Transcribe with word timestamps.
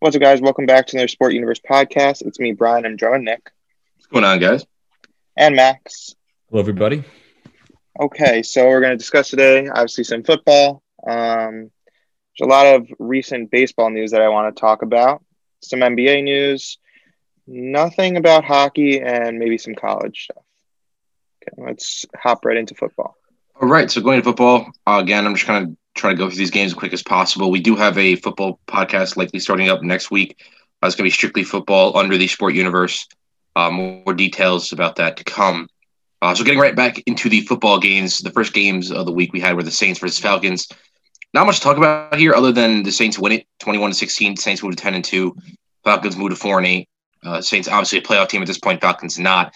What's 0.00 0.14
up, 0.14 0.22
guys? 0.22 0.40
Welcome 0.40 0.66
back 0.66 0.86
to 0.86 0.96
another 0.96 1.08
Sport 1.08 1.32
Universe 1.32 1.58
podcast. 1.58 2.22
It's 2.24 2.38
me, 2.38 2.52
Brian. 2.52 2.86
I'm 2.86 2.96
joined 2.96 3.24
Nick. 3.24 3.50
What's 3.96 4.06
going 4.06 4.24
on, 4.24 4.38
guys? 4.38 4.64
And 5.36 5.56
Max. 5.56 6.14
Hello, 6.48 6.60
everybody. 6.60 7.02
Okay, 7.98 8.44
so 8.44 8.68
we're 8.68 8.80
going 8.80 8.92
to 8.92 8.96
discuss 8.96 9.28
today, 9.28 9.66
obviously, 9.66 10.04
some 10.04 10.22
football. 10.22 10.84
Um, 11.04 11.72
there's 12.38 12.42
a 12.42 12.46
lot 12.46 12.76
of 12.76 12.86
recent 13.00 13.50
baseball 13.50 13.90
news 13.90 14.12
that 14.12 14.22
I 14.22 14.28
want 14.28 14.54
to 14.54 14.60
talk 14.60 14.82
about, 14.82 15.20
some 15.62 15.80
NBA 15.80 16.22
news, 16.22 16.78
nothing 17.48 18.16
about 18.16 18.44
hockey, 18.44 19.00
and 19.00 19.40
maybe 19.40 19.58
some 19.58 19.74
college 19.74 20.26
stuff. 20.30 20.44
Okay, 21.42 21.60
let's 21.70 22.06
hop 22.16 22.44
right 22.44 22.56
into 22.56 22.76
football. 22.76 23.16
All 23.60 23.66
right, 23.66 23.90
so 23.90 24.00
going 24.00 24.20
to 24.20 24.24
football, 24.24 24.70
uh, 24.86 25.00
again, 25.02 25.26
I'm 25.26 25.34
just 25.34 25.48
going 25.48 25.66
to 25.66 25.76
try 25.98 26.10
to 26.10 26.16
go 26.16 26.28
through 26.28 26.38
these 26.38 26.50
games 26.50 26.72
as 26.72 26.78
quick 26.78 26.92
as 26.92 27.02
possible. 27.02 27.50
We 27.50 27.60
do 27.60 27.76
have 27.76 27.98
a 27.98 28.16
football 28.16 28.60
podcast 28.66 29.16
likely 29.16 29.40
starting 29.40 29.68
up 29.68 29.82
next 29.82 30.10
week. 30.10 30.36
Uh, 30.82 30.86
it's 30.86 30.96
going 30.96 31.04
to 31.04 31.10
be 31.10 31.10
strictly 31.10 31.44
football 31.44 31.96
under 31.96 32.16
the 32.16 32.28
sport 32.28 32.54
universe. 32.54 33.06
Uh, 33.56 33.70
more 33.70 34.14
details 34.14 34.72
about 34.72 34.96
that 34.96 35.16
to 35.16 35.24
come. 35.24 35.68
Uh, 36.22 36.34
so 36.34 36.44
getting 36.44 36.60
right 36.60 36.76
back 36.76 37.02
into 37.06 37.28
the 37.28 37.42
football 37.42 37.78
games, 37.78 38.18
the 38.18 38.30
first 38.30 38.52
games 38.52 38.90
of 38.90 39.06
the 39.06 39.12
week 39.12 39.32
we 39.32 39.40
had 39.40 39.54
were 39.56 39.62
the 39.62 39.70
Saints 39.70 40.00
versus 40.00 40.18
Falcons. 40.18 40.68
Not 41.34 41.46
much 41.46 41.56
to 41.56 41.62
talk 41.62 41.76
about 41.76 42.16
here 42.16 42.34
other 42.34 42.52
than 42.52 42.82
the 42.82 42.90
Saints 42.92 43.18
win 43.18 43.32
it 43.32 43.46
21 43.60 43.90
to 43.90 43.94
16. 43.96 44.36
Saints 44.36 44.62
moved 44.62 44.78
to 44.78 44.82
10 44.82 44.94
and 44.94 45.04
2. 45.04 45.36
Falcons 45.84 46.16
moved 46.16 46.30
to 46.30 46.36
4 46.36 46.58
and 46.58 46.66
8. 46.66 46.88
Uh, 47.24 47.40
Saints 47.40 47.68
obviously 47.68 47.98
a 47.98 48.02
playoff 48.02 48.28
team 48.28 48.42
at 48.42 48.46
this 48.48 48.58
point. 48.58 48.80
Falcons 48.80 49.18
not. 49.18 49.52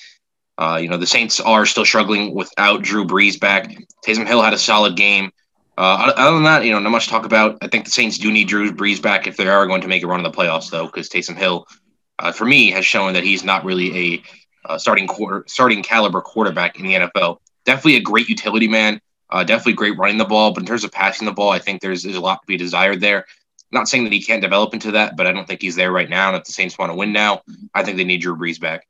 Uh, 0.59 0.79
you 0.81 0.89
know, 0.89 0.97
the 0.97 1.07
Saints 1.07 1.41
are 1.41 1.65
still 1.67 1.85
struggling 1.85 2.35
without 2.35 2.83
Drew 2.83 3.05
Brees 3.05 3.41
back. 3.41 3.75
Taysom 4.05 4.27
Hill 4.27 4.43
had 4.43 4.53
a 4.53 4.59
solid 4.59 4.97
game. 4.97 5.31
Uh, 5.79 6.13
other 6.17 6.35
than 6.35 6.45
that, 6.45 6.65
you 6.65 6.71
know, 6.71 6.79
not 6.79 6.91
much 6.91 7.05
to 7.05 7.11
talk 7.11 7.25
about. 7.25 7.59
I 7.63 7.69
think 7.69 7.87
the 7.87 7.91
Saints 7.91 8.19
do 8.19 8.31
need 8.31 8.49
Drew 8.49 8.73
Brees 8.73 9.01
back 9.01 9.27
if 9.27 9.37
they 9.37 9.49
are 9.49 9.67
going 9.67 9.81
to 9.81 9.89
make 9.89 10.03
a 10.03 10.07
run 10.07 10.21
in 10.21 10.25
the 10.25 10.31
playoffs, 10.31 10.71
though, 10.71 10.87
because 10.87 11.09
Taysom 11.09 11.37
Hill, 11.37 11.67
uh, 12.19 12.33
for 12.33 12.45
me, 12.45 12.71
has 12.71 12.85
shown 12.85 13.15
that 13.15 13.25
he's 13.25 13.43
not 13.43 13.65
really 13.65 14.15
a 14.15 14.23
uh, 14.67 14.79
starting 14.79 15.07
quarter, 15.07 15.45
starting 15.49 15.83
caliber 15.83 16.21
quarterback 16.21 16.79
in 16.79 16.85
the 16.85 16.95
NFL. 16.95 17.39
Definitely 17.65 17.97
a 17.97 18.03
great 18.03 18.29
utility 18.29 18.69
man. 18.69 19.01
Uh, 19.31 19.45
definitely 19.45 19.73
great 19.73 19.97
running 19.97 20.19
the 20.19 20.27
ball, 20.27 20.53
but 20.53 20.61
in 20.61 20.67
terms 20.67 20.85
of 20.85 20.93
passing 20.93 21.25
the 21.25 21.33
ball, 21.33 21.51
I 21.51 21.59
think 21.59 21.81
there's, 21.81 22.03
there's 22.03 22.17
a 22.17 22.21
lot 22.21 22.43
to 22.43 22.47
be 22.47 22.59
desired 22.59 23.01
there. 23.01 23.25
not 23.71 23.89
saying 23.89 24.05
that 24.05 24.13
he 24.13 24.23
can't 24.23 24.43
develop 24.43 24.75
into 24.75 24.91
that, 24.91 25.17
but 25.17 25.27
I 25.27 25.33
don't 25.33 25.47
think 25.49 25.63
he's 25.63 25.75
there 25.75 25.91
right 25.91 26.11
now. 26.11 26.29
And 26.29 26.37
if 26.37 26.45
the 26.45 26.53
Saints 26.53 26.77
want 26.77 26.93
to 26.93 26.97
win 26.97 27.13
now, 27.13 27.41
I 27.73 27.83
think 27.83 27.97
they 27.97 28.05
need 28.05 28.21
Drew 28.21 28.37
Brees 28.37 28.61
back. 28.61 28.87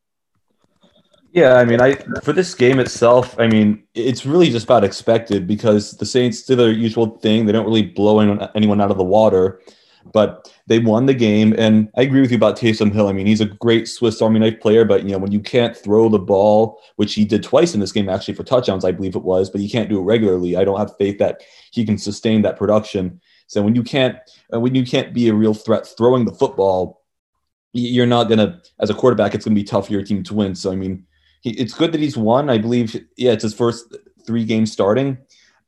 Yeah, 1.33 1.55
I 1.55 1.65
mean, 1.65 1.81
I 1.81 1.95
for 2.23 2.35
this 2.35 2.55
game 2.55 2.79
itself, 2.79 3.35
I 3.39 3.47
mean, 3.47 3.85
it's 3.95 4.27
really 4.27 4.51
just 4.51 4.65
about 4.65 4.85
expected 4.85 5.47
because 5.47 5.93
the 5.93 6.05
Saints 6.05 6.43
do 6.43 6.55
their 6.55 6.71
usual 6.71 7.19
thing. 7.19 7.47
They 7.47 7.53
don't 7.53 7.65
really 7.65 7.87
blow 7.87 8.19
anyone 8.55 8.83
out 8.83 8.91
of 8.91 8.99
the 8.99 9.05
water, 9.05 9.63
but 10.13 10.53
they 10.67 10.79
won 10.79 11.07
the 11.07 11.15
game. 11.15 11.55
And 11.57 11.89
I 11.97 12.03
agree 12.03 12.21
with 12.21 12.33
you 12.33 12.37
about 12.37 12.59
Taysom 12.59 12.93
Hill. 12.93 13.09
I 13.09 13.15
mean, 13.15 13.27
he's 13.27 13.41
a 13.41 13.47
great 13.47 13.89
Swiss 13.89 14.21
Army 14.21 14.41
knife 14.41 14.61
player, 14.61 14.85
but 14.85 15.05
you 15.05 15.13
know, 15.13 15.19
when 15.19 15.33
you 15.33 15.41
can't 15.41 15.75
throw 15.75 16.11
the 16.11 16.19
ball, 16.19 16.79
which 16.97 17.15
he 17.15 17.25
did 17.25 17.43
twice 17.43 17.73
in 17.73 17.81
this 17.81 17.93
game 17.93 18.11
actually 18.11 18.35
for 18.35 18.45
touchdowns, 18.45 18.85
I 18.85 18.93
believe 18.93 19.17
it 19.17 19.25
was, 19.25 19.49
but 19.49 19.63
you 19.63 19.71
can't 19.71 19.89
do 19.89 20.01
it 20.01 20.05
regularly. 20.05 20.57
I 20.57 20.65
don't 20.65 20.79
have 20.79 20.99
faith 20.99 21.17
that 21.21 21.41
he 21.71 21.87
can 21.87 21.97
sustain 21.97 22.43
that 22.43 22.59
production. 22.59 23.23
So 23.47 23.63
when 23.63 23.75
you 23.75 23.83
can't, 23.83 24.19
uh, 24.53 24.61
when 24.61 24.75
you 24.75 24.85
can't 24.85 25.15
be 25.15 25.29
a 25.29 25.35
real 25.35 25.55
threat 25.55 25.89
throwing 25.97 26.27
the 26.27 26.35
football, 26.35 27.01
you're 27.73 28.05
not 28.05 28.25
gonna, 28.25 28.61
as 28.81 28.91
a 28.91 28.95
quarterback, 28.95 29.35
it's 29.35 29.47
gonna 29.47 29.55
be 29.55 29.65
tough 29.65 29.87
for 29.87 29.95
your 29.95 30.03
team 30.03 30.23
to 30.25 30.35
win. 30.35 30.55
So 30.55 30.71
I 30.71 30.77
mean 30.77 31.07
he, 31.43 31.51
it's 31.51 31.75
good 31.75 31.93
that 31.93 32.01
he's 32.01 32.17
won. 32.17 32.49
I 32.49 32.57
believe, 32.59 32.95
yeah, 33.17 33.33
it's 33.33 33.43
his 33.43 33.53
first 33.53 33.95
three 34.27 34.45
games 34.45 34.73
starting, 34.73 35.19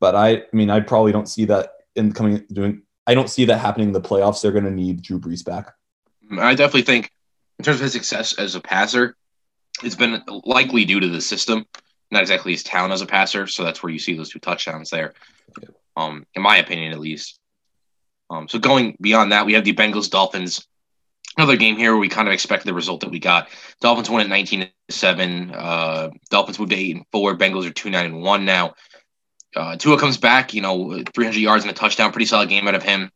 but 0.00 0.14
I, 0.14 0.28
I 0.30 0.42
mean, 0.52 0.70
I 0.70 0.80
probably 0.80 1.12
don't 1.12 1.28
see 1.28 1.44
that 1.46 1.72
in 1.94 2.12
coming 2.12 2.44
doing. 2.50 2.82
I 3.06 3.14
don't 3.14 3.28
see 3.28 3.44
that 3.44 3.58
happening 3.58 3.88
in 3.88 3.92
the 3.92 4.00
playoffs. 4.00 4.40
They're 4.40 4.52
going 4.52 4.64
to 4.64 4.70
need 4.70 5.02
Drew 5.02 5.20
Brees 5.20 5.44
back. 5.44 5.74
I 6.38 6.54
definitely 6.54 6.82
think, 6.82 7.10
in 7.58 7.64
terms 7.64 7.76
of 7.76 7.82
his 7.82 7.92
success 7.92 8.38
as 8.38 8.54
a 8.54 8.60
passer, 8.60 9.14
it's 9.82 9.94
been 9.94 10.22
likely 10.44 10.84
due 10.84 11.00
to 11.00 11.08
the 11.08 11.20
system, 11.20 11.66
not 12.10 12.22
exactly 12.22 12.52
his 12.52 12.62
talent 12.62 12.94
as 12.94 13.02
a 13.02 13.06
passer. 13.06 13.46
So 13.46 13.62
that's 13.62 13.82
where 13.82 13.92
you 13.92 13.98
see 13.98 14.14
those 14.14 14.30
two 14.30 14.38
touchdowns 14.38 14.88
there, 14.88 15.12
um, 15.96 16.24
in 16.34 16.42
my 16.42 16.56
opinion, 16.56 16.92
at 16.92 17.00
least. 17.00 17.38
Um, 18.30 18.48
so 18.48 18.58
going 18.58 18.96
beyond 19.00 19.32
that, 19.32 19.44
we 19.44 19.52
have 19.52 19.64
the 19.64 19.74
Bengals 19.74 20.08
Dolphins 20.08 20.66
another 21.36 21.56
game 21.56 21.76
here 21.76 21.92
where 21.92 22.00
we 22.00 22.08
kind 22.08 22.28
of 22.28 22.34
expected 22.34 22.68
the 22.68 22.74
result 22.74 23.00
that 23.00 23.10
we 23.10 23.18
got. 23.18 23.48
Dolphins 23.80 24.10
won 24.10 24.20
at 24.20 24.28
19 24.28 24.68
7. 24.90 25.50
Uh, 25.50 26.10
Dolphins 26.30 26.58
moved 26.58 26.72
to 26.72 26.76
8 26.76 26.96
and 26.96 27.06
4. 27.12 27.36
Bengals 27.36 27.66
are 27.66 27.72
2 27.72 27.90
9 27.90 28.06
and 28.06 28.22
1 28.22 28.44
now. 28.44 28.74
Uh, 29.56 29.76
Tua 29.76 29.98
comes 29.98 30.16
back, 30.16 30.52
you 30.52 30.60
know, 30.60 31.02
300 31.14 31.38
yards 31.38 31.64
and 31.64 31.70
a 31.70 31.74
touchdown. 31.74 32.12
Pretty 32.12 32.26
solid 32.26 32.48
game 32.48 32.66
out 32.66 32.74
of 32.74 32.82
him. 32.82 33.10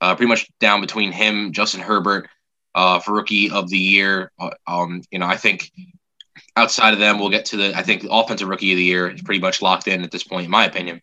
Uh, 0.00 0.14
pretty 0.14 0.28
much 0.28 0.48
down 0.58 0.80
between 0.80 1.12
him, 1.12 1.52
Justin 1.52 1.80
Herbert, 1.80 2.28
uh, 2.74 2.98
for 2.98 3.12
rookie 3.14 3.50
of 3.50 3.68
the 3.70 3.78
year. 3.78 4.30
Uh, 4.38 4.50
um, 4.66 5.02
you 5.10 5.18
know, 5.18 5.26
I 5.26 5.36
think 5.36 5.70
outside 6.56 6.92
of 6.92 7.00
them, 7.00 7.18
we'll 7.18 7.30
get 7.30 7.46
to 7.46 7.56
the. 7.56 7.76
I 7.76 7.82
think 7.82 8.02
the 8.02 8.10
offensive 8.10 8.48
rookie 8.48 8.72
of 8.72 8.76
the 8.76 8.84
year 8.84 9.08
is 9.08 9.22
pretty 9.22 9.40
much 9.40 9.62
locked 9.62 9.88
in 9.88 10.02
at 10.02 10.10
this 10.10 10.24
point, 10.24 10.46
in 10.46 10.50
my 10.50 10.66
opinion. 10.66 11.00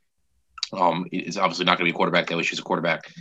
Um, 0.72 1.08
it's 1.12 1.38
obviously 1.38 1.66
not 1.66 1.78
going 1.78 1.88
to 1.88 1.92
be 1.92 1.96
a 1.96 1.98
quarterback. 1.98 2.28
They 2.28 2.34
always 2.36 2.48
choose 2.48 2.60
a 2.60 2.64
quarterback. 2.64 3.12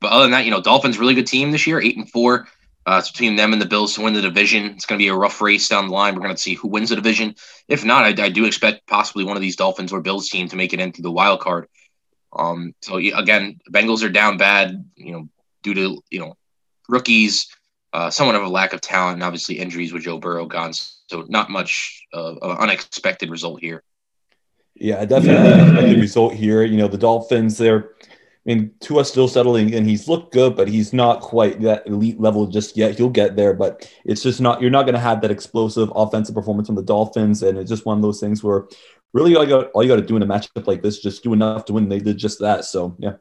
But 0.00 0.12
other 0.12 0.24
than 0.24 0.32
that, 0.32 0.44
you 0.44 0.50
know, 0.50 0.62
Dolphins 0.62 0.98
really 0.98 1.14
good 1.14 1.26
team 1.26 1.50
this 1.50 1.66
year, 1.66 1.80
eight 1.80 1.96
and 1.96 2.10
four. 2.10 2.48
Uh, 2.86 2.96
it's 2.98 3.10
between 3.10 3.36
them 3.36 3.52
and 3.52 3.60
the 3.60 3.66
Bills 3.66 3.94
to 3.94 4.00
win 4.00 4.14
the 4.14 4.22
division. 4.22 4.64
It's 4.64 4.86
going 4.86 4.98
to 4.98 5.02
be 5.02 5.08
a 5.08 5.14
rough 5.14 5.40
race 5.40 5.68
down 5.68 5.88
the 5.88 5.92
line. 5.92 6.14
We're 6.14 6.22
going 6.22 6.34
to 6.34 6.40
see 6.40 6.54
who 6.54 6.68
wins 6.68 6.88
the 6.88 6.96
division. 6.96 7.34
If 7.68 7.84
not, 7.84 8.04
I, 8.04 8.24
I, 8.24 8.28
do 8.30 8.46
expect 8.46 8.86
possibly 8.86 9.24
one 9.24 9.36
of 9.36 9.42
these 9.42 9.56
Dolphins 9.56 9.92
or 9.92 10.00
Bills 10.00 10.30
team 10.30 10.48
to 10.48 10.56
make 10.56 10.72
it 10.72 10.80
into 10.80 11.02
the 11.02 11.10
wild 11.10 11.40
card. 11.40 11.68
Um, 12.32 12.74
so 12.80 12.96
again, 12.96 13.60
Bengals 13.70 14.02
are 14.02 14.08
down 14.08 14.38
bad, 14.38 14.84
you 14.96 15.12
know, 15.12 15.28
due 15.62 15.74
to 15.74 16.02
you 16.10 16.20
know 16.20 16.36
rookies, 16.88 17.48
uh, 17.92 18.10
somewhat 18.10 18.36
of 18.36 18.44
a 18.44 18.48
lack 18.48 18.72
of 18.72 18.80
talent, 18.80 19.14
and 19.14 19.22
obviously 19.22 19.58
injuries 19.58 19.92
with 19.92 20.02
Joe 20.02 20.18
Burrow 20.18 20.46
gone. 20.46 20.72
So 20.72 21.26
not 21.28 21.50
much 21.50 22.02
of 22.12 22.38
an 22.40 22.50
unexpected 22.50 23.30
result 23.30 23.60
here. 23.60 23.82
Yeah, 24.74 25.04
definitely 25.04 25.52
unexpected 25.52 26.00
result 26.00 26.34
here. 26.34 26.62
You 26.62 26.78
know, 26.78 26.88
the 26.88 26.98
Dolphins 26.98 27.58
they're 27.58 27.90
Mean, 28.46 28.72
Tua 28.80 29.04
still 29.04 29.28
settling 29.28 29.70
in. 29.74 29.84
He's 29.84 30.08
looked 30.08 30.32
good, 30.32 30.56
but 30.56 30.66
he's 30.66 30.92
not 30.92 31.20
quite 31.20 31.60
that 31.60 31.86
elite 31.86 32.18
level 32.18 32.46
just 32.46 32.76
yet. 32.76 32.96
He'll 32.96 33.10
get 33.10 33.36
there, 33.36 33.52
but 33.52 33.90
it's 34.04 34.22
just 34.22 34.40
not. 34.40 34.62
You're 34.62 34.70
not 34.70 34.84
going 34.84 34.94
to 34.94 35.00
have 35.00 35.20
that 35.20 35.30
explosive 35.30 35.92
offensive 35.94 36.34
performance 36.34 36.66
from 36.66 36.76
the 36.76 36.82
Dolphins, 36.82 37.42
and 37.42 37.58
it's 37.58 37.68
just 37.68 37.84
one 37.84 37.98
of 37.98 38.02
those 38.02 38.18
things 38.18 38.42
where 38.42 38.66
really 39.12 39.36
all 39.36 39.44
you 39.44 39.50
got 39.50 39.70
all 39.72 39.82
you 39.82 39.88
got 39.88 39.96
to 39.96 40.06
do 40.06 40.16
in 40.16 40.22
a 40.22 40.26
matchup 40.26 40.66
like 40.66 40.82
this 40.82 41.00
just 41.00 41.22
do 41.22 41.32
enough 41.32 41.66
to 41.66 41.74
win. 41.74 41.88
They 41.88 41.98
did 41.98 42.16
just 42.16 42.40
that. 42.40 42.64
So 42.64 42.96
yeah. 42.98 43.14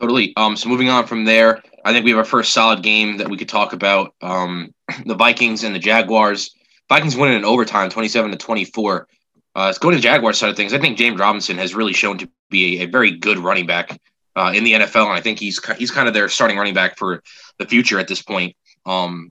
Totally. 0.00 0.32
Um, 0.36 0.56
so 0.56 0.68
moving 0.68 0.88
on 0.90 1.06
from 1.06 1.24
there, 1.24 1.60
I 1.84 1.92
think 1.92 2.04
we 2.04 2.12
have 2.12 2.18
our 2.18 2.24
first 2.24 2.52
solid 2.52 2.82
game 2.82 3.16
that 3.16 3.28
we 3.28 3.36
could 3.36 3.48
talk 3.48 3.72
about. 3.72 4.14
Um, 4.20 4.72
the 5.06 5.16
Vikings 5.16 5.64
and 5.64 5.74
the 5.74 5.80
Jaguars. 5.80 6.54
Vikings 6.88 7.16
winning 7.16 7.38
in 7.38 7.44
overtime, 7.44 7.90
twenty-seven 7.90 8.30
to 8.30 8.36
twenty-four. 8.36 9.08
Uh, 9.56 9.64
let's 9.66 9.78
go 9.78 9.90
to 9.90 9.96
the 9.96 10.02
Jaguars 10.02 10.38
side 10.38 10.50
of 10.50 10.56
things. 10.56 10.72
I 10.72 10.78
think 10.78 10.96
James 10.98 11.18
Robinson 11.18 11.58
has 11.58 11.74
really 11.74 11.92
shown 11.92 12.18
to 12.18 12.30
be 12.50 12.80
a, 12.80 12.84
a 12.84 12.86
very 12.86 13.12
good 13.12 13.38
running 13.38 13.66
back 13.66 13.98
uh, 14.36 14.52
in 14.54 14.64
the 14.64 14.72
NFL, 14.74 15.06
and 15.06 15.12
I 15.12 15.20
think 15.20 15.38
he's 15.38 15.60
he's 15.76 15.90
kind 15.90 16.08
of 16.08 16.14
their 16.14 16.28
starting 16.28 16.56
running 16.56 16.74
back 16.74 16.96
for 16.96 17.22
the 17.58 17.66
future 17.66 17.98
at 17.98 18.08
this 18.08 18.22
point. 18.22 18.56
Um, 18.86 19.30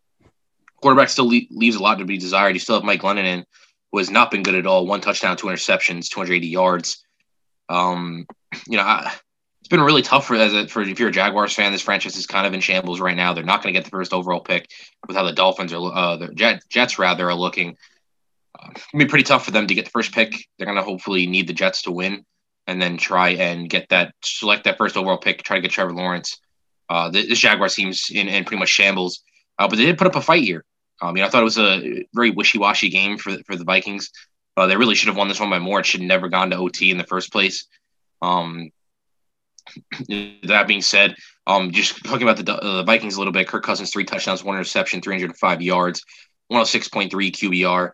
quarterback 0.81 1.09
still 1.09 1.29
le- 1.29 1.47
leaves 1.49 1.75
a 1.75 1.81
lot 1.81 1.99
to 1.99 2.05
be 2.05 2.17
desired. 2.17 2.53
You 2.53 2.59
still 2.59 2.75
have 2.75 2.83
Mike 2.83 3.01
Glennon 3.01 3.25
in, 3.25 3.45
who 3.91 3.97
has 3.99 4.09
not 4.09 4.31
been 4.31 4.43
good 4.43 4.55
at 4.55 4.67
all. 4.67 4.85
One 4.85 5.01
touchdown, 5.01 5.37
two 5.37 5.47
interceptions, 5.47 6.09
280 6.09 6.47
yards. 6.47 7.03
Um, 7.69 8.25
you 8.67 8.77
know, 8.77 8.83
I, 8.83 9.13
it's 9.61 9.69
been 9.69 9.81
really 9.81 10.01
tough 10.01 10.27
for 10.27 10.35
as 10.35 10.53
a, 10.53 10.67
for 10.67 10.81
if 10.81 10.99
you're 10.99 11.09
a 11.09 11.11
Jaguars 11.11 11.53
fan. 11.53 11.71
This 11.71 11.81
franchise 11.81 12.15
is 12.15 12.27
kind 12.27 12.45
of 12.45 12.53
in 12.53 12.61
shambles 12.61 12.99
right 12.99 13.15
now. 13.15 13.33
They're 13.33 13.43
not 13.43 13.63
going 13.63 13.73
to 13.73 13.79
get 13.79 13.85
the 13.85 13.91
first 13.91 14.13
overall 14.13 14.41
pick 14.41 14.69
with 15.07 15.15
how 15.15 15.23
the 15.23 15.33
Dolphins 15.33 15.73
are, 15.73 15.93
uh, 15.93 16.17
the 16.17 16.33
Jet, 16.33 16.63
Jets 16.69 16.99
rather 16.99 17.29
are 17.29 17.35
looking 17.35 17.77
uh, 18.57 18.69
it's 18.71 18.85
gonna 18.91 19.05
be 19.05 19.09
pretty 19.09 19.23
tough 19.23 19.45
for 19.45 19.51
them 19.51 19.67
to 19.67 19.73
get 19.73 19.85
the 19.85 19.91
first 19.91 20.13
pick. 20.13 20.47
They're 20.57 20.67
gonna 20.67 20.83
hopefully 20.83 21.27
need 21.27 21.47
the 21.47 21.53
Jets 21.53 21.83
to 21.83 21.91
win, 21.91 22.25
and 22.67 22.81
then 22.81 22.97
try 22.97 23.29
and 23.29 23.69
get 23.69 23.89
that 23.89 24.13
select 24.21 24.65
that 24.65 24.77
first 24.77 24.97
overall 24.97 25.17
pick. 25.17 25.43
Try 25.43 25.57
to 25.57 25.61
get 25.61 25.71
Trevor 25.71 25.93
Lawrence. 25.93 26.39
Uh, 26.89 27.09
this 27.09 27.39
Jaguar 27.39 27.69
seems 27.69 28.09
in, 28.09 28.27
in 28.27 28.45
pretty 28.45 28.59
much 28.59 28.69
shambles, 28.69 29.21
uh, 29.57 29.67
but 29.67 29.77
they 29.77 29.85
did 29.85 29.97
put 29.97 30.07
up 30.07 30.15
a 30.15 30.21
fight 30.21 30.43
here. 30.43 30.63
Um, 31.01 31.15
you 31.15 31.21
know, 31.21 31.27
I 31.27 31.29
thought 31.29 31.41
it 31.41 31.45
was 31.45 31.59
a 31.59 32.05
very 32.13 32.31
wishy-washy 32.31 32.89
game 32.89 33.17
for 33.17 33.35
for 33.45 33.55
the 33.55 33.65
Vikings. 33.65 34.11
Uh, 34.55 34.67
they 34.67 34.75
really 34.75 34.95
should 34.95 35.07
have 35.07 35.17
won 35.17 35.27
this 35.27 35.39
one 35.39 35.49
by 35.49 35.59
more. 35.59 35.79
It 35.79 35.85
should 35.85 36.01
have 36.01 36.07
never 36.07 36.29
gone 36.29 36.49
to 36.49 36.57
OT 36.57 36.91
in 36.91 36.97
the 36.97 37.03
first 37.03 37.31
place. 37.31 37.65
Um, 38.21 38.71
that 40.43 40.65
being 40.67 40.81
said, 40.81 41.15
um, 41.45 41.71
just 41.71 42.03
talking 42.03 42.27
about 42.27 42.43
the, 42.43 42.55
uh, 42.55 42.77
the 42.77 42.83
Vikings 42.83 43.15
a 43.15 43.19
little 43.19 43.33
bit. 43.33 43.47
Kirk 43.47 43.63
Cousins 43.63 43.91
three 43.91 44.03
touchdowns, 44.03 44.43
one 44.43 44.55
interception, 44.55 45.01
305 45.01 45.61
yards, 45.61 46.03
106.3 46.51 47.11
QBR. 47.11 47.91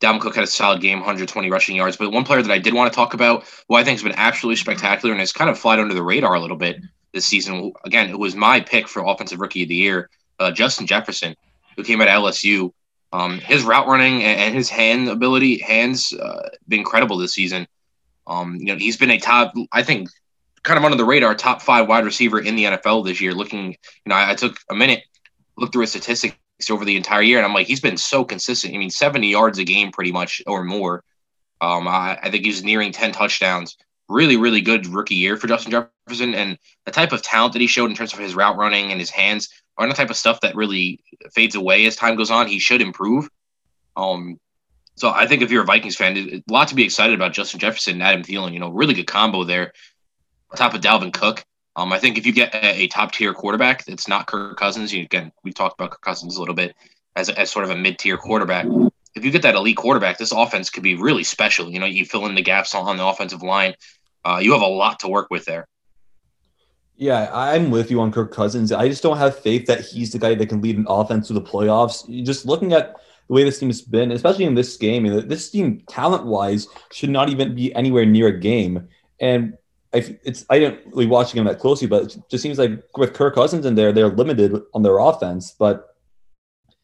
Dalvin 0.00 0.20
Cook 0.20 0.34
had 0.34 0.44
a 0.44 0.48
solid 0.48 0.80
game, 0.80 0.98
120 0.98 1.50
rushing 1.50 1.76
yards. 1.76 1.96
But 1.96 2.12
one 2.12 2.24
player 2.24 2.42
that 2.42 2.50
I 2.50 2.58
did 2.58 2.74
want 2.74 2.92
to 2.92 2.96
talk 2.96 3.14
about, 3.14 3.44
who 3.68 3.74
I 3.74 3.84
think 3.84 3.98
has 3.98 4.02
been 4.02 4.14
absolutely 4.16 4.56
spectacular 4.56 5.12
and 5.12 5.20
has 5.20 5.32
kind 5.32 5.50
of 5.50 5.58
flied 5.58 5.80
under 5.80 5.94
the 5.94 6.02
radar 6.02 6.34
a 6.34 6.40
little 6.40 6.56
bit 6.56 6.80
this 7.12 7.26
season. 7.26 7.72
Again, 7.84 8.10
it 8.10 8.18
was 8.18 8.36
my 8.36 8.60
pick 8.60 8.86
for 8.86 9.04
Offensive 9.04 9.40
Rookie 9.40 9.64
of 9.64 9.68
the 9.68 9.74
Year, 9.74 10.08
uh, 10.38 10.52
Justin 10.52 10.86
Jefferson, 10.86 11.34
who 11.76 11.82
came 11.82 12.00
out 12.00 12.08
of 12.08 12.22
LSU. 12.22 12.72
Um, 13.12 13.38
his 13.38 13.64
route 13.64 13.86
running 13.86 14.22
and, 14.22 14.54
his 14.54 14.68
hand 14.68 15.08
ability, 15.08 15.58
hands, 15.58 16.12
uh, 16.12 16.50
been 16.68 16.80
incredible 16.80 17.16
this 17.16 17.32
season. 17.32 17.66
Um, 18.26 18.56
you 18.56 18.66
know, 18.66 18.76
he's 18.76 18.98
been 18.98 19.10
a 19.10 19.18
top, 19.18 19.54
I 19.72 19.82
think, 19.82 20.10
kind 20.62 20.76
of 20.76 20.84
under 20.84 20.96
the 20.96 21.06
radar, 21.06 21.34
top 21.34 21.62
five 21.62 21.88
wide 21.88 22.04
receiver 22.04 22.38
in 22.38 22.54
the 22.54 22.64
NFL 22.64 23.06
this 23.06 23.20
year. 23.20 23.32
Looking, 23.32 23.68
you 23.68 23.76
know, 24.06 24.14
I, 24.14 24.32
I 24.32 24.34
took 24.34 24.58
a 24.70 24.74
minute, 24.74 25.02
looked 25.56 25.72
through 25.72 25.82
his 25.82 25.90
statistics 25.90 26.36
over 26.70 26.84
the 26.84 26.96
entire 26.96 27.22
year, 27.22 27.38
and 27.38 27.46
I'm 27.46 27.54
like, 27.54 27.66
he's 27.66 27.80
been 27.80 27.96
so 27.96 28.24
consistent. 28.24 28.74
I 28.74 28.78
mean, 28.78 28.90
70 28.90 29.28
yards 29.28 29.58
a 29.58 29.64
game, 29.64 29.92
pretty 29.92 30.12
much 30.12 30.42
or 30.46 30.64
more. 30.64 31.04
Um, 31.60 31.88
I, 31.88 32.18
I 32.22 32.30
think 32.30 32.44
he's 32.44 32.62
nearing 32.62 32.92
10 32.92 33.12
touchdowns. 33.12 33.76
Really, 34.08 34.36
really 34.36 34.60
good 34.60 34.86
rookie 34.86 35.14
year 35.14 35.36
for 35.36 35.46
Justin 35.46 35.70
Jefferson, 35.70 36.34
and 36.34 36.58
the 36.84 36.92
type 36.92 37.12
of 37.12 37.22
talent 37.22 37.52
that 37.52 37.60
he 37.60 37.66
showed 37.66 37.90
in 37.90 37.96
terms 37.96 38.12
of 38.12 38.18
his 38.18 38.34
route 38.34 38.56
running 38.56 38.90
and 38.90 39.00
his 39.00 39.10
hands 39.10 39.48
are 39.76 39.86
the 39.86 39.94
type 39.94 40.10
of 40.10 40.16
stuff 40.16 40.40
that 40.40 40.56
really 40.56 41.00
fades 41.32 41.54
away 41.54 41.86
as 41.86 41.94
time 41.94 42.16
goes 42.16 42.30
on. 42.30 42.48
He 42.48 42.58
should 42.58 42.80
improve. 42.80 43.28
Um, 43.96 44.38
so 44.96 45.10
I 45.10 45.26
think 45.26 45.42
if 45.42 45.50
you're 45.50 45.62
a 45.62 45.66
Vikings 45.66 45.94
fan, 45.94 46.16
a 46.16 46.42
lot 46.52 46.68
to 46.68 46.74
be 46.74 46.84
excited 46.84 47.14
about 47.14 47.32
Justin 47.32 47.60
Jefferson 47.60 47.94
and 47.94 48.02
Adam 48.02 48.22
Thielen. 48.22 48.52
You 48.52 48.58
know, 48.58 48.70
really 48.70 48.94
good 48.94 49.06
combo 49.06 49.44
there. 49.44 49.72
On 50.50 50.56
top 50.56 50.74
of 50.74 50.80
Dalvin 50.80 51.12
Cook. 51.12 51.44
Um, 51.76 51.92
I 51.92 51.98
think 51.98 52.18
if 52.18 52.26
you 52.26 52.32
get 52.32 52.54
a, 52.54 52.82
a 52.82 52.86
top 52.88 53.12
tier 53.12 53.32
quarterback 53.32 53.84
that's 53.84 54.08
not 54.08 54.26
Kirk 54.26 54.56
Cousins, 54.58 54.92
you, 54.92 55.02
again, 55.02 55.32
we 55.44 55.52
talked 55.52 55.80
about 55.80 55.92
Kirk 55.92 56.00
Cousins 56.00 56.36
a 56.36 56.40
little 56.40 56.54
bit 56.54 56.74
as, 57.14 57.28
as 57.30 57.50
sort 57.50 57.64
of 57.64 57.70
a 57.70 57.76
mid 57.76 57.98
tier 57.98 58.16
quarterback. 58.16 58.66
If 59.14 59.24
you 59.24 59.30
get 59.30 59.42
that 59.42 59.54
elite 59.54 59.76
quarterback, 59.76 60.18
this 60.18 60.32
offense 60.32 60.70
could 60.70 60.82
be 60.82 60.94
really 60.94 61.24
special. 61.24 61.70
You 61.70 61.78
know, 61.78 61.86
you 61.86 62.04
fill 62.04 62.26
in 62.26 62.34
the 62.34 62.42
gaps 62.42 62.74
on, 62.74 62.86
on 62.86 62.96
the 62.96 63.06
offensive 63.06 63.42
line. 63.42 63.74
Uh, 64.24 64.38
you 64.42 64.52
have 64.52 64.62
a 64.62 64.66
lot 64.66 65.00
to 65.00 65.08
work 65.08 65.28
with 65.30 65.44
there. 65.44 65.66
Yeah, 66.96 67.30
I'm 67.32 67.70
with 67.70 67.92
you 67.92 68.00
on 68.00 68.10
Kirk 68.10 68.32
Cousins. 68.32 68.72
I 68.72 68.88
just 68.88 69.04
don't 69.04 69.18
have 69.18 69.38
faith 69.38 69.66
that 69.66 69.80
he's 69.80 70.10
the 70.10 70.18
guy 70.18 70.34
that 70.34 70.48
can 70.48 70.60
lead 70.60 70.76
an 70.76 70.86
offense 70.88 71.28
to 71.28 71.32
the 71.32 71.40
playoffs. 71.40 72.04
Just 72.24 72.44
looking 72.44 72.72
at 72.72 72.96
the 73.28 73.34
way 73.34 73.44
this 73.44 73.60
team 73.60 73.68
has 73.68 73.82
been, 73.82 74.10
especially 74.10 74.46
in 74.46 74.56
this 74.56 74.76
game, 74.76 75.06
this 75.28 75.50
team 75.50 75.82
talent 75.88 76.26
wise 76.26 76.66
should 76.90 77.10
not 77.10 77.28
even 77.28 77.54
be 77.54 77.72
anywhere 77.76 78.04
near 78.04 78.28
a 78.28 78.38
game. 78.38 78.88
And 79.20 79.56
I, 79.94 80.18
it's 80.22 80.44
I 80.50 80.58
didn't 80.58 80.86
really 80.86 81.06
watch 81.06 81.32
him 81.32 81.44
that 81.46 81.58
closely, 81.58 81.88
but 81.88 82.04
it 82.04 82.22
just 82.30 82.42
seems 82.42 82.58
like 82.58 82.82
with 82.96 83.14
Kirk 83.14 83.34
Cousins 83.34 83.64
in 83.64 83.74
there, 83.74 83.92
they're 83.92 84.08
limited 84.08 84.60
on 84.74 84.82
their 84.82 84.98
offense. 84.98 85.54
But 85.58 85.96
I 86.68 86.74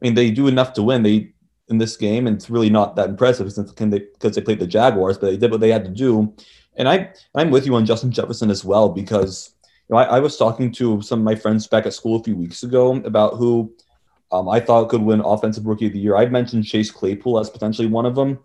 mean, 0.00 0.14
they 0.14 0.30
do 0.30 0.48
enough 0.48 0.72
to 0.74 0.82
win. 0.82 1.02
They 1.02 1.34
in 1.68 1.78
this 1.78 1.96
game, 1.96 2.26
and 2.26 2.36
it's 2.36 2.48
really 2.48 2.70
not 2.70 2.96
that 2.96 3.08
impressive 3.08 3.52
since 3.52 3.72
they 3.72 3.98
because 3.98 4.34
they 4.34 4.40
played 4.40 4.60
the 4.60 4.66
Jaguars, 4.66 5.18
but 5.18 5.30
they 5.30 5.36
did 5.36 5.50
what 5.50 5.60
they 5.60 5.70
had 5.70 5.84
to 5.84 5.90
do. 5.90 6.34
And 6.76 6.88
I 6.88 7.12
I'm 7.34 7.50
with 7.50 7.66
you 7.66 7.74
on 7.74 7.86
Justin 7.86 8.10
Jefferson 8.10 8.50
as 8.50 8.64
well 8.64 8.88
because 8.88 9.54
you 9.88 9.94
know, 9.94 9.98
I, 9.98 10.16
I, 10.16 10.20
was 10.20 10.36
talking 10.36 10.72
to 10.72 11.00
some 11.02 11.20
of 11.20 11.24
my 11.24 11.34
friends 11.34 11.66
back 11.66 11.86
at 11.86 11.94
school 11.94 12.20
a 12.20 12.22
few 12.22 12.36
weeks 12.36 12.62
ago 12.62 12.96
about 12.96 13.36
who 13.36 13.72
um, 14.32 14.48
I 14.48 14.60
thought 14.60 14.88
could 14.88 15.02
win 15.02 15.20
Offensive 15.20 15.66
Rookie 15.66 15.86
of 15.86 15.92
the 15.92 15.98
Year. 15.98 16.16
I'd 16.16 16.32
mentioned 16.32 16.66
Chase 16.66 16.90
Claypool 16.90 17.38
as 17.38 17.50
potentially 17.50 17.86
one 17.86 18.06
of 18.06 18.14
them, 18.14 18.38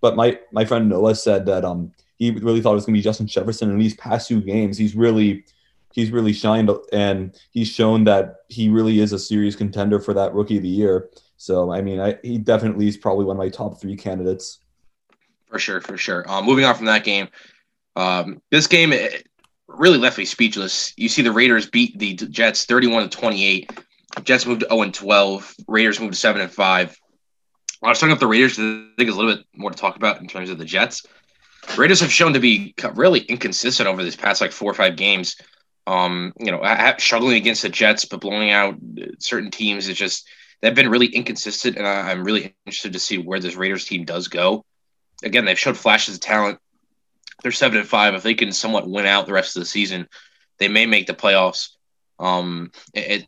but 0.00 0.16
my 0.16 0.38
my 0.52 0.64
friend 0.64 0.88
Noah 0.88 1.14
said 1.14 1.46
that 1.46 1.64
um, 1.64 1.92
he 2.18 2.32
really 2.32 2.60
thought 2.60 2.72
it 2.72 2.74
was 2.74 2.84
going 2.84 2.94
to 2.94 2.98
be 2.98 3.02
Justin 3.02 3.26
Jefferson. 3.26 3.70
In 3.70 3.78
these 3.78 3.94
past 3.94 4.28
two 4.28 4.40
games, 4.40 4.76
he's 4.76 4.94
really 4.94 5.44
he's 5.92 6.10
really 6.10 6.32
shined 6.32 6.70
and 6.92 7.38
he's 7.50 7.68
shown 7.68 8.04
that 8.04 8.36
he 8.48 8.68
really 8.68 9.00
is 9.00 9.12
a 9.12 9.18
serious 9.18 9.56
contender 9.56 9.98
for 9.98 10.12
that 10.14 10.34
Rookie 10.34 10.58
of 10.58 10.62
the 10.62 10.68
Year. 10.68 11.10
So 11.36 11.72
I 11.72 11.80
mean, 11.80 12.00
I, 12.00 12.18
he 12.22 12.38
definitely 12.38 12.88
is 12.88 12.96
probably 12.96 13.24
one 13.24 13.36
of 13.36 13.38
my 13.38 13.48
top 13.48 13.80
three 13.80 13.96
candidates. 13.96 14.58
For 15.46 15.58
sure, 15.58 15.80
for 15.80 15.96
sure. 15.96 16.30
Um, 16.30 16.44
moving 16.44 16.64
on 16.64 16.74
from 16.74 16.86
that 16.86 17.04
game, 17.04 17.28
um, 17.96 18.42
this 18.50 18.66
game 18.66 18.92
really 19.68 19.98
left 19.98 20.18
me 20.18 20.24
speechless. 20.24 20.92
You 20.96 21.08
see 21.08 21.22
the 21.22 21.32
Raiders 21.32 21.70
beat 21.70 21.98
the 21.98 22.14
Jets 22.14 22.64
31 22.64 23.08
to 23.08 23.16
28. 23.16 23.70
Jets 24.24 24.46
moved 24.46 24.60
to 24.60 24.68
0 24.68 24.82
and 24.82 24.94
12. 24.94 25.54
Raiders 25.68 26.00
moved 26.00 26.14
to 26.14 26.18
7 26.18 26.42
and 26.42 26.50
5. 26.50 27.00
I 27.82 27.88
was 27.88 27.98
talking 27.98 28.12
about 28.12 28.20
the 28.20 28.26
Raiders. 28.26 28.58
I 28.58 28.62
think 28.62 28.96
there's 28.96 29.14
a 29.14 29.16
little 29.16 29.36
bit 29.36 29.46
more 29.54 29.70
to 29.70 29.76
talk 29.76 29.96
about 29.96 30.20
in 30.20 30.26
terms 30.26 30.50
of 30.50 30.58
the 30.58 30.64
Jets. 30.64 31.06
Raiders 31.76 32.00
have 32.00 32.12
shown 32.12 32.34
to 32.34 32.40
be 32.40 32.74
really 32.94 33.20
inconsistent 33.20 33.88
over 33.88 34.02
this 34.02 34.16
past 34.16 34.40
like 34.40 34.52
four 34.52 34.70
or 34.70 34.74
five 34.74 34.96
games. 34.96 35.36
Um, 35.86 36.34
you 36.38 36.50
know, 36.50 36.62
struggling 36.98 37.36
against 37.36 37.62
the 37.62 37.68
Jets, 37.68 38.04
but 38.04 38.20
blowing 38.20 38.50
out 38.50 38.76
certain 39.20 39.50
teams. 39.50 39.88
It's 39.88 39.98
just 39.98 40.28
they've 40.60 40.74
been 40.74 40.90
really 40.90 41.06
inconsistent, 41.06 41.76
and 41.76 41.86
I, 41.86 42.10
am 42.10 42.24
really 42.24 42.54
interested 42.66 42.92
to 42.92 42.98
see 42.98 43.16
where 43.16 43.40
this 43.40 43.56
Raiders 43.56 43.86
team 43.86 44.04
does 44.04 44.28
go. 44.28 44.64
Again, 45.22 45.46
they've 45.46 45.58
showed 45.58 45.78
flashes 45.78 46.16
of 46.16 46.20
talent 46.20 46.58
they're 47.42 47.52
seven 47.52 47.78
and 47.78 47.88
five. 47.88 48.14
If 48.14 48.22
they 48.22 48.34
can 48.34 48.52
somewhat 48.52 48.88
win 48.88 49.06
out 49.06 49.26
the 49.26 49.32
rest 49.32 49.56
of 49.56 49.60
the 49.60 49.66
season, 49.66 50.08
they 50.58 50.68
may 50.68 50.86
make 50.86 51.06
the 51.06 51.14
playoffs. 51.14 51.70
Um, 52.18 52.72
it 52.94 53.26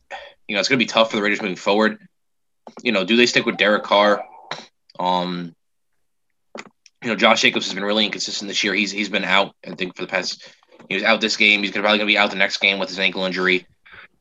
you 0.49 0.55
know 0.55 0.61
it's 0.61 0.69
going 0.69 0.79
to 0.79 0.85
be 0.85 0.89
tough 0.89 1.11
for 1.11 1.17
the 1.17 1.23
Raiders 1.23 1.43
moving 1.43 1.57
forward. 1.57 1.99
You 2.83 2.93
know, 2.93 3.05
do 3.05 3.17
they 3.17 3.27
stick 3.27 3.47
with 3.47 3.57
Derek 3.57 3.85
Carr? 3.85 4.25
Um, 4.99 5.55
you 7.03 7.09
know, 7.09 7.17
Josh 7.17 7.43
Jacobs 7.43 7.67
has 7.67 7.75
been 7.75 7.85
really 7.85 8.07
inconsistent 8.07 8.49
this 8.49 8.63
year. 8.63 8.75
He's 8.75 8.91
he's 8.91 9.09
been 9.09 9.25
out. 9.25 9.55
I 9.67 9.75
think 9.75 9.97
for 9.97 10.03
the 10.03 10.09
past 10.09 10.47
he 10.89 10.95
was 10.95 11.05
out 11.05 11.21
this 11.21 11.37
game. 11.37 11.63
He's 11.63 11.71
probably 11.71 11.99
going 11.99 12.01
to 12.01 12.07
be 12.07 12.19
out 12.19 12.31
the 12.31 12.37
next 12.37 12.59
game 12.59 12.79
with 12.79 12.89
his 12.89 12.99
ankle 12.99 13.25
injury. 13.25 13.67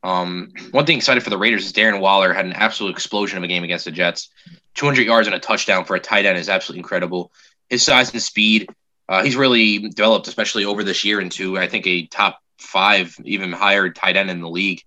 Um, 0.02 0.52
one 0.72 0.86
thing 0.86 0.98
excited 0.98 1.24
for 1.24 1.30
the 1.30 1.38
Raiders 1.38 1.66
is 1.66 1.74
Darren 1.74 2.00
Waller 2.00 2.34
had 2.34 2.46
an 2.46 2.54
absolute 2.54 2.92
explosion 2.92 3.38
of 3.38 3.44
a 3.44 3.48
game 3.48 3.64
against 3.64 3.86
the 3.86 3.92
Jets. 3.92 4.30
200 4.76 5.06
yards 5.06 5.28
and 5.28 5.36
a 5.36 5.40
touchdown 5.40 5.84
for 5.84 5.96
a 5.96 6.00
tight 6.00 6.26
end 6.26 6.38
is 6.38 6.48
absolutely 6.48 6.80
incredible. 6.80 7.34
His 7.70 7.84
size 7.84 8.14
and 8.14 8.22
speed 8.22 8.70
uh, 9.10 9.24
he's 9.24 9.36
really 9.36 9.80
developed, 9.80 10.28
especially 10.28 10.66
over 10.66 10.84
this 10.84 11.04
year, 11.04 11.20
into 11.20 11.58
I 11.58 11.68
think 11.68 11.88
a 11.88 12.06
top 12.06 12.40
five, 12.60 13.18
even 13.26 13.52
higher 13.52 13.90
tight 13.90 14.16
end 14.16 14.30
in 14.30 14.40
the 14.40 14.50
league. 14.50 14.84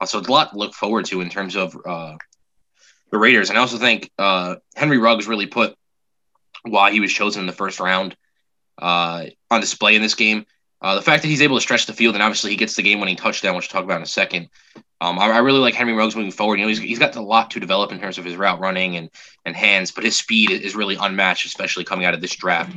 Uh, 0.00 0.06
so 0.06 0.18
it's 0.18 0.26
a 0.26 0.32
lot 0.32 0.50
to 0.50 0.58
look 0.58 0.74
forward 0.74 1.04
to 1.06 1.20
in 1.20 1.30
terms 1.30 1.54
of 1.54 1.76
uh, 1.86 2.16
the 3.12 3.18
Raiders. 3.18 3.48
And 3.48 3.56
I 3.56 3.60
also 3.60 3.78
think 3.78 4.10
uh, 4.18 4.56
Henry 4.74 4.98
Ruggs 4.98 5.28
really 5.28 5.46
put 5.46 5.76
why 6.62 6.90
he 6.90 7.00
was 7.00 7.12
chosen 7.12 7.40
in 7.40 7.46
the 7.46 7.52
first 7.52 7.80
round 7.80 8.16
uh, 8.78 9.26
on 9.50 9.60
display 9.60 9.96
in 9.96 10.02
this 10.02 10.14
game. 10.14 10.46
Uh, 10.82 10.94
the 10.94 11.02
fact 11.02 11.22
that 11.22 11.28
he's 11.28 11.42
able 11.42 11.56
to 11.56 11.60
stretch 11.60 11.86
the 11.86 11.92
field 11.92 12.14
and 12.14 12.22
obviously 12.22 12.50
he 12.50 12.56
gets 12.56 12.74
the 12.74 12.82
game-winning 12.82 13.16
touchdown, 13.16 13.54
which 13.54 13.72
we'll 13.72 13.80
talk 13.80 13.84
about 13.84 13.98
in 13.98 14.02
a 14.02 14.06
second. 14.06 14.48
Um, 15.02 15.18
I, 15.18 15.26
I, 15.26 15.38
really 15.38 15.58
like 15.58 15.74
Henry 15.74 15.92
Ruggs 15.92 16.16
moving 16.16 16.30
forward. 16.30 16.58
You 16.58 16.64
know, 16.64 16.68
he's, 16.68 16.78
he's 16.78 16.98
got 16.98 17.16
a 17.16 17.22
lot 17.22 17.50
to 17.52 17.60
develop 17.60 17.92
in 17.92 18.00
terms 18.00 18.18
of 18.18 18.24
his 18.24 18.36
route 18.36 18.60
running 18.60 18.96
and 18.96 19.10
and 19.46 19.56
hands, 19.56 19.90
but 19.90 20.04
his 20.04 20.16
speed 20.16 20.50
is 20.50 20.76
really 20.76 20.96
unmatched, 20.96 21.46
especially 21.46 21.84
coming 21.84 22.04
out 22.04 22.14
of 22.14 22.20
this 22.20 22.34
draft. 22.34 22.74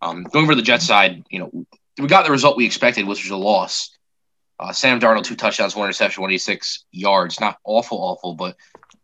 Um, 0.00 0.24
going 0.24 0.44
over 0.44 0.56
the 0.56 0.62
Jets 0.62 0.86
side, 0.86 1.24
you 1.30 1.38
know, 1.38 1.66
we 1.98 2.08
got 2.08 2.24
the 2.24 2.32
result 2.32 2.56
we 2.56 2.66
expected, 2.66 3.06
which 3.06 3.22
was 3.22 3.30
a 3.30 3.36
loss. 3.36 3.96
Uh, 4.58 4.72
Sam 4.72 5.00
Darnold, 5.00 5.24
two 5.24 5.36
touchdowns, 5.36 5.76
one 5.76 5.86
interception, 5.86 6.22
186 6.22 6.84
yards. 6.90 7.40
Not 7.40 7.58
awful, 7.64 7.98
awful, 7.98 8.34
but 8.34 8.56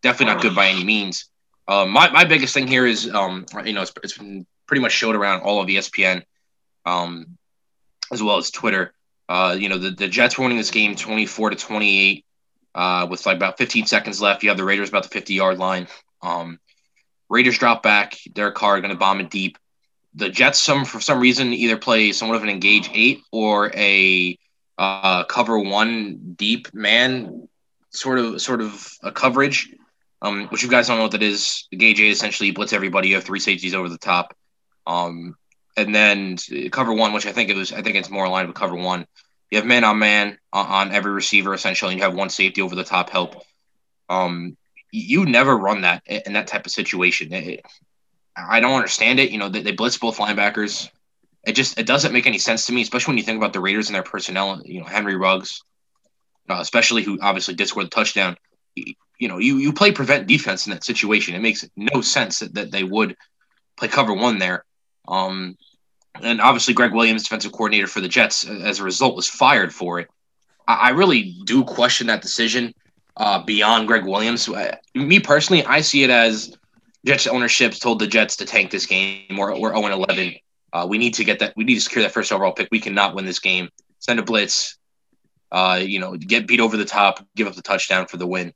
definitely 0.03 0.35
not 0.35 0.43
good 0.43 0.55
by 0.55 0.69
any 0.69 0.85
means. 0.85 1.29
Uh, 1.69 1.85
my, 1.85 2.11
my 2.11 2.25
biggest 2.25 2.55
thing 2.55 2.67
here 2.67 2.87
is, 2.87 3.13
um, 3.15 3.45
you 3.65 3.75
know, 3.75 3.83
it's, 3.83 3.93
it's 4.03 4.17
been 4.17 4.47
pretty 4.67 4.81
much 4.81 4.93
showed 4.93 5.15
around 5.15 5.43
all 5.43 5.61
of 5.61 5.69
ESPN, 5.69 6.23
um, 6.87 7.39
as 8.11 8.23
well 8.23 8.39
as 8.39 8.51
Twitter. 8.51 8.95
Uh, 9.29 9.55
you 9.59 9.69
know, 9.69 9.77
the, 9.77 9.91
the 9.91 10.09
Jets 10.09 10.39
were 10.39 10.45
winning 10.45 10.57
this 10.59 10.71
game 10.71 10.97
24 10.97 11.51
to 11.51 11.57
28 11.57 12.25
uh, 12.75 13.07
with 13.11 13.27
like 13.27 13.37
about 13.37 13.59
15 13.59 13.85
seconds 13.87 14.21
left. 14.21 14.43
You 14.43 14.49
have 14.49 14.57
the 14.57 14.65
Raiders 14.65 14.89
about 14.89 15.03
the 15.03 15.11
50 15.11 15.35
yard 15.35 15.59
line. 15.59 15.87
Um, 16.23 16.59
Raiders 17.29 17.59
drop 17.59 17.83
back. 17.83 18.17
Derek 18.33 18.55
Carr 18.55 18.81
going 18.81 18.91
to 18.91 18.97
bomb 18.97 19.21
it 19.21 19.29
deep 19.29 19.59
the 20.19 20.29
Jets 20.29 20.59
some 20.59 20.85
for 20.85 21.01
some 21.01 21.21
reason 21.21 21.53
either 21.53 21.77
play 21.77 22.13
somewhat 22.13 22.37
of 22.37 22.43
an 22.43 22.49
engage 22.49 22.91
eight 22.93 23.23
or 23.31 23.71
a 23.75 24.39
uh, 24.77 25.25
cover 25.25 25.59
one 25.59 26.35
deep 26.37 26.73
man 26.75 27.49
sort 27.91 28.19
of 28.19 28.41
sort 28.41 28.61
of 28.61 28.91
a 29.03 29.13
coverage. 29.13 29.75
Um, 30.21 30.49
which 30.49 30.63
you 30.63 30.69
guys 30.69 30.89
don't 30.89 30.97
know 30.97 31.05
what 31.05 31.13
that 31.13 31.23
is. 31.23 31.69
Gauge 31.71 32.01
eight 32.01 32.11
essentially 32.11 32.51
blitz 32.51 32.73
everybody. 32.73 33.09
You 33.09 33.15
have 33.17 33.25
three 33.25 33.39
safeties 33.39 33.75
over 33.75 33.89
the 33.89 33.99
top. 33.99 34.37
Um, 34.87 35.37
and 35.77 35.95
then 35.95 36.37
cover 36.73 36.93
one, 36.93 37.13
which 37.13 37.27
I 37.27 37.33
think 37.33 37.51
it 37.51 37.57
was, 37.57 37.73
I 37.73 37.83
think 37.83 37.97
it's 37.97 38.11
more 38.11 38.25
aligned 38.25 38.49
with 38.49 38.57
cover 38.57 38.75
one. 38.75 39.07
You 39.51 39.59
have 39.59 39.67
man 39.67 39.85
on 39.85 39.99
man 39.99 40.39
on 40.53 40.93
every 40.93 41.13
receiver 41.13 41.55
essentially. 41.55 41.93
And 41.93 42.01
you 42.01 42.05
have 42.05 42.17
one 42.17 42.31
safety 42.31 42.63
over 42.63 42.75
the 42.75 42.85
top 42.85 43.11
help. 43.11 43.37
Um, 44.09 44.57
you 44.91 45.27
never 45.27 45.57
run 45.57 45.83
that 45.83 46.03
in 46.07 46.33
that 46.33 46.47
type 46.47 46.67
of 46.67 46.73
situation. 46.73 47.33
It, 47.33 47.65
I 48.37 48.61
don't 48.61 48.75
understand 48.75 49.21
it. 49.21 49.31
You 49.31 49.39
know, 49.39 49.49
they, 49.49 49.63
they 49.63 49.73
blitz 49.73 49.99
both 49.99 50.19
linebackers. 50.19 50.91
It 51.47 51.53
just 51.53 51.79
it 51.79 51.87
doesn't 51.87 52.13
make 52.13 52.27
any 52.27 52.39
sense 52.39 52.67
to 52.67 52.73
me, 52.73 52.83
especially 52.83 53.13
when 53.13 53.19
you 53.19 53.25
think 53.25 53.39
about 53.39 53.53
the 53.53 53.61
Raiders 53.61 53.89
and 53.89 53.95
their 53.95 54.03
personnel. 54.03 54.61
You 54.65 54.81
know, 54.81 54.87
Henry 54.87 55.17
Ruggs, 55.17 55.63
uh, 56.49 56.59
especially 56.61 57.03
who 57.03 57.19
obviously 57.21 57.55
did 57.55 57.69
score 57.69 57.85
the 57.85 57.91
touchdown. 57.91 58.37
You 59.19 59.29
know, 59.29 59.39
you 59.39 59.57
you 59.57 59.73
play 59.73 59.93
prevent 59.93 60.27
defense 60.27 60.67
in 60.67 60.73
that 60.73 60.85
situation. 60.85 61.35
It 61.35 61.41
makes 61.41 61.69
no 61.77 62.01
sense 62.01 62.39
that, 62.39 62.55
that 62.55 62.71
they 62.71 62.85
would 62.85 63.17
play 63.77 63.89
cover 63.89 64.13
one 64.13 64.39
there. 64.39 64.65
Um, 65.07 65.57
and 66.21 66.41
obviously, 66.41 66.75
Gregg 66.75 66.93
Williams, 66.93 67.25
defensive 67.25 67.53
coordinator 67.53 67.87
for 67.87 68.01
the 68.01 68.09
Jets, 68.09 68.49
as 68.49 68.81
a 68.81 68.85
result, 68.85 69.17
was 69.17 69.29
fired 69.29 69.75
for 69.75 70.01
it. 70.01 70.09
I, 70.67 70.75
I 70.75 70.89
really 70.91 71.37
do 71.45 71.65
question 71.65 72.09
that 72.09 72.23
decision 72.23 72.75
uh, 73.17 73.43
beyond 73.43 73.89
Gregg 73.89 74.05
Williams. 74.05 74.49
Uh, 74.49 74.77
me 74.95 75.21
personally, 75.21 75.65
I 75.65 75.81
see 75.81 76.05
it 76.05 76.11
as 76.11 76.57
Jets 77.05 77.27
ownership's 77.27 77.79
told 77.79 77.99
the 77.99 78.07
Jets 78.07 78.37
to 78.37 78.45
tank 78.45 78.71
this 78.71 78.87
game. 78.87 79.37
We're, 79.37 79.59
we're 79.59 79.75
0 79.75 79.87
11. 79.87 80.35
Uh, 80.73 80.87
we 80.89 80.99
need 80.99 81.15
to 81.15 81.25
get 81.25 81.39
that. 81.39 81.55
We 81.57 81.65
need 81.65 81.77
to 81.77 81.81
secure 81.81 82.03
that 82.03 82.13
first 82.13 82.33
overall 82.33 82.53
pick. 82.53 82.69
We 82.71 82.81
cannot 82.81 83.15
win 83.15 83.25
this 83.25 83.39
game. 83.39 83.69
Send 83.99 84.19
a 84.21 84.23
blitz. 84.23 84.77
Uh, 85.51 85.81
you 85.83 85.99
know, 85.99 86.15
get 86.15 86.47
beat 86.47 86.61
over 86.61 86.77
the 86.77 86.85
top, 86.85 87.27
give 87.35 87.47
up 87.47 87.55
the 87.55 87.63
touchdown 87.63 88.07
for 88.07 88.19
the 88.19 88.27
win. 88.27 88.53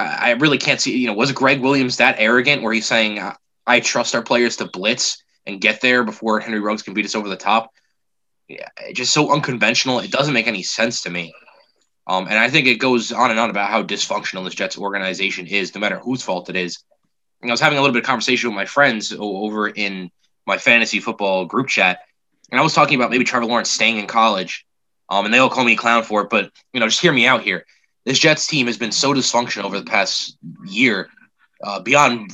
I, 0.00 0.30
really 0.32 0.58
can't 0.58 0.80
see. 0.80 0.96
You 0.96 1.06
know, 1.06 1.14
was 1.14 1.32
Gregg 1.32 1.60
Williams 1.60 1.98
that 1.98 2.16
arrogant 2.18 2.62
where 2.62 2.72
he's 2.72 2.86
saying, 2.86 3.20
I 3.66 3.80
trust 3.80 4.14
our 4.14 4.22
players 4.22 4.56
to 4.56 4.66
blitz 4.66 5.22
and 5.46 5.60
get 5.60 5.80
there 5.80 6.04
before 6.04 6.40
Henry 6.40 6.60
Ruggs 6.60 6.82
can 6.82 6.94
beat 6.94 7.04
us 7.04 7.14
over 7.14 7.28
the 7.28 7.36
top? 7.36 7.70
yeah, 8.50 8.68
just 8.92 9.12
so 9.12 9.32
unconventional. 9.32 10.00
It 10.00 10.10
doesn't 10.10 10.34
make 10.34 10.48
any 10.48 10.64
sense 10.64 11.02
to 11.02 11.10
me. 11.10 11.32
Um, 12.08 12.26
and 12.26 12.36
I 12.36 12.50
think 12.50 12.66
it 12.66 12.76
goes 12.76 13.12
on 13.12 13.30
and 13.30 13.38
on 13.38 13.48
about 13.48 13.70
how 13.70 13.84
dysfunctional 13.84 14.44
this 14.44 14.56
Jets 14.56 14.76
organization 14.76 15.46
is, 15.46 15.72
no 15.72 15.80
matter 15.80 16.00
whose 16.00 16.22
fault 16.22 16.50
it 16.50 16.56
is. 16.56 16.82
And 17.40 17.50
I 17.50 17.52
was 17.52 17.60
having 17.60 17.78
a 17.78 17.80
little 17.80 17.94
bit 17.94 18.02
of 18.02 18.06
conversation 18.06 18.50
with 18.50 18.56
my 18.56 18.66
friends 18.66 19.14
over 19.16 19.68
in 19.68 20.10
my 20.46 20.58
fantasy 20.58 20.98
football 20.98 21.46
group 21.46 21.68
chat, 21.68 22.00
and 22.50 22.58
I 22.58 22.64
was 22.64 22.74
talking 22.74 22.96
about 22.98 23.12
maybe 23.12 23.24
Trevor 23.24 23.46
Lawrence 23.46 23.70
staying 23.70 23.98
in 23.98 24.08
college. 24.08 24.66
Um, 25.08 25.24
and 25.24 25.32
they 25.34 25.38
all 25.38 25.50
call 25.50 25.64
me 25.64 25.72
a 25.72 25.76
clown 25.76 26.02
for 26.02 26.22
it, 26.22 26.30
but 26.30 26.50
you 26.72 26.80
know, 26.80 26.86
just 26.86 27.00
hear 27.00 27.12
me 27.12 27.26
out 27.26 27.42
here. 27.42 27.66
This 28.04 28.18
Jets 28.18 28.46
team 28.46 28.66
has 28.66 28.78
been 28.78 28.92
so 28.92 29.12
dysfunctional 29.12 29.64
over 29.64 29.78
the 29.78 29.84
past 29.84 30.36
year, 30.64 31.08
uh, 31.62 31.80
beyond 31.80 32.32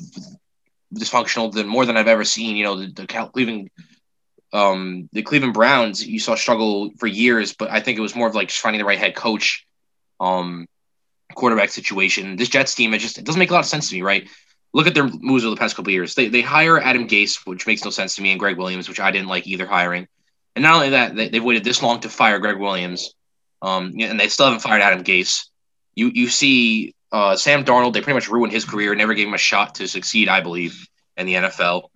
dysfunctional 0.95 1.53
than 1.53 1.67
more 1.67 1.85
than 1.85 1.97
I've 1.97 2.09
ever 2.09 2.25
seen. 2.25 2.57
You 2.57 2.65
know, 2.65 2.77
the, 2.77 2.93
the 2.93 3.07
Cleveland 3.07 3.71
um, 4.53 5.09
the 5.13 5.23
Cleveland 5.23 5.55
Browns 5.55 6.07
you 6.07 6.21
saw 6.21 6.35
struggle 6.35 6.91
for 6.99 7.07
years, 7.07 7.53
but 7.53 7.71
I 7.71 7.81
think 7.81 7.99
it 7.99 8.03
was 8.03 8.15
more 8.15 8.29
of 8.29 8.35
like 8.35 8.51
finding 8.51 8.79
the 8.79 8.85
right 8.85 8.99
head 8.99 9.15
coach, 9.15 9.67
um, 10.21 10.67
quarterback 11.35 11.71
situation. 11.71 12.37
This 12.37 12.49
Jets 12.49 12.75
team, 12.75 12.95
it 12.95 12.99
just 12.99 13.19
it 13.19 13.25
doesn't 13.25 13.39
make 13.39 13.51
a 13.51 13.55
lot 13.55 13.61
of 13.61 13.67
sense 13.67 13.89
to 13.91 13.95
me, 13.95 14.03
right? 14.03 14.29
Look 14.73 14.87
at 14.87 14.95
their 14.95 15.09
moves 15.09 15.45
over 15.45 15.55
the 15.55 15.61
past 15.61 15.77
couple 15.77 15.93
years. 15.93 16.15
They 16.15 16.29
they 16.29 16.43
hire 16.43 16.79
Adam 16.79 17.09
Gase, 17.09 17.47
which 17.47 17.67
makes 17.67 17.85
no 17.85 17.91
sense 17.91 18.17
to 18.17 18.23
me, 18.23 18.31
and 18.31 18.41
Gregg 18.41 18.57
Williams, 18.57 18.89
which 18.89 19.01
I 19.01 19.11
didn't 19.11 19.29
like 19.29 19.47
either 19.47 19.67
hiring. 19.67 20.07
And 20.55 20.63
not 20.63 20.75
only 20.75 20.91
that, 20.91 21.15
they, 21.15 21.29
they've 21.29 21.45
waited 21.45 21.65
this 21.65 21.83
long 21.83 22.01
to 22.01 22.09
fire 22.09 22.39
Gregg 22.39 22.57
Williams, 22.57 23.15
um, 23.61 23.93
and 23.99 24.19
they 24.19 24.29
still 24.29 24.47
haven't 24.47 24.61
fired 24.61 24.81
Adam 24.81 25.05
Gase. 25.05 25.47
You 25.97 26.13
you 26.15 26.29
see 26.29 26.95
uh, 27.11 27.37
Sam 27.37 27.65
Darnold, 27.65 27.95
they 27.95 28.01
pretty 28.01 28.15
much 28.15 28.29
ruined 28.29 28.53
his 28.53 28.65
career, 28.65 28.95
never 28.95 29.15
gave 29.15 29.27
him 29.27 29.35
a 29.35 29.39
shot 29.39 29.77
to 29.77 29.89
succeed, 29.89 30.29
I 30.29 30.41
believe, 30.41 30.87
in 31.17 31.27
the 31.27 31.35
NFL. 31.35 31.89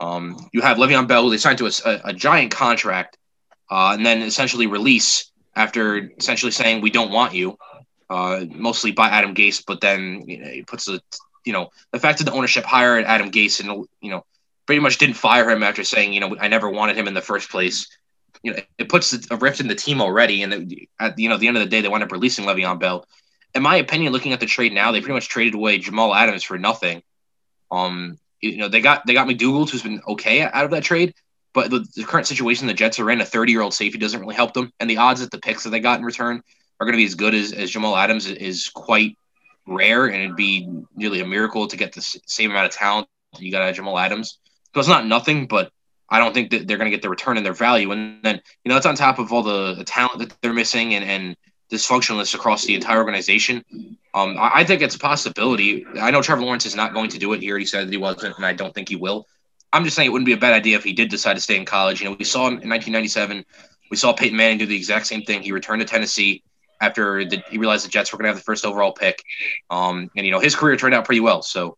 Um, 0.00 0.36
you 0.52 0.62
have 0.62 0.78
Le'Veon 0.78 1.06
Bell, 1.06 1.28
they 1.28 1.38
signed 1.38 1.58
to 1.58 1.66
a, 1.66 2.00
a 2.04 2.12
giant 2.12 2.50
contract, 2.50 3.18
uh, 3.70 3.92
and 3.94 4.04
then 4.04 4.22
essentially 4.22 4.66
release 4.66 5.30
after 5.56 6.10
essentially 6.18 6.52
saying 6.52 6.80
we 6.80 6.90
don't 6.90 7.12
want 7.12 7.34
you, 7.34 7.56
uh, 8.10 8.44
mostly 8.50 8.92
by 8.92 9.08
Adam 9.08 9.34
Gase. 9.34 9.62
But 9.66 9.80
then 9.80 10.24
you 10.26 10.38
know, 10.38 10.50
he 10.50 10.62
puts 10.62 10.88
a, 10.88 11.00
you 11.44 11.52
know, 11.52 11.70
the 11.92 12.00
fact 12.00 12.18
that 12.18 12.24
the 12.24 12.32
ownership 12.32 12.64
hired 12.64 13.04
Adam 13.04 13.30
Gase 13.30 13.60
and 13.60 13.86
you 14.00 14.10
know 14.10 14.24
pretty 14.66 14.80
much 14.80 14.98
didn't 14.98 15.16
fire 15.16 15.48
him 15.50 15.62
after 15.62 15.84
saying 15.84 16.12
you 16.12 16.20
know 16.20 16.36
I 16.40 16.48
never 16.48 16.68
wanted 16.68 16.96
him 16.96 17.08
in 17.08 17.14
the 17.14 17.22
first 17.22 17.50
place. 17.50 17.86
You 18.42 18.52
know, 18.52 18.58
it 18.76 18.88
puts 18.90 19.12
a 19.30 19.36
rift 19.36 19.60
in 19.60 19.68
the 19.68 19.74
team 19.74 20.02
already, 20.02 20.42
and 20.42 20.74
at 21.00 21.18
you 21.18 21.28
know 21.28 21.36
the 21.38 21.48
end 21.48 21.56
of 21.56 21.62
the 21.62 21.68
day, 21.68 21.80
they 21.80 21.88
wind 21.88 22.04
up 22.04 22.12
releasing 22.12 22.44
Le'Veon 22.44 22.78
Bell. 22.78 23.06
In 23.54 23.62
my 23.62 23.76
opinion, 23.76 24.12
looking 24.12 24.32
at 24.32 24.40
the 24.40 24.46
trade 24.46 24.72
now, 24.72 24.90
they 24.92 25.00
pretty 25.00 25.14
much 25.14 25.28
traded 25.28 25.54
away 25.54 25.78
Jamal 25.78 26.14
Adams 26.14 26.42
for 26.42 26.58
nothing. 26.58 27.02
Um, 27.70 28.18
you 28.40 28.56
know, 28.56 28.68
they 28.68 28.80
got 28.80 29.06
they 29.06 29.14
got 29.14 29.28
McDougald, 29.28 29.70
who's 29.70 29.82
been 29.82 30.02
okay 30.06 30.42
out 30.42 30.64
of 30.64 30.70
that 30.72 30.82
trade. 30.82 31.14
But 31.52 31.70
the, 31.70 31.86
the 31.94 32.04
current 32.04 32.26
situation 32.26 32.66
the 32.66 32.74
Jets 32.74 32.98
are 32.98 33.10
in, 33.10 33.20
a 33.20 33.24
30 33.24 33.52
year 33.52 33.62
old 33.62 33.72
safety 33.72 33.98
doesn't 33.98 34.20
really 34.20 34.34
help 34.34 34.52
them. 34.54 34.72
And 34.80 34.90
the 34.90 34.98
odds 34.98 35.20
that 35.20 35.30
the 35.30 35.38
picks 35.38 35.62
that 35.64 35.70
they 35.70 35.80
got 35.80 36.00
in 36.00 36.04
return 36.04 36.42
are 36.80 36.84
going 36.84 36.94
to 36.94 36.98
be 36.98 37.06
as 37.06 37.14
good 37.14 37.32
as, 37.32 37.52
as 37.52 37.70
Jamal 37.70 37.96
Adams 37.96 38.26
is 38.26 38.68
quite 38.68 39.16
rare. 39.66 40.06
And 40.06 40.16
it'd 40.16 40.36
be 40.36 40.68
nearly 40.96 41.20
a 41.20 41.26
miracle 41.26 41.68
to 41.68 41.76
get 41.76 41.92
the 41.92 42.02
same 42.02 42.50
amount 42.50 42.66
of 42.66 42.72
talent 42.72 43.08
you 43.38 43.52
got 43.52 43.62
out 43.62 43.70
of 43.70 43.76
Jamal 43.76 43.98
Adams. 43.98 44.38
So 44.74 44.80
it's 44.80 44.88
not 44.88 45.06
nothing, 45.06 45.46
but 45.46 45.70
I 46.08 46.18
don't 46.18 46.34
think 46.34 46.50
that 46.50 46.66
they're 46.66 46.76
going 46.76 46.90
to 46.90 46.96
get 46.96 47.02
the 47.02 47.08
return 47.08 47.38
in 47.38 47.44
their 47.44 47.54
value. 47.54 47.92
And 47.92 48.22
then, 48.22 48.40
you 48.64 48.68
know, 48.68 48.76
it's 48.76 48.86
on 48.86 48.96
top 48.96 49.20
of 49.20 49.32
all 49.32 49.42
the, 49.42 49.74
the 49.74 49.84
talent 49.84 50.18
that 50.18 50.36
they're 50.42 50.52
missing 50.52 50.94
and, 50.94 51.04
and 51.04 51.36
dysfunctionalness 51.74 52.34
across 52.34 52.64
the 52.64 52.74
entire 52.74 52.98
organization. 52.98 53.64
Um, 54.14 54.36
I, 54.38 54.50
I, 54.54 54.64
think 54.64 54.82
it's 54.82 54.94
a 54.94 54.98
possibility. 54.98 55.86
I 56.00 56.10
know 56.10 56.22
Trevor 56.22 56.42
Lawrence 56.42 56.66
is 56.66 56.76
not 56.76 56.94
going 56.94 57.10
to 57.10 57.18
do 57.18 57.32
it. 57.32 57.40
Here. 57.40 57.46
He 57.46 57.50
already 57.50 57.66
said 57.66 57.86
that 57.86 57.92
he 57.92 57.98
wasn't, 57.98 58.36
and 58.36 58.46
I 58.46 58.52
don't 58.52 58.74
think 58.74 58.88
he 58.88 58.96
will. 58.96 59.26
I'm 59.72 59.84
just 59.84 59.96
saying 59.96 60.06
it 60.06 60.12
wouldn't 60.12 60.26
be 60.26 60.32
a 60.32 60.38
bad 60.38 60.52
idea 60.52 60.76
if 60.76 60.84
he 60.84 60.92
did 60.92 61.10
decide 61.10 61.34
to 61.34 61.40
stay 61.40 61.56
in 61.56 61.64
college. 61.64 62.00
You 62.00 62.08
know, 62.08 62.16
we 62.16 62.24
saw 62.24 62.46
him 62.46 62.60
in 62.62 62.70
1997, 62.70 63.44
we 63.90 63.96
saw 63.96 64.12
Peyton 64.12 64.36
Manning 64.36 64.58
do 64.58 64.66
the 64.66 64.76
exact 64.76 65.06
same 65.06 65.22
thing. 65.22 65.42
He 65.42 65.52
returned 65.52 65.80
to 65.80 65.86
Tennessee 65.86 66.42
after 66.80 67.24
the, 67.24 67.42
he 67.50 67.58
realized 67.58 67.84
the 67.84 67.90
Jets 67.90 68.12
were 68.12 68.18
going 68.18 68.24
to 68.24 68.30
have 68.30 68.36
the 68.36 68.42
first 68.42 68.64
overall 68.64 68.92
pick. 68.92 69.22
Um, 69.70 70.10
and, 70.16 70.26
you 70.26 70.32
know, 70.32 70.40
his 70.40 70.54
career 70.54 70.76
turned 70.76 70.94
out 70.94 71.04
pretty 71.04 71.20
well. 71.20 71.42
So 71.42 71.76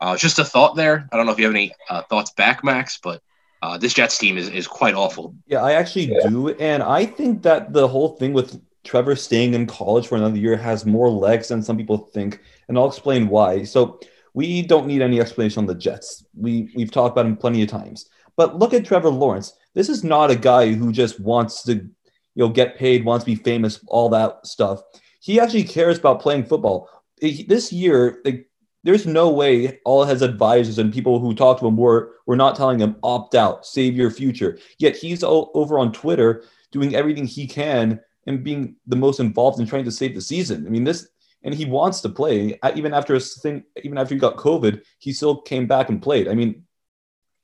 uh, 0.00 0.16
just 0.16 0.38
a 0.38 0.44
thought 0.44 0.76
there. 0.76 1.08
I 1.10 1.16
don't 1.16 1.26
know 1.26 1.32
if 1.32 1.38
you 1.38 1.44
have 1.44 1.54
any 1.54 1.72
uh, 1.88 2.02
thoughts 2.02 2.32
back, 2.32 2.62
Max, 2.62 2.98
but 3.02 3.22
uh, 3.62 3.78
this 3.78 3.94
Jets 3.94 4.18
team 4.18 4.38
is, 4.38 4.48
is 4.48 4.66
quite 4.66 4.94
awful. 4.94 5.34
Yeah, 5.46 5.62
I 5.62 5.72
actually 5.72 6.06
do. 6.06 6.50
And 6.50 6.82
I 6.82 7.06
think 7.06 7.42
that 7.42 7.72
the 7.72 7.88
whole 7.88 8.10
thing 8.10 8.32
with 8.32 8.60
Trevor 8.86 9.16
staying 9.16 9.54
in 9.54 9.66
college 9.66 10.06
for 10.06 10.16
another 10.16 10.38
year 10.38 10.56
has 10.56 10.86
more 10.86 11.10
legs 11.10 11.48
than 11.48 11.62
some 11.62 11.76
people 11.76 11.98
think, 11.98 12.40
and 12.68 12.78
I'll 12.78 12.88
explain 12.88 13.28
why. 13.28 13.64
So 13.64 14.00
we 14.32 14.62
don't 14.62 14.86
need 14.86 15.02
any 15.02 15.20
explanation 15.20 15.60
on 15.60 15.66
the 15.66 15.74
Jets. 15.74 16.24
We 16.34 16.70
we've 16.74 16.90
talked 16.90 17.12
about 17.12 17.26
him 17.26 17.36
plenty 17.36 17.62
of 17.62 17.68
times. 17.68 18.08
But 18.36 18.58
look 18.58 18.72
at 18.72 18.84
Trevor 18.84 19.10
Lawrence. 19.10 19.54
This 19.74 19.88
is 19.88 20.04
not 20.04 20.30
a 20.30 20.36
guy 20.36 20.72
who 20.72 20.92
just 20.92 21.18
wants 21.18 21.62
to, 21.64 21.74
you 21.74 21.90
know, 22.36 22.48
get 22.48 22.76
paid, 22.76 23.04
wants 23.04 23.24
to 23.24 23.30
be 23.30 23.42
famous, 23.42 23.80
all 23.88 24.08
that 24.10 24.46
stuff. 24.46 24.80
He 25.20 25.40
actually 25.40 25.64
cares 25.64 25.98
about 25.98 26.20
playing 26.20 26.44
football. 26.44 26.88
This 27.20 27.72
year, 27.72 28.20
like, 28.24 28.48
there's 28.84 29.06
no 29.06 29.30
way 29.30 29.80
all 29.84 30.04
his 30.04 30.22
advisors 30.22 30.78
and 30.78 30.92
people 30.92 31.18
who 31.18 31.34
talked 31.34 31.60
to 31.60 31.66
him 31.66 31.76
were 31.76 32.12
were 32.26 32.36
not 32.36 32.54
telling 32.54 32.78
him 32.78 32.96
opt 33.02 33.34
out, 33.34 33.66
save 33.66 33.96
your 33.96 34.10
future. 34.10 34.58
Yet 34.78 34.96
he's 34.96 35.24
over 35.24 35.78
on 35.78 35.92
Twitter 35.92 36.44
doing 36.70 36.94
everything 36.94 37.26
he 37.26 37.46
can 37.46 38.00
and 38.26 38.42
being 38.42 38.76
the 38.86 38.96
most 38.96 39.20
involved 39.20 39.60
in 39.60 39.66
trying 39.66 39.84
to 39.84 39.92
save 39.92 40.14
the 40.14 40.20
season. 40.20 40.66
I 40.66 40.70
mean, 40.70 40.84
this 40.84 41.08
and 41.42 41.54
he 41.54 41.64
wants 41.64 42.00
to 42.00 42.08
play 42.08 42.58
even 42.74 42.92
after 42.92 43.14
a 43.14 43.20
thing, 43.20 43.64
even 43.82 43.98
after 43.98 44.14
he 44.14 44.20
got 44.20 44.36
COVID, 44.36 44.82
he 44.98 45.12
still 45.12 45.40
came 45.42 45.66
back 45.66 45.88
and 45.88 46.02
played. 46.02 46.28
I 46.28 46.34
mean, 46.34 46.64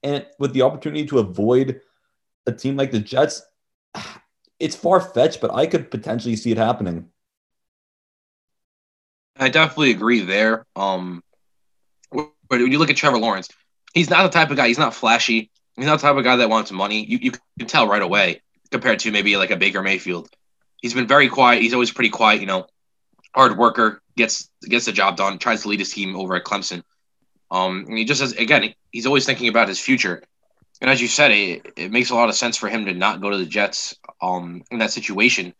and 0.02 0.26
with 0.38 0.52
the 0.52 0.62
opportunity 0.62 1.06
to 1.06 1.20
avoid 1.20 1.80
a 2.46 2.52
team 2.52 2.76
like 2.76 2.90
the 2.90 2.98
Jets, 2.98 3.42
it's 4.58 4.74
far 4.76 5.00
fetched, 5.00 5.40
but 5.40 5.52
I 5.54 5.66
could 5.66 5.90
potentially 5.90 6.36
see 6.36 6.50
it 6.50 6.58
happening. 6.58 7.10
I 9.36 9.48
definitely 9.48 9.92
agree 9.92 10.20
there. 10.20 10.66
Um, 10.76 11.22
when 12.10 12.70
you 12.70 12.78
look 12.78 12.90
at 12.90 12.96
Trevor 12.96 13.18
Lawrence, 13.18 13.48
he's 13.94 14.10
not 14.10 14.24
the 14.24 14.28
type 14.28 14.50
of 14.50 14.56
guy. 14.56 14.68
He's 14.68 14.78
not 14.78 14.94
flashy. 14.94 15.50
He's 15.76 15.86
not 15.86 16.00
the 16.00 16.08
type 16.08 16.16
of 16.16 16.24
guy 16.24 16.36
that 16.36 16.50
wants 16.50 16.70
money. 16.70 17.04
You, 17.04 17.18
you 17.18 17.32
can 17.58 17.68
tell 17.68 17.88
right 17.88 18.02
away 18.02 18.42
compared 18.70 18.98
to 19.00 19.10
maybe 19.10 19.36
like 19.36 19.50
a 19.50 19.56
Baker 19.56 19.82
Mayfield 19.82 20.28
he's 20.82 20.92
been 20.92 21.06
very 21.06 21.28
quiet. 21.28 21.62
He's 21.62 21.72
always 21.72 21.92
pretty 21.92 22.10
quiet, 22.10 22.40
you 22.40 22.46
know, 22.46 22.66
hard 23.34 23.56
worker, 23.56 24.02
gets 24.16 24.50
gets 24.62 24.84
the 24.84 24.92
job 24.92 25.16
done, 25.16 25.38
tries 25.38 25.62
to 25.62 25.68
lead 25.68 25.78
his 25.78 25.92
team 25.92 26.14
over 26.16 26.34
at 26.34 26.44
Clemson. 26.44 26.82
Um, 27.50 27.86
and 27.88 27.96
he 27.96 28.04
just 28.04 28.20
says 28.20 28.32
again, 28.32 28.74
he's 28.90 29.06
always 29.06 29.24
thinking 29.24 29.48
about 29.48 29.68
his 29.68 29.80
future. 29.80 30.22
And 30.80 30.90
as 30.90 31.00
you 31.00 31.06
said, 31.06 31.30
it, 31.30 31.72
it 31.76 31.92
makes 31.92 32.10
a 32.10 32.14
lot 32.14 32.28
of 32.28 32.34
sense 32.34 32.56
for 32.56 32.68
him 32.68 32.84
to 32.86 32.92
not 32.92 33.20
go 33.20 33.30
to 33.30 33.38
the 33.38 33.46
Jets 33.46 33.94
um, 34.20 34.64
in 34.70 34.80
that 34.80 34.90
situation. 34.90 35.54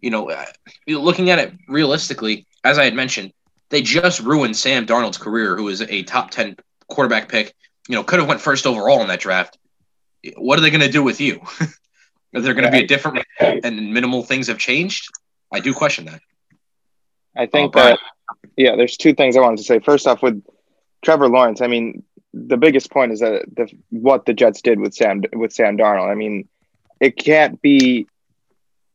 You 0.00 0.10
know, 0.10 0.36
looking 0.86 1.30
at 1.30 1.38
it 1.38 1.54
realistically, 1.68 2.46
as 2.62 2.76
I 2.76 2.84
had 2.84 2.94
mentioned, 2.94 3.32
they 3.70 3.80
just 3.80 4.20
ruined 4.20 4.56
Sam 4.56 4.84
Darnold's 4.84 5.16
career, 5.16 5.56
who 5.56 5.68
is 5.68 5.80
a 5.80 6.02
top 6.02 6.30
10 6.30 6.56
quarterback 6.88 7.28
pick. 7.28 7.54
You 7.88 7.94
know, 7.94 8.04
could 8.04 8.18
have 8.18 8.28
went 8.28 8.40
first 8.40 8.66
overall 8.66 9.00
in 9.00 9.08
that 9.08 9.20
draft. 9.20 9.56
What 10.36 10.58
are 10.58 10.62
they 10.62 10.70
going 10.70 10.82
to 10.82 10.90
do 10.90 11.02
with 11.02 11.20
you? 11.20 11.40
Is 12.32 12.44
there 12.44 12.54
going 12.54 12.64
to 12.64 12.70
be 12.70 12.84
a 12.84 12.86
different 12.86 13.24
and 13.40 13.92
minimal 13.92 14.22
things 14.22 14.46
have 14.48 14.58
changed? 14.58 15.10
I 15.52 15.60
do 15.60 15.74
question 15.74 16.06
that. 16.06 16.20
I 17.36 17.46
think 17.46 17.76
oh, 17.76 17.80
uh, 17.80 17.84
that 17.90 17.98
yeah, 18.56 18.76
there's 18.76 18.96
two 18.96 19.14
things 19.14 19.36
I 19.36 19.40
wanted 19.40 19.58
to 19.58 19.64
say. 19.64 19.78
First 19.78 20.06
off, 20.06 20.22
with 20.22 20.42
Trevor 21.02 21.28
Lawrence, 21.28 21.60
I 21.60 21.66
mean, 21.66 22.04
the 22.34 22.56
biggest 22.56 22.90
point 22.90 23.12
is 23.12 23.20
that 23.20 23.44
the 23.54 23.70
what 23.90 24.26
the 24.26 24.34
Jets 24.34 24.62
did 24.62 24.80
with 24.80 24.94
Sam 24.94 25.22
with 25.32 25.52
Sam 25.52 25.76
Darnold. 25.76 26.10
I 26.10 26.14
mean, 26.14 26.48
it 27.00 27.16
can't 27.16 27.60
be, 27.60 28.06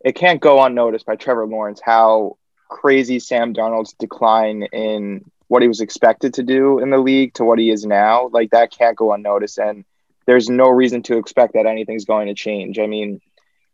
it 0.03 0.13
can't 0.13 0.41
go 0.41 0.63
unnoticed 0.63 1.05
by 1.05 1.15
Trevor 1.15 1.45
Lawrence 1.45 1.81
how 1.83 2.37
crazy 2.69 3.19
Sam 3.19 3.53
Darnold's 3.53 3.93
decline 3.93 4.63
in 4.63 5.29
what 5.47 5.61
he 5.61 5.67
was 5.67 5.81
expected 5.81 6.33
to 6.35 6.43
do 6.43 6.79
in 6.79 6.89
the 6.89 6.97
league 6.97 7.33
to 7.35 7.45
what 7.45 7.59
he 7.59 7.69
is 7.69 7.85
now. 7.85 8.27
Like 8.27 8.51
that 8.51 8.71
can't 8.71 8.97
go 8.97 9.13
unnoticed, 9.13 9.59
and 9.59 9.85
there's 10.25 10.49
no 10.49 10.69
reason 10.69 11.03
to 11.03 11.17
expect 11.17 11.53
that 11.53 11.65
anything's 11.65 12.05
going 12.05 12.27
to 12.27 12.33
change. 12.33 12.79
I 12.79 12.87
mean, 12.87 13.21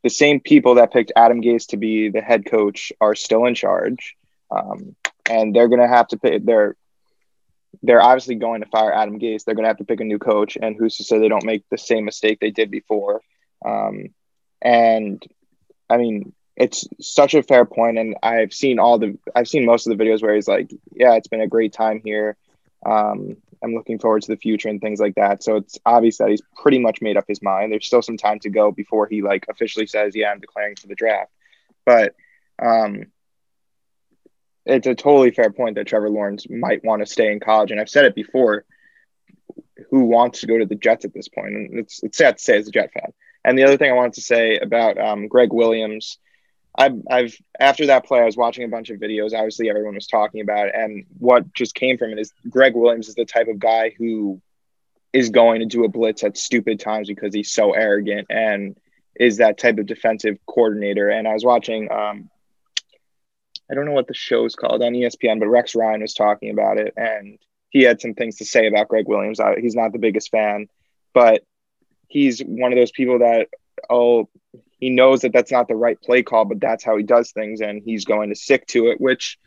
the 0.03 0.10
same 0.10 0.39
people 0.39 0.75
that 0.75 0.91
picked 0.91 1.13
Adam 1.15 1.41
Gase 1.41 1.67
to 1.67 1.77
be 1.77 2.10
the 2.10 2.22
head 2.22 2.45
coach 2.45 2.91
are 3.00 3.15
still 3.15 3.45
in 3.45 3.55
charge, 3.55 4.15
um, 4.51 4.95
and 5.29 5.55
they're 5.55 5.69
going 5.69 5.81
to 5.81 5.88
have 5.88 6.07
to 6.10 6.17
pay. 6.17 6.39
They're 6.39 6.75
they're 7.81 8.01
obviously 8.01 8.36
going 8.36 8.62
to 8.62 8.67
fire 8.67 8.93
Adam 8.93 9.19
Gase. 9.19 9.43
They're 9.43 9.55
going 9.55 9.63
to 9.63 9.69
have 9.69 9.77
to 9.77 9.86
pick 9.86 10.01
a 10.01 10.05
new 10.05 10.19
coach, 10.19 10.57
and 10.62 10.75
who's 10.77 10.98
to 10.98 11.03
say 11.03 11.17
they 11.17 11.29
don't 11.29 11.45
make 11.45 11.63
the 11.69 11.77
same 11.77 12.05
mistake 12.05 12.39
they 12.39 12.51
did 12.51 12.69
before? 12.69 13.22
Um, 13.65 14.10
and 14.62 15.24
I 15.89 15.98
mean, 15.98 16.33
it's 16.55 16.88
such 17.01 17.33
a 17.33 17.43
fair 17.43 17.65
point, 17.65 17.98
and 17.98 18.15
I've 18.22 18.53
seen 18.53 18.79
all 18.79 19.00
the 19.00 19.17
I've 19.33 19.48
seen 19.48 19.65
most 19.65 19.88
of 19.88 19.98
the 19.98 20.03
videos 20.03 20.22
where 20.22 20.36
he's 20.36 20.48
like, 20.48 20.69
"Yeah, 20.91 21.15
it's 21.15 21.27
been 21.27 21.41
a 21.41 21.48
great 21.48 21.74
time 21.74 22.01
here. 22.03 22.38
Um, 22.86 23.38
I'm 23.63 23.74
looking 23.74 24.00
forward 24.00 24.24
to 24.24 24.32
the 24.32 24.38
future 24.38 24.70
and 24.70 24.82
things 24.82 25.00
like 25.00 25.15
that. 25.15 25.43
So 25.43 25.55
it's 25.58 25.79
obvious 25.86 26.17
that 26.17 26.29
he's 26.29 26.41
pretty 26.62 26.79
much 26.79 27.01
made 27.01 27.17
up 27.17 27.25
his 27.27 27.41
mind. 27.41 27.72
There's 27.72 27.86
still 27.88 28.01
some 28.01 28.17
time 28.17 28.39
to 28.39 28.50
go 28.50 28.72
before 28.72 29.08
he 29.08 29.22
like 29.22 29.46
officially 29.50 29.88
says, 29.88 30.15
"Yeah, 30.15 30.32
I'm 30.32 30.39
declaring 30.39 30.75
for 30.75 30.88
the 30.88 30.96
draft." 30.96 31.32
But 31.86 32.15
um, 32.62 33.08
it's 34.65 34.88
a 34.88 34.96
totally 34.96 35.32
fair 35.32 35.51
point 35.51 35.75
that 35.75 35.88
Trevor 35.88 36.10
Lawrence 36.10 36.48
might 36.50 36.84
want 36.84 37.01
to 37.01 37.05
stay 37.05 37.32
in 37.32 37.39
college, 37.39 37.72
and 37.72 37.79
I've 37.79 37.89
said 37.89 38.05
it 38.05 38.15
before. 38.15 38.65
Who 39.89 40.05
wants 40.05 40.39
to 40.39 40.48
go 40.48 40.58
to 40.58 40.65
the 40.65 40.75
Jets 40.75 41.05
at 41.05 41.13
this 41.13 41.27
point? 41.27 41.53
And 41.55 41.79
it's 41.79 42.01
it's 42.03 42.17
sad 42.17 42.38
to 42.38 42.43
say 42.43 42.58
as 42.58 42.67
a 42.67 42.72
Jet 42.72 42.91
fan, 42.93 43.12
And 43.43 43.58
the 43.58 43.63
other 43.63 43.77
thing 43.77 43.91
I 43.91 43.96
wanted 43.96 44.13
to 44.13 44.22
say 44.22 44.58
about 44.58 44.98
um, 44.98 45.27
Gregg 45.27 45.51
Williams, 45.51 46.17
I've, 46.75 47.01
I've 47.09 47.35
after 47.59 47.85
that 47.87 48.05
play, 48.05 48.19
I 48.19 48.25
was 48.25 48.37
watching 48.37 48.63
a 48.63 48.67
bunch 48.67 48.89
of 48.89 48.99
videos. 48.99 49.33
Obviously, 49.33 49.69
everyone 49.69 49.95
was 49.95 50.07
talking 50.07 50.41
about 50.41 50.67
it, 50.67 50.75
and 50.75 51.05
what 51.19 51.53
just 51.53 51.75
came 51.75 51.97
from 51.97 52.11
it 52.11 52.19
is 52.19 52.33
Gregg 52.49 52.75
Williams 52.75 53.09
is 53.09 53.15
the 53.15 53.25
type 53.25 53.47
of 53.47 53.59
guy 53.59 53.91
who 53.97 54.41
is 55.11 55.29
going 55.29 55.59
to 55.59 55.67
do 55.67 55.83
a 55.83 55.89
blitz 55.89 56.23
at 56.23 56.37
stupid 56.37 56.79
times 56.79 57.07
because 57.07 57.33
he's 57.33 57.51
so 57.51 57.73
arrogant 57.73 58.27
and 58.31 58.75
is 59.15 59.37
that 59.37 59.59
type 59.59 59.77
of 59.77 59.85
defensive 59.85 60.39
coordinator. 60.47 61.07
And 61.07 61.27
I 61.27 61.33
was 61.33 61.45
watching, 61.45 61.91
um, 61.91 62.31
I 63.69 63.75
don't 63.75 63.85
know 63.85 63.91
what 63.91 64.07
the 64.07 64.15
show's 64.15 64.55
called 64.55 64.81
on 64.81 64.93
ESPN, 64.93 65.39
but 65.39 65.47
Rex 65.47 65.75
Ryan 65.75 66.01
was 66.01 66.15
talking 66.15 66.49
about 66.49 66.79
it, 66.79 66.93
and 66.97 67.37
he 67.69 67.83
had 67.83 68.01
some 68.01 68.15
things 68.15 68.37
to 68.37 68.45
say 68.45 68.67
about 68.67 68.87
Gregg 68.87 69.07
Williams. 69.07 69.39
he's 69.59 69.75
not 69.75 69.93
the 69.93 69.99
biggest 69.99 70.31
fan, 70.31 70.67
but 71.13 71.43
he's 72.07 72.39
one 72.39 72.71
of 72.71 72.77
those 72.77 72.91
people 72.91 73.19
that 73.19 73.49
oh 73.89 74.29
he 74.83 74.89
knows 74.89 75.21
that 75.21 75.31
that's 75.31 75.49
not 75.49 75.69
the 75.69 75.77
right 75.77 76.01
play 76.01 76.23
call, 76.23 76.43
but 76.43 76.59
that's 76.59 76.83
how 76.83 76.97
he 76.97 77.03
does 77.03 77.31
things, 77.31 77.61
and 77.61 77.81
he's 77.85 78.03
going 78.03 78.27
to 78.27 78.35
stick 78.35 78.67
to 78.67 78.87
it, 78.87 78.99
which 78.99 79.37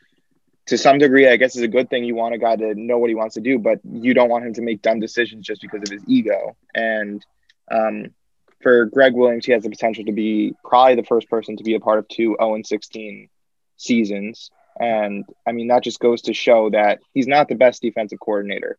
to 0.65 0.79
some 0.79 0.97
degree, 0.97 1.29
I 1.29 1.37
guess 1.37 1.57
is 1.57 1.63
a 1.63 1.69
good 1.69 1.91
thing. 1.91 2.05
You 2.05 2.15
want 2.15 2.35
a 2.35 2.39
guy 2.39 2.57
to 2.57 2.75
know 2.75 2.97
what 2.97 3.11
he 3.11 3.15
wants 3.15 3.35
to 3.35 3.43
do, 3.43 3.59
but 3.59 3.81
you 3.85 4.15
don't 4.15 4.31
want 4.31 4.47
him 4.47 4.55
to 4.55 4.63
make 4.63 4.81
dumb 4.81 4.99
decisions 4.99 5.45
just 5.45 5.61
because 5.61 5.83
of 5.83 5.91
his 5.91 6.03
ego. 6.09 6.57
And 6.75 7.23
um, 7.71 8.15
for 8.63 8.87
Gregg 8.87 9.13
Williams, 9.13 9.45
he 9.45 9.53
has 9.53 9.63
the 9.63 9.69
potential 9.69 10.07
to 10.07 10.13
be 10.13 10.55
probably 10.65 10.95
the 10.95 11.05
first 11.05 11.29
person 11.29 11.59
to 11.59 11.65
be 11.65 11.75
a 11.75 11.81
part 11.81 11.99
of 11.99 12.09
two 12.09 12.35
0 12.41 12.55
and 12.55 12.67
16 12.67 13.29
seasons. 13.77 14.51
And 14.81 15.27
I 15.47 15.53
mean, 15.53 15.69
that 15.69 15.85
just 15.85 16.01
goes 16.01 16.23
to 16.23 16.33
show 16.33 16.71
that 16.71 17.01
he's 17.13 17.27
not 17.27 17.49
the 17.49 17.57
best 17.57 17.83
defensive 17.83 18.21
coordinator. 18.21 18.79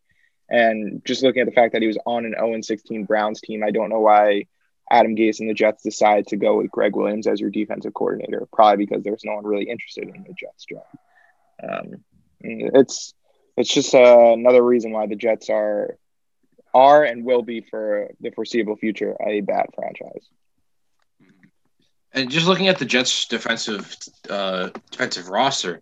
And 0.49 1.05
just 1.05 1.21
looking 1.21 1.41
at 1.41 1.45
the 1.45 1.53
fact 1.53 1.73
that 1.73 1.83
he 1.83 1.87
was 1.87 1.99
on 2.03 2.25
an 2.25 2.33
0 2.33 2.61
16 2.61 3.03
Browns 3.03 3.41
team, 3.41 3.63
I 3.63 3.69
don't 3.69 3.89
know 3.89 3.99
why 3.99 4.47
Adam 4.89 5.15
Gase 5.15 5.39
and 5.39 5.49
the 5.49 5.53
Jets 5.53 5.83
decided 5.83 6.27
to 6.27 6.37
go 6.37 6.57
with 6.57 6.71
Gregg 6.71 6.95
Williams 6.95 7.27
as 7.27 7.39
your 7.39 7.49
defensive 7.49 7.93
coordinator. 7.93 8.47
Probably 8.51 8.85
because 8.85 9.03
there's 9.03 9.23
no 9.25 9.35
one 9.35 9.45
really 9.45 9.69
interested 9.69 10.03
in 10.03 10.23
the 10.23 10.33
Jets 10.33 10.65
job. 10.65 10.85
Um, 11.61 12.03
it's 12.39 13.13
it's 13.57 13.73
just 13.73 13.93
uh, 13.93 14.33
another 14.33 14.63
reason 14.63 14.91
why 14.91 15.07
the 15.07 15.15
Jets 15.15 15.49
are 15.49 15.97
are 16.73 17.03
and 17.03 17.25
will 17.25 17.41
be 17.41 17.61
for 17.61 18.09
the 18.21 18.29
foreseeable 18.31 18.75
future 18.75 19.15
a 19.25 19.41
bad 19.41 19.67
franchise. 19.75 20.29
And 22.13 22.29
just 22.29 22.47
looking 22.47 22.67
at 22.67 22.79
the 22.79 22.85
Jets' 22.85 23.25
defensive 23.25 23.95
uh, 24.29 24.69
defensive 24.91 25.27
roster 25.27 25.81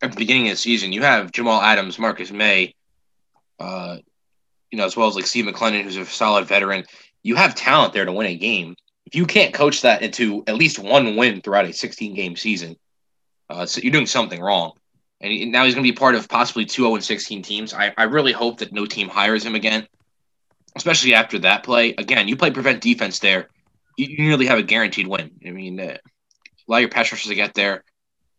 at 0.00 0.12
the 0.12 0.16
beginning 0.16 0.46
of 0.48 0.52
the 0.52 0.56
season, 0.56 0.92
you 0.92 1.02
have 1.02 1.32
Jamal 1.32 1.60
Adams, 1.60 1.98
Marcus 1.98 2.32
Maye, 2.32 2.74
uh, 3.60 3.98
you 4.70 4.78
know, 4.78 4.84
as 4.84 4.96
well 4.96 5.08
as 5.08 5.16
like 5.16 5.26
Steve 5.26 5.44
McLendon, 5.44 5.82
who's 5.82 5.96
a 5.96 6.06
solid 6.06 6.46
veteran. 6.46 6.84
You 7.22 7.36
have 7.36 7.54
talent 7.54 7.92
there 7.92 8.04
to 8.04 8.12
win 8.12 8.26
a 8.26 8.36
game. 8.36 8.76
If 9.06 9.14
you 9.14 9.26
can't 9.26 9.54
coach 9.54 9.82
that 9.82 10.02
into 10.02 10.42
at 10.46 10.56
least 10.56 10.78
one 10.78 11.16
win 11.16 11.40
throughout 11.40 11.66
a 11.66 11.72
16 11.72 12.14
game 12.14 12.36
season, 12.36 12.76
uh, 13.48 13.66
so 13.66 13.80
you're 13.80 13.92
doing 13.92 14.06
something 14.06 14.40
wrong. 14.40 14.72
And 15.20 15.52
now 15.52 15.64
he's 15.64 15.74
going 15.74 15.84
to 15.84 15.92
be 15.92 15.96
part 15.96 16.14
of 16.14 16.28
possibly 16.28 16.64
two 16.64 16.82
0 16.82 16.98
16 16.98 17.42
teams. 17.42 17.74
I, 17.74 17.92
I 17.96 18.04
really 18.04 18.32
hope 18.32 18.58
that 18.58 18.72
no 18.72 18.86
team 18.86 19.08
hires 19.08 19.44
him 19.44 19.54
again, 19.54 19.86
especially 20.74 21.14
after 21.14 21.38
that 21.40 21.62
play. 21.62 21.94
Again, 21.96 22.26
you 22.26 22.36
play 22.36 22.50
prevent 22.50 22.80
defense 22.80 23.20
there, 23.20 23.48
you, 23.96 24.06
you 24.06 24.24
nearly 24.24 24.46
have 24.46 24.58
a 24.58 24.64
guaranteed 24.64 25.06
win. 25.06 25.30
I 25.46 25.50
mean, 25.50 25.78
uh, 25.78 25.98
allow 26.68 26.78
your 26.78 26.88
pass 26.88 27.12
rushers 27.12 27.28
to 27.28 27.34
get 27.36 27.54
there 27.54 27.84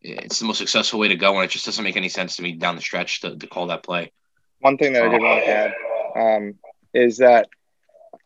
it's 0.03 0.39
the 0.39 0.45
most 0.45 0.57
successful 0.57 0.99
way 0.99 1.07
to 1.07 1.15
go, 1.15 1.35
and 1.35 1.45
it 1.45 1.51
just 1.51 1.65
doesn't 1.65 1.83
make 1.83 1.95
any 1.95 2.09
sense 2.09 2.35
to 2.35 2.41
me 2.41 2.53
down 2.53 2.75
the 2.75 2.81
stretch 2.81 3.21
to, 3.21 3.35
to 3.35 3.47
call 3.47 3.67
that 3.67 3.83
play. 3.83 4.11
One 4.59 4.77
thing 4.77 4.93
that 4.93 5.03
I 5.03 5.09
did 5.09 5.21
want 5.21 5.43
to 5.43 5.49
add 5.49 5.73
um, 6.15 6.55
is 6.93 7.17
that 7.17 7.49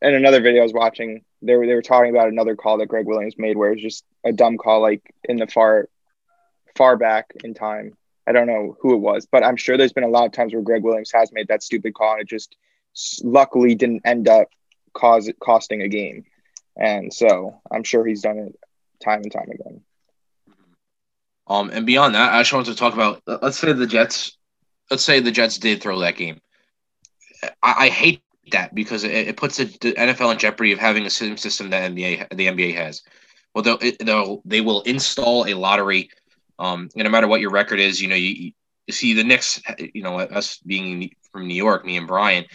in 0.01 0.13
another 0.13 0.41
video 0.41 0.61
I 0.61 0.63
was 0.63 0.73
watching, 0.73 1.23
they 1.41 1.55
were, 1.55 1.65
they 1.65 1.73
were 1.73 1.81
talking 1.81 2.09
about 2.09 2.27
another 2.27 2.55
call 2.55 2.77
that 2.77 2.87
Gregg 2.87 3.05
Williams 3.05 3.35
made 3.37 3.57
where 3.57 3.69
it 3.69 3.75
was 3.75 3.83
just 3.83 4.05
a 4.23 4.31
dumb 4.31 4.57
call, 4.57 4.81
like 4.81 5.13
in 5.23 5.37
the 5.37 5.47
far 5.47 5.89
far 6.75 6.97
back 6.97 7.31
in 7.43 7.53
time. 7.53 7.97
I 8.27 8.33
don't 8.33 8.47
know 8.47 8.75
who 8.81 8.93
it 8.93 8.99
was, 8.99 9.25
but 9.25 9.43
I'm 9.43 9.55
sure 9.55 9.77
there's 9.77 9.93
been 9.93 10.03
a 10.03 10.09
lot 10.09 10.25
of 10.25 10.33
times 10.33 10.53
where 10.53 10.61
Gregg 10.61 10.83
Williams 10.83 11.11
has 11.13 11.31
made 11.31 11.47
that 11.47 11.63
stupid 11.63 11.93
call 11.93 12.13
and 12.13 12.21
it 12.21 12.27
just 12.27 12.55
luckily 13.23 13.73
didn't 13.73 14.01
end 14.05 14.27
up 14.27 14.49
cause 14.93 15.31
costing 15.39 15.81
a 15.81 15.87
game. 15.87 16.25
And 16.75 17.13
so 17.13 17.61
I'm 17.71 17.83
sure 17.83 18.05
he's 18.05 18.21
done 18.21 18.37
it 18.37 18.59
time 19.03 19.21
and 19.23 19.31
time 19.31 19.49
again. 19.49 19.81
Um, 21.47 21.69
and 21.71 21.85
beyond 21.85 22.15
that, 22.15 22.33
I 22.33 22.41
just 22.41 22.53
wanted 22.53 22.71
to 22.71 22.77
talk 22.77 22.93
about. 22.93 23.21
Let's 23.25 23.57
say 23.57 23.71
the 23.71 23.87
Jets. 23.87 24.37
Let's 24.91 25.03
say 25.03 25.21
the 25.21 25.31
Jets 25.31 25.57
did 25.57 25.81
throw 25.81 25.99
that 25.99 26.17
game. 26.17 26.41
I, 27.63 27.85
I 27.85 27.89
hate 27.89 28.21
that 28.51 28.73
because 28.75 29.03
it, 29.03 29.11
it 29.11 29.37
puts 29.37 29.57
the 29.57 29.65
NFL 29.65 30.31
in 30.31 30.39
jeopardy 30.39 30.71
of 30.71 30.79
having 30.79 31.05
a 31.05 31.09
system 31.09 31.69
that 31.69 31.91
NBA 31.91 32.29
the 32.35 32.47
NBA 32.47 32.75
has. 32.75 33.03
Well, 33.53 33.63
they'll, 33.63 33.79
they'll 33.99 34.41
they 34.45 34.61
will 34.61 34.81
install 34.81 35.47
a 35.47 35.53
lottery. 35.53 36.09
Um, 36.59 36.89
no 36.95 37.09
matter 37.09 37.27
what 37.27 37.41
your 37.41 37.51
record 37.51 37.79
is, 37.79 38.01
you 38.01 38.07
know 38.07 38.15
you, 38.15 38.51
you 38.87 38.93
see 38.93 39.13
the 39.13 39.23
Knicks. 39.23 39.61
You 39.79 40.03
know 40.03 40.19
us 40.19 40.57
being 40.57 41.11
from 41.31 41.47
New 41.47 41.55
York, 41.55 41.85
me 41.85 41.97
and 41.97 42.07
Brian. 42.07 42.45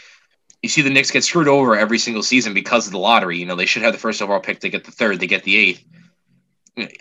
You 0.62 0.68
see 0.68 0.83
the 0.83 0.90
Knicks 0.90 1.11
get 1.11 1.24
screwed 1.24 1.48
over 1.48 1.76
every 1.76 1.98
single 1.98 2.22
season 2.22 2.55
because 2.55 2.87
of 2.87 2.92
the 2.92 2.98
lottery. 2.98 3.38
You 3.38 3.46
know 3.46 3.57
they 3.57 3.66
should 3.66 3.83
have 3.83 3.92
the 3.92 3.98
first 3.98 4.22
overall 4.22 4.40
pick. 4.40 4.61
They 4.61 4.70
get 4.70 4.85
the 4.85 4.92
third. 4.92 5.20
They 5.20 5.26
get 5.26 5.44
the 5.44 5.57
eighth 5.57 5.85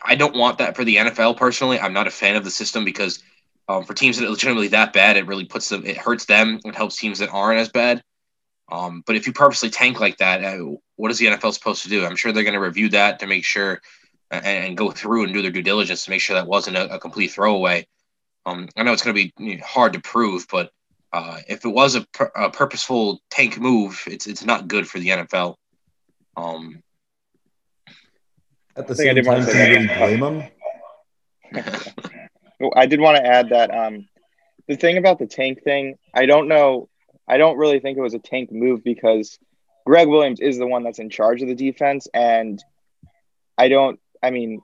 I 0.04 0.16
don't 0.16 0.36
want 0.36 0.58
that 0.58 0.76
for 0.76 0.84
the 0.84 0.98
NFL 0.98 1.38
personally. 1.38 1.80
I'm 1.80 1.94
not 1.94 2.08
a 2.08 2.12
fan 2.12 2.36
of 2.36 2.44
the 2.44 2.52
system 2.52 2.84
because 2.84 3.24
um, 3.70 3.84
for 3.86 3.94
teams 3.94 4.18
that 4.18 4.26
are 4.26 4.30
legitimately 4.30 4.70
that 4.70 4.92
bad, 4.92 5.16
it 5.16 5.28
really 5.28 5.46
puts 5.46 5.70
them, 5.70 5.86
it 5.86 5.98
hurts 5.98 6.26
them. 6.26 6.60
It 6.66 6.76
helps 6.76 6.98
teams 6.98 7.20
that 7.20 7.30
aren't 7.30 7.60
as 7.60 7.70
bad. 7.70 8.04
Um, 8.72 9.04
but 9.06 9.16
if 9.16 9.28
you 9.28 9.34
purposely 9.34 9.70
tank 9.70 10.00
like 10.00 10.18
that, 10.18 10.44
uh, 10.44 10.76
what 10.96 11.12
is 11.12 11.18
the 11.18 11.28
NFL 11.28 11.54
supposed 11.54 11.84
to 11.84 11.90
do? 11.90 12.06
I'm 12.06 12.16
sure 12.16 12.32
they're 12.32 12.44
going 12.44 12.54
to 12.54 12.60
review 12.60 12.90
that 12.90 13.20
to 13.20 13.28
make 13.28 13.44
sure 13.44 13.82
and, 14.32 14.46
and, 14.46 14.78
go 14.78 14.92
through 14.92 15.26
and 15.26 15.34
do 15.34 15.42
their 15.42 15.52
due 15.52 15.62
diligence 15.62 16.06
to 16.06 16.10
make 16.10 16.22
sure 16.22 16.36
that 16.36 16.48
wasn't 16.48 16.78
a, 16.78 16.96
a 16.96 17.00
complete 17.00 17.32
throwaway. 17.32 17.86
Um, 18.46 18.70
I 18.78 18.84
know 18.84 18.94
it's 18.94 19.04
going 19.04 19.16
to 19.16 19.32
be 19.38 19.58
hard 19.58 19.94
to 19.94 20.00
prove, 20.00 20.48
but 20.50 20.72
uh, 21.14 21.40
if 21.48 21.66
it 21.66 21.70
was 21.70 21.96
a, 21.96 22.06
a, 22.36 22.50
purposeful 22.50 23.20
tank 23.30 23.60
move, 23.60 24.02
it's 24.08 24.28
it's 24.28 24.46
not 24.46 24.68
good 24.68 24.88
for 24.88 25.00
the 25.00 25.10
NFL. 25.10 25.56
Um, 26.38 26.82
at 28.78 28.88
the 28.88 28.96
same 28.96 29.16
time, 29.22 29.46
can 29.46 29.72
you 29.72 29.90
really 29.90 30.20
blame 30.20 30.24
him? 30.24 30.52
I 32.76 32.86
did 32.86 33.02
want 33.02 33.18
to 33.18 33.26
add 33.26 33.50
that 33.50 33.76
um, 33.76 34.08
the 34.68 34.78
thing 34.78 34.98
about 34.98 35.20
the 35.20 35.28
tank 35.28 35.64
thing, 35.64 35.98
I 36.14 36.26
don't 36.26 36.48
know. 36.48 36.88
I 37.28 37.38
don't 37.38 37.58
really 37.58 37.80
think 37.80 37.98
it 37.98 38.02
was 38.02 38.14
a 38.14 38.20
tank 38.20 38.52
move 38.52 38.84
because 38.84 39.40
Gregg 39.86 40.08
Williams 40.08 40.40
is 40.40 40.58
the 40.58 40.68
one 40.68 40.84
that's 40.84 41.00
in 41.00 41.10
charge 41.10 41.42
of 41.42 41.48
the 41.48 41.56
defense, 41.56 42.08
and 42.14 42.64
I 43.58 43.70
don't. 43.70 44.00
I 44.22 44.32
mean, 44.32 44.62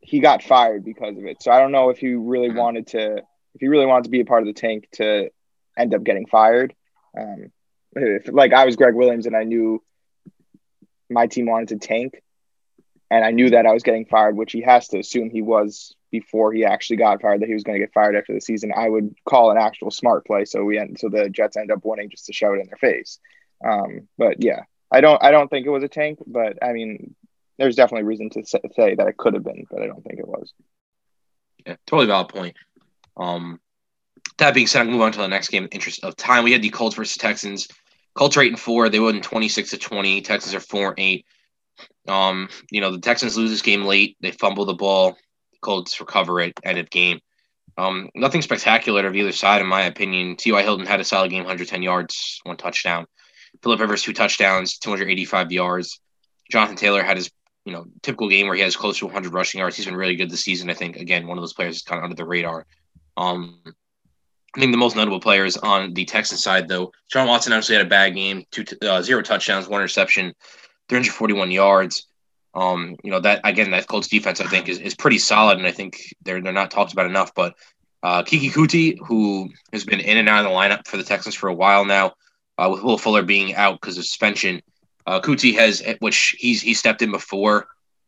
he 0.00 0.20
got 0.20 0.42
fired 0.42 0.84
because 0.84 1.16
of 1.16 1.24
it. 1.24 1.42
So 1.42 1.50
I 1.50 1.58
don't 1.60 1.72
know 1.72 1.90
if 1.90 1.98
he 1.98 2.14
really 2.14 2.48
mm-hmm. 2.48 2.58
wanted 2.58 2.86
to. 2.88 3.16
If 3.54 3.60
he 3.60 3.68
really 3.68 3.86
wanted 3.86 4.04
to 4.04 4.10
be 4.10 4.20
a 4.20 4.24
part 4.24 4.42
of 4.42 4.46
the 4.46 4.52
tank 4.52 4.88
to 4.92 5.30
end 5.78 5.94
up 5.94 6.02
getting 6.02 6.26
fired. 6.26 6.74
Um, 7.16 7.52
if, 7.92 8.28
like 8.32 8.52
I 8.52 8.64
was 8.64 8.76
Gregg 8.76 8.94
Williams 8.94 9.26
and 9.26 9.36
I 9.36 9.44
knew 9.44 9.82
my 11.08 11.26
team 11.26 11.46
wanted 11.46 11.68
to 11.68 11.86
tank, 11.86 12.22
and 13.10 13.24
I 13.24 13.30
knew 13.30 13.50
that 13.50 13.66
I 13.66 13.72
was 13.72 13.82
getting 13.82 14.06
fired, 14.06 14.36
which 14.36 14.52
he 14.52 14.62
has 14.62 14.88
to 14.88 14.98
assume 14.98 15.30
he 15.30 15.42
was 15.42 15.94
before 16.20 16.52
he 16.52 16.64
actually 16.64 16.96
got 16.96 17.20
fired 17.20 17.40
that 17.40 17.48
he 17.48 17.54
was 17.54 17.64
going 17.64 17.74
to 17.74 17.84
get 17.84 17.92
fired 17.92 18.14
after 18.14 18.32
the 18.32 18.40
season. 18.40 18.72
I 18.74 18.88
would 18.88 19.16
call 19.24 19.50
an 19.50 19.58
actual 19.58 19.90
smart 19.90 20.24
play, 20.24 20.44
so 20.44 20.62
we 20.62 20.78
end 20.78 20.96
so 21.00 21.08
the 21.08 21.28
Jets 21.28 21.56
end 21.56 21.72
up 21.72 21.84
winning 21.84 22.08
just 22.08 22.26
to 22.26 22.32
show 22.32 22.52
it 22.52 22.60
in 22.60 22.68
their 22.68 22.76
face. 22.76 23.18
Um, 23.66 24.06
but 24.16 24.40
yeah, 24.40 24.60
I 24.92 25.00
don't 25.00 25.20
I 25.20 25.32
don't 25.32 25.48
think 25.48 25.66
it 25.66 25.70
was 25.70 25.82
a 25.82 25.88
tank, 25.88 26.20
but 26.24 26.62
I 26.62 26.72
mean, 26.72 27.16
there's 27.58 27.74
definitely 27.74 28.04
reason 28.04 28.30
to 28.30 28.44
say 28.44 28.94
that 28.94 29.08
it 29.08 29.16
could 29.16 29.34
have 29.34 29.42
been, 29.42 29.64
but 29.68 29.82
I 29.82 29.88
don't 29.88 30.04
think 30.04 30.20
it 30.20 30.28
was. 30.28 30.52
Yeah, 31.66 31.74
totally 31.84 32.06
valid 32.06 32.28
point. 32.28 32.56
Um, 33.16 33.58
that 34.38 34.54
being 34.54 34.68
said, 34.68 34.82
I'm 34.82 34.92
move 34.92 35.00
on 35.00 35.10
to 35.10 35.18
the 35.18 35.26
next 35.26 35.48
game. 35.48 35.64
In 35.64 35.68
interest 35.70 36.04
of 36.04 36.14
time, 36.14 36.44
we 36.44 36.52
had 36.52 36.62
the 36.62 36.70
Colts 36.70 36.94
versus 36.94 37.16
Texans. 37.16 37.66
Colts 38.14 38.36
are 38.36 38.42
eight 38.42 38.52
and 38.52 38.60
four. 38.60 38.88
They 38.88 39.00
won 39.00 39.20
26 39.20 39.70
to 39.70 39.78
20. 39.78 40.20
Texans 40.20 40.54
are 40.54 40.60
four 40.60 40.90
and 40.90 41.00
eight. 41.00 41.26
Um, 42.06 42.48
you 42.70 42.80
know, 42.80 42.92
the 42.92 43.00
Texans 43.00 43.36
lose 43.36 43.50
this 43.50 43.62
game 43.62 43.84
late. 43.84 44.16
They 44.20 44.30
fumble 44.30 44.64
the 44.64 44.74
ball. 44.74 45.16
Colts 45.64 46.00
recover 46.00 46.40
it. 46.40 46.58
End 46.62 46.78
of 46.78 46.90
game. 46.90 47.20
Um, 47.76 48.10
nothing 48.14 48.42
spectacular 48.42 49.06
of 49.06 49.16
either 49.16 49.32
side, 49.32 49.60
in 49.60 49.66
my 49.66 49.82
opinion. 49.82 50.36
T.Y. 50.36 50.62
Hilton 50.62 50.86
had 50.86 51.00
a 51.00 51.04
solid 51.04 51.30
game, 51.30 51.40
110 51.40 51.82
yards, 51.82 52.40
one 52.44 52.56
touchdown. 52.56 53.06
Philip 53.62 53.80
Rivers, 53.80 54.02
two 54.02 54.12
touchdowns, 54.12 54.78
285 54.78 55.50
yards. 55.50 56.00
Jonathan 56.50 56.76
Taylor 56.76 57.02
had 57.02 57.16
his, 57.16 57.30
you 57.64 57.72
know, 57.72 57.86
typical 58.02 58.28
game 58.28 58.46
where 58.46 58.56
he 58.56 58.62
has 58.62 58.76
close 58.76 58.98
to 58.98 59.06
100 59.06 59.32
rushing 59.32 59.58
yards. 59.58 59.76
He's 59.76 59.86
been 59.86 59.96
really 59.96 60.16
good 60.16 60.30
this 60.30 60.42
season. 60.42 60.70
I 60.70 60.74
think 60.74 60.96
again, 60.96 61.26
one 61.26 61.38
of 61.38 61.42
those 61.42 61.54
players 61.54 61.76
is 61.76 61.82
kind 61.82 61.98
of 61.98 62.04
under 62.04 62.16
the 62.16 62.24
radar. 62.24 62.66
Um, 63.16 63.60
I 64.56 64.60
think 64.60 64.70
the 64.70 64.78
most 64.78 64.94
notable 64.94 65.20
players 65.20 65.56
on 65.56 65.94
the 65.94 66.04
Texan 66.04 66.38
side, 66.38 66.68
though, 66.68 66.92
Deshaun 67.12 67.26
Watson 67.26 67.52
obviously 67.52 67.76
had 67.76 67.86
a 67.86 67.88
bad 67.88 68.14
game, 68.14 68.44
two 68.52 68.64
uh, 68.82 69.02
zero 69.02 69.22
touchdowns, 69.22 69.68
one 69.68 69.80
interception. 69.80 70.32
341 70.88 71.50
yards. 71.50 72.06
Um, 72.54 72.96
you 73.02 73.10
know 73.10 73.20
that 73.20 73.40
again, 73.44 73.72
that 73.72 73.86
Colts 73.88 74.08
defense 74.08 74.40
I 74.40 74.46
think 74.46 74.68
is, 74.68 74.78
is 74.78 74.94
pretty 74.94 75.18
solid, 75.18 75.58
and 75.58 75.66
I 75.66 75.72
think 75.72 76.14
they're 76.22 76.40
they're 76.40 76.52
not 76.52 76.70
talked 76.70 76.92
about 76.92 77.06
enough. 77.06 77.34
But 77.34 77.54
uh, 78.02 78.22
Keke 78.22 78.52
Coutee, 78.52 78.98
who 79.04 79.50
has 79.72 79.84
been 79.84 80.00
in 80.00 80.18
and 80.18 80.28
out 80.28 80.44
of 80.44 80.50
the 80.50 80.56
lineup 80.56 80.86
for 80.86 80.96
the 80.96 81.02
Texans 81.02 81.34
for 81.34 81.48
a 81.48 81.54
while 81.54 81.84
now, 81.84 82.12
uh, 82.58 82.68
with 82.70 82.82
Will 82.82 82.98
Fuller 82.98 83.22
being 83.22 83.54
out 83.54 83.80
because 83.80 83.98
of 83.98 84.04
suspension, 84.04 84.62
Uh, 85.06 85.20
Coutee 85.20 85.54
has, 85.56 85.82
which 86.00 86.36
he's 86.38 86.62
he 86.62 86.74
stepped 86.74 87.02
in 87.02 87.10
before 87.10 87.66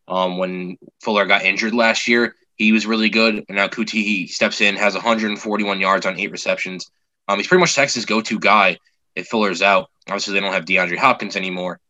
um, 0.09 0.39
when 0.39 0.79
Fuller 1.03 1.27
got 1.27 1.45
injured 1.45 1.75
last 1.75 2.09
year. 2.09 2.35
He 2.57 2.73
was 2.73 2.87
really 2.87 3.11
good. 3.11 3.45
And 3.49 3.57
now 3.57 3.69
Coutee 3.69 4.03
he 4.03 4.27
steps 4.29 4.61
in, 4.61 4.77
has 4.77 4.95
141 4.95 5.81
yards 5.81 6.07
on 6.07 6.19
eight 6.19 6.31
receptions. 6.31 6.91
Um, 7.29 7.39
he's 7.39 7.49
pretty 7.49 7.61
much 7.61 7.75
Texas' 7.75 8.05
go-to 8.07 8.39
guy 8.39 8.79
if 9.15 9.27
Fuller's 9.27 9.61
out. 9.61 9.91
Obviously, 10.09 10.35
they 10.35 10.41
don't 10.41 10.53
have 10.53 10.65
DeAndre 10.65 10.97
Hopkins 10.97 11.37
anymore. 11.37 11.81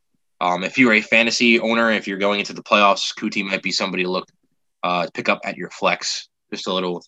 Um, 0.40 0.64
if 0.64 0.76
you're 0.76 0.92
a 0.92 1.00
fantasy 1.00 1.58
owner, 1.60 1.90
if 1.90 2.06
you're 2.06 2.18
going 2.18 2.40
into 2.40 2.52
the 2.52 2.62
playoffs, 2.62 3.14
Coutee 3.18 3.44
might 3.44 3.62
be 3.62 3.72
somebody 3.72 4.02
to 4.02 4.10
look 4.10 4.28
uh, 4.82 5.06
pick 5.14 5.28
up 5.28 5.40
at 5.44 5.56
your 5.56 5.70
flex. 5.70 6.28
Just 6.52 6.66
a 6.66 6.72
little, 6.72 7.02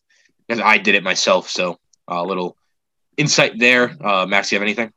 because 0.47 0.63
I 0.63 0.79
did 0.79 0.95
it 0.95 1.03
myself, 1.03 1.49
so 1.49 1.79
a 2.09 2.25
little 2.25 2.57
insight 3.17 3.59
there. 3.59 3.95
Uh, 4.05 4.27
Max, 4.27 4.51
you 4.51 4.57
have 4.57 4.63
anything? 4.63 4.93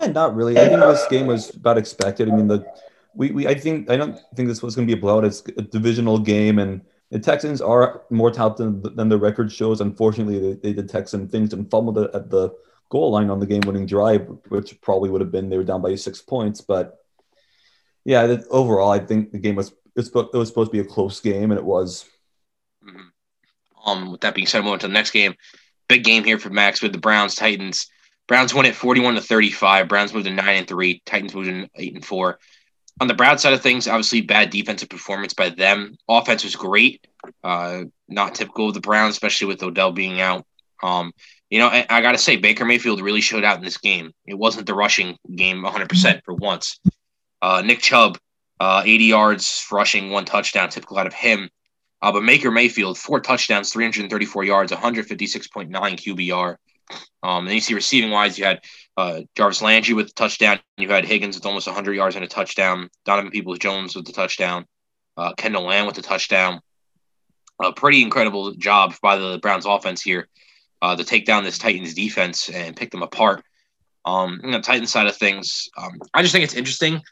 Eh, 0.00 0.08
not 0.08 0.34
really. 0.34 0.58
I 0.58 0.68
think 0.68 0.80
this 0.80 1.06
game 1.08 1.26
was 1.26 1.54
about 1.54 1.78
expected. 1.78 2.28
I 2.28 2.34
mean, 2.34 2.48
the 2.48 2.66
we, 3.14 3.30
we 3.30 3.46
I 3.46 3.54
think 3.54 3.90
I 3.90 3.96
don't 3.96 4.18
think 4.34 4.48
this 4.48 4.62
was 4.62 4.74
going 4.74 4.88
to 4.88 4.94
be 4.94 4.98
a 4.98 5.00
blowout. 5.00 5.24
It's 5.24 5.42
a 5.56 5.62
divisional 5.62 6.18
game, 6.18 6.58
and 6.58 6.82
the 7.10 7.18
Texans 7.18 7.60
are 7.60 8.02
more 8.10 8.30
talented 8.30 8.82
than, 8.82 8.96
than 8.96 9.08
the 9.08 9.18
record 9.18 9.52
shows. 9.52 9.80
Unfortunately, 9.80 10.38
they, 10.38 10.54
they 10.54 10.72
did 10.72 10.88
Texan 10.88 11.28
things 11.28 11.52
and 11.52 11.70
fumbled 11.70 11.98
at 11.98 12.30
the 12.30 12.50
goal 12.88 13.10
line 13.10 13.30
on 13.30 13.40
the 13.40 13.46
game-winning 13.46 13.86
drive, 13.86 14.26
which 14.48 14.80
probably 14.80 15.10
would 15.10 15.20
have 15.20 15.32
been 15.32 15.48
they 15.48 15.56
were 15.56 15.64
down 15.64 15.82
by 15.82 15.94
six 15.94 16.22
points. 16.22 16.60
But 16.60 16.96
yeah, 18.04 18.36
overall, 18.50 18.90
I 18.90 18.98
think 18.98 19.32
the 19.32 19.38
game 19.38 19.56
was 19.56 19.72
it 19.96 20.12
was 20.14 20.48
supposed 20.48 20.70
to 20.70 20.76
be 20.76 20.80
a 20.80 20.84
close 20.84 21.20
game, 21.20 21.50
and 21.50 21.58
it 21.58 21.64
was. 21.64 22.04
Mm-hmm. 22.86 23.88
Um, 23.88 24.12
with 24.12 24.20
that 24.22 24.34
being 24.34 24.46
said, 24.46 24.60
we 24.60 24.64
moving 24.66 24.80
to 24.80 24.88
the 24.88 24.92
next 24.92 25.10
game, 25.12 25.34
big 25.88 26.04
game 26.04 26.24
here 26.24 26.38
for 26.38 26.50
Max 26.50 26.82
with 26.82 26.92
the 26.92 26.98
Browns 26.98 27.34
Titans. 27.34 27.88
Browns 28.28 28.52
won 28.52 28.66
it 28.66 28.74
forty-one 28.74 29.14
to 29.14 29.20
thirty-five. 29.20 29.88
Browns 29.88 30.12
moved 30.12 30.26
to 30.26 30.32
nine 30.32 30.56
and 30.56 30.68
three. 30.68 31.02
Titans 31.06 31.34
moved 31.34 31.48
to 31.48 31.68
eight 31.76 31.94
and 31.94 32.04
four. 32.04 32.38
On 33.00 33.08
the 33.08 33.14
Browns 33.14 33.42
side 33.42 33.52
of 33.52 33.62
things, 33.62 33.86
obviously 33.86 34.22
bad 34.22 34.50
defensive 34.50 34.88
performance 34.88 35.34
by 35.34 35.50
them. 35.50 35.96
Offense 36.08 36.44
was 36.44 36.56
great, 36.56 37.06
uh, 37.44 37.82
not 38.08 38.34
typical 38.34 38.68
of 38.68 38.74
the 38.74 38.80
Browns, 38.80 39.14
especially 39.14 39.48
with 39.48 39.62
Odell 39.62 39.92
being 39.92 40.20
out. 40.20 40.46
Um, 40.82 41.12
you 41.50 41.58
know, 41.58 41.68
I, 41.68 41.86
I 41.88 42.00
got 42.00 42.12
to 42.12 42.18
say, 42.18 42.36
Baker 42.36 42.64
Mayfield 42.64 43.00
really 43.00 43.20
showed 43.20 43.44
out 43.44 43.58
in 43.58 43.64
this 43.64 43.78
game. 43.78 44.12
It 44.26 44.34
wasn't 44.34 44.66
the 44.66 44.74
rushing 44.74 45.16
game 45.34 45.62
100% 45.62 46.20
for 46.24 46.34
once. 46.34 46.80
Uh, 47.40 47.62
Nick 47.64 47.80
Chubb, 47.80 48.18
uh, 48.58 48.82
80 48.84 49.04
yards 49.04 49.66
rushing, 49.70 50.10
one 50.10 50.24
touchdown, 50.24 50.70
typical 50.70 50.98
out 50.98 51.06
of 51.06 51.14
him. 51.14 51.48
Uh, 52.02 52.12
but 52.12 52.26
Baker 52.26 52.50
Mayfield, 52.50 52.98
four 52.98 53.20
touchdowns, 53.20 53.72
334 53.72 54.44
yards, 54.44 54.72
156.9 54.72 55.70
QBR. 55.70 56.56
Um, 57.22 57.38
and 57.38 57.48
then 57.48 57.54
you 57.54 57.60
see 57.60 57.74
receiving 57.74 58.10
wise, 58.10 58.38
you 58.38 58.44
had 58.44 58.60
uh, 58.96 59.22
Jarvis 59.36 59.62
Landry 59.62 59.94
with 59.94 60.10
a 60.10 60.12
touchdown. 60.14 60.58
You 60.76 60.88
had 60.88 61.04
Higgins 61.04 61.36
with 61.36 61.46
almost 61.46 61.66
100 61.66 61.94
yards 61.94 62.16
and 62.16 62.24
a 62.24 62.28
touchdown. 62.28 62.88
Donovan 63.04 63.30
Peoples 63.30 63.58
Jones 63.58 63.94
with 63.94 64.06
the 64.06 64.12
touchdown. 64.12 64.66
Uh, 65.16 65.32
Kendall 65.34 65.64
Lamm 65.64 65.86
with 65.86 65.96
the 65.96 66.02
touchdown. 66.02 66.60
A 67.62 67.72
pretty 67.72 68.02
incredible 68.02 68.52
job 68.54 68.94
by 69.00 69.16
the 69.16 69.38
Browns 69.40 69.64
offense 69.64 70.02
here 70.02 70.28
uh, 70.82 70.96
to 70.96 71.04
take 71.04 71.26
down 71.26 71.44
this 71.44 71.58
Titans 71.58 71.94
defense 71.94 72.48
and 72.48 72.76
pick 72.76 72.90
them 72.90 73.02
apart. 73.02 73.42
Um, 74.04 74.40
on 74.44 74.52
the 74.52 74.60
Titans 74.60 74.92
side 74.92 75.06
of 75.06 75.16
things, 75.16 75.68
um, 75.76 75.98
I 76.14 76.22
just 76.22 76.32
think 76.32 76.44
it's 76.44 76.54
interesting. 76.54 77.02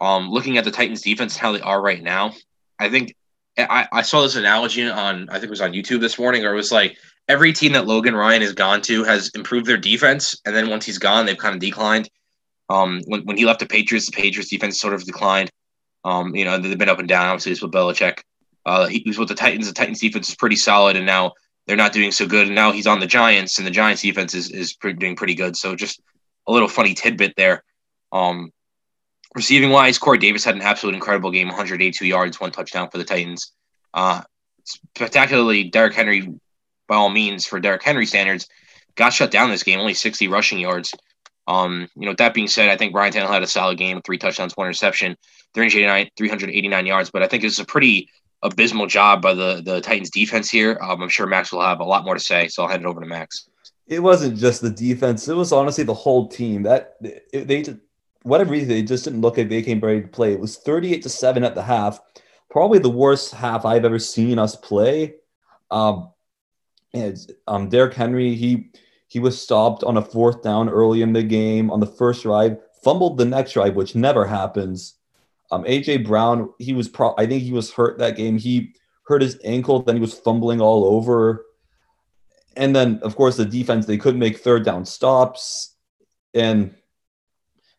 Um, 0.00 0.30
looking 0.30 0.56
at 0.56 0.64
the 0.64 0.70
Titans 0.70 1.02
defense 1.02 1.34
and 1.34 1.40
how 1.40 1.52
they 1.52 1.60
are 1.60 1.80
right 1.80 2.02
now, 2.02 2.32
I 2.78 2.88
think 2.88 3.14
I, 3.58 3.88
I 3.92 4.02
saw 4.02 4.22
this 4.22 4.36
analogy 4.36 4.88
on 4.88 5.28
I 5.28 5.34
think 5.34 5.44
it 5.44 5.50
was 5.50 5.60
on 5.60 5.72
YouTube 5.72 6.00
this 6.00 6.18
morning, 6.18 6.44
or 6.44 6.52
it 6.52 6.56
was 6.56 6.72
like 6.72 6.96
every 7.28 7.52
team 7.52 7.72
that 7.72 7.86
Logan 7.86 8.14
Ryan 8.14 8.42
has 8.42 8.52
gone 8.52 8.80
to 8.82 9.04
has 9.04 9.30
improved 9.34 9.66
their 9.66 9.76
defense, 9.76 10.40
and 10.46 10.54
then 10.54 10.70
once 10.70 10.86
he's 10.86 10.98
gone, 10.98 11.26
they've 11.26 11.36
kind 11.36 11.54
of 11.54 11.60
declined. 11.60 12.08
Um, 12.70 13.02
when, 13.06 13.22
when 13.24 13.36
he 13.36 13.46
left 13.46 13.60
the 13.60 13.66
Patriots, 13.66 14.06
the 14.06 14.12
Patriots 14.12 14.50
defense 14.50 14.80
sort 14.80 14.94
of 14.94 15.04
declined. 15.04 15.50
Um, 16.04 16.34
you 16.34 16.44
know, 16.44 16.58
they've 16.58 16.78
been 16.78 16.88
up 16.88 16.98
and 16.98 17.08
down. 17.08 17.26
Obviously, 17.26 17.52
it's 17.52 17.62
with 17.62 17.72
Belichick. 17.72 18.20
Uh, 18.64 18.86
he 18.86 19.02
was 19.06 19.18
with 19.18 19.28
the 19.28 19.34
Titans. 19.34 19.66
The 19.66 19.74
Titans 19.74 20.00
defense 20.00 20.28
is 20.28 20.36
pretty 20.36 20.56
solid, 20.56 20.96
and 20.96 21.06
now 21.06 21.32
they're 21.68 21.76
not 21.76 21.92
doing 21.92 22.10
so 22.10 22.26
good. 22.26 22.46
And 22.46 22.56
now 22.56 22.72
he's 22.72 22.86
on 22.86 22.98
the 22.98 23.06
Giants, 23.06 23.58
and 23.58 23.66
the 23.66 23.70
Giants 23.70 24.02
defense 24.02 24.34
is 24.34 24.50
is 24.50 24.72
pretty, 24.72 24.98
doing 24.98 25.14
pretty 25.14 25.34
good. 25.34 25.56
So 25.56 25.76
just 25.76 26.00
a 26.48 26.52
little 26.52 26.66
funny 26.66 26.94
tidbit 26.94 27.34
there. 27.36 27.62
Um, 28.10 28.50
receiving 29.36 29.70
wise, 29.70 29.98
Corey 29.98 30.18
Davis 30.18 30.44
had 30.44 30.56
an 30.56 30.62
absolute 30.62 30.94
incredible 30.94 31.30
game, 31.30 31.48
182 31.48 32.06
yards, 32.06 32.40
one 32.40 32.50
touchdown 32.50 32.88
for 32.90 32.96
the 32.96 33.04
Titans. 33.04 33.52
Uh, 33.92 34.22
spectacularly, 34.64 35.64
Derrick 35.64 35.94
Henry, 35.94 36.26
by 36.88 36.96
all 36.96 37.10
means, 37.10 37.44
for 37.44 37.60
Derrick 37.60 37.82
Henry 37.82 38.06
standards, 38.06 38.48
got 38.96 39.12
shut 39.12 39.30
down 39.30 39.50
this 39.50 39.62
game, 39.62 39.78
only 39.78 39.94
60 39.94 40.26
rushing 40.28 40.58
yards. 40.58 40.94
Um, 41.46 41.88
you 41.94 42.06
know, 42.06 42.14
that 42.16 42.32
being 42.32 42.48
said, 42.48 42.70
I 42.70 42.78
think 42.78 42.94
Ryan 42.94 43.12
Tannehill 43.12 43.30
had 43.30 43.42
a 43.42 43.46
solid 43.46 43.76
game, 43.76 44.00
three 44.00 44.18
touchdowns, 44.18 44.56
one 44.56 44.66
interception, 44.66 45.16
389, 45.52 46.10
389 46.16 46.86
yards. 46.86 47.10
But 47.10 47.22
I 47.22 47.26
think 47.26 47.44
it's 47.44 47.58
a 47.58 47.64
pretty 47.64 48.08
abysmal 48.42 48.86
job 48.86 49.22
by 49.22 49.34
the 49.34 49.62
the 49.64 49.80
Titans 49.80 50.10
defense 50.10 50.50
here. 50.50 50.78
Um, 50.80 51.02
I'm 51.02 51.08
sure 51.08 51.26
Max 51.26 51.52
will 51.52 51.62
have 51.62 51.80
a 51.80 51.84
lot 51.84 52.04
more 52.04 52.14
to 52.14 52.20
say, 52.20 52.48
so 52.48 52.62
I'll 52.62 52.68
hand 52.68 52.82
it 52.82 52.88
over 52.88 53.00
to 53.00 53.06
Max. 53.06 53.48
It 53.86 54.00
wasn't 54.00 54.38
just 54.38 54.60
the 54.60 54.70
defense; 54.70 55.26
it 55.28 55.36
was 55.36 55.52
honestly 55.52 55.84
the 55.84 55.94
whole 55.94 56.28
team. 56.28 56.62
That 56.62 56.96
they, 57.32 57.64
whatever 58.22 58.50
reason, 58.50 58.68
they 58.68 58.82
just 58.82 59.04
didn't 59.04 59.20
look 59.20 59.36
like 59.36 59.48
they 59.48 59.62
came 59.62 59.80
ready 59.80 60.02
to 60.02 60.08
play. 60.08 60.32
It 60.32 60.40
was 60.40 60.56
38 60.58 61.02
to 61.02 61.08
seven 61.08 61.44
at 61.44 61.54
the 61.54 61.62
half, 61.62 62.00
probably 62.50 62.78
the 62.78 62.90
worst 62.90 63.34
half 63.34 63.64
I've 63.64 63.84
ever 63.84 63.98
seen 63.98 64.38
us 64.38 64.56
play. 64.56 65.14
Um, 65.70 66.10
and 66.94 67.18
um, 67.46 67.68
Derrick 67.68 67.94
Henry, 67.94 68.34
he 68.34 68.70
he 69.08 69.18
was 69.18 69.40
stopped 69.40 69.82
on 69.84 69.96
a 69.96 70.02
fourth 70.02 70.42
down 70.42 70.68
early 70.68 71.02
in 71.02 71.12
the 71.12 71.22
game 71.22 71.70
on 71.70 71.80
the 71.80 71.86
first 71.86 72.22
drive, 72.22 72.58
fumbled 72.84 73.16
the 73.16 73.24
next 73.24 73.52
drive, 73.52 73.74
which 73.74 73.94
never 73.94 74.26
happens. 74.26 74.97
Um, 75.50 75.64
AJ 75.64 76.06
Brown, 76.06 76.50
he 76.58 76.72
was 76.72 76.88
pro- 76.88 77.14
I 77.16 77.26
think 77.26 77.42
he 77.42 77.52
was 77.52 77.72
hurt 77.72 77.98
that 77.98 78.16
game. 78.16 78.38
He 78.38 78.74
hurt 79.06 79.22
his 79.22 79.38
ankle, 79.44 79.82
then 79.82 79.96
he 79.96 80.00
was 80.00 80.14
fumbling 80.14 80.60
all 80.60 80.84
over. 80.84 81.46
And 82.56 82.74
then, 82.74 83.00
of 83.02 83.16
course, 83.16 83.36
the 83.36 83.44
defense 83.44 83.86
they 83.86 83.96
couldn't 83.96 84.20
make 84.20 84.38
third 84.38 84.64
down 84.64 84.84
stops, 84.84 85.76
and 86.34 86.74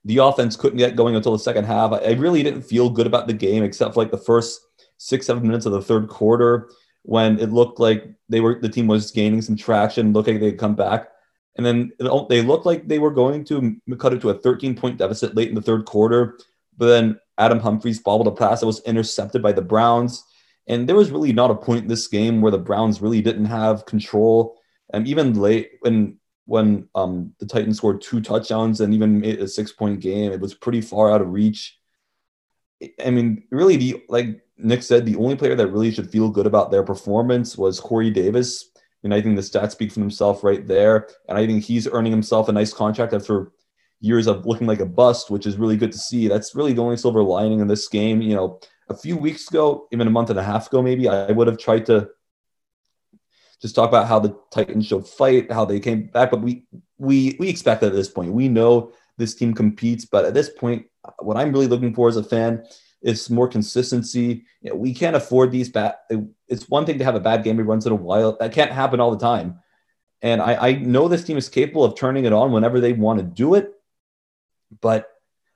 the 0.05 0.17
offense 0.17 0.55
couldn't 0.55 0.77
get 0.77 0.95
going 0.95 1.15
until 1.15 1.33
the 1.33 1.39
second 1.39 1.65
half. 1.65 1.91
I, 1.91 2.13
really 2.13 2.41
didn't 2.41 2.61
feel 2.61 2.89
good 2.89 3.05
about 3.05 3.27
the 3.27 3.33
game, 3.33 3.63
except 3.63 3.93
for 3.93 3.99
like 3.99 4.11
the 4.11 4.17
first 4.17 4.61
six, 4.97 5.27
seven 5.27 5.43
minutes 5.43 5.65
of 5.65 5.73
the 5.73 5.81
third 5.81 6.07
quarter 6.07 6.69
when 7.03 7.39
it 7.39 7.51
looked 7.51 7.79
like 7.79 8.05
they 8.29 8.39
were 8.39 8.59
the 8.59 8.69
team 8.69 8.87
was 8.87 9.11
gaining 9.11 9.41
some 9.41 9.55
traction, 9.55 10.13
looking 10.13 10.35
like 10.35 10.41
they'd 10.41 10.59
come 10.59 10.75
back. 10.75 11.09
And 11.57 11.65
then 11.65 11.91
it, 11.99 12.29
they 12.29 12.41
looked 12.41 12.65
like 12.65 12.87
they 12.87 12.99
were 12.99 13.11
going 13.11 13.43
to 13.45 13.75
cut 13.97 14.13
it 14.13 14.21
to 14.21 14.29
a 14.29 14.33
13 14.33 14.75
point 14.75 14.97
deficit 14.97 15.35
late 15.35 15.49
in 15.49 15.55
the 15.55 15.61
third 15.61 15.85
quarter. 15.85 16.37
But 16.77 16.87
then 16.87 17.19
Adam 17.39 17.59
Humphries 17.59 17.99
bobbled 17.99 18.27
a 18.27 18.31
pass 18.31 18.59
that 18.59 18.67
was 18.67 18.83
intercepted 18.83 19.41
by 19.41 19.53
the 19.53 19.61
Browns. 19.61 20.23
And 20.67 20.87
there 20.87 20.95
was 20.95 21.09
really 21.09 21.33
not 21.33 21.49
a 21.49 21.55
point 21.55 21.83
in 21.83 21.87
this 21.87 22.07
game 22.07 22.41
where 22.41 22.51
the 22.51 22.59
Browns 22.59 23.01
really 23.01 23.21
didn't 23.21 23.45
have 23.45 23.85
control. 23.85 24.59
And 24.93 25.07
even 25.07 25.33
late 25.33 25.71
when 25.81 26.17
when 26.45 26.89
um, 26.95 27.33
the 27.39 27.45
Titans 27.45 27.77
scored 27.77 28.01
two 28.01 28.21
touchdowns 28.21 28.81
and 28.81 28.91
even 28.91 29.19
made 29.19 29.39
a 29.39 29.47
six 29.47 29.71
point 29.71 29.99
game, 29.99 30.31
it 30.31 30.39
was 30.39 30.53
pretty 30.53 30.81
far 30.81 31.11
out 31.11 31.21
of 31.21 31.31
reach. 31.31 31.77
I 33.03 33.09
mean, 33.09 33.43
really, 33.51 33.77
the 33.77 34.03
like 34.09 34.41
Nick 34.57 34.83
said, 34.83 35.05
the 35.05 35.15
only 35.15 35.35
player 35.35 35.55
that 35.55 35.67
really 35.67 35.91
should 35.91 36.11
feel 36.11 36.29
good 36.29 36.47
about 36.47 36.71
their 36.71 36.83
performance 36.83 37.57
was 37.57 37.79
Corey 37.79 38.09
Davis. 38.09 38.71
And 39.03 39.13
I 39.13 39.21
think 39.21 39.35
the 39.35 39.41
stats 39.41 39.71
speak 39.71 39.91
for 39.91 40.01
himself 40.01 40.43
right 40.43 40.65
there. 40.67 41.07
And 41.29 41.37
I 41.37 41.47
think 41.47 41.63
he's 41.63 41.87
earning 41.87 42.11
himself 42.11 42.49
a 42.49 42.51
nice 42.51 42.73
contract 42.73 43.13
after 43.13 43.51
years 44.01 44.27
of 44.27 44.45
looking 44.45 44.67
like 44.67 44.79
a 44.79 44.85
bust, 44.85 45.29
which 45.29 45.45
is 45.45 45.57
really 45.57 45.77
good 45.77 45.91
to 45.91 45.97
see. 45.97 46.27
That's 46.27 46.55
really 46.55 46.73
the 46.73 46.81
only 46.81 46.97
silver 46.97 47.23
lining 47.23 47.59
in 47.59 47.67
this 47.67 47.87
game. 47.87 48.21
You 48.21 48.35
know, 48.35 48.59
a 48.89 48.95
few 48.95 49.17
weeks 49.17 49.47
ago, 49.49 49.87
even 49.91 50.07
a 50.07 50.11
month 50.11 50.29
and 50.29 50.39
a 50.39 50.43
half 50.43 50.67
ago, 50.67 50.81
maybe 50.81 51.07
I 51.07 51.31
would 51.31 51.47
have 51.47 51.57
tried 51.57 51.85
to 51.87 52.09
just 53.61 53.75
talk 53.75 53.89
about 53.89 54.07
how 54.07 54.19
the 54.19 54.37
Titans 54.51 54.85
showed 54.85 55.07
fight, 55.07 55.51
how 55.51 55.65
they 55.65 55.79
came 55.79 56.07
back. 56.07 56.31
But 56.31 56.41
we 56.41 56.65
we 56.97 57.35
we 57.39 57.49
expect 57.49 57.81
that 57.81 57.87
at 57.87 57.93
this 57.93 58.09
point. 58.09 58.31
We 58.31 58.47
know 58.47 58.93
this 59.17 59.35
team 59.35 59.53
competes, 59.53 60.05
but 60.05 60.25
at 60.25 60.33
this 60.33 60.49
point, 60.49 60.85
what 61.19 61.37
I'm 61.37 61.51
really 61.51 61.67
looking 61.67 61.93
for 61.93 62.07
as 62.07 62.17
a 62.17 62.23
fan 62.23 62.63
is 63.01 63.29
more 63.29 63.47
consistency. 63.47 64.45
You 64.61 64.71
know, 64.71 64.75
we 64.75 64.93
can't 64.93 65.15
afford 65.15 65.51
these 65.51 65.69
bad. 65.69 65.95
It's 66.47 66.69
one 66.69 66.85
thing 66.85 66.97
to 66.99 67.05
have 67.05 67.15
a 67.15 67.19
bad 67.19 67.43
game 67.43 67.55
every 67.55 67.65
once 67.65 67.85
in 67.85 67.91
a 67.91 67.95
while. 67.95 68.37
That 68.39 68.53
can't 68.53 68.71
happen 68.71 68.99
all 68.99 69.11
the 69.11 69.17
time. 69.17 69.59
And 70.21 70.41
I, 70.41 70.69
I 70.69 70.73
know 70.73 71.07
this 71.07 71.23
team 71.23 71.37
is 71.37 71.47
capable 71.47 71.85
of 71.85 71.95
turning 71.95 72.25
it 72.25 72.33
on 72.33 72.51
whenever 72.51 72.79
they 72.79 72.93
want 72.93 73.19
to 73.19 73.25
do 73.25 73.55
it. 73.55 73.73
But 74.81 75.07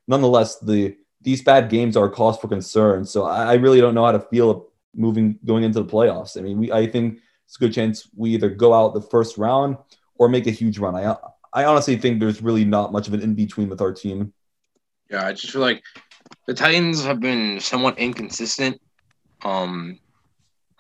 nonetheless, 0.08 0.60
the 0.60 0.96
these 1.22 1.42
bad 1.42 1.70
games 1.70 1.96
are 1.96 2.06
a 2.06 2.12
cause 2.12 2.38
for 2.38 2.48
concern. 2.48 3.06
So 3.06 3.24
I, 3.24 3.54
really 3.54 3.80
don't 3.80 3.96
know 3.96 4.06
how 4.06 4.12
to 4.12 4.20
feel 4.20 4.68
moving 4.94 5.40
going 5.46 5.64
into 5.64 5.82
the 5.82 5.90
playoffs. 5.90 6.38
I 6.38 6.42
mean, 6.42 6.60
we 6.60 6.72
I 6.72 6.88
think 6.88 7.20
it's 7.46 7.56
a 7.56 7.60
good 7.60 7.74
chance 7.74 8.10
we 8.16 8.32
either 8.32 8.50
go 8.50 8.74
out 8.74 8.94
the 8.94 9.02
first 9.02 9.38
round 9.38 9.78
or 10.16 10.28
make 10.28 10.48
a 10.48 10.52
huge 10.52 10.80
run. 10.80 10.96
I 10.96 11.16
I 11.54 11.66
honestly 11.66 11.96
think 11.96 12.20
there's 12.20 12.42
really 12.42 12.66
not 12.66 12.92
much 12.92 13.08
of 13.08 13.14
an 13.14 13.22
in 13.22 13.36
between 13.36 13.70
with 13.70 13.82
our 13.82 13.94
team. 13.94 14.34
Yeah, 15.10 15.26
I 15.26 15.34
just 15.34 15.52
feel 15.52 15.62
like 15.62 15.84
the 16.48 16.54
Titans 16.54 17.04
have 17.04 17.20
been 17.20 17.60
somewhat 17.60 18.00
inconsistent. 18.00 18.82
Um, 19.44 20.00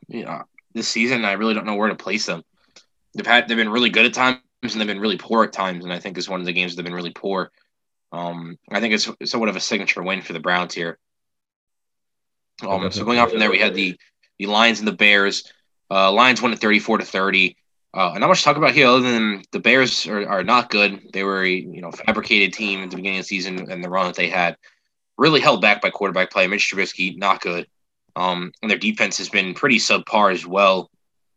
yeah, 0.07 0.43
this 0.73 0.87
season 0.87 1.25
I 1.25 1.33
really 1.33 1.53
don't 1.53 1.65
know 1.65 1.75
where 1.75 1.89
to 1.89 1.95
place 1.95 2.25
them. 2.25 2.43
They've 3.15 3.25
had 3.25 3.47
they've 3.47 3.57
been 3.57 3.69
really 3.69 3.89
good 3.89 4.05
at 4.05 4.13
times 4.13 4.39
and 4.61 4.71
they've 4.71 4.87
been 4.87 4.99
really 4.99 5.17
poor 5.17 5.43
at 5.43 5.53
times, 5.53 5.83
and 5.83 5.93
I 5.93 5.99
think 5.99 6.17
is 6.17 6.29
one 6.29 6.39
of 6.39 6.45
the 6.45 6.53
games 6.53 6.75
they've 6.75 6.83
been 6.83 6.93
really 6.93 7.11
poor. 7.11 7.51
Um, 8.13 8.59
I 8.71 8.79
think 8.79 8.93
it's 8.93 9.09
somewhat 9.25 9.49
of 9.49 9.55
a 9.55 9.59
signature 9.59 10.03
win 10.03 10.21
for 10.21 10.33
the 10.33 10.39
Browns 10.39 10.73
here. 10.73 10.99
Um, 12.61 12.91
so 12.91 13.03
going 13.03 13.17
on 13.17 13.29
from 13.29 13.39
there, 13.39 13.49
we 13.49 13.57
had 13.57 13.73
the 13.73 13.97
the 14.37 14.45
Lions 14.45 14.79
and 14.79 14.87
the 14.87 14.93
Bears. 14.93 15.51
Uh, 15.89 16.11
Lions 16.11 16.41
won 16.41 16.53
at 16.53 16.59
34 16.59 16.99
to 16.99 17.05
30. 17.05 17.57
Uh, 17.93 18.15
not 18.17 18.27
much 18.27 18.39
to 18.39 18.43
talk 18.45 18.57
about 18.57 18.73
here 18.73 18.87
other 18.87 19.11
than 19.11 19.43
the 19.51 19.59
Bears 19.59 20.07
are, 20.07 20.27
are 20.27 20.43
not 20.43 20.69
good. 20.69 21.11
They 21.11 21.23
were 21.23 21.43
a 21.43 21.49
you 21.49 21.81
know 21.81 21.91
fabricated 21.91 22.53
team 22.53 22.81
at 22.83 22.91
the 22.91 22.97
beginning 22.97 23.19
of 23.19 23.25
the 23.25 23.27
season 23.27 23.71
and 23.71 23.83
the 23.83 23.89
run 23.89 24.07
that 24.07 24.15
they 24.15 24.29
had 24.29 24.57
really 25.17 25.41
held 25.41 25.61
back 25.61 25.81
by 25.81 25.89
quarterback 25.89 26.31
play. 26.31 26.47
Mitch 26.47 26.71
Trubisky 26.71 27.17
not 27.17 27.41
good, 27.41 27.67
um, 28.15 28.51
and 28.61 28.69
their 28.69 28.77
defense 28.77 29.17
has 29.17 29.29
been 29.29 29.53
pretty 29.55 29.77
subpar 29.77 30.31
as 30.31 30.45
well. 30.45 30.89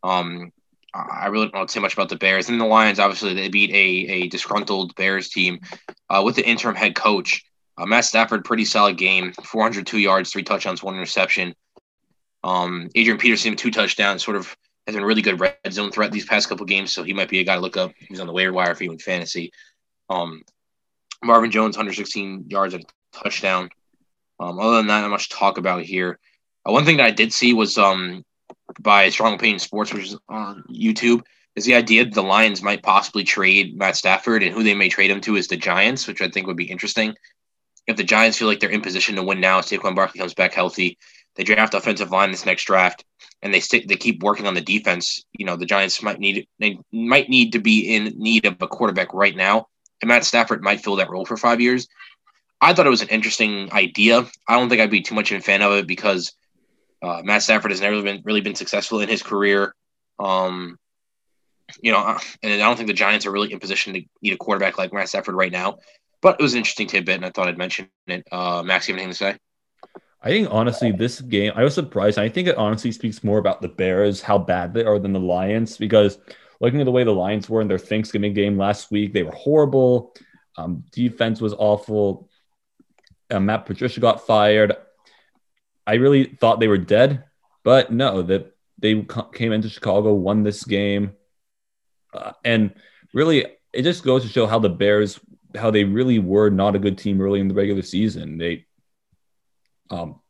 Um, 0.03 0.53
I 0.97 1.27
really 1.27 1.49
don't 1.49 1.71
say 1.71 1.81
much 1.81 1.95
about 1.95 2.09
the 2.09 2.17
Bears 2.17 2.49
and 2.49 2.61
the 2.61 2.65
Lions. 2.65 2.99
Obviously, 2.99 3.35
they 3.35 3.49
beat 3.49 3.71
a 3.71 4.13
a 4.13 4.29
disgruntled 4.29 4.95
Bears 4.95 5.29
team 5.29 5.61
uh, 6.09 6.23
with 6.25 6.37
the 6.37 6.47
interim 6.47 6.75
head 6.75 6.95
coach 6.95 7.45
uh, 7.79 7.87
Matt 7.87 8.05
Stafford. 8.05 8.45
Pretty 8.45 8.65
solid 8.65 8.97
game, 8.97 9.33
402 9.33 9.99
yards, 9.99 10.31
three 10.31 10.43
touchdowns, 10.43 10.83
one 10.83 10.95
interception. 10.95 11.55
Um, 12.43 12.91
Adrian 12.95 13.19
Peterson 13.19 13.57
two 13.57 13.71
touchdowns, 13.71 14.25
sort 14.25 14.37
of 14.37 14.57
has 14.87 14.95
been 14.95 15.05
really 15.05 15.23
good 15.23 15.41
red 15.41 15.57
zone 15.71 15.91
threat 15.91 16.13
these 16.13 16.27
past 16.27 16.49
couple 16.49 16.65
games, 16.65 16.93
so 16.93 17.03
he 17.03 17.13
might 17.13 17.29
be 17.29 17.41
a 17.41 17.45
guy 17.45 17.57
to 17.57 17.61
look 17.61 17.77
up. 17.77 17.93
He's 17.99 18.21
on 18.21 18.27
the 18.27 18.33
waiver 18.33 18.53
wire 18.53 18.75
for 18.75 18.85
you 18.85 18.93
in 18.93 18.99
fantasy. 18.99 19.53
Um, 20.09 20.43
Marvin 21.25 21.51
Jones, 21.51 21.77
116 21.77 22.45
yards 22.49 22.75
and 22.75 22.87
touchdown. 23.13 23.71
Um, 24.39 24.61
other 24.61 24.77
than 24.77 24.87
that, 24.87 25.01
not 25.01 25.11
much 25.11 25.29
to 25.31 25.37
talk 25.37 25.59
about 25.59 25.83
here. 25.83 26.19
Uh, 26.65 26.73
one 26.73 26.85
thing 26.85 26.99
that 26.99 27.07
I 27.07 27.11
did 27.11 27.33
see 27.33 27.53
was 27.53 27.79
um, 27.79 28.25
by 28.81 29.09
Strong 29.09 29.35
Opinion 29.35 29.59
Sports, 29.59 29.92
which 29.92 30.07
is 30.07 30.16
on 30.29 30.64
YouTube, 30.70 31.22
is 31.55 31.64
the 31.64 31.74
idea 31.74 32.05
that 32.05 32.14
the 32.14 32.22
Lions 32.22 32.62
might 32.62 32.83
possibly 32.83 33.24
trade 33.24 33.76
Matt 33.76 33.96
Stafford, 33.96 34.42
and 34.42 34.55
who 34.55 34.62
they 34.62 34.74
may 34.74 34.88
trade 34.88 35.11
him 35.11 35.20
to 35.22 35.37
is 35.37 35.48
the 35.48 35.57
Giants, 35.57 36.07
which 36.07 36.20
I 36.20 36.29
think 36.29 36.46
would 36.46 36.57
be 36.57 36.70
interesting. 36.70 37.14
If 37.87 37.96
the 37.96 38.05
Giants 38.05 38.37
feel 38.38 38.48
like 38.48 38.61
they're 38.61 38.70
in 38.70 38.83
position 38.83 39.14
to 39.16 39.22
win 39.22 39.40
now, 39.40 39.61
Saquon 39.61 39.94
Barkley 39.94 40.18
comes 40.18 40.35
back 40.35 40.52
healthy, 40.52 40.98
they 41.37 41.44
draft 41.44 41.74
offensive 41.74 42.11
line 42.11 42.31
this 42.31 42.46
next 42.46 42.64
draft, 42.64 43.05
and 43.42 43.52
they 43.52 43.61
stick 43.61 43.87
they 43.87 43.96
keep 43.96 44.22
working 44.22 44.46
on 44.46 44.55
the 44.55 44.61
defense. 44.61 45.24
You 45.38 45.46
know, 45.46 45.57
the 45.57 45.66
Giants 45.66 46.02
might 46.02 46.18
need 46.18 46.46
they 46.59 46.79
might 46.92 47.29
need 47.29 47.52
to 47.52 47.59
be 47.59 47.94
in 47.94 48.14
need 48.16 48.46
of 48.46 48.61
a 48.61 48.66
quarterback 48.66 49.14
right 49.14 49.37
now, 49.37 49.68
and 50.00 50.09
Matt 50.09 50.24
Stafford 50.24 50.62
might 50.62 50.83
fill 50.83 50.96
that 50.96 51.11
role 51.11 51.24
for 51.24 51.37
five 51.37 51.61
years. 51.61 51.87
I 52.61 52.72
thought 52.72 52.87
it 52.87 52.90
was 52.90 53.02
an 53.02 53.09
interesting 53.09 53.70
idea. 53.72 54.26
I 54.48 54.55
don't 54.59 54.68
think 54.68 54.81
I'd 54.81 54.90
be 54.90 55.02
too 55.02 55.14
much 55.14 55.31
of 55.31 55.38
a 55.38 55.42
fan 55.42 55.62
of 55.62 55.72
it 55.72 55.87
because 55.87 56.33
uh, 57.03 57.23
Matt 57.25 57.43
Stafford 57.43 57.71
has 57.71 57.81
never 57.81 58.03
been 58.03 58.23
really 58.25 58.41
been 58.41 58.55
successful 58.55 59.01
in 59.01 59.09
his 59.09 59.23
career. 59.23 59.75
Um, 60.19 60.79
you 61.83 61.93
know, 61.93 62.19
and 62.43 62.53
I 62.53 62.59
don't 62.59 62.77
think 62.77 62.87
the 62.87 62.95
Giants 62.95 63.27
are 63.27 63.33
really 63.33 63.53
in 63.53 63.59
position 63.59 63.95
to 63.95 64.03
need 64.23 64.33
a 64.33 64.37
quarterback 64.37 64.79
like 64.79 64.93
Matt 64.93 65.09
Stafford 65.09 65.35
right 65.35 65.53
now. 65.53 65.79
But 66.23 66.41
it 66.41 66.43
was 66.43 66.55
an 66.55 66.59
interesting 66.59 66.87
tidbit, 66.87 67.17
and 67.17 67.25
I 67.27 67.31
thought 67.31 67.49
I'd 67.49 67.59
mention 67.59 67.89
it. 68.07 68.27
Uh, 68.33 68.63
Max, 68.63 68.89
you 68.89 68.95
have 68.95 68.99
anything 68.99 69.13
to 69.13 69.17
say? 69.17 69.37
I 70.23 70.31
think 70.31 70.49
honestly, 70.51 70.91
this 70.93 71.21
game, 71.21 71.53
I 71.55 71.63
was 71.63 71.75
surprised. 71.75 72.19
I 72.19 72.29
think 72.29 72.49
it 72.49 72.57
honestly 72.57 72.91
speaks 72.91 73.23
more 73.23 73.39
about 73.39 73.61
the 73.61 73.69
Bears, 73.69 74.23
how 74.23 74.39
bad 74.39 74.73
they 74.75 74.85
are 74.85 74.99
than 74.99 75.13
the 75.13 75.21
Lions, 75.21 75.77
because 75.77 76.19
looking 76.61 76.81
at 76.81 76.85
the 76.85 76.91
way 76.91 77.05
the 77.05 77.13
Lions 77.13 77.49
were 77.49 77.61
in 77.61 77.69
their 77.69 77.79
Thanksgiving 77.79 78.33
game 78.33 78.57
last 78.57 78.91
week, 78.91 79.13
they 79.13 79.23
were 79.23 79.33
horrible. 79.33 80.15
Um, 80.57 80.85
defense 80.91 81.41
was 81.41 81.53
awful. 81.53 82.29
Uh, 83.31 83.41
Matt 83.41 83.67
Patricia 83.67 84.01
got 84.01 84.27
fired. 84.27 84.75
I 85.87 85.94
really 85.94 86.25
thought 86.25 86.61
they 86.61 86.68
were 86.68 86.79
dead, 86.79 87.25
but 87.64 87.92
no, 87.92 88.22
that 88.22 88.57
they 88.79 89.07
came 89.35 89.53
into 89.53 89.68
Chicago, 89.68 90.14
won 90.14 90.42
this 90.42 90.64
game, 90.64 91.12
uh, 92.12 92.33
and 92.44 92.75
really, 93.12 93.46
it 93.72 93.83
just 93.83 94.05
goes 94.05 94.22
to 94.22 94.29
show 94.29 94.46
how 94.46 94.59
the 94.59 94.68
Bears, 94.68 95.20
how 95.55 95.70
they 95.70 95.85
really 95.85 96.18
were 96.18 96.51
not 96.51 96.77
a 96.77 96.79
good 96.79 96.99
team 96.99 97.20
early 97.20 97.40
in 97.40 97.49
the 97.49 97.55
regular 97.55 97.83
season. 97.83 98.38
They 98.38 98.66
um, 99.90 100.20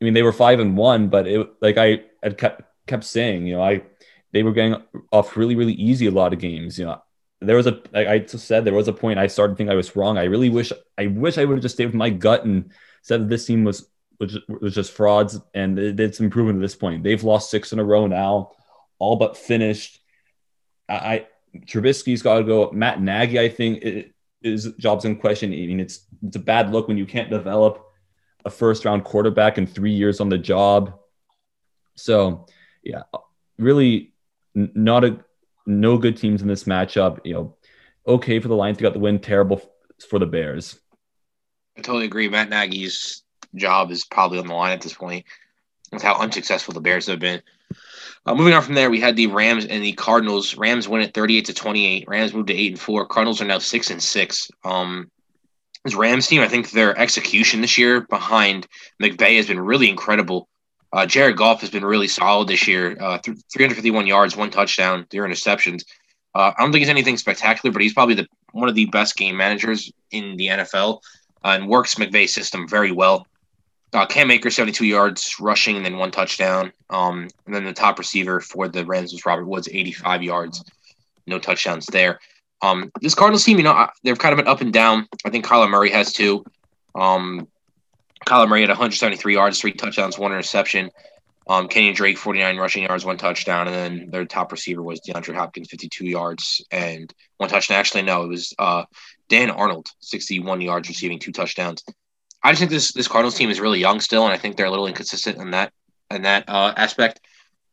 I 0.00 0.04
mean, 0.04 0.14
they 0.14 0.22
were 0.22 0.32
five 0.32 0.60
and 0.60 0.76
one, 0.76 1.08
but 1.08 1.26
it 1.26 1.46
like 1.60 1.78
I 1.78 2.02
had 2.22 2.38
kept 2.38 2.62
kept 2.86 3.04
saying, 3.04 3.46
you 3.46 3.56
know, 3.56 3.62
I 3.62 3.82
they 4.32 4.42
were 4.42 4.52
getting 4.52 4.82
off 5.12 5.36
really 5.36 5.56
really 5.56 5.72
easy 5.72 6.06
a 6.06 6.10
lot 6.10 6.32
of 6.32 6.38
games. 6.38 6.78
You 6.78 6.86
know, 6.86 7.02
there 7.40 7.56
was 7.56 7.66
a 7.66 7.80
like 7.92 8.08
I 8.08 8.18
just 8.18 8.46
said 8.46 8.64
there 8.64 8.74
was 8.74 8.88
a 8.88 8.92
point 8.92 9.18
I 9.18 9.26
started 9.28 9.56
thinking 9.56 9.72
I 9.72 9.76
was 9.76 9.96
wrong. 9.96 10.18
I 10.18 10.24
really 10.24 10.50
wish 10.50 10.72
I 10.98 11.06
wish 11.06 11.38
I 11.38 11.44
would 11.44 11.56
have 11.56 11.62
just 11.62 11.76
stayed 11.76 11.86
with 11.86 11.94
my 11.94 12.10
gut 12.10 12.44
and 12.44 12.72
said 13.02 13.22
that 13.22 13.28
this 13.28 13.46
team 13.46 13.64
was 13.64 13.88
was, 14.20 14.38
was 14.60 14.74
just 14.74 14.92
frauds 14.92 15.40
and 15.54 15.78
it, 15.78 15.98
it's 15.98 16.20
improvement 16.20 16.58
at 16.58 16.62
this 16.62 16.76
point. 16.76 17.02
They've 17.02 17.22
lost 17.22 17.50
six 17.50 17.72
in 17.72 17.78
a 17.78 17.84
row 17.84 18.06
now, 18.06 18.52
all 18.98 19.16
but 19.16 19.36
finished. 19.36 20.00
I, 20.88 20.94
I 20.94 21.26
Trubisky's 21.66 22.22
got 22.22 22.38
to 22.38 22.44
go. 22.44 22.70
Matt 22.72 23.00
Nagy, 23.00 23.38
I 23.38 23.48
think, 23.48 23.82
it, 23.82 24.14
his 24.42 24.72
job's 24.78 25.04
in 25.04 25.16
question. 25.16 25.52
I 25.52 25.56
mean, 25.56 25.80
it's 25.80 26.06
it's 26.22 26.36
a 26.36 26.40
bad 26.40 26.70
look 26.70 26.88
when 26.88 26.98
you 26.98 27.06
can't 27.06 27.30
develop 27.30 27.84
a 28.44 28.50
first 28.50 28.84
round 28.84 29.04
quarterback 29.04 29.56
in 29.56 29.66
three 29.66 29.92
years 29.92 30.20
on 30.20 30.28
the 30.28 30.38
job. 30.38 30.98
So, 31.96 32.46
yeah, 32.82 33.02
really 33.58 34.12
not 34.54 35.04
a 35.04 35.24
no 35.66 35.96
good 35.96 36.16
teams 36.16 36.42
in 36.42 36.48
this 36.48 36.64
matchup. 36.64 37.20
You 37.24 37.34
know, 37.34 37.56
okay 38.06 38.38
for 38.38 38.48
the 38.48 38.56
Lions 38.56 38.78
to 38.78 38.82
get 38.82 38.92
the 38.92 38.98
win, 38.98 39.18
terrible 39.18 39.62
for 40.08 40.18
the 40.18 40.26
Bears. 40.26 40.78
I 41.76 41.80
totally 41.80 42.04
agree. 42.04 42.28
Matt 42.28 42.50
Nagy's 42.50 43.23
job 43.54 43.90
is 43.90 44.04
probably 44.04 44.38
on 44.38 44.46
the 44.46 44.54
line 44.54 44.72
at 44.72 44.80
this 44.80 44.94
point. 44.94 45.24
With 45.92 46.02
how 46.02 46.16
unsuccessful 46.18 46.74
the 46.74 46.80
Bears 46.80 47.06
have 47.06 47.20
been. 47.20 47.40
Uh, 48.26 48.34
moving 48.34 48.54
on 48.54 48.62
from 48.62 48.74
there, 48.74 48.90
we 48.90 49.00
had 49.00 49.16
the 49.16 49.26
Rams 49.26 49.66
and 49.66 49.84
the 49.84 49.92
Cardinals. 49.92 50.56
Rams 50.56 50.88
win 50.88 51.02
at 51.02 51.14
38 51.14 51.44
to 51.46 51.54
28. 51.54 52.08
Rams 52.08 52.34
moved 52.34 52.48
to 52.48 52.54
8 52.54 52.72
and 52.72 52.80
4. 52.80 53.06
Cardinals 53.06 53.40
are 53.40 53.46
now 53.46 53.58
6 53.58 53.90
and 53.90 54.02
6. 54.02 54.50
Um, 54.64 55.10
this 55.84 55.94
Rams 55.94 56.26
team, 56.26 56.40
I 56.40 56.48
think 56.48 56.70
their 56.70 56.98
execution 56.98 57.60
this 57.60 57.76
year 57.76 58.00
behind 58.02 58.66
McVay 59.02 59.36
has 59.36 59.46
been 59.46 59.60
really 59.60 59.90
incredible. 59.90 60.48
Uh, 60.92 61.04
Jared 61.04 61.36
Goff 61.36 61.60
has 61.60 61.70
been 61.70 61.84
really 61.84 62.08
solid 62.08 62.48
this 62.48 62.66
year. 62.66 62.96
Uh, 62.98 63.18
351 63.18 64.06
yards, 64.06 64.36
one 64.36 64.50
touchdown, 64.50 65.06
zero 65.12 65.28
interceptions. 65.28 65.82
Uh, 66.34 66.52
I 66.56 66.62
don't 66.62 66.72
think 66.72 66.80
he's 66.80 66.88
anything 66.88 67.16
spectacular, 67.16 67.72
but 67.72 67.82
he's 67.82 67.94
probably 67.94 68.14
the 68.14 68.26
one 68.52 68.68
of 68.68 68.74
the 68.74 68.86
best 68.86 69.16
game 69.16 69.36
managers 69.36 69.92
in 70.12 70.36
the 70.36 70.46
NFL 70.46 71.00
uh, 71.44 71.48
and 71.48 71.68
works 71.68 71.96
McVay's 71.96 72.32
system 72.32 72.68
very 72.68 72.92
well. 72.92 73.26
Uh, 73.94 74.06
Cam 74.06 74.30
Akers, 74.30 74.56
72 74.56 74.84
yards 74.84 75.36
rushing, 75.40 75.76
and 75.76 75.86
then 75.86 75.96
one 75.96 76.10
touchdown. 76.10 76.72
Um, 76.90 77.28
and 77.46 77.54
then 77.54 77.64
the 77.64 77.72
top 77.72 77.98
receiver 77.98 78.40
for 78.40 78.68
the 78.68 78.84
Rams 78.84 79.12
was 79.12 79.24
Robert 79.24 79.46
Woods, 79.46 79.68
85 79.70 80.22
yards, 80.22 80.64
no 81.26 81.38
touchdowns 81.38 81.86
there. 81.86 82.18
Um, 82.60 82.90
this 83.00 83.14
Cardinals 83.14 83.44
team, 83.44 83.58
you 83.58 83.62
know, 83.62 83.86
they've 84.02 84.18
kind 84.18 84.32
of 84.32 84.38
been 84.38 84.48
up 84.48 84.60
and 84.60 84.72
down. 84.72 85.06
I 85.24 85.30
think 85.30 85.44
Kyler 85.44 85.70
Murray 85.70 85.90
has 85.90 86.12
too. 86.12 86.44
Um, 86.94 87.46
Kyler 88.26 88.48
Murray 88.48 88.62
had 88.62 88.70
173 88.70 89.34
yards, 89.34 89.60
three 89.60 89.72
touchdowns, 89.72 90.18
one 90.18 90.32
interception. 90.32 90.90
Um, 91.46 91.68
Kenyan 91.68 91.94
Drake, 91.94 92.16
49 92.16 92.56
rushing 92.56 92.84
yards, 92.84 93.04
one 93.04 93.18
touchdown, 93.18 93.68
and 93.68 93.76
then 93.76 94.10
their 94.10 94.24
top 94.24 94.50
receiver 94.50 94.82
was 94.82 95.00
DeAndre 95.02 95.34
Hopkins, 95.34 95.68
52 95.68 96.06
yards 96.06 96.64
and 96.70 97.12
one 97.36 97.50
touchdown. 97.50 97.78
Actually, 97.78 98.02
no, 98.02 98.22
it 98.22 98.28
was 98.28 98.54
uh, 98.58 98.84
Dan 99.28 99.50
Arnold, 99.50 99.86
61 100.00 100.62
yards, 100.62 100.88
receiving 100.88 101.18
two 101.18 101.32
touchdowns. 101.32 101.84
I 102.44 102.50
just 102.50 102.60
think 102.60 102.70
this 102.70 102.92
this 102.92 103.08
Cardinals 103.08 103.34
team 103.34 103.48
is 103.48 103.58
really 103.58 103.80
young 103.80 104.00
still, 104.00 104.24
and 104.24 104.32
I 104.32 104.36
think 104.36 104.56
they're 104.56 104.66
a 104.66 104.70
little 104.70 104.86
inconsistent 104.86 105.38
in 105.38 105.50
that 105.52 105.72
in 106.10 106.22
that 106.22 106.44
uh, 106.46 106.74
aspect. 106.76 107.20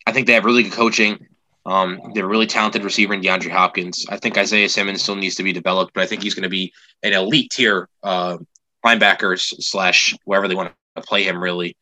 I 0.08 0.14
think 0.14 0.28
they 0.28 0.34
have 0.34 0.46
really 0.46 0.64
good 0.64 0.72
coaching. 0.72 1.28
Um, 1.66 2.00
they're 2.16 2.26
a 2.26 2.28
really 2.28 2.48
talented 2.48 2.84
receiver 2.84 3.14
in 3.14 3.22
DeAndre 3.22 3.52
Hopkins. 3.52 4.06
I 4.10 4.18
think 4.18 4.38
Isaiah 4.38 4.70
Simmons 4.70 5.04
still 5.04 5.16
needs 5.16 5.36
to 5.36 5.44
be 5.44 5.54
developed, 5.54 5.94
but 5.94 6.02
I 6.02 6.08
think 6.08 6.24
he's 6.24 6.34
going 6.34 6.44
to 6.44 6.50
be 6.50 6.74
an 7.04 7.14
elite 7.14 7.52
tier 7.52 7.88
uh, 8.02 8.38
linebackers 8.84 9.54
slash 9.62 10.16
wherever 10.24 10.48
they 10.48 10.56
want 10.56 10.74
to 10.96 11.02
play 11.02 11.24
him. 11.24 11.44
Really, 11.44 11.76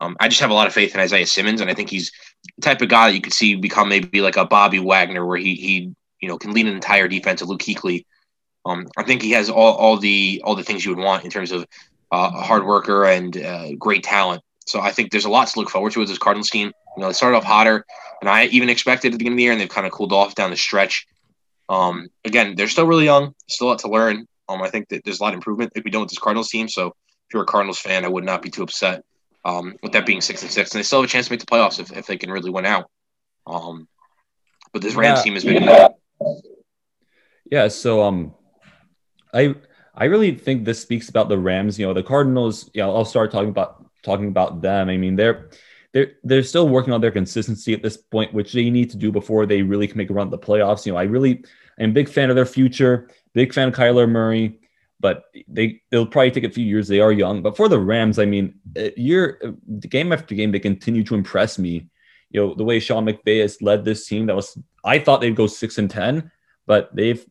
um, 0.00 0.14
I 0.20 0.28
just 0.28 0.42
have 0.42 0.50
a 0.50 0.54
lot 0.54 0.66
of 0.66 0.74
faith 0.74 0.94
in 0.94 1.00
Isaiah 1.00 1.26
Simmons, 1.26 1.62
and 1.62 1.70
I 1.70 1.74
think 1.74 1.88
he's 1.88 2.12
the 2.56 2.62
type 2.62 2.82
of 2.82 2.90
guy 2.90 3.08
that 3.08 3.14
you 3.14 3.22
could 3.22 3.32
see 3.32 3.54
become 3.54 3.88
maybe 3.88 4.20
like 4.20 4.36
a 4.36 4.44
Bobby 4.44 4.80
Wagner, 4.80 5.24
where 5.24 5.38
he 5.38 5.54
he 5.54 5.94
you 6.20 6.28
know 6.28 6.36
can 6.36 6.52
lead 6.52 6.66
an 6.66 6.74
entire 6.74 7.08
defense 7.08 7.40
of 7.40 7.48
Luke 7.48 7.62
Kuechly. 7.62 8.04
Um, 8.66 8.86
I 8.96 9.02
think 9.02 9.22
he 9.22 9.32
has 9.32 9.48
all, 9.48 9.74
all 9.74 9.96
the 9.96 10.42
all 10.44 10.54
the 10.54 10.62
things 10.62 10.84
you 10.84 10.94
would 10.94 11.02
want 11.02 11.24
in 11.24 11.30
terms 11.30 11.52
of 11.52 11.66
uh, 12.10 12.30
a 12.34 12.42
hard 12.42 12.64
worker 12.64 13.04
and 13.04 13.36
uh, 13.36 13.74
great 13.78 14.02
talent. 14.02 14.42
So 14.66 14.80
I 14.80 14.90
think 14.90 15.10
there's 15.10 15.26
a 15.26 15.30
lot 15.30 15.48
to 15.48 15.60
look 15.60 15.70
forward 15.70 15.92
to 15.92 16.00
with 16.00 16.08
this 16.08 16.18
Cardinals 16.18 16.50
team. 16.50 16.72
You 16.96 17.00
know, 17.00 17.08
they 17.08 17.12
started 17.12 17.36
off 17.36 17.44
hotter 17.44 17.84
and 18.20 18.30
I 18.30 18.46
even 18.46 18.70
expected 18.70 19.08
at 19.08 19.12
the 19.12 19.18
beginning 19.18 19.34
of 19.34 19.38
the 19.38 19.42
year, 19.42 19.52
and 19.52 19.60
they've 19.60 19.68
kind 19.68 19.86
of 19.86 19.92
cooled 19.92 20.12
off 20.12 20.34
down 20.34 20.50
the 20.50 20.56
stretch. 20.56 21.06
Um, 21.68 22.08
again, 22.24 22.54
they're 22.56 22.68
still 22.68 22.86
really 22.86 23.04
young, 23.04 23.34
still 23.48 23.66
a 23.66 23.70
lot 23.70 23.80
to 23.80 23.88
learn. 23.88 24.26
Um, 24.48 24.62
I 24.62 24.70
think 24.70 24.88
that 24.88 25.04
there's 25.04 25.20
a 25.20 25.22
lot 25.22 25.34
of 25.34 25.34
improvement 25.34 25.72
if 25.74 25.84
we 25.84 25.90
don't 25.90 26.02
with 26.02 26.10
this 26.10 26.18
Cardinals 26.18 26.48
team. 26.48 26.66
So 26.66 26.86
if 26.86 27.34
you're 27.34 27.42
a 27.42 27.46
Cardinals 27.46 27.78
fan, 27.78 28.02
I 28.02 28.08
would 28.08 28.24
not 28.24 28.40
be 28.40 28.48
too 28.48 28.62
upset. 28.62 29.04
Um, 29.44 29.76
with 29.82 29.92
that 29.92 30.06
being 30.06 30.22
six 30.22 30.40
and 30.40 30.50
six, 30.50 30.72
and 30.72 30.78
they 30.78 30.82
still 30.82 31.02
have 31.02 31.08
a 31.08 31.12
chance 31.12 31.26
to 31.26 31.32
make 31.32 31.40
the 31.40 31.46
playoffs 31.46 31.78
if, 31.78 31.92
if 31.92 32.06
they 32.06 32.16
can 32.16 32.30
really 32.30 32.48
win 32.48 32.64
out. 32.64 32.90
Um, 33.46 33.88
but 34.72 34.80
this 34.80 34.94
Rams 34.94 35.18
yeah. 35.18 35.22
team 35.22 35.34
has 35.34 35.44
been. 35.44 36.44
Yeah. 37.50 37.68
So 37.68 38.02
um, 38.02 38.32
I 39.34 39.54
I 39.96 40.04
really 40.04 40.34
think 40.34 40.64
this 40.64 40.82
speaks 40.82 41.08
about 41.08 41.28
the 41.28 41.38
Rams. 41.38 41.78
You 41.78 41.86
know, 41.86 41.94
the 41.94 42.02
Cardinals. 42.02 42.70
Yeah, 42.74 42.86
I'll 42.86 43.04
start 43.04 43.30
talking 43.30 43.50
about 43.50 43.84
talking 44.02 44.28
about 44.28 44.60
them. 44.62 44.88
I 44.88 44.96
mean, 44.96 45.16
they're 45.16 45.50
they're 45.92 46.12
they're 46.24 46.42
still 46.42 46.68
working 46.68 46.92
on 46.92 47.00
their 47.00 47.12
consistency 47.12 47.72
at 47.72 47.82
this 47.82 47.96
point, 47.96 48.34
which 48.34 48.52
they 48.52 48.68
need 48.70 48.90
to 48.90 48.96
do 48.96 49.12
before 49.12 49.46
they 49.46 49.62
really 49.62 49.86
can 49.86 49.96
make 49.96 50.10
a 50.10 50.14
run 50.14 50.26
at 50.26 50.30
the 50.30 50.38
playoffs. 50.38 50.84
You 50.84 50.92
know, 50.92 50.98
I 50.98 51.04
really 51.04 51.44
am 51.78 51.90
a 51.90 51.92
big 51.92 52.08
fan 52.08 52.30
of 52.30 52.36
their 52.36 52.46
future, 52.46 53.08
big 53.32 53.54
fan 53.54 53.68
of 53.68 53.74
Kyler 53.74 54.08
Murray, 54.08 54.58
but 54.98 55.24
they 55.46 55.80
they'll 55.90 56.06
probably 56.06 56.32
take 56.32 56.44
a 56.44 56.50
few 56.50 56.64
years. 56.64 56.88
They 56.88 57.00
are 57.00 57.12
young, 57.12 57.42
but 57.42 57.56
for 57.56 57.68
the 57.68 57.78
Rams, 57.78 58.18
I 58.18 58.24
mean, 58.24 58.54
uh, 58.76 58.90
year 58.96 59.40
uh, 59.44 59.52
game 59.88 60.12
after 60.12 60.34
game, 60.34 60.50
they 60.50 60.58
continue 60.58 61.04
to 61.04 61.14
impress 61.14 61.58
me. 61.58 61.88
You 62.30 62.40
know 62.40 62.54
the 62.54 62.64
way 62.64 62.80
Sean 62.80 63.06
McVay 63.06 63.42
has 63.42 63.62
led 63.62 63.84
this 63.84 64.08
team. 64.08 64.26
That 64.26 64.34
was 64.34 64.58
I 64.84 64.98
thought 64.98 65.20
they'd 65.20 65.36
go 65.36 65.46
six 65.46 65.78
and 65.78 65.88
ten, 65.88 66.32
but 66.66 66.90
they've 66.94 67.24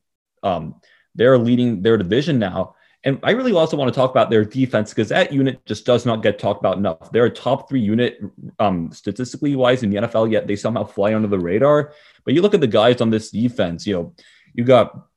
um, 0.44 0.76
they're 1.16 1.38
leading 1.38 1.82
their 1.82 1.98
division 1.98 2.40
now. 2.40 2.76
And 3.06 3.20
I 3.22 3.32
really 3.32 3.52
also 3.52 3.76
want 3.76 3.94
to 3.94 3.96
talk 3.96 4.12
about 4.12 4.30
their 4.30 4.46
defense 4.46 4.92
because 4.92 5.10
that 5.10 5.34
unit 5.34 5.66
just 5.66 5.86
does 5.86 6.06
not 6.06 6.24
get 6.24 6.40
talked 6.40 6.62
about 6.62 6.78
enough. 6.78 7.12
They're 7.12 7.26
a 7.26 7.30
top 7.30 7.68
three 7.68 7.82
unit 7.82 8.20
um, 8.60 8.92
statistically 8.94 9.58
wise 9.58 9.84
in 9.84 9.90
the 9.90 9.98
NFL, 9.98 10.32
yet 10.32 10.48
they 10.48 10.56
somehow 10.56 10.86
fly 10.86 11.14
under 11.14 11.28
the 11.28 11.40
radar. 11.40 11.94
But 12.24 12.34
you 12.34 12.42
look 12.42 12.54
at 12.54 12.62
the 12.62 12.68
guys 12.68 13.02
on 13.02 13.10
this 13.10 13.30
defense, 13.30 13.86
you 13.86 13.94
know, 13.94 14.14
you 14.54 14.64
got 14.64 15.10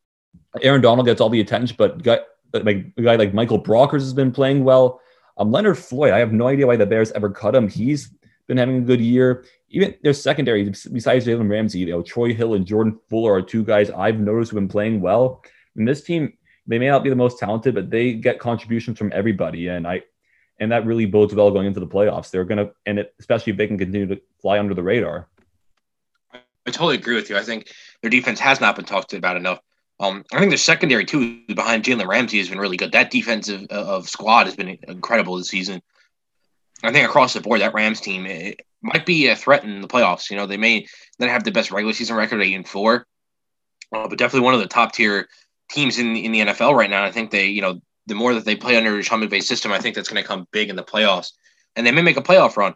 Aaron 0.62 0.80
Donald 0.80 1.06
gets 1.06 1.20
all 1.20 1.30
the 1.30 1.40
attention, 1.40 1.76
but 1.78 2.02
got 2.02 2.22
like 2.52 2.92
a 2.96 3.02
guy 3.02 3.16
like 3.16 3.34
Michael 3.34 3.62
Brockers 3.62 4.00
has 4.00 4.14
been 4.14 4.32
playing 4.32 4.64
well. 4.64 5.00
Um, 5.36 5.52
Leonard 5.52 5.78
Floyd, 5.78 6.12
I 6.12 6.18
have 6.18 6.32
no 6.32 6.48
idea 6.48 6.66
why 6.66 6.76
the 6.76 6.86
Bears 6.86 7.12
ever 7.12 7.30
cut 7.30 7.54
him. 7.54 7.68
He's 7.68 8.12
been 8.48 8.56
having 8.56 8.78
a 8.78 8.80
good 8.80 9.00
year. 9.00 9.44
Even 9.68 9.94
their 10.02 10.12
secondary, 10.12 10.64
besides 10.64 11.26
Jalen 11.26 11.50
Ramsey, 11.50 11.80
you 11.80 11.86
know, 11.86 12.02
Troy 12.02 12.32
Hill 12.32 12.54
and 12.54 12.66
Jordan 12.66 12.98
Fuller 13.08 13.34
are 13.34 13.42
two 13.42 13.64
guys 13.64 13.90
I've 13.90 14.18
noticed 14.18 14.50
who've 14.50 14.60
been 14.60 14.68
playing 14.68 15.00
well. 15.00 15.42
And 15.76 15.86
this 15.86 16.02
team, 16.02 16.32
they 16.66 16.78
may 16.78 16.88
not 16.88 17.04
be 17.04 17.10
the 17.10 17.16
most 17.16 17.38
talented, 17.38 17.74
but 17.74 17.90
they 17.90 18.14
get 18.14 18.38
contributions 18.38 18.98
from 18.98 19.12
everybody. 19.14 19.68
And 19.68 19.86
I 19.86 20.02
and 20.58 20.72
that 20.72 20.86
really 20.86 21.06
bodes 21.06 21.34
well 21.34 21.50
going 21.50 21.66
into 21.66 21.80
the 21.80 21.86
playoffs. 21.86 22.30
They're 22.30 22.44
gonna 22.44 22.70
and 22.86 22.98
it, 22.98 23.14
especially 23.20 23.52
if 23.52 23.56
they 23.56 23.66
can 23.66 23.78
continue 23.78 24.06
to 24.06 24.20
fly 24.40 24.58
under 24.58 24.74
the 24.74 24.82
radar. 24.82 25.28
I 26.32 26.70
totally 26.70 26.96
agree 26.96 27.14
with 27.14 27.30
you. 27.30 27.36
I 27.36 27.42
think 27.42 27.72
their 28.02 28.10
defense 28.10 28.40
has 28.40 28.60
not 28.60 28.74
been 28.76 28.84
talked 28.84 29.12
about 29.12 29.36
enough. 29.36 29.60
Um, 30.00 30.24
I 30.32 30.38
think 30.38 30.50
their 30.50 30.58
secondary 30.58 31.04
too 31.04 31.42
behind 31.46 31.84
Jalen 31.84 32.06
Ramsey 32.06 32.38
has 32.38 32.48
been 32.48 32.58
really 32.58 32.76
good. 32.76 32.92
That 32.92 33.10
defensive 33.10 33.66
uh, 33.70 33.96
of 33.96 34.08
squad 34.08 34.46
has 34.46 34.56
been 34.56 34.78
incredible 34.88 35.38
this 35.38 35.48
season. 35.48 35.80
I 36.82 36.92
think 36.92 37.08
across 37.08 37.32
the 37.32 37.40
board, 37.40 37.62
that 37.62 37.72
Rams 37.72 38.00
team 38.00 38.54
might 38.82 39.06
be 39.06 39.28
a 39.28 39.36
threat 39.36 39.64
in 39.64 39.80
the 39.80 39.88
playoffs. 39.88 40.30
You 40.30 40.36
know, 40.36 40.46
they 40.46 40.58
may 40.58 40.86
not 41.18 41.30
have 41.30 41.44
the 41.44 41.50
best 41.50 41.70
regular 41.70 41.94
season 41.94 42.16
record, 42.16 42.42
eight 42.42 42.54
and 42.54 42.68
four, 42.68 43.06
uh, 43.94 44.08
but 44.08 44.18
definitely 44.18 44.44
one 44.44 44.54
of 44.54 44.60
the 44.60 44.66
top 44.66 44.92
tier 44.92 45.28
teams 45.70 45.98
in 45.98 46.16
in 46.16 46.32
the 46.32 46.40
NFL 46.40 46.74
right 46.74 46.90
now. 46.90 47.04
I 47.04 47.10
think 47.10 47.30
they, 47.30 47.46
you 47.46 47.62
know, 47.62 47.80
the 48.06 48.14
more 48.14 48.34
that 48.34 48.44
they 48.44 48.56
play 48.56 48.76
under 48.76 49.02
Sean 49.02 49.20
McVay's 49.20 49.48
system, 49.48 49.72
I 49.72 49.78
think 49.78 49.94
that's 49.94 50.08
going 50.08 50.22
to 50.22 50.26
come 50.26 50.46
big 50.52 50.70
in 50.70 50.76
the 50.76 50.84
playoffs, 50.84 51.32
and 51.74 51.86
they 51.86 51.92
may 51.92 52.02
make 52.02 52.16
a 52.16 52.22
playoff 52.22 52.56
run. 52.56 52.74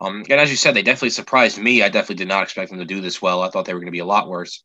Um, 0.00 0.24
and 0.28 0.40
as 0.40 0.50
you 0.50 0.56
said, 0.56 0.74
they 0.74 0.82
definitely 0.82 1.10
surprised 1.10 1.58
me. 1.58 1.82
I 1.82 1.88
definitely 1.88 2.16
did 2.16 2.28
not 2.28 2.42
expect 2.42 2.70
them 2.70 2.80
to 2.80 2.84
do 2.84 3.00
this 3.00 3.22
well. 3.22 3.42
I 3.42 3.48
thought 3.48 3.64
they 3.64 3.72
were 3.72 3.80
going 3.80 3.86
to 3.86 3.92
be 3.92 4.00
a 4.00 4.04
lot 4.04 4.28
worse. 4.28 4.64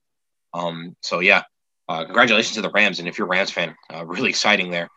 Um, 0.54 0.96
so 1.02 1.20
yeah, 1.20 1.44
uh, 1.88 2.06
congratulations 2.06 2.56
to 2.56 2.62
the 2.62 2.72
Rams, 2.72 3.00
and 3.00 3.08
if 3.08 3.18
you're 3.18 3.28
a 3.28 3.30
Rams 3.30 3.52
fan, 3.52 3.76
uh, 3.94 4.06
really 4.06 4.30
exciting 4.30 4.72
there. 4.72 4.90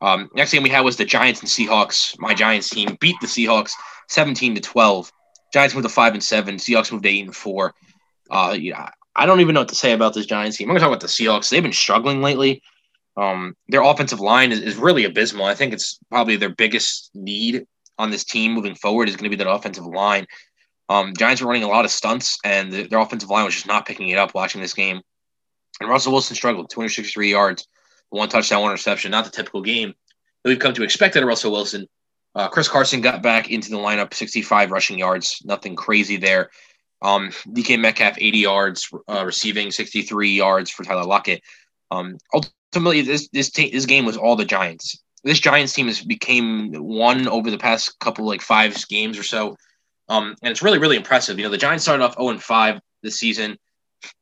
Um, 0.00 0.30
next 0.34 0.52
game 0.52 0.62
we 0.62 0.70
had 0.70 0.80
was 0.80 0.96
the 0.96 1.04
Giants 1.04 1.40
and 1.40 1.48
Seahawks. 1.48 2.18
My 2.18 2.32
Giants 2.32 2.70
team 2.70 2.96
beat 3.00 3.16
the 3.20 3.26
Seahawks 3.26 3.72
17 4.08 4.54
to 4.54 4.60
12. 4.60 5.12
Giants 5.52 5.74
moved 5.74 5.86
to 5.86 5.92
five 5.92 6.14
and 6.14 6.22
seven. 6.22 6.56
Seahawks 6.56 6.90
moved 6.90 7.04
to 7.04 7.10
eight 7.10 7.24
and 7.24 7.34
four. 7.34 7.74
Uh, 8.30 8.56
yeah, 8.58 8.90
I 9.20 9.26
don't 9.26 9.40
even 9.40 9.52
know 9.52 9.60
what 9.60 9.68
to 9.68 9.74
say 9.74 9.92
about 9.92 10.14
this 10.14 10.24
Giants 10.24 10.56
team. 10.56 10.64
I'm 10.64 10.70
going 10.70 10.78
to 10.78 10.84
talk 10.84 10.88
about 10.88 11.00
the 11.00 11.06
Seahawks. 11.06 11.50
They've 11.50 11.62
been 11.62 11.74
struggling 11.74 12.22
lately. 12.22 12.62
Um, 13.18 13.54
their 13.68 13.82
offensive 13.82 14.18
line 14.18 14.50
is, 14.50 14.62
is 14.62 14.76
really 14.76 15.04
abysmal. 15.04 15.44
I 15.44 15.54
think 15.54 15.74
it's 15.74 15.98
probably 16.08 16.36
their 16.36 16.54
biggest 16.54 17.10
need 17.12 17.66
on 17.98 18.10
this 18.10 18.24
team 18.24 18.52
moving 18.52 18.74
forward 18.74 19.10
is 19.10 19.16
going 19.16 19.30
to 19.30 19.36
be 19.36 19.44
that 19.44 19.50
offensive 19.50 19.84
line. 19.84 20.26
Um, 20.88 21.12
Giants 21.18 21.42
were 21.42 21.48
running 21.48 21.64
a 21.64 21.68
lot 21.68 21.84
of 21.84 21.90
stunts, 21.90 22.38
and 22.46 22.72
the, 22.72 22.86
their 22.86 22.98
offensive 22.98 23.28
line 23.28 23.44
was 23.44 23.52
just 23.52 23.66
not 23.66 23.84
picking 23.84 24.08
it 24.08 24.16
up 24.16 24.34
watching 24.34 24.62
this 24.62 24.72
game. 24.72 25.02
And 25.80 25.90
Russell 25.90 26.12
Wilson 26.12 26.34
struggled, 26.34 26.70
263 26.70 27.30
yards, 27.30 27.68
one 28.08 28.30
touchdown, 28.30 28.62
one 28.62 28.70
interception. 28.70 29.10
Not 29.10 29.26
the 29.26 29.30
typical 29.30 29.60
game 29.60 29.92
that 30.42 30.48
we've 30.48 30.58
come 30.58 30.72
to 30.72 30.82
expect 30.82 31.14
out 31.16 31.22
of 31.22 31.28
Russell 31.28 31.52
Wilson. 31.52 31.86
Uh, 32.34 32.48
Chris 32.48 32.68
Carson 32.68 33.02
got 33.02 33.22
back 33.22 33.50
into 33.50 33.68
the 33.68 33.76
lineup, 33.76 34.14
65 34.14 34.70
rushing 34.70 34.98
yards, 34.98 35.42
nothing 35.44 35.76
crazy 35.76 36.16
there. 36.16 36.48
Um, 37.02 37.30
DK 37.48 37.80
Metcalf, 37.80 38.16
80 38.18 38.38
yards 38.38 38.90
uh, 39.08 39.24
receiving, 39.24 39.70
63 39.70 40.30
yards 40.30 40.70
for 40.70 40.84
Tyler 40.84 41.04
Lockett. 41.04 41.42
Um, 41.90 42.18
ultimately, 42.34 43.02
this 43.02 43.28
this, 43.28 43.50
t- 43.50 43.70
this 43.70 43.86
game 43.86 44.04
was 44.04 44.16
all 44.16 44.36
the 44.36 44.44
Giants 44.44 45.02
this 45.22 45.40
Giants 45.40 45.72
team 45.72 45.86
has 45.86 46.02
became 46.02 46.72
one 46.72 47.28
over 47.28 47.50
the 47.50 47.58
past 47.58 47.98
couple 47.98 48.26
like 48.26 48.40
five 48.40 48.76
games 48.88 49.18
or 49.18 49.22
so. 49.22 49.56
Um, 50.08 50.34
and 50.42 50.50
it's 50.50 50.62
really, 50.62 50.78
really 50.78 50.96
impressive. 50.96 51.38
You 51.38 51.44
know, 51.44 51.50
the 51.50 51.58
Giants 51.58 51.84
started 51.84 52.02
off 52.02 52.16
0 52.16 52.30
and 52.30 52.42
5 52.42 52.80
this 53.02 53.18
season. 53.18 53.58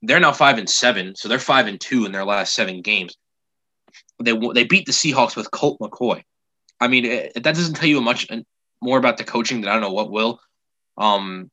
They're 0.02 0.20
now 0.20 0.32
5 0.32 0.58
and 0.58 0.68
7, 0.68 1.14
so 1.14 1.28
they're 1.28 1.38
5 1.38 1.66
and 1.66 1.80
2 1.80 2.04
in 2.04 2.12
their 2.12 2.24
last 2.24 2.54
seven 2.54 2.82
games. 2.82 3.16
They 4.20 4.32
they 4.32 4.64
beat 4.64 4.86
the 4.86 4.92
Seahawks 4.92 5.36
with 5.36 5.50
Colt 5.52 5.78
McCoy. 5.80 6.22
I 6.80 6.88
mean, 6.88 7.04
it, 7.04 7.34
that 7.34 7.54
doesn't 7.54 7.74
tell 7.74 7.88
you 7.88 8.00
much 8.00 8.28
more 8.82 8.98
about 8.98 9.16
the 9.16 9.24
coaching 9.24 9.60
than 9.60 9.70
I 9.70 9.74
don't 9.74 9.82
know 9.82 9.92
what 9.92 10.10
will. 10.10 10.40
Um, 10.96 11.50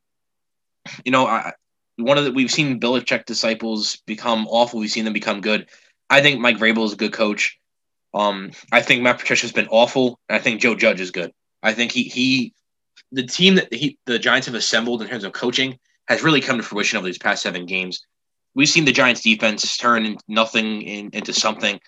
you 1.03 1.11
know, 1.11 1.27
I, 1.27 1.53
one 1.97 2.17
of 2.17 2.25
the 2.25 2.31
we've 2.31 2.51
seen 2.51 2.79
Belichick 2.79 3.25
disciples 3.25 3.97
become 4.05 4.47
awful. 4.47 4.79
We've 4.79 4.91
seen 4.91 5.05
them 5.05 5.13
become 5.13 5.41
good. 5.41 5.67
I 6.09 6.21
think 6.21 6.39
Mike 6.39 6.57
Vrabel 6.57 6.85
is 6.85 6.93
a 6.93 6.97
good 6.97 7.13
coach. 7.13 7.59
Um, 8.13 8.51
I 8.71 8.81
think 8.81 9.01
Matt 9.01 9.19
Patricia's 9.19 9.51
been 9.51 9.67
awful, 9.69 10.19
I 10.29 10.39
think 10.39 10.61
Joe 10.61 10.75
Judge 10.75 11.01
is 11.01 11.11
good. 11.11 11.31
I 11.61 11.73
think 11.73 11.91
he 11.91 12.03
he 12.03 12.53
the 13.11 13.25
team 13.25 13.55
that 13.55 13.73
he 13.73 13.97
the 14.05 14.19
Giants 14.19 14.47
have 14.47 14.55
assembled 14.55 15.01
in 15.01 15.07
terms 15.07 15.23
of 15.23 15.33
coaching 15.33 15.77
has 16.07 16.23
really 16.23 16.41
come 16.41 16.57
to 16.57 16.63
fruition 16.63 16.97
over 16.97 17.05
these 17.05 17.17
past 17.17 17.41
seven 17.41 17.65
games. 17.65 18.05
We've 18.53 18.69
seen 18.69 18.85
the 18.85 18.91
Giants 18.91 19.21
defense 19.21 19.75
turn 19.75 20.17
nothing 20.27 20.81
in, 20.83 21.09
into 21.11 21.33
something. 21.33 21.79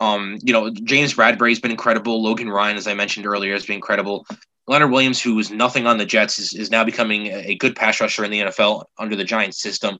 Um, 0.00 0.38
you 0.42 0.52
know, 0.52 0.70
James 0.70 1.14
Bradberry's 1.14 1.60
been 1.60 1.70
incredible. 1.70 2.20
Logan 2.20 2.48
Ryan, 2.48 2.76
as 2.76 2.88
I 2.88 2.94
mentioned 2.94 3.26
earlier, 3.26 3.52
has 3.52 3.66
been 3.66 3.76
incredible. 3.76 4.26
Leonard 4.68 4.90
Williams, 4.90 5.20
who 5.20 5.34
was 5.34 5.50
nothing 5.50 5.86
on 5.86 5.96
the 5.96 6.04
Jets, 6.04 6.38
is, 6.38 6.52
is 6.52 6.70
now 6.70 6.84
becoming 6.84 7.28
a 7.28 7.54
good 7.56 7.74
pass 7.74 8.00
rusher 8.00 8.24
in 8.24 8.30
the 8.30 8.40
NFL 8.40 8.84
under 8.98 9.16
the 9.16 9.24
Giants 9.24 9.60
system. 9.60 9.98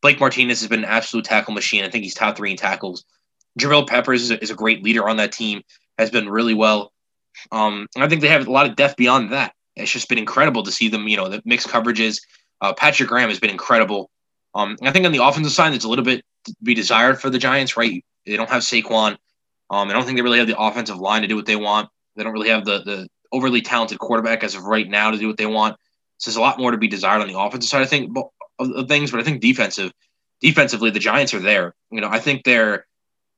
Blake 0.00 0.18
Martinez 0.18 0.60
has 0.60 0.68
been 0.68 0.84
an 0.84 0.90
absolute 0.90 1.24
tackle 1.24 1.52
machine. 1.52 1.84
I 1.84 1.90
think 1.90 2.02
he's 2.02 2.14
top 2.14 2.36
three 2.36 2.50
in 2.50 2.56
tackles. 2.56 3.04
Jabril 3.60 3.86
Peppers 3.86 4.22
is 4.22 4.30
a, 4.30 4.42
is 4.42 4.50
a 4.50 4.54
great 4.54 4.82
leader 4.82 5.08
on 5.08 5.18
that 5.18 5.32
team, 5.32 5.62
has 5.98 6.10
been 6.10 6.28
really 6.28 6.54
well. 6.54 6.92
Um, 7.52 7.86
and 7.94 8.02
I 8.02 8.08
think 8.08 8.22
they 8.22 8.28
have 8.28 8.46
a 8.46 8.52
lot 8.52 8.66
of 8.66 8.76
depth 8.76 8.96
beyond 8.96 9.32
that. 9.32 9.52
It's 9.76 9.92
just 9.92 10.08
been 10.08 10.18
incredible 10.18 10.62
to 10.62 10.72
see 10.72 10.88
them, 10.88 11.06
you 11.06 11.18
know, 11.18 11.28
the 11.28 11.42
mixed 11.44 11.68
coverages. 11.68 12.20
Uh, 12.62 12.72
Patrick 12.72 13.10
Graham 13.10 13.28
has 13.28 13.38
been 13.38 13.50
incredible. 13.50 14.10
Um, 14.54 14.78
I 14.82 14.90
think 14.90 15.04
on 15.04 15.12
the 15.12 15.22
offensive 15.22 15.52
side, 15.52 15.74
it's 15.74 15.84
a 15.84 15.88
little 15.88 16.04
bit 16.04 16.24
to 16.44 16.54
be 16.62 16.72
desired 16.72 17.20
for 17.20 17.28
the 17.28 17.38
Giants, 17.38 17.76
right? 17.76 18.02
They 18.24 18.36
don't 18.36 18.48
have 18.48 18.62
Saquon. 18.62 19.18
Um, 19.68 19.90
I 19.90 19.92
don't 19.92 20.04
think 20.04 20.16
they 20.16 20.22
really 20.22 20.38
have 20.38 20.46
the 20.46 20.58
offensive 20.58 20.98
line 20.98 21.22
to 21.22 21.28
do 21.28 21.36
what 21.36 21.44
they 21.44 21.56
want. 21.56 21.90
They 22.14 22.22
don't 22.22 22.32
really 22.32 22.48
have 22.48 22.64
the 22.64 22.78
the 22.82 23.08
overly 23.32 23.62
talented 23.62 23.98
quarterback 23.98 24.44
as 24.44 24.54
of 24.54 24.64
right 24.64 24.88
now 24.88 25.10
to 25.10 25.18
do 25.18 25.26
what 25.26 25.36
they 25.36 25.46
want. 25.46 25.76
So 26.18 26.30
there's 26.30 26.36
a 26.36 26.40
lot 26.40 26.58
more 26.58 26.70
to 26.70 26.78
be 26.78 26.88
desired 26.88 27.20
on 27.20 27.28
the 27.28 27.38
offensive 27.38 27.68
side, 27.68 27.82
I 27.82 27.86
think, 27.86 28.16
of, 28.58 28.88
things. 28.88 29.10
But 29.10 29.20
I 29.20 29.22
think 29.22 29.40
defensive, 29.40 29.92
defensively, 30.40 30.90
the 30.90 30.98
Giants 30.98 31.34
are 31.34 31.40
there. 31.40 31.74
You 31.90 32.00
know, 32.00 32.08
I 32.08 32.18
think 32.18 32.44
they're 32.44 32.86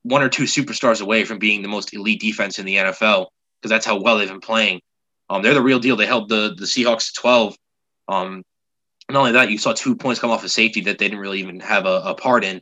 one 0.03 0.23
or 0.23 0.29
two 0.29 0.45
superstars 0.45 1.03
away 1.03 1.25
from 1.25 1.39
being 1.39 1.63
the 1.63 1.69
most 1.69 1.93
elite 1.93 2.21
defense 2.21 2.59
in 2.59 2.67
the 2.67 2.77
NFL 2.77 3.27
because 3.61 3.71
that's 3.71 3.87
how 3.87 4.01
well 4.01 4.19
they've 4.19 4.29
been 4.29 4.41
playing. 4.41 4.81
Um, 5.29 5.43
they're 5.43 5.55
the 5.55 5.63
real 5.63 5.81
deal. 5.81 5.97
They 5.97 6.07
held 6.07 6.29
the 6.29 6.55
the 6.57 6.67
Seahawks 6.67 7.13
to 7.13 7.21
12. 7.21 7.57
Um, 8.09 8.43
not 9.11 9.21
only 9.21 9.33
that, 9.33 9.51
you 9.51 9.59
saw 9.59 9.73
two 9.73 9.97
points 9.97 10.21
come 10.21 10.31
off 10.31 10.45
of 10.45 10.51
safety 10.51 10.83
that 10.83 10.99
they 10.99 11.09
didn't 11.09 11.21
really 11.21 11.41
even 11.41 11.61
have 11.61 11.87
a, 11.87 12.03
a 12.05 12.15
part 12.15 12.45
in. 12.45 12.61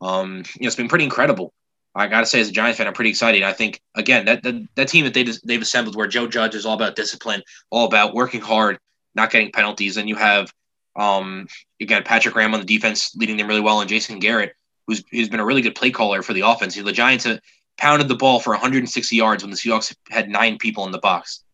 Um, 0.00 0.44
you 0.54 0.62
know, 0.62 0.66
it's 0.66 0.76
been 0.76 0.88
pretty 0.88 1.04
incredible. 1.04 1.52
I 1.98 2.06
got 2.06 2.20
to 2.20 2.26
say, 2.26 2.40
as 2.40 2.48
a 2.48 2.52
Giants 2.52 2.78
fan, 2.78 2.86
I'm 2.86 2.92
pretty 2.92 3.10
excited. 3.10 3.42
I 3.42 3.52
think 3.52 3.80
again 3.94 4.24
that 4.26 4.42
that, 4.42 4.54
that 4.76 4.88
team 4.88 5.04
that 5.04 5.14
they 5.14 5.24
they've 5.44 5.62
assembled, 5.62 5.96
where 5.96 6.06
Joe 6.06 6.26
Judge 6.26 6.54
is 6.54 6.64
all 6.64 6.74
about 6.74 6.96
discipline, 6.96 7.42
all 7.70 7.86
about 7.86 8.14
working 8.14 8.40
hard, 8.40 8.78
not 9.14 9.30
getting 9.30 9.52
penalties, 9.52 9.96
and 9.96 10.08
you 10.08 10.16
have 10.16 10.52
um, 10.96 11.46
again 11.80 12.02
Patrick 12.04 12.34
Graham 12.34 12.54
on 12.54 12.60
the 12.60 12.66
defense 12.66 13.14
leading 13.16 13.36
them 13.36 13.48
really 13.48 13.60
well, 13.60 13.80
and 13.80 13.88
Jason 13.88 14.18
Garrett 14.18 14.54
who's, 14.88 15.04
who's 15.12 15.28
been 15.28 15.38
a 15.38 15.44
really 15.44 15.60
good 15.60 15.76
play 15.76 15.90
caller 15.90 16.22
for 16.22 16.32
the 16.32 16.40
offense. 16.40 16.74
The 16.74 16.92
Giants 16.92 17.24
have 17.24 17.38
pounded 17.76 18.08
the 18.08 18.16
ball 18.16 18.40
for 18.40 18.50
160 18.50 19.14
yards 19.14 19.44
when 19.44 19.50
the 19.50 19.56
Seahawks 19.56 19.94
had 20.10 20.28
nine 20.28 20.58
people 20.58 20.84
in 20.86 20.90
the 20.90 20.98
box. 20.98 21.44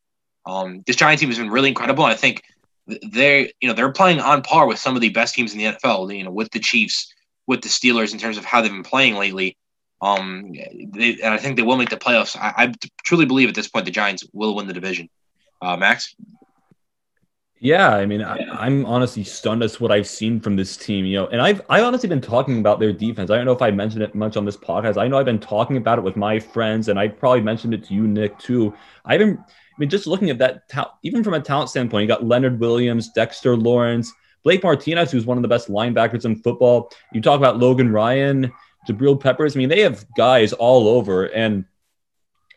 Um, 0.46 0.82
this 0.86 0.96
Giant 0.96 1.20
team 1.20 1.28
has 1.28 1.38
been 1.38 1.50
really 1.50 1.68
incredible. 1.68 2.04
I 2.04 2.14
think 2.14 2.42
they're 2.86 3.48
you 3.60 3.68
know 3.68 3.72
they're 3.72 3.92
playing 3.92 4.20
on 4.20 4.42
par 4.42 4.66
with 4.66 4.78
some 4.78 4.94
of 4.94 5.00
the 5.00 5.08
best 5.08 5.34
teams 5.34 5.52
in 5.52 5.58
the 5.58 5.64
NFL. 5.64 6.14
You 6.16 6.24
know, 6.24 6.30
with 6.30 6.50
the 6.50 6.58
Chiefs, 6.58 7.12
with 7.46 7.62
the 7.62 7.68
Steelers 7.68 8.12
in 8.12 8.18
terms 8.18 8.36
of 8.36 8.44
how 8.44 8.60
they've 8.60 8.70
been 8.70 8.82
playing 8.82 9.16
lately. 9.16 9.56
Um, 10.04 10.52
they, 10.52 11.18
and 11.22 11.32
I 11.32 11.38
think 11.38 11.56
they 11.56 11.62
will 11.62 11.78
make 11.78 11.88
the 11.88 11.96
playoffs. 11.96 12.36
I, 12.36 12.52
I, 12.64 12.74
truly 13.04 13.24
believe 13.24 13.48
at 13.48 13.54
this 13.54 13.68
point 13.68 13.86
the 13.86 13.90
Giants 13.90 14.22
will 14.34 14.54
win 14.54 14.66
the 14.66 14.74
division. 14.74 15.08
Uh, 15.62 15.78
Max. 15.78 16.14
Yeah, 17.58 17.88
I 17.88 18.04
mean, 18.04 18.22
I, 18.22 18.66
am 18.66 18.84
honestly 18.84 19.24
stunned 19.24 19.62
as 19.62 19.80
what 19.80 19.90
I've 19.90 20.06
seen 20.06 20.40
from 20.40 20.56
this 20.56 20.76
team. 20.76 21.06
You 21.06 21.20
know, 21.20 21.26
and 21.28 21.40
I've 21.40 21.62
I 21.70 21.80
honestly 21.80 22.10
been 22.10 22.20
talking 22.20 22.58
about 22.58 22.80
their 22.80 22.92
defense. 22.92 23.30
I 23.30 23.36
don't 23.36 23.46
know 23.46 23.52
if 23.52 23.62
I 23.62 23.70
mentioned 23.70 24.02
it 24.02 24.14
much 24.14 24.36
on 24.36 24.44
this 24.44 24.58
podcast. 24.58 24.98
I 24.98 25.08
know 25.08 25.16
I've 25.16 25.24
been 25.24 25.40
talking 25.40 25.78
about 25.78 25.98
it 25.98 26.02
with 26.02 26.16
my 26.16 26.38
friends, 26.38 26.88
and 26.88 26.98
I 26.98 27.08
probably 27.08 27.40
mentioned 27.40 27.72
it 27.72 27.84
to 27.84 27.94
you, 27.94 28.06
Nick, 28.06 28.38
too. 28.38 28.74
I've 29.06 29.20
been, 29.20 29.38
I 29.38 29.78
mean, 29.78 29.88
just 29.88 30.06
looking 30.06 30.28
at 30.28 30.36
that, 30.36 30.68
ta- 30.68 30.92
even 31.02 31.24
from 31.24 31.32
a 31.32 31.40
talent 31.40 31.70
standpoint, 31.70 32.02
you 32.02 32.08
got 32.08 32.26
Leonard 32.26 32.60
Williams, 32.60 33.08
Dexter 33.08 33.56
Lawrence, 33.56 34.12
Blake 34.42 34.62
Martinez, 34.62 35.10
who's 35.10 35.24
one 35.24 35.38
of 35.38 35.42
the 35.42 35.48
best 35.48 35.70
linebackers 35.70 36.26
in 36.26 36.36
football. 36.36 36.90
You 37.14 37.22
talk 37.22 37.38
about 37.38 37.58
Logan 37.58 37.90
Ryan, 37.90 38.52
Jabril 38.88 39.20
Peppers. 39.20 39.56
I 39.56 39.58
mean, 39.58 39.68
they 39.68 39.80
have 39.80 40.04
guys 40.16 40.52
all 40.52 40.88
over, 40.88 41.26
and 41.26 41.64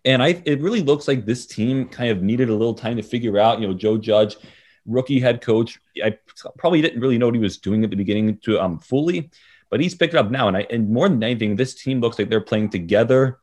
And 0.05 0.23
I, 0.23 0.41
it 0.45 0.61
really 0.61 0.81
looks 0.81 1.07
like 1.07 1.25
this 1.25 1.45
team 1.45 1.89
kind 1.89 2.11
of 2.11 2.21
needed 2.21 2.49
a 2.49 2.55
little 2.55 2.73
time 2.73 2.95
to 2.95 3.03
figure 3.03 3.37
out. 3.37 3.59
You 3.59 3.67
know, 3.67 3.73
Joe 3.73 3.97
Judge, 3.97 4.37
rookie 4.85 5.19
head 5.19 5.41
coach. 5.41 5.79
I 6.01 6.17
probably 6.57 6.81
didn't 6.81 7.01
really 7.01 7.17
know 7.17 7.27
what 7.27 7.35
he 7.35 7.41
was 7.41 7.57
doing 7.57 7.83
at 7.83 7.89
the 7.89 7.97
beginning 7.97 8.37
to 8.45 8.59
um 8.59 8.79
fully, 8.79 9.29
but 9.69 9.81
he's 9.81 9.95
picked 9.95 10.13
it 10.13 10.17
up 10.17 10.31
now. 10.31 10.47
And 10.47 10.55
I, 10.55 10.67
and 10.69 10.89
more 10.89 11.09
than 11.09 11.21
anything, 11.21 11.55
this 11.55 11.75
team 11.75 11.99
looks 11.99 12.17
like 12.17 12.29
they're 12.29 12.39
playing 12.39 12.69
together, 12.69 13.39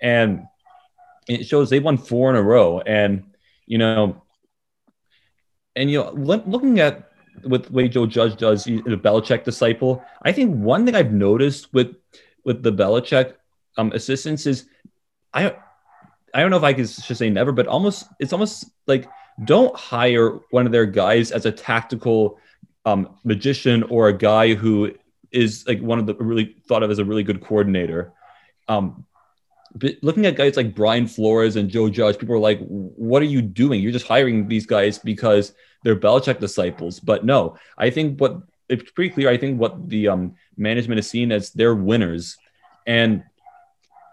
and 0.00 0.44
it 1.26 1.46
shows 1.46 1.68
they 1.68 1.80
won 1.80 1.98
four 1.98 2.30
in 2.30 2.36
a 2.36 2.42
row. 2.42 2.80
And 2.80 3.34
you 3.66 3.78
know, 3.78 4.22
and 5.74 5.90
you 5.90 5.98
know, 5.98 6.12
looking 6.12 6.78
at 6.78 7.10
with 7.42 7.66
the 7.66 7.72
way 7.72 7.88
Joe 7.88 8.06
Judge 8.06 8.36
does 8.36 8.64
the 8.64 8.80
Belichick 8.80 9.44
disciple, 9.44 10.04
I 10.22 10.32
think 10.32 10.54
one 10.56 10.84
thing 10.84 10.94
I've 10.94 11.12
noticed 11.12 11.72
with 11.72 11.96
with 12.44 12.62
the 12.62 12.72
Belichick 12.72 13.34
um, 13.76 13.92
assistants 13.92 14.46
is 14.46 14.66
I 15.32 15.54
I 16.34 16.40
don't 16.40 16.50
know 16.50 16.56
if 16.56 16.62
I 16.62 16.72
could 16.72 16.86
just 16.86 17.16
say 17.16 17.30
never, 17.30 17.52
but 17.52 17.66
almost 17.66 18.06
it's 18.18 18.32
almost 18.32 18.66
like 18.86 19.08
don't 19.44 19.74
hire 19.76 20.40
one 20.50 20.66
of 20.66 20.72
their 20.72 20.86
guys 20.86 21.32
as 21.32 21.46
a 21.46 21.52
tactical 21.52 22.38
um, 22.84 23.16
magician 23.24 23.82
or 23.84 24.08
a 24.08 24.12
guy 24.16 24.54
who 24.54 24.92
is 25.32 25.64
like 25.66 25.80
one 25.80 25.98
of 25.98 26.06
the 26.06 26.14
really 26.14 26.56
thought 26.68 26.82
of 26.82 26.90
as 26.90 26.98
a 26.98 27.04
really 27.04 27.22
good 27.22 27.40
coordinator. 27.40 28.12
Um, 28.68 29.04
but 29.74 29.96
looking 30.02 30.26
at 30.26 30.36
guys 30.36 30.56
like 30.56 30.74
Brian 30.74 31.08
Flores 31.08 31.56
and 31.56 31.68
Joe 31.68 31.88
Judge, 31.88 32.18
people 32.18 32.36
are 32.36 32.40
like, 32.40 32.60
"What 32.68 33.22
are 33.22 33.26
you 33.26 33.42
doing? 33.42 33.80
You're 33.80 33.92
just 33.92 34.06
hiring 34.06 34.46
these 34.46 34.66
guys 34.66 34.98
because 34.98 35.52
they're 35.84 35.94
Belichick 35.94 36.40
disciples." 36.40 36.98
But 36.98 37.24
no, 37.24 37.56
I 37.78 37.90
think 37.90 38.20
what 38.20 38.42
it's 38.68 38.90
pretty 38.90 39.10
clear. 39.10 39.28
I 39.28 39.36
think 39.36 39.60
what 39.60 39.88
the 39.88 40.08
um, 40.08 40.34
management 40.56 40.98
is 40.98 41.08
seen 41.08 41.30
as 41.30 41.50
they're 41.50 41.74
winners, 41.74 42.36
and 42.86 43.22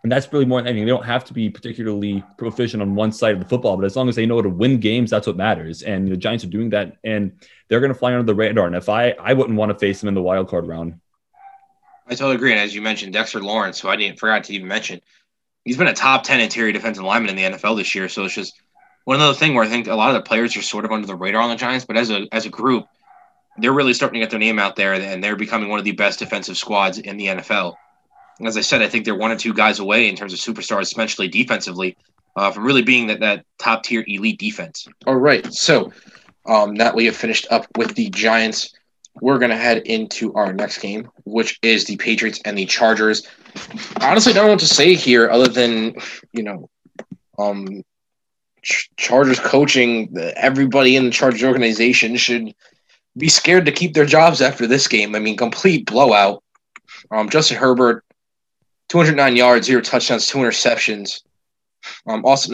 and 0.03 0.11
that's 0.11 0.31
really 0.33 0.45
more 0.45 0.59
than 0.59 0.67
anything. 0.67 0.85
They 0.85 0.91
don't 0.91 1.05
have 1.05 1.25
to 1.25 1.33
be 1.33 1.49
particularly 1.49 2.23
proficient 2.37 2.81
on 2.81 2.95
one 2.95 3.11
side 3.11 3.33
of 3.33 3.39
the 3.39 3.47
football, 3.47 3.77
but 3.77 3.85
as 3.85 3.95
long 3.95 4.09
as 4.09 4.15
they 4.15 4.25
know 4.25 4.37
how 4.37 4.41
to 4.41 4.49
win 4.49 4.79
games, 4.79 5.11
that's 5.11 5.27
what 5.27 5.37
matters. 5.37 5.83
And 5.83 6.11
the 6.11 6.17
Giants 6.17 6.43
are 6.43 6.47
doing 6.47 6.71
that, 6.71 6.97
and 7.03 7.33
they're 7.67 7.79
going 7.79 7.93
to 7.93 7.97
fly 7.97 8.13
under 8.13 8.23
the 8.23 8.33
radar. 8.33 8.65
And 8.65 8.75
if 8.75 8.89
I, 8.89 9.11
I 9.11 9.33
wouldn't 9.33 9.57
want 9.57 9.71
to 9.71 9.77
face 9.77 9.99
them 9.99 10.07
in 10.07 10.15
the 10.15 10.21
wild 10.21 10.47
card 10.47 10.67
round. 10.67 10.99
I 12.07 12.15
totally 12.15 12.35
agree. 12.35 12.51
And 12.51 12.59
as 12.59 12.73
you 12.73 12.81
mentioned, 12.81 13.13
Dexter 13.13 13.41
Lawrence, 13.41 13.79
who 13.79 13.89
I 13.89 13.95
didn't 13.95 14.19
forgot 14.19 14.43
to 14.45 14.53
even 14.53 14.67
mention, 14.67 15.01
he's 15.65 15.77
been 15.77 15.87
a 15.87 15.93
top 15.93 16.23
ten 16.23 16.39
interior 16.39 16.71
defensive 16.71 17.03
lineman 17.03 17.29
in 17.29 17.35
the 17.35 17.57
NFL 17.57 17.77
this 17.77 17.93
year. 17.93 18.09
So 18.09 18.25
it's 18.25 18.33
just 18.33 18.59
one 19.05 19.19
other 19.19 19.33
thing 19.33 19.53
where 19.53 19.63
I 19.63 19.67
think 19.67 19.87
a 19.87 19.95
lot 19.95 20.15
of 20.15 20.15
the 20.15 20.27
players 20.27 20.55
are 20.55 20.61
sort 20.61 20.85
of 20.85 20.91
under 20.91 21.07
the 21.07 21.15
radar 21.15 21.41
on 21.41 21.49
the 21.49 21.55
Giants, 21.55 21.85
but 21.85 21.97
as 21.97 22.09
a 22.09 22.27
as 22.31 22.45
a 22.45 22.49
group, 22.49 22.85
they're 23.57 23.73
really 23.73 23.93
starting 23.93 24.19
to 24.19 24.25
get 24.25 24.29
their 24.29 24.39
name 24.39 24.59
out 24.59 24.75
there, 24.75 24.93
and 24.93 25.23
they're 25.23 25.35
becoming 25.35 25.69
one 25.69 25.79
of 25.79 25.85
the 25.85 25.91
best 25.91 26.19
defensive 26.19 26.57
squads 26.57 26.99
in 26.99 27.17
the 27.17 27.27
NFL 27.27 27.75
as 28.45 28.57
I 28.57 28.61
said, 28.61 28.81
I 28.81 28.87
think 28.87 29.05
they're 29.05 29.15
one 29.15 29.31
or 29.31 29.37
two 29.37 29.53
guys 29.53 29.79
away 29.79 30.07
in 30.07 30.15
terms 30.15 30.33
of 30.33 30.39
superstars, 30.39 30.81
especially 30.81 31.27
defensively, 31.27 31.97
uh, 32.35 32.51
from 32.51 32.63
really 32.63 32.81
being 32.81 33.07
that, 33.07 33.19
that 33.19 33.45
top 33.57 33.83
tier 33.83 34.03
elite 34.07 34.39
defense. 34.39 34.87
All 35.05 35.15
right. 35.15 35.45
So 35.53 35.91
um, 36.45 36.75
that 36.75 36.95
we 36.95 37.05
have 37.05 37.15
finished 37.15 37.47
up 37.51 37.67
with 37.77 37.95
the 37.95 38.09
Giants. 38.09 38.73
We're 39.21 39.39
to 39.39 39.55
head 39.55 39.79
into 39.85 40.33
our 40.33 40.53
next 40.53 40.79
game, 40.79 41.09
which 41.25 41.59
is 41.61 41.85
the 41.85 41.97
Patriots 41.97 42.39
and 42.45 42.57
the 42.57 42.65
Chargers. 42.65 43.27
Honestly, 43.99 44.31
I 44.31 44.35
don't 44.35 44.45
know 44.45 44.51
what 44.51 44.59
to 44.61 44.67
say 44.67 44.95
here 44.95 45.29
other 45.29 45.49
than, 45.49 45.95
you 46.31 46.43
know, 46.43 46.69
um, 47.37 47.83
Chargers 48.63 49.39
coaching, 49.39 50.15
everybody 50.35 50.95
in 50.95 51.05
the 51.05 51.11
Chargers 51.11 51.43
organization 51.43 52.15
should 52.17 52.53
be 53.17 53.27
scared 53.27 53.65
to 53.65 53.71
keep 53.71 53.93
their 53.93 54.05
jobs 54.05 54.41
after 54.41 54.67
this 54.67 54.87
game. 54.87 55.15
I 55.15 55.19
mean, 55.19 55.35
complete 55.35 55.85
blowout. 55.85 56.43
Um, 57.09 57.29
Justin 57.29 57.57
Herbert 57.57 58.05
209 58.89 59.35
yards, 59.35 59.67
zero 59.67 59.81
touchdowns, 59.81 60.27
two 60.27 60.39
interceptions. 60.39 61.21
Um, 62.07 62.25
Austin 62.25 62.51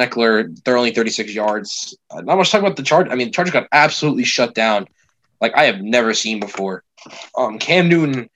they're 0.63 0.77
only 0.77 0.91
36 0.91 1.33
yards. 1.33 1.97
Uh, 2.09 2.21
not 2.21 2.37
much 2.37 2.51
talk 2.51 2.61
about 2.61 2.75
the 2.75 2.83
charge. 2.83 3.07
I 3.09 3.15
mean, 3.15 3.27
the 3.27 3.31
Chargers 3.31 3.51
got 3.51 3.67
absolutely 3.71 4.23
shut 4.23 4.53
down, 4.53 4.87
like 5.41 5.55
I 5.55 5.65
have 5.65 5.81
never 5.81 6.13
seen 6.13 6.39
before. 6.39 6.83
Um, 7.37 7.59
Cam 7.59 7.89
Newton, 7.89 8.29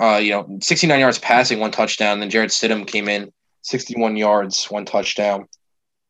uh, 0.00 0.16
you 0.16 0.30
know, 0.30 0.58
69 0.62 1.00
yards 1.00 1.18
passing, 1.18 1.58
one 1.58 1.70
touchdown. 1.70 2.20
Then 2.20 2.30
Jarrett 2.30 2.50
Stidham 2.50 2.86
came 2.86 3.08
in, 3.08 3.32
61 3.62 4.16
yards, 4.16 4.64
one 4.66 4.84
touchdown. 4.84 5.48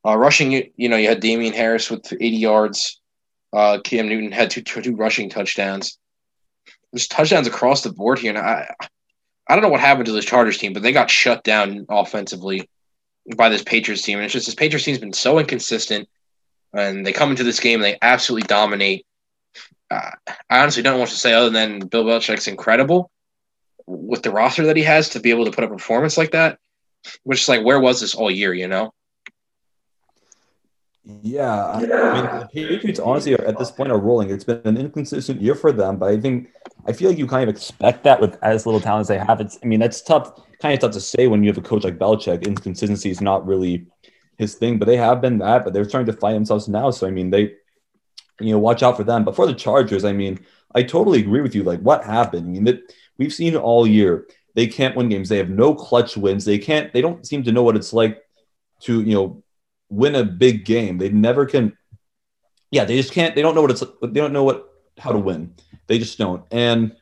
Uh, 0.07 0.17
rushing, 0.17 0.71
you 0.77 0.89
know, 0.89 0.97
you 0.97 1.09
had 1.09 1.21
Damien 1.21 1.53
Harris 1.53 1.91
with 1.91 2.13
80 2.13 2.29
yards. 2.29 3.01
Uh, 3.53 3.79
Cam 3.83 4.09
Newton 4.09 4.31
had 4.31 4.51
two, 4.51 4.63
two, 4.63 4.81
two 4.81 4.95
rushing 4.95 5.29
touchdowns. 5.29 5.99
There's 6.93 7.09
touchdowns 7.09 7.49
across 7.49 7.83
the 7.83 7.93
board 7.93 8.21
here, 8.21 8.31
and 8.31 8.39
I, 8.39 8.73
I 9.49 9.55
don't 9.55 9.63
know 9.63 9.69
what 9.69 9.81
happened 9.81 10.07
to 10.07 10.13
this 10.13 10.25
Chargers 10.25 10.59
team, 10.59 10.73
but 10.73 10.83
they 10.83 10.93
got 10.93 11.11
shut 11.11 11.43
down 11.43 11.87
offensively 11.89 12.69
by 13.37 13.49
this 13.49 13.63
Patriots 13.63 14.03
team. 14.03 14.19
And 14.19 14.25
it's 14.25 14.33
just 14.33 14.47
this 14.47 14.55
Patriots 14.55 14.85
team's 14.85 14.99
been 14.99 15.13
so 15.13 15.41
inconsistent, 15.41 16.09
and 16.73 17.05
they 17.05 17.13
come 17.13 17.31
into 17.31 17.45
this 17.45 17.59
game 17.59 17.83
and 17.83 17.85
they 17.85 17.99
absolutely 18.01 18.47
dominate. 18.47 19.05
Uh, 19.91 20.11
I 20.49 20.61
honestly 20.61 20.83
don't 20.83 20.95
know 20.95 21.01
what 21.01 21.09
to 21.09 21.17
say 21.17 21.33
other 21.33 21.51
than 21.51 21.81
Bill 21.81 22.05
Belichick's 22.05 22.47
incredible 22.47 23.11
with 23.87 24.23
the 24.23 24.31
roster 24.31 24.67
that 24.67 24.77
he 24.77 24.83
has 24.83 25.09
to 25.11 25.21
be 25.21 25.31
able 25.31 25.45
to 25.47 25.53
put 25.53 25.65
a 25.65 25.69
performance 25.69 26.17
like 26.17 26.33
that. 26.33 26.59
Which 27.23 27.43
is 27.43 27.49
like, 27.49 27.65
where 27.65 27.81
was 27.81 28.01
this 28.01 28.15
all 28.15 28.31
year? 28.31 28.53
You 28.53 28.69
know? 28.69 28.93
Yeah, 31.09 31.67
I 31.67 31.79
mean, 31.79 31.89
the 31.91 32.49
Patriots 32.53 32.99
honestly 32.99 33.35
at 33.35 33.59
this 33.59 33.71
point 33.71 33.93
are 33.93 33.99
rolling. 33.99 34.31
It's 34.31 34.43
been 34.43 34.61
an 34.65 34.77
inconsistent 34.77 35.41
year 35.41 35.55
for 35.55 35.71
them, 35.71 35.99
but 35.99 36.09
I 36.11 36.21
think 36.21 36.49
I 36.85 36.93
feel 36.93 37.11
like 37.11 37.19
you 37.19 37.29
kind 37.29 37.49
of 37.49 37.55
expect 37.55 38.03
that 38.03 38.21
with 38.21 38.37
as 38.43 38.67
little 38.67 38.81
talent 38.81 39.03
as 39.03 39.09
they 39.09 39.19
have. 39.19 39.41
It's 39.41 39.57
I 39.63 39.67
mean 39.67 39.79
that's 39.79 40.03
tough, 40.03 40.41
kind 40.61 40.75
of 40.75 40.81
tough 40.81 40.91
to 40.93 41.01
say 41.01 41.29
when 41.29 41.45
you 41.45 41.49
have 41.51 41.59
a 41.59 41.63
coach 41.63 41.85
like 41.85 41.99
Belichick. 41.99 42.45
Inconsistency 42.45 43.09
is 43.09 43.21
not 43.21 43.47
really 43.47 43.87
his 44.37 44.57
thing, 44.57 44.79
but 44.79 44.87
they 44.87 44.97
have 44.97 45.21
been 45.21 45.39
that. 45.39 45.63
But 45.65 45.75
they're 45.75 45.89
starting 45.89 46.13
to 46.13 46.21
find 46.21 46.35
themselves 46.35 46.67
now. 46.67 46.91
So 46.91 47.07
I 47.07 47.13
mean, 47.13 47.31
they 47.31 47.53
you 48.41 48.53
know 48.53 48.59
watch 48.59 48.83
out 48.83 48.97
for 48.97 49.05
them. 49.05 49.25
But 49.25 49.37
for 49.37 49.47
the 49.47 49.55
Chargers, 49.55 50.05
I 50.05 50.13
mean, 50.13 50.41
I 50.75 50.83
totally 50.83 51.21
agree 51.21 51.41
with 51.41 51.55
you. 51.55 51.63
Like 51.63 51.81
what 51.81 52.03
happened? 52.05 52.49
I 52.49 52.51
mean 52.51 52.65
that 52.65 52.81
we've 53.17 53.33
seen 53.33 53.55
all 53.55 53.87
year. 53.87 54.27
They 54.57 54.67
can't 54.67 54.97
win 54.97 55.09
games. 55.09 55.29
They 55.29 55.39
have 55.39 55.51
no 55.51 55.73
clutch 55.73 56.17
wins. 56.17 56.45
They 56.45 56.59
can't. 56.59 56.93
They 56.93 57.01
don't 57.01 57.25
seem 57.25 57.45
to 57.45 57.53
know 57.53 57.63
what 57.63 57.77
it's 57.77 57.93
like 57.93 58.23
to 58.81 59.03
you 59.03 59.15
know 59.15 59.43
win 59.89 60.15
a 60.15 60.25
big 60.25 60.65
game. 60.65 60.99
They 60.99 61.09
never 61.09 61.47
can. 61.47 61.77
Yeah, 62.71 62.85
they 62.85 62.97
just 62.97 63.13
can't. 63.13 63.35
They 63.35 63.43
don't 63.43 63.55
know 63.55 63.63
what 63.63 63.71
it's. 63.71 63.85
They 64.03 64.21
don't 64.21 64.33
know 64.33 64.45
what 64.45 64.69
how 64.99 65.13
to 65.13 65.19
win. 65.19 65.55
They 65.87 65.99
just 65.99 66.19
don't. 66.19 66.45
And 66.51 66.93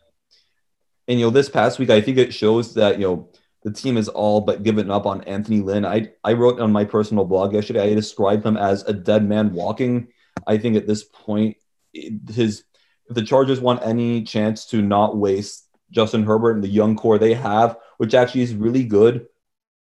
and 1.08 1.18
you 1.18 1.26
know, 1.26 1.30
this 1.30 1.48
past 1.48 1.78
week, 1.78 1.90
I 1.90 2.00
think 2.00 2.18
it 2.18 2.34
shows 2.34 2.74
that 2.74 2.98
you 2.98 3.06
know 3.06 3.30
the 3.62 3.72
team 3.72 3.96
is 3.96 4.08
all 4.08 4.40
but 4.40 4.62
given 4.62 4.90
up 4.90 5.06
on 5.06 5.22
Anthony 5.24 5.60
Lynn. 5.60 5.84
I 5.84 6.10
I 6.22 6.34
wrote 6.34 6.60
on 6.60 6.72
my 6.72 6.84
personal 6.84 7.24
blog 7.24 7.54
yesterday. 7.54 7.90
I 7.90 7.94
described 7.94 8.44
him 8.44 8.56
as 8.56 8.82
a 8.84 8.92
dead 8.92 9.26
man 9.26 9.52
walking. 9.52 10.08
I 10.46 10.58
think 10.58 10.76
at 10.76 10.86
this 10.86 11.04
point, 11.04 11.56
his 11.92 12.64
if 13.08 13.14
the 13.14 13.22
Chargers 13.22 13.60
want 13.60 13.84
any 13.84 14.22
chance 14.22 14.66
to 14.66 14.80
not 14.80 15.16
waste 15.16 15.68
Justin 15.90 16.24
Herbert 16.24 16.52
and 16.52 16.64
the 16.64 16.68
young 16.68 16.96
core 16.96 17.18
they 17.18 17.34
have, 17.34 17.76
which 17.98 18.14
actually 18.14 18.42
is 18.42 18.54
really 18.54 18.84
good, 18.84 19.26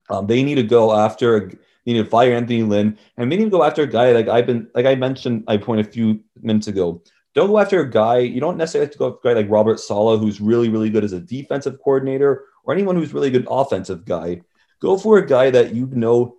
um, 0.10 0.28
they 0.28 0.44
need 0.44 0.56
to 0.56 0.64
go 0.64 0.94
after 0.94 1.52
you 1.86 2.04
to 2.04 2.10
fire 2.10 2.34
Anthony 2.34 2.64
Lynn, 2.64 2.98
and 3.18 3.32
to 3.32 3.50
go 3.50 3.64
after 3.64 3.84
a 3.84 3.88
guy 3.88 4.12
like 4.12 4.28
I've 4.28 4.48
been 4.48 4.70
like 4.74 4.86
I 4.86 4.96
mentioned. 4.96 5.44
I 5.48 5.58
point 5.58 5.82
a 5.82 5.90
few 5.90 6.22
minutes 6.42 6.68
ago. 6.68 7.02
Don't 7.34 7.48
go 7.48 7.60
after 7.60 7.80
a 7.82 7.90
guy. 7.90 8.20
You 8.20 8.40
don't 8.40 8.58
necessarily 8.58 8.88
have 8.88 8.94
to 8.94 8.98
go 8.98 9.08
after 9.08 9.30
a 9.30 9.34
guy 9.34 9.42
like 9.42 9.52
Robert 9.52 9.80
Saleh, 9.80 10.20
who's 10.20 10.42
really 10.42 10.70
really 10.70 10.90
good 10.90 11.04
as 11.04 11.14
a 11.14 11.20
defensive 11.20 11.80
coordinator, 11.84 12.46
or 12.64 12.74
anyone 12.74 12.96
who's 12.96 13.14
really 13.14 13.30
good 13.30 13.48
offensive 13.50 14.06
guy. 14.06 14.42
Go 14.82 14.98
for 14.98 15.20
a 15.20 15.26
guy 15.26 15.50
that 15.52 15.74
you 15.74 15.88
know 15.88 16.38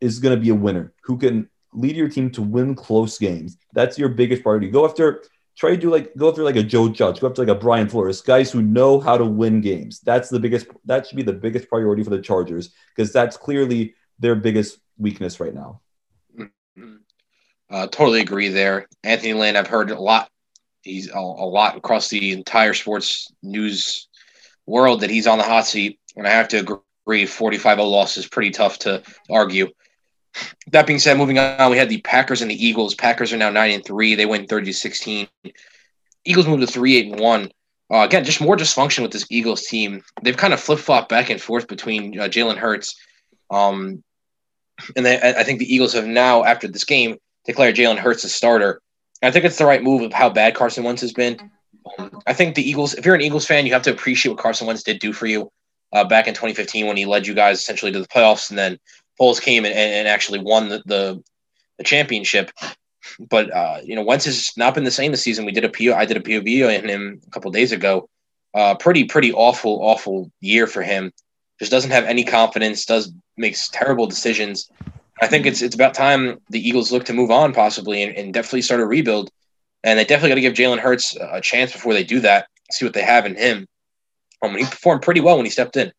is 0.00 0.18
going 0.18 0.34
to 0.34 0.40
be 0.40 0.50
a 0.50 0.54
winner, 0.54 0.92
who 1.02 1.18
can 1.18 1.48
lead 1.72 1.96
your 1.96 2.08
team 2.08 2.30
to 2.30 2.42
win 2.42 2.74
close 2.74 3.18
games. 3.18 3.58
That's 3.72 3.98
your 3.98 4.08
biggest 4.08 4.42
priority. 4.42 4.70
Go 4.70 4.84
after 4.86 5.22
try 5.58 5.70
to 5.70 5.76
do 5.76 5.90
like 5.90 6.14
go 6.16 6.30
through 6.30 6.44
like 6.44 6.56
a 6.56 6.62
Joe 6.62 6.88
Judge, 6.88 7.20
go 7.20 7.28
after 7.28 7.42
like 7.42 7.54
a 7.54 7.60
Brian 7.60 7.88
Flores, 7.88 8.20
guys 8.20 8.50
who 8.50 8.62
know 8.62 9.00
how 9.00 9.18
to 9.18 9.24
win 9.24 9.60
games. 9.60 10.00
That's 10.00 10.28
the 10.28 10.38
biggest. 10.38 10.68
That 10.84 11.06
should 11.06 11.16
be 11.16 11.22
the 11.22 11.32
biggest 11.32 11.68
priority 11.68 12.02
for 12.04 12.10
the 12.10 12.22
Chargers 12.22 12.70
because 12.94 13.12
that's 13.12 13.36
clearly 13.36 13.94
their 14.18 14.34
biggest 14.34 14.78
weakness 14.98 15.40
right 15.40 15.54
now. 15.54 15.80
Uh, 17.70 17.86
totally 17.86 18.20
agree 18.20 18.48
there. 18.48 18.88
Anthony 19.04 19.34
Lynn, 19.34 19.56
I've 19.56 19.66
heard 19.66 19.90
a 19.90 20.00
lot. 20.00 20.30
He's 20.82 21.10
a, 21.10 21.18
a, 21.18 21.18
lot 21.18 21.76
across 21.76 22.08
the 22.08 22.32
entire 22.32 22.72
sports 22.72 23.30
news 23.42 24.08
world 24.66 25.00
that 25.00 25.10
he's 25.10 25.26
on 25.26 25.38
the 25.38 25.44
hot 25.44 25.66
seat. 25.66 26.00
And 26.16 26.26
I 26.26 26.30
have 26.30 26.48
to 26.48 26.80
agree, 27.06 27.26
45 27.26 27.78
0 27.78 27.88
loss 27.88 28.16
is 28.16 28.26
pretty 28.26 28.50
tough 28.50 28.78
to 28.80 29.02
argue. 29.30 29.68
That 30.70 30.86
being 30.86 30.98
said, 30.98 31.18
moving 31.18 31.38
on, 31.38 31.70
we 31.70 31.76
had 31.76 31.88
the 31.88 32.00
Packers 32.00 32.42
and 32.42 32.50
the 32.50 32.66
Eagles. 32.66 32.94
Packers 32.94 33.32
are 33.32 33.36
now 33.36 33.50
9 33.50 33.70
and 33.70 33.84
3. 33.84 34.14
They 34.14 34.26
win 34.26 34.46
30 34.46 34.66
to 34.66 34.72
16. 34.72 35.28
Eagles 36.24 36.46
moved 36.46 36.60
to 36.62 36.72
3 36.72 36.96
8 36.96 37.12
and 37.12 37.20
1. 37.20 37.50
Uh, 37.90 37.98
again, 37.98 38.24
just 38.24 38.40
more 38.40 38.56
dysfunction 38.56 39.02
with 39.02 39.12
this 39.12 39.26
Eagles 39.30 39.62
team. 39.62 40.02
They've 40.22 40.36
kind 40.36 40.52
of 40.52 40.60
flip 40.60 40.78
flopped 40.78 41.08
back 41.08 41.30
and 41.30 41.40
forth 41.40 41.66
between 41.68 42.18
uh, 42.18 42.24
Jalen 42.24 42.58
Hurts 42.58 42.94
um, 43.50 44.04
and 44.96 45.06
I 45.06 45.42
think 45.42 45.58
the 45.58 45.72
Eagles 45.72 45.92
have 45.94 46.06
now, 46.06 46.44
after 46.44 46.68
this 46.68 46.84
game, 46.84 47.16
declared 47.44 47.76
Jalen 47.76 47.98
Hurts 47.98 48.24
a 48.24 48.28
starter. 48.28 48.80
I 49.22 49.30
think 49.30 49.44
it's 49.44 49.58
the 49.58 49.66
right 49.66 49.82
move 49.82 50.02
of 50.02 50.12
how 50.12 50.30
bad 50.30 50.54
Carson 50.54 50.84
Wentz 50.84 51.02
has 51.02 51.12
been. 51.12 51.50
Um, 51.98 52.22
I 52.26 52.32
think 52.32 52.54
the 52.54 52.68
Eagles, 52.68 52.94
if 52.94 53.04
you're 53.04 53.14
an 53.14 53.20
Eagles 53.20 53.46
fan, 53.46 53.66
you 53.66 53.72
have 53.72 53.82
to 53.82 53.90
appreciate 53.90 54.30
what 54.30 54.40
Carson 54.40 54.66
Wentz 54.66 54.82
did 54.82 55.00
do 55.00 55.12
for 55.12 55.26
you 55.26 55.50
uh, 55.92 56.04
back 56.04 56.28
in 56.28 56.34
2015 56.34 56.86
when 56.86 56.96
he 56.96 57.06
led 57.06 57.26
you 57.26 57.34
guys 57.34 57.58
essentially 57.58 57.92
to 57.92 58.00
the 58.00 58.08
playoffs 58.08 58.50
and 58.50 58.58
then 58.58 58.78
Foles 59.20 59.40
came 59.40 59.64
and, 59.64 59.74
and 59.74 60.06
actually 60.06 60.38
won 60.38 60.68
the, 60.68 60.82
the, 60.86 61.22
the 61.78 61.84
championship. 61.84 62.50
But 63.18 63.52
uh, 63.52 63.80
you 63.82 63.96
know, 63.96 64.02
Wentz 64.02 64.26
has 64.26 64.52
not 64.56 64.74
been 64.74 64.84
the 64.84 64.90
same 64.90 65.10
this 65.10 65.22
season. 65.22 65.44
We 65.44 65.52
did 65.52 65.64
a 65.64 65.68
PO, 65.68 65.96
I 65.96 66.04
did 66.04 66.16
a 66.16 66.20
POV 66.20 66.82
on 66.82 66.88
him 66.88 67.20
a 67.26 67.30
couple 67.30 67.50
days 67.50 67.72
ago. 67.72 68.08
Uh, 68.54 68.74
pretty 68.74 69.04
pretty 69.04 69.32
awful 69.32 69.80
awful 69.82 70.30
year 70.40 70.66
for 70.66 70.82
him. 70.82 71.12
Just 71.58 71.72
doesn't 71.72 71.90
have 71.90 72.04
any 72.04 72.24
confidence. 72.24 72.84
Does 72.84 73.12
makes 73.36 73.68
terrible 73.68 74.06
decisions. 74.06 74.70
I 75.20 75.26
think 75.26 75.46
it's 75.46 75.62
it's 75.62 75.74
about 75.74 75.94
time 75.94 76.38
the 76.50 76.66
Eagles 76.66 76.92
look 76.92 77.04
to 77.06 77.12
move 77.12 77.30
on 77.30 77.52
possibly 77.52 78.02
and, 78.02 78.16
and 78.16 78.32
definitely 78.32 78.62
start 78.62 78.80
a 78.80 78.86
rebuild. 78.86 79.30
And 79.84 79.98
they 79.98 80.04
definitely 80.04 80.30
got 80.30 80.34
to 80.36 80.40
give 80.40 80.54
Jalen 80.54 80.80
Hurts 80.80 81.16
a 81.20 81.40
chance 81.40 81.72
before 81.72 81.94
they 81.94 82.04
do 82.04 82.20
that. 82.20 82.48
See 82.70 82.84
what 82.84 82.94
they 82.94 83.02
have 83.02 83.26
in 83.26 83.36
him. 83.36 83.66
Um, 84.42 84.56
he 84.56 84.64
performed 84.64 85.02
pretty 85.02 85.20
well 85.20 85.36
when 85.36 85.46
he 85.46 85.50
stepped 85.50 85.76
in. 85.76 85.92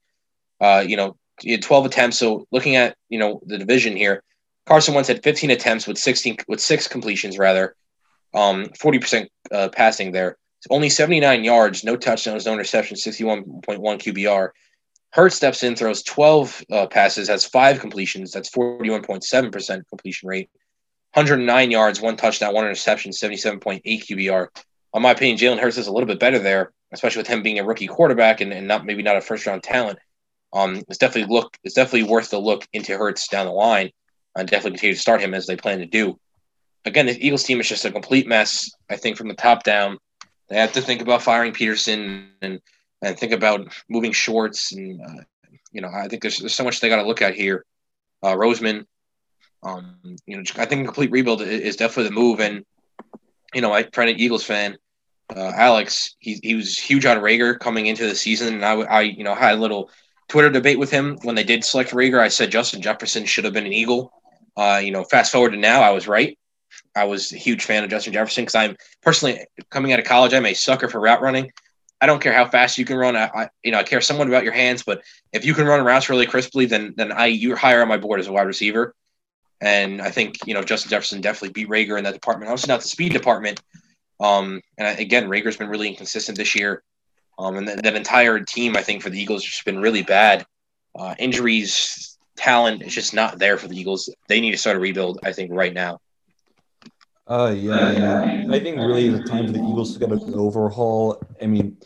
Uh, 0.61 0.83
you 0.85 0.95
know, 0.97 1.17
he 1.41 1.51
had 1.51 1.61
12 1.61 1.85
attempts. 1.85 2.17
So 2.17 2.45
looking 2.51 2.75
at 2.75 2.95
you 3.09 3.19
know 3.19 3.41
the 3.45 3.57
division 3.57 3.95
here, 3.95 4.23
Carson 4.65 4.93
Wentz 4.93 5.07
had 5.07 5.23
15 5.23 5.51
attempts 5.51 5.87
with 5.87 5.97
16 5.97 6.37
with 6.47 6.59
six 6.59 6.87
completions 6.87 7.37
rather, 7.37 7.75
um, 8.33 8.65
40% 8.79 9.27
uh, 9.51 9.69
passing 9.69 10.11
there. 10.11 10.37
Only 10.69 10.89
79 10.89 11.43
yards, 11.43 11.83
no 11.83 11.95
touchdowns, 11.95 12.45
no 12.45 12.55
interceptions, 12.55 12.99
61.1 13.07 13.65
QBR. 13.65 14.49
Hurt 15.11 15.33
steps 15.33 15.63
in, 15.63 15.75
throws 15.75 16.03
12 16.03 16.65
uh, 16.71 16.87
passes, 16.87 17.27
has 17.29 17.45
five 17.45 17.79
completions. 17.79 18.31
That's 18.31 18.51
41.7% 18.51 19.87
completion 19.89 20.29
rate. 20.29 20.49
109 21.13 21.71
yards, 21.71 21.99
one 21.99 22.15
touchdown, 22.15 22.53
one 22.53 22.65
interception, 22.65 23.11
77.8 23.11 23.83
QBR. 23.83 24.47
On 24.93 25.01
my 25.01 25.11
opinion, 25.11 25.37
Jalen 25.37 25.59
Hurts 25.59 25.77
is 25.77 25.87
a 25.87 25.91
little 25.91 26.07
bit 26.07 26.19
better 26.19 26.37
there, 26.37 26.71
especially 26.91 27.21
with 27.21 27.27
him 27.27 27.41
being 27.41 27.57
a 27.57 27.63
rookie 27.63 27.87
quarterback 27.87 28.41
and, 28.41 28.53
and 28.53 28.67
not 28.67 28.85
maybe 28.85 29.01
not 29.01 29.17
a 29.17 29.21
first 29.21 29.47
round 29.47 29.63
talent. 29.63 29.97
Um, 30.53 30.83
it's 30.87 30.97
definitely 30.97 31.33
look 31.33 31.57
it's 31.63 31.75
definitely 31.75 32.03
worth 32.03 32.31
the 32.31 32.39
look 32.39 32.67
into 32.73 32.97
Hurts 32.97 33.27
down 33.27 33.45
the 33.45 33.51
line 33.51 33.91
and 34.35 34.47
definitely 34.47 34.71
continue 34.71 34.95
to 34.95 35.01
start 35.01 35.21
him 35.21 35.33
as 35.33 35.45
they 35.45 35.55
plan 35.55 35.79
to 35.79 35.85
do. 35.85 36.19
Again, 36.85 37.07
the 37.07 37.25
Eagles 37.25 37.43
team 37.43 37.59
is 37.59 37.67
just 37.67 37.85
a 37.85 37.91
complete 37.91 38.27
mess. 38.27 38.71
I 38.89 38.95
think 38.95 39.17
from 39.17 39.27
the 39.27 39.33
top 39.33 39.63
down, 39.63 39.97
they 40.47 40.57
have 40.57 40.73
to 40.73 40.81
think 40.81 41.01
about 41.01 41.21
firing 41.21 41.53
Pederson 41.53 42.29
and 42.41 42.59
and 43.01 43.17
think 43.17 43.31
about 43.31 43.67
moving 43.89 44.11
shorts. 44.11 44.71
and 44.71 45.01
uh, 45.01 45.23
you 45.71 45.81
know 45.81 45.89
I 45.89 46.07
think 46.07 46.21
there's, 46.21 46.39
there's 46.39 46.55
so 46.55 46.63
much 46.63 46.79
they 46.79 46.89
got 46.89 47.01
to 47.01 47.07
look 47.07 47.21
at 47.21 47.35
here. 47.35 47.65
Uh, 48.21 48.33
Roseman, 48.33 48.85
um, 49.63 49.95
you 50.25 50.37
know, 50.37 50.43
I 50.57 50.65
think 50.65 50.81
a 50.81 50.85
complete 50.85 51.11
rebuild 51.11 51.41
is 51.41 51.75
definitely 51.75 52.09
the 52.09 52.15
move. 52.15 52.39
And 52.39 52.65
you 53.53 53.61
know, 53.61 53.69
my 53.69 53.83
friend, 53.93 54.19
Eagles 54.19 54.43
fan, 54.43 54.77
uh, 55.35 55.51
Alex, 55.55 56.15
he 56.19 56.39
he 56.43 56.55
was 56.55 56.77
huge 56.77 57.05
on 57.05 57.17
Reagor 57.17 57.59
coming 57.59 57.87
into 57.87 58.07
the 58.07 58.15
season, 58.15 58.55
and 58.55 58.65
I 58.65 58.73
I 58.81 59.01
you 59.01 59.23
know 59.23 59.35
had 59.35 59.55
a 59.55 59.61
little 59.61 59.89
Twitter 60.27 60.49
debate 60.49 60.79
with 60.79 60.91
him 60.91 61.17
when 61.23 61.35
they 61.35 61.43
did 61.43 61.63
select 61.63 61.91
Reagor. 61.91 62.19
I 62.19 62.29
said 62.29 62.51
Justin 62.51 62.81
Jefferson 62.81 63.25
should 63.25 63.45
have 63.45 63.53
been 63.53 63.65
an 63.65 63.73
Eagle. 63.73 64.11
Uh, 64.57 64.81
you 64.83 64.91
know, 64.91 65.03
fast 65.03 65.31
forward 65.31 65.51
to 65.51 65.57
now, 65.57 65.81
I 65.81 65.91
was 65.91 66.07
right. 66.07 66.37
I 66.95 67.05
was 67.05 67.31
a 67.31 67.37
huge 67.37 67.63
fan 67.63 67.83
of 67.83 67.89
Justin 67.89 68.13
Jefferson 68.13 68.43
because 68.43 68.55
I'm 68.55 68.75
personally 69.01 69.45
coming 69.69 69.93
out 69.93 69.99
of 69.99 70.05
college. 70.05 70.33
I'm 70.33 70.45
a 70.45 70.53
sucker 70.53 70.89
for 70.89 70.99
route 70.99 71.21
running. 71.21 71.51
I 72.01 72.05
don't 72.05 72.21
care 72.21 72.33
how 72.33 72.47
fast 72.47 72.77
you 72.77 72.85
can 72.85 72.97
run. 72.97 73.15
I, 73.15 73.29
I, 73.33 73.49
you 73.63 73.71
know 73.71 73.79
I 73.79 73.83
care 73.83 74.01
somewhat 74.01 74.27
about 74.27 74.43
your 74.43 74.53
hands, 74.53 74.83
but 74.83 75.03
if 75.33 75.45
you 75.45 75.53
can 75.53 75.65
run 75.65 75.83
routes 75.83 76.09
really 76.09 76.25
crisply, 76.25 76.65
then 76.65 76.93
then 76.95 77.11
I 77.11 77.27
you're 77.27 77.55
higher 77.55 77.81
on 77.81 77.87
my 77.87 77.97
board 77.97 78.19
as 78.19 78.27
a 78.27 78.31
wide 78.31 78.47
receiver. 78.47 78.95
And 79.61 80.01
I 80.01 80.09
think 80.09 80.37
you 80.45 80.53
know 80.53 80.63
Justin 80.63 80.89
Jefferson 80.89 81.21
definitely 81.21 81.51
beat 81.51 81.69
Reagor 81.69 81.97
in 81.97 82.05
that 82.05 82.13
department. 82.13 82.49
Obviously 82.49 82.71
not 82.71 82.81
the 82.81 82.87
speed 82.87 83.13
department. 83.13 83.61
Um, 84.19 84.61
and 84.77 84.99
again, 84.99 85.29
Reagor's 85.29 85.57
been 85.57 85.69
really 85.69 85.87
inconsistent 85.87 86.37
this 86.37 86.55
year. 86.55 86.83
Um, 87.37 87.55
and 87.55 87.67
that, 87.69 87.83
that 87.83 87.95
entire 87.95 88.41
team, 88.41 88.75
I 88.75 88.81
think, 88.81 89.01
for 89.01 89.09
the 89.09 89.19
Eagles 89.19 89.43
has 89.43 89.51
just 89.51 89.65
been 89.65 89.79
really 89.79 90.03
bad. 90.03 90.45
Uh, 90.93 91.15
injuries, 91.17 92.17
talent 92.35 92.81
is 92.81 92.93
just 92.93 93.13
not 93.13 93.39
there 93.39 93.57
for 93.57 93.69
the 93.69 93.79
Eagles. 93.79 94.09
They 94.27 94.41
need 94.41 94.51
to 94.51 94.57
start 94.57 94.75
a 94.75 94.79
rebuild, 94.79 95.19
I 95.23 95.31
think, 95.31 95.51
right 95.53 95.73
now. 95.73 96.01
Uh, 97.29 97.53
yeah, 97.55 97.91
yeah. 97.91 98.45
I 98.49 98.59
think 98.59 98.77
really 98.77 99.09
the 99.09 99.21
time 99.21 99.45
for 99.45 99.53
the 99.53 99.59
Eagles 99.59 99.93
to 99.93 99.99
get 99.99 100.11
an 100.11 100.33
overhaul. 100.33 101.21
I 101.39 101.45
mean, 101.45 101.77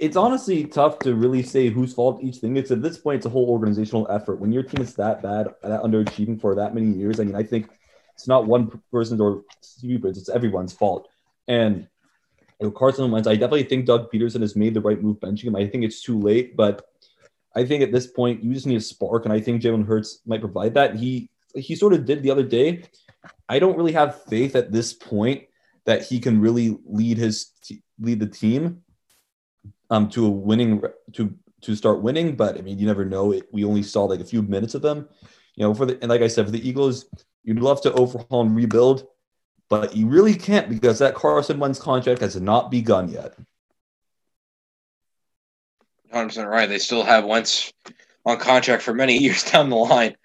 it's 0.00 0.16
honestly 0.16 0.64
tough 0.64 0.98
to 1.00 1.14
really 1.14 1.44
say 1.44 1.68
whose 1.68 1.94
fault 1.94 2.20
each 2.20 2.38
thing 2.38 2.56
is. 2.56 2.72
At 2.72 2.82
this 2.82 2.98
point, 2.98 3.18
it's 3.18 3.26
a 3.26 3.30
whole 3.30 3.48
organizational 3.48 4.08
effort. 4.10 4.40
When 4.40 4.50
your 4.50 4.64
team 4.64 4.82
is 4.82 4.94
that 4.96 5.22
bad, 5.22 5.46
that 5.62 5.82
underachieving 5.82 6.40
for 6.40 6.56
that 6.56 6.74
many 6.74 6.90
years, 6.90 7.20
I 7.20 7.24
mean, 7.24 7.36
I 7.36 7.44
think 7.44 7.70
it's 8.14 8.26
not 8.26 8.46
one 8.46 8.82
person's 8.90 9.20
or 9.20 9.44
stupid; 9.60 10.16
it's 10.16 10.28
everyone's 10.28 10.72
fault. 10.72 11.08
And 11.46 11.86
you 12.60 12.66
know, 12.66 12.70
Carson 12.72 13.08
Wentz, 13.12 13.28
I 13.28 13.34
definitely 13.34 13.64
think 13.64 13.86
Doug 13.86 14.10
Pederson 14.10 14.40
has 14.40 14.56
made 14.56 14.74
the 14.74 14.80
right 14.80 15.00
move 15.00 15.20
benching 15.20 15.44
him. 15.44 15.54
I 15.54 15.68
think 15.68 15.84
it's 15.84 16.02
too 16.02 16.18
late, 16.18 16.56
but 16.56 16.84
I 17.54 17.64
think 17.64 17.84
at 17.84 17.92
this 17.92 18.08
point 18.08 18.42
you 18.42 18.52
just 18.52 18.66
need 18.66 18.78
a 18.78 18.80
spark, 18.80 19.26
and 19.26 19.32
I 19.32 19.40
think 19.40 19.62
Jalen 19.62 19.86
Hurts 19.86 20.22
might 20.26 20.40
provide 20.40 20.74
that. 20.74 20.96
He 20.96 21.30
he 21.54 21.76
sort 21.76 21.92
of 21.92 22.04
did 22.04 22.24
the 22.24 22.32
other 22.32 22.42
day 22.42 22.82
I 23.48 23.58
don't 23.58 23.76
really 23.76 23.92
have 23.92 24.22
faith 24.24 24.56
at 24.56 24.72
this 24.72 24.92
point 24.92 25.44
that 25.84 26.02
he 26.02 26.20
can 26.20 26.40
really 26.40 26.78
lead 26.84 27.18
his 27.18 27.50
lead 28.00 28.20
the 28.20 28.26
team 28.26 28.82
um 29.90 30.08
to 30.10 30.26
a 30.26 30.30
winning 30.30 30.82
to 31.14 31.34
to 31.62 31.76
start 31.76 32.02
winning. 32.02 32.36
But 32.36 32.58
I 32.58 32.62
mean, 32.62 32.78
you 32.78 32.86
never 32.86 33.04
know. 33.04 33.32
It, 33.32 33.48
we 33.52 33.64
only 33.64 33.82
saw 33.82 34.04
like 34.04 34.20
a 34.20 34.24
few 34.24 34.42
minutes 34.42 34.74
of 34.74 34.82
them. 34.82 35.08
You 35.56 35.64
know, 35.64 35.74
for 35.74 35.86
the 35.86 35.98
and 36.00 36.08
like 36.08 36.22
I 36.22 36.28
said, 36.28 36.46
for 36.46 36.50
the 36.50 36.66
Eagles, 36.66 37.06
you'd 37.44 37.60
love 37.60 37.80
to 37.82 37.92
overhaul 37.92 38.42
and 38.42 38.56
rebuild, 38.56 39.06
but 39.68 39.96
you 39.96 40.08
really 40.08 40.34
can't 40.34 40.68
because 40.68 40.98
that 40.98 41.14
Carson 41.14 41.58
Wentz 41.58 41.78
contract 41.78 42.20
has 42.20 42.40
not 42.40 42.70
begun 42.70 43.08
yet. 43.08 43.34
100% 46.12 46.46
right. 46.46 46.68
They 46.68 46.78
still 46.78 47.04
have 47.04 47.24
Wentz 47.24 47.72
on 48.26 48.38
contract 48.38 48.82
for 48.82 48.92
many 48.92 49.18
years 49.22 49.44
down 49.50 49.70
the 49.70 49.76
line. 49.76 50.16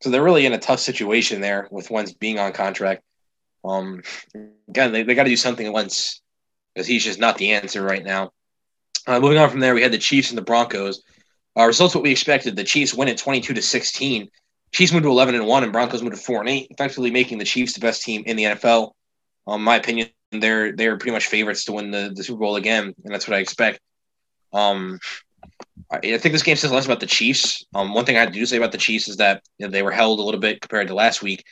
So 0.00 0.10
they're 0.10 0.22
really 0.22 0.46
in 0.46 0.52
a 0.52 0.58
tough 0.58 0.80
situation 0.80 1.40
there 1.40 1.68
with 1.70 1.90
Wentz 1.90 2.12
being 2.12 2.38
on 2.38 2.52
contract. 2.52 3.02
Um, 3.64 4.02
again, 4.68 4.92
they, 4.92 5.02
they 5.02 5.14
got 5.14 5.24
to 5.24 5.30
do 5.30 5.36
something 5.36 5.70
Wentz 5.72 6.22
because 6.74 6.86
he's 6.86 7.04
just 7.04 7.20
not 7.20 7.36
the 7.36 7.52
answer 7.52 7.82
right 7.82 8.04
now. 8.04 8.32
Uh, 9.06 9.20
moving 9.20 9.38
on 9.38 9.50
from 9.50 9.60
there, 9.60 9.74
we 9.74 9.82
had 9.82 9.92
the 9.92 9.98
Chiefs 9.98 10.30
and 10.30 10.38
the 10.38 10.42
Broncos. 10.42 11.02
Uh, 11.58 11.66
results 11.66 11.94
what 11.94 12.04
we 12.04 12.10
expected. 12.10 12.56
The 12.56 12.64
Chiefs 12.64 12.94
win 12.94 13.08
at 13.08 13.18
22 13.18 13.54
to 13.54 13.62
16. 13.62 14.28
Chiefs 14.72 14.92
moved 14.92 15.04
to 15.04 15.10
11 15.10 15.34
and 15.34 15.46
1, 15.46 15.64
and 15.64 15.72
Broncos 15.72 16.02
moved 16.02 16.16
to 16.16 16.22
4 16.22 16.40
and 16.40 16.48
8, 16.48 16.68
effectively 16.70 17.10
making 17.10 17.38
the 17.38 17.44
Chiefs 17.44 17.74
the 17.74 17.80
best 17.80 18.02
team 18.02 18.22
in 18.24 18.36
the 18.36 18.44
NFL. 18.44 18.92
Um, 19.46 19.64
my 19.64 19.76
opinion, 19.76 20.10
they're 20.30 20.72
they're 20.72 20.96
pretty 20.96 21.12
much 21.12 21.26
favorites 21.26 21.64
to 21.64 21.72
win 21.72 21.90
the, 21.90 22.12
the 22.14 22.22
Super 22.22 22.38
Bowl 22.38 22.56
again, 22.56 22.94
and 23.04 23.12
that's 23.12 23.26
what 23.26 23.36
I 23.36 23.40
expect. 23.40 23.80
Um, 24.52 25.00
I 25.90 25.98
think 25.98 26.32
this 26.32 26.42
game 26.42 26.56
says 26.56 26.70
less 26.70 26.86
about 26.86 27.00
the 27.00 27.06
Chiefs. 27.06 27.64
Um, 27.74 27.94
one 27.94 28.04
thing 28.04 28.16
I 28.16 28.26
do 28.26 28.46
say 28.46 28.56
about 28.56 28.72
the 28.72 28.78
Chiefs 28.78 29.08
is 29.08 29.16
that 29.16 29.42
you 29.58 29.66
know, 29.66 29.72
they 29.72 29.82
were 29.82 29.90
held 29.90 30.20
a 30.20 30.22
little 30.22 30.40
bit 30.40 30.60
compared 30.60 30.88
to 30.88 30.94
last 30.94 31.22
week. 31.22 31.44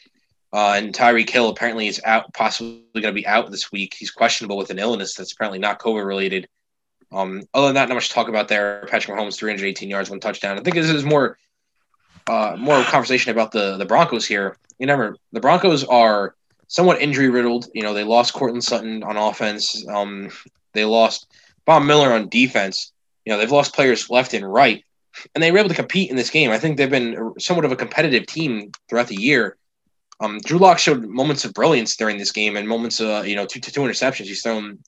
Uh, 0.52 0.74
and 0.76 0.94
Tyreek 0.94 1.28
Hill 1.28 1.48
apparently 1.48 1.88
is 1.88 2.00
out, 2.04 2.32
possibly 2.32 2.82
going 2.94 3.06
to 3.06 3.12
be 3.12 3.26
out 3.26 3.50
this 3.50 3.70
week. 3.70 3.94
He's 3.98 4.10
questionable 4.10 4.56
with 4.56 4.70
an 4.70 4.78
illness 4.78 5.14
that's 5.14 5.32
apparently 5.32 5.58
not 5.58 5.80
COVID 5.80 6.06
related. 6.06 6.48
Um, 7.10 7.42
other 7.52 7.66
than 7.66 7.74
that, 7.74 7.88
not 7.88 7.96
much 7.96 8.08
to 8.08 8.14
talk 8.14 8.28
about 8.28 8.48
there. 8.48 8.86
Patrick 8.88 9.16
Mahomes, 9.16 9.36
318 9.36 9.90
yards, 9.90 10.08
one 10.08 10.20
touchdown. 10.20 10.58
I 10.58 10.62
think 10.62 10.76
this 10.76 10.88
is 10.88 11.04
more, 11.04 11.36
uh, 12.28 12.56
more 12.58 12.82
conversation 12.84 13.32
about 13.32 13.50
the 13.50 13.76
the 13.76 13.86
Broncos 13.86 14.26
here. 14.26 14.56
You 14.78 14.86
never, 14.86 15.16
the 15.32 15.40
Broncos 15.40 15.84
are 15.84 16.34
somewhat 16.68 17.00
injury 17.00 17.28
riddled. 17.28 17.68
You 17.74 17.82
know, 17.82 17.92
they 17.92 18.04
lost 18.04 18.34
Courtland 18.34 18.64
Sutton 18.64 19.02
on 19.02 19.16
offense. 19.16 19.86
Um, 19.88 20.30
they 20.74 20.84
lost 20.84 21.26
Von 21.66 21.86
Miller 21.86 22.12
on 22.12 22.28
defense. 22.28 22.92
You 23.28 23.34
know, 23.34 23.40
they've 23.40 23.52
lost 23.52 23.74
players 23.74 24.08
left 24.08 24.32
and 24.32 24.50
right, 24.50 24.82
and 25.34 25.44
they 25.44 25.52
were 25.52 25.58
able 25.58 25.68
to 25.68 25.74
compete 25.74 26.08
in 26.08 26.16
this 26.16 26.30
game. 26.30 26.50
I 26.50 26.58
think 26.58 26.78
they've 26.78 26.88
been 26.88 27.34
somewhat 27.38 27.66
of 27.66 27.72
a 27.72 27.76
competitive 27.76 28.24
team 28.24 28.72
throughout 28.88 29.08
the 29.08 29.20
year. 29.20 29.58
Um, 30.18 30.38
Drew 30.38 30.56
Lock 30.56 30.78
showed 30.78 31.04
moments 31.04 31.44
of 31.44 31.52
brilliance 31.52 31.94
during 31.94 32.16
this 32.16 32.32
game 32.32 32.56
and 32.56 32.66
moments 32.66 33.02
of, 33.02 33.26
you 33.26 33.36
know, 33.36 33.44
two, 33.44 33.60
two 33.60 33.82
interceptions. 33.82 34.24
He's 34.24 34.40
thrown 34.40 34.78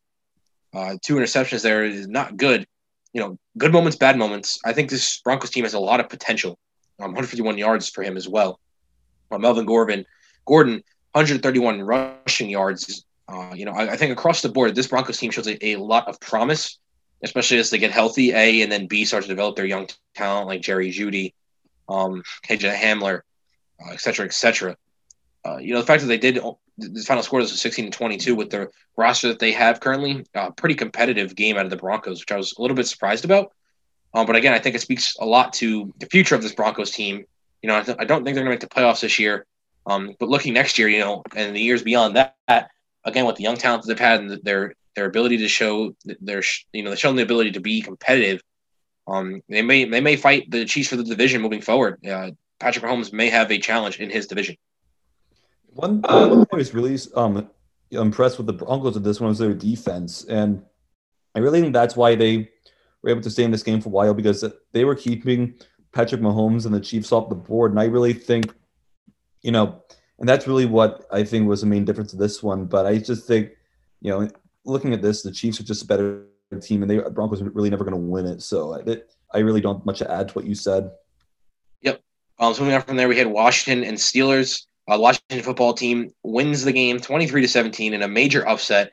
uh, 0.72 0.96
two 1.02 1.16
interceptions 1.16 1.62
there 1.62 1.84
is 1.84 2.08
not 2.08 2.38
good. 2.38 2.66
You 3.12 3.20
know, 3.20 3.38
good 3.58 3.74
moments, 3.74 3.98
bad 3.98 4.16
moments. 4.16 4.58
I 4.64 4.72
think 4.72 4.88
this 4.88 5.20
Broncos 5.20 5.50
team 5.50 5.64
has 5.64 5.74
a 5.74 5.78
lot 5.78 6.00
of 6.00 6.08
potential. 6.08 6.58
Um, 6.98 7.12
151 7.12 7.58
yards 7.58 7.90
for 7.90 8.02
him 8.02 8.16
as 8.16 8.26
well. 8.26 8.58
Uh, 9.30 9.36
Melvin 9.36 9.66
Gordon, 9.66 10.06
Gordon, 10.46 10.82
131 11.12 11.82
rushing 11.82 12.48
yards. 12.48 13.04
Uh, 13.28 13.52
you 13.54 13.66
know, 13.66 13.72
I, 13.72 13.92
I, 13.92 13.96
think 13.98 14.12
across 14.12 14.40
the 14.40 14.48
board, 14.48 14.74
this 14.74 14.86
Broncos 14.86 15.18
team 15.18 15.30
shows 15.30 15.46
a, 15.46 15.72
a 15.72 15.76
lot 15.76 16.08
of 16.08 16.18
promise 16.20 16.79
especially 17.22 17.58
as 17.58 17.70
they 17.70 17.78
get 17.78 17.90
healthy, 17.90 18.32
A, 18.32 18.62
and 18.62 18.70
then 18.72 18.86
B, 18.86 19.04
start 19.04 19.22
to 19.24 19.28
develop 19.28 19.56
their 19.56 19.66
young 19.66 19.88
talent 20.14 20.46
like 20.46 20.62
Jerry 20.62 20.90
Jeudy, 20.90 21.34
um, 21.88 22.22
KJ 22.46 22.74
Hamler, 22.74 23.22
uh, 23.80 23.92
et 23.92 24.00
cetera, 24.00 24.26
et 24.26 24.34
cetera. 24.34 24.76
Uh, 25.44 25.56
you 25.56 25.72
know, 25.72 25.80
the 25.80 25.86
fact 25.86 26.02
that 26.02 26.08
they 26.08 26.18
did 26.18 26.40
the 26.80 27.02
final 27.02 27.22
score 27.22 27.40
was 27.40 27.60
16 27.60 27.90
to 27.90 27.90
22 27.90 28.34
with 28.34 28.50
the 28.50 28.70
roster 28.96 29.28
that 29.28 29.38
they 29.38 29.52
have 29.52 29.80
currently, 29.80 30.24
uh, 30.34 30.50
pretty 30.50 30.74
competitive 30.74 31.34
game 31.34 31.56
out 31.56 31.64
of 31.64 31.70
the 31.70 31.76
Broncos, 31.76 32.20
which 32.20 32.32
I 32.32 32.36
was 32.36 32.54
a 32.56 32.62
little 32.62 32.76
bit 32.76 32.86
surprised 32.86 33.24
about. 33.24 33.52
Um, 34.14 34.26
but 34.26 34.36
again, 34.36 34.52
I 34.52 34.58
think 34.58 34.74
it 34.74 34.80
speaks 34.80 35.16
a 35.20 35.26
lot 35.26 35.52
to 35.54 35.92
the 35.98 36.06
future 36.06 36.34
of 36.34 36.42
this 36.42 36.54
Broncos 36.54 36.90
team. 36.90 37.24
You 37.62 37.68
know, 37.68 37.76
I, 37.76 37.82
th- 37.82 37.98
I 38.00 38.04
don't 38.04 38.24
think 38.24 38.34
they're 38.34 38.44
going 38.44 38.58
to 38.58 38.64
make 38.64 38.68
the 38.68 38.74
playoffs 38.74 39.00
this 39.00 39.18
year. 39.18 39.46
Um, 39.86 40.14
but 40.18 40.28
looking 40.28 40.54
next 40.54 40.78
year, 40.78 40.88
you 40.88 40.98
know, 40.98 41.22
and 41.36 41.54
the 41.54 41.60
years 41.60 41.82
beyond 41.82 42.16
that, 42.16 42.70
again, 43.04 43.26
with 43.26 43.36
the 43.36 43.42
young 43.42 43.56
talent 43.56 43.82
that 43.82 43.88
they've 43.88 43.98
had 43.98 44.20
and 44.20 44.30
their 44.42 44.74
their 44.96 45.06
ability 45.06 45.38
to 45.38 45.48
show 45.48 45.94
their 46.20 46.42
you 46.72 46.82
know 46.82 46.90
they're 46.90 46.96
showing 46.96 47.16
the 47.16 47.22
ability 47.22 47.52
to 47.52 47.60
be 47.60 47.82
competitive. 47.82 48.42
Um, 49.06 49.42
they 49.48 49.62
may 49.62 49.84
they 49.84 50.00
may 50.00 50.16
fight 50.16 50.50
the 50.50 50.64
Chiefs 50.64 50.88
for 50.88 50.96
the 50.96 51.04
division 51.04 51.42
moving 51.42 51.60
forward. 51.60 52.04
Uh, 52.06 52.32
Patrick 52.58 52.84
Mahomes 52.84 53.12
may 53.12 53.30
have 53.30 53.50
a 53.50 53.58
challenge 53.58 53.98
in 54.00 54.10
his 54.10 54.26
division. 54.26 54.56
One 55.72 56.02
thing 56.02 56.46
I 56.52 56.56
was 56.56 56.74
really 56.74 56.98
um, 57.14 57.48
impressed 57.90 58.38
with 58.38 58.46
the 58.46 58.52
Broncos 58.52 58.96
of 58.96 59.04
this 59.04 59.20
one 59.20 59.28
was 59.28 59.38
their 59.38 59.54
defense, 59.54 60.24
and 60.24 60.62
I 61.34 61.38
really 61.38 61.60
think 61.60 61.72
that's 61.72 61.96
why 61.96 62.14
they 62.14 62.50
were 63.02 63.10
able 63.10 63.22
to 63.22 63.30
stay 63.30 63.44
in 63.44 63.50
this 63.50 63.62
game 63.62 63.80
for 63.80 63.88
a 63.88 63.92
while 63.92 64.14
because 64.14 64.44
they 64.72 64.84
were 64.84 64.94
keeping 64.94 65.54
Patrick 65.92 66.20
Mahomes 66.20 66.66
and 66.66 66.74
the 66.74 66.80
Chiefs 66.80 67.12
off 67.12 67.28
the 67.28 67.34
board, 67.34 67.70
and 67.70 67.80
I 67.80 67.84
really 67.84 68.12
think, 68.12 68.52
you 69.42 69.52
know, 69.52 69.82
and 70.18 70.28
that's 70.28 70.46
really 70.46 70.66
what 70.66 71.06
I 71.10 71.24
think 71.24 71.48
was 71.48 71.62
the 71.62 71.66
main 71.66 71.84
difference 71.84 72.12
of 72.12 72.18
this 72.18 72.42
one. 72.42 72.66
But 72.66 72.86
I 72.86 72.98
just 72.98 73.26
think, 73.26 73.50
you 74.00 74.10
know, 74.10 74.28
looking 74.64 74.92
at 74.92 75.02
this, 75.02 75.22
the 75.22 75.32
Chiefs 75.32 75.60
are 75.60 75.64
just 75.64 75.82
a 75.82 75.86
better 75.86 76.26
team, 76.60 76.82
and 76.82 76.90
they 76.90 76.98
Broncos 76.98 77.40
are 77.42 77.50
really 77.50 77.70
never 77.70 77.84
going 77.84 77.94
to 77.94 78.08
win 78.08 78.26
it. 78.26 78.42
So 78.42 78.74
I, 78.74 78.98
I 79.32 79.40
really 79.40 79.60
don't 79.60 79.84
much 79.86 79.98
to 79.98 80.10
add 80.10 80.28
to 80.28 80.34
what 80.34 80.46
you 80.46 80.54
said. 80.54 80.90
Yep. 81.82 82.00
Um, 82.38 82.54
so 82.54 82.62
moving 82.62 82.74
on 82.74 82.82
from 82.82 82.96
there, 82.96 83.08
we 83.08 83.18
had 83.18 83.26
Washington 83.26 83.84
and 83.84 83.96
Steelers. 83.96 84.66
Uh, 84.88 84.98
Washington 84.98 85.42
football 85.42 85.72
team 85.72 86.10
wins 86.24 86.64
the 86.64 86.72
game 86.72 86.98
23 86.98 87.42
to 87.42 87.48
17 87.48 87.94
in 87.94 88.02
a 88.02 88.08
major 88.08 88.46
upset 88.48 88.92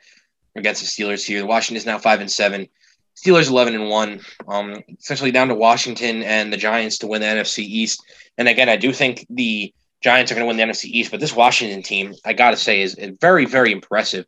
against 0.54 0.80
the 0.80 0.86
Steelers 0.86 1.26
here. 1.26 1.44
Washington 1.44 1.76
is 1.76 1.86
now 1.86 1.98
5 1.98 2.20
and 2.20 2.30
7. 2.30 2.68
Steelers 3.16 3.50
11 3.50 3.74
and 3.74 3.88
1. 3.88 4.20
Um, 4.46 4.76
essentially 5.00 5.32
down 5.32 5.48
to 5.48 5.54
Washington 5.54 6.22
and 6.22 6.52
the 6.52 6.56
Giants 6.56 6.98
to 6.98 7.08
win 7.08 7.20
the 7.20 7.26
NFC 7.26 7.60
East. 7.60 8.04
And 8.36 8.46
again, 8.46 8.68
I 8.68 8.76
do 8.76 8.92
think 8.92 9.26
the 9.28 9.74
Giants 10.00 10.30
are 10.30 10.36
going 10.36 10.44
to 10.44 10.48
win 10.48 10.56
the 10.56 10.72
NFC 10.72 10.84
East, 10.84 11.10
but 11.10 11.18
this 11.18 11.34
Washington 11.34 11.82
team, 11.82 12.14
I 12.24 12.32
got 12.32 12.52
to 12.52 12.56
say, 12.56 12.80
is 12.80 12.96
very, 13.20 13.44
very 13.44 13.72
impressive. 13.72 14.26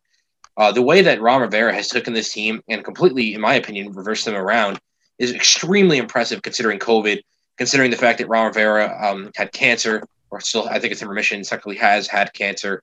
Uh, 0.57 0.71
the 0.71 0.81
way 0.81 1.01
that 1.01 1.21
Ron 1.21 1.41
Rivera 1.41 1.73
has 1.73 1.87
taken 1.87 2.13
this 2.13 2.33
team 2.33 2.61
and 2.67 2.83
completely, 2.83 3.33
in 3.33 3.41
my 3.41 3.55
opinion, 3.55 3.93
reversed 3.93 4.25
them 4.25 4.35
around 4.35 4.79
is 5.17 5.31
extremely 5.31 5.97
impressive 5.97 6.41
considering 6.41 6.79
COVID, 6.79 7.21
considering 7.57 7.91
the 7.91 7.97
fact 7.97 8.19
that 8.19 8.27
Ron 8.27 8.47
Rivera 8.47 8.97
um, 9.01 9.31
had 9.35 9.51
cancer 9.53 10.03
or 10.31 10.39
still 10.39 10.67
I 10.67 10.79
think 10.79 10.91
it's 10.93 11.01
in 11.01 11.07
remission. 11.07 11.43
Secondly, 11.43 11.77
has 11.77 12.07
had 12.07 12.33
cancer. 12.33 12.81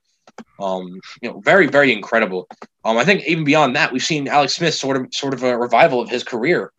Um, 0.59 0.99
you 1.21 1.29
know, 1.29 1.39
very 1.39 1.67
very 1.67 1.91
incredible. 1.91 2.47
Um, 2.85 2.97
I 2.97 3.03
think 3.03 3.25
even 3.25 3.43
beyond 3.43 3.75
that, 3.75 3.91
we've 3.91 4.03
seen 4.03 4.27
Alex 4.27 4.55
Smith 4.55 4.75
sort 4.75 4.95
of 4.95 5.13
sort 5.13 5.33
of 5.33 5.43
a 5.43 5.57
revival 5.57 5.99
of 5.99 6.09
his 6.09 6.23
career. 6.23 6.71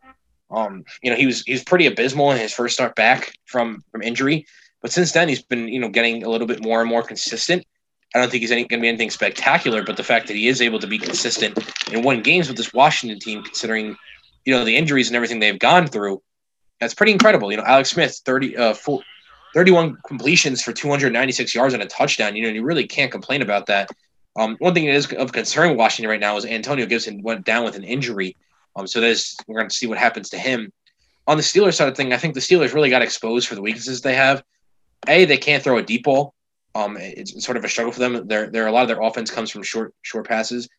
Um, 0.49 0.83
you 1.03 1.11
know, 1.11 1.17
he 1.17 1.25
was 1.25 1.43
he 1.43 1.53
was 1.53 1.63
pretty 1.63 1.85
abysmal 1.85 2.31
in 2.31 2.37
his 2.37 2.53
first 2.53 2.73
start 2.73 2.95
back 2.95 3.33
from 3.45 3.83
from 3.91 4.01
injury, 4.01 4.47
but 4.81 4.91
since 4.91 5.11
then 5.11 5.27
he's 5.27 5.41
been 5.41 5.67
you 5.67 5.79
know 5.79 5.89
getting 5.89 6.23
a 6.23 6.29
little 6.29 6.47
bit 6.47 6.63
more 6.63 6.81
and 6.81 6.89
more 6.89 7.03
consistent. 7.03 7.65
I 8.13 8.19
don't 8.19 8.29
think 8.29 8.41
he's 8.41 8.49
going 8.49 8.67
to 8.67 8.77
be 8.77 8.87
anything 8.87 9.09
spectacular, 9.09 9.83
but 9.83 9.95
the 9.95 10.03
fact 10.03 10.27
that 10.27 10.35
he 10.35 10.47
is 10.47 10.61
able 10.61 10.79
to 10.79 10.87
be 10.87 10.97
consistent 10.97 11.57
and 11.91 12.03
win 12.03 12.21
games 12.21 12.47
with 12.47 12.57
this 12.57 12.73
Washington 12.73 13.19
team, 13.19 13.43
considering 13.43 13.95
you 14.45 14.53
know 14.53 14.65
the 14.65 14.75
injuries 14.75 15.07
and 15.07 15.15
everything 15.15 15.39
they've 15.39 15.59
gone 15.59 15.87
through, 15.87 16.21
that's 16.79 16.93
pretty 16.93 17.13
incredible. 17.13 17.51
You 17.51 17.57
know, 17.57 17.63
Alex 17.63 17.91
Smith, 17.91 18.19
30, 18.25 18.57
uh, 18.57 18.75
31 19.53 19.97
completions 20.05 20.61
for 20.61 20.73
296 20.73 21.55
yards 21.55 21.73
and 21.73 21.83
a 21.83 21.85
touchdown. 21.85 22.35
You 22.35 22.43
know, 22.43 22.49
you 22.49 22.63
really 22.63 22.87
can't 22.87 23.11
complain 23.11 23.41
about 23.41 23.67
that. 23.67 23.89
Um, 24.37 24.55
one 24.59 24.73
thing 24.73 24.85
that 24.85 24.95
is 24.95 25.11
of 25.13 25.31
concern 25.31 25.69
with 25.69 25.77
Washington 25.77 26.09
right 26.09 26.19
now 26.19 26.37
is 26.37 26.45
Antonio 26.45 26.85
Gibson 26.85 27.21
went 27.21 27.45
down 27.45 27.63
with 27.63 27.75
an 27.75 27.83
injury. 27.83 28.35
Um, 28.75 28.87
so 28.87 29.01
there's 29.01 29.35
we're 29.47 29.57
going 29.57 29.69
to 29.69 29.75
see 29.75 29.87
what 29.87 29.97
happens 29.97 30.29
to 30.29 30.37
him. 30.37 30.71
On 31.27 31.37
the 31.37 31.43
Steelers 31.43 31.75
side 31.75 31.87
of 31.87 31.95
thing, 31.95 32.13
I 32.13 32.17
think 32.17 32.33
the 32.33 32.39
Steelers 32.39 32.73
really 32.73 32.89
got 32.89 33.01
exposed 33.01 33.47
for 33.47 33.55
the 33.55 33.61
weaknesses 33.61 34.01
they 34.01 34.15
have. 34.15 34.43
A, 35.07 35.25
they 35.25 35.37
can't 35.37 35.63
throw 35.63 35.77
a 35.77 35.83
deep 35.83 36.03
ball. 36.03 36.33
Um, 36.73 36.97
it's 36.99 37.43
sort 37.43 37.57
of 37.57 37.65
a 37.65 37.69
struggle 37.69 37.91
for 37.91 37.99
them. 37.99 38.27
There, 38.27 38.47
there 38.47 38.67
a 38.67 38.71
lot 38.71 38.83
of 38.83 38.87
their 38.87 39.01
offense 39.01 39.29
comes 39.29 39.51
from 39.51 39.63
short, 39.63 39.93
short 40.03 40.27
passes, 40.27 40.69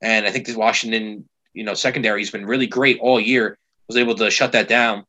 and 0.00 0.26
I 0.26 0.30
think 0.30 0.46
this 0.46 0.56
Washington, 0.56 1.28
you 1.52 1.64
know, 1.64 1.74
secondary 1.74 2.20
has 2.20 2.30
been 2.30 2.46
really 2.46 2.66
great 2.66 2.98
all 3.00 3.20
year. 3.20 3.58
Was 3.88 3.96
able 3.96 4.14
to 4.14 4.30
shut 4.30 4.52
that 4.52 4.68
down. 4.68 5.04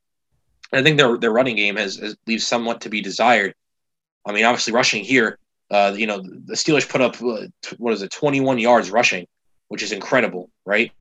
I 0.73 0.81
think 0.81 0.97
their 0.97 1.17
their 1.17 1.31
running 1.31 1.55
game 1.55 1.75
has, 1.77 1.97
has 1.97 2.17
leaves 2.27 2.45
somewhat 2.45 2.81
to 2.81 2.89
be 2.89 3.01
desired. 3.01 3.53
I 4.25 4.33
mean, 4.33 4.45
obviously 4.45 4.73
rushing 4.73 5.03
here, 5.03 5.37
uh, 5.69 5.93
you 5.95 6.07
know, 6.07 6.21
the 6.21 6.55
Steelers 6.55 6.87
put 6.87 7.01
up 7.01 7.21
uh, 7.21 7.47
what 7.77 7.93
is 7.93 8.01
it, 8.01 8.11
21 8.11 8.57
yards 8.59 8.91
rushing, 8.91 9.27
which 9.67 9.83
is 9.83 9.91
incredible, 9.91 10.49
right? 10.65 10.91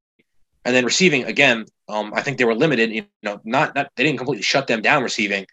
And 0.64 0.74
then 0.74 0.84
receiving 0.84 1.24
again, 1.24 1.66
um, 1.88 2.12
I 2.14 2.22
think 2.22 2.38
they 2.38 2.44
were 2.44 2.54
limited. 2.54 2.90
You 2.90 3.04
know, 3.22 3.40
not 3.44 3.74
not 3.74 3.90
they 3.96 4.04
didn't 4.04 4.18
completely 4.18 4.42
shut 4.42 4.66
them 4.66 4.82
down 4.82 5.02
receiving, 5.02 5.46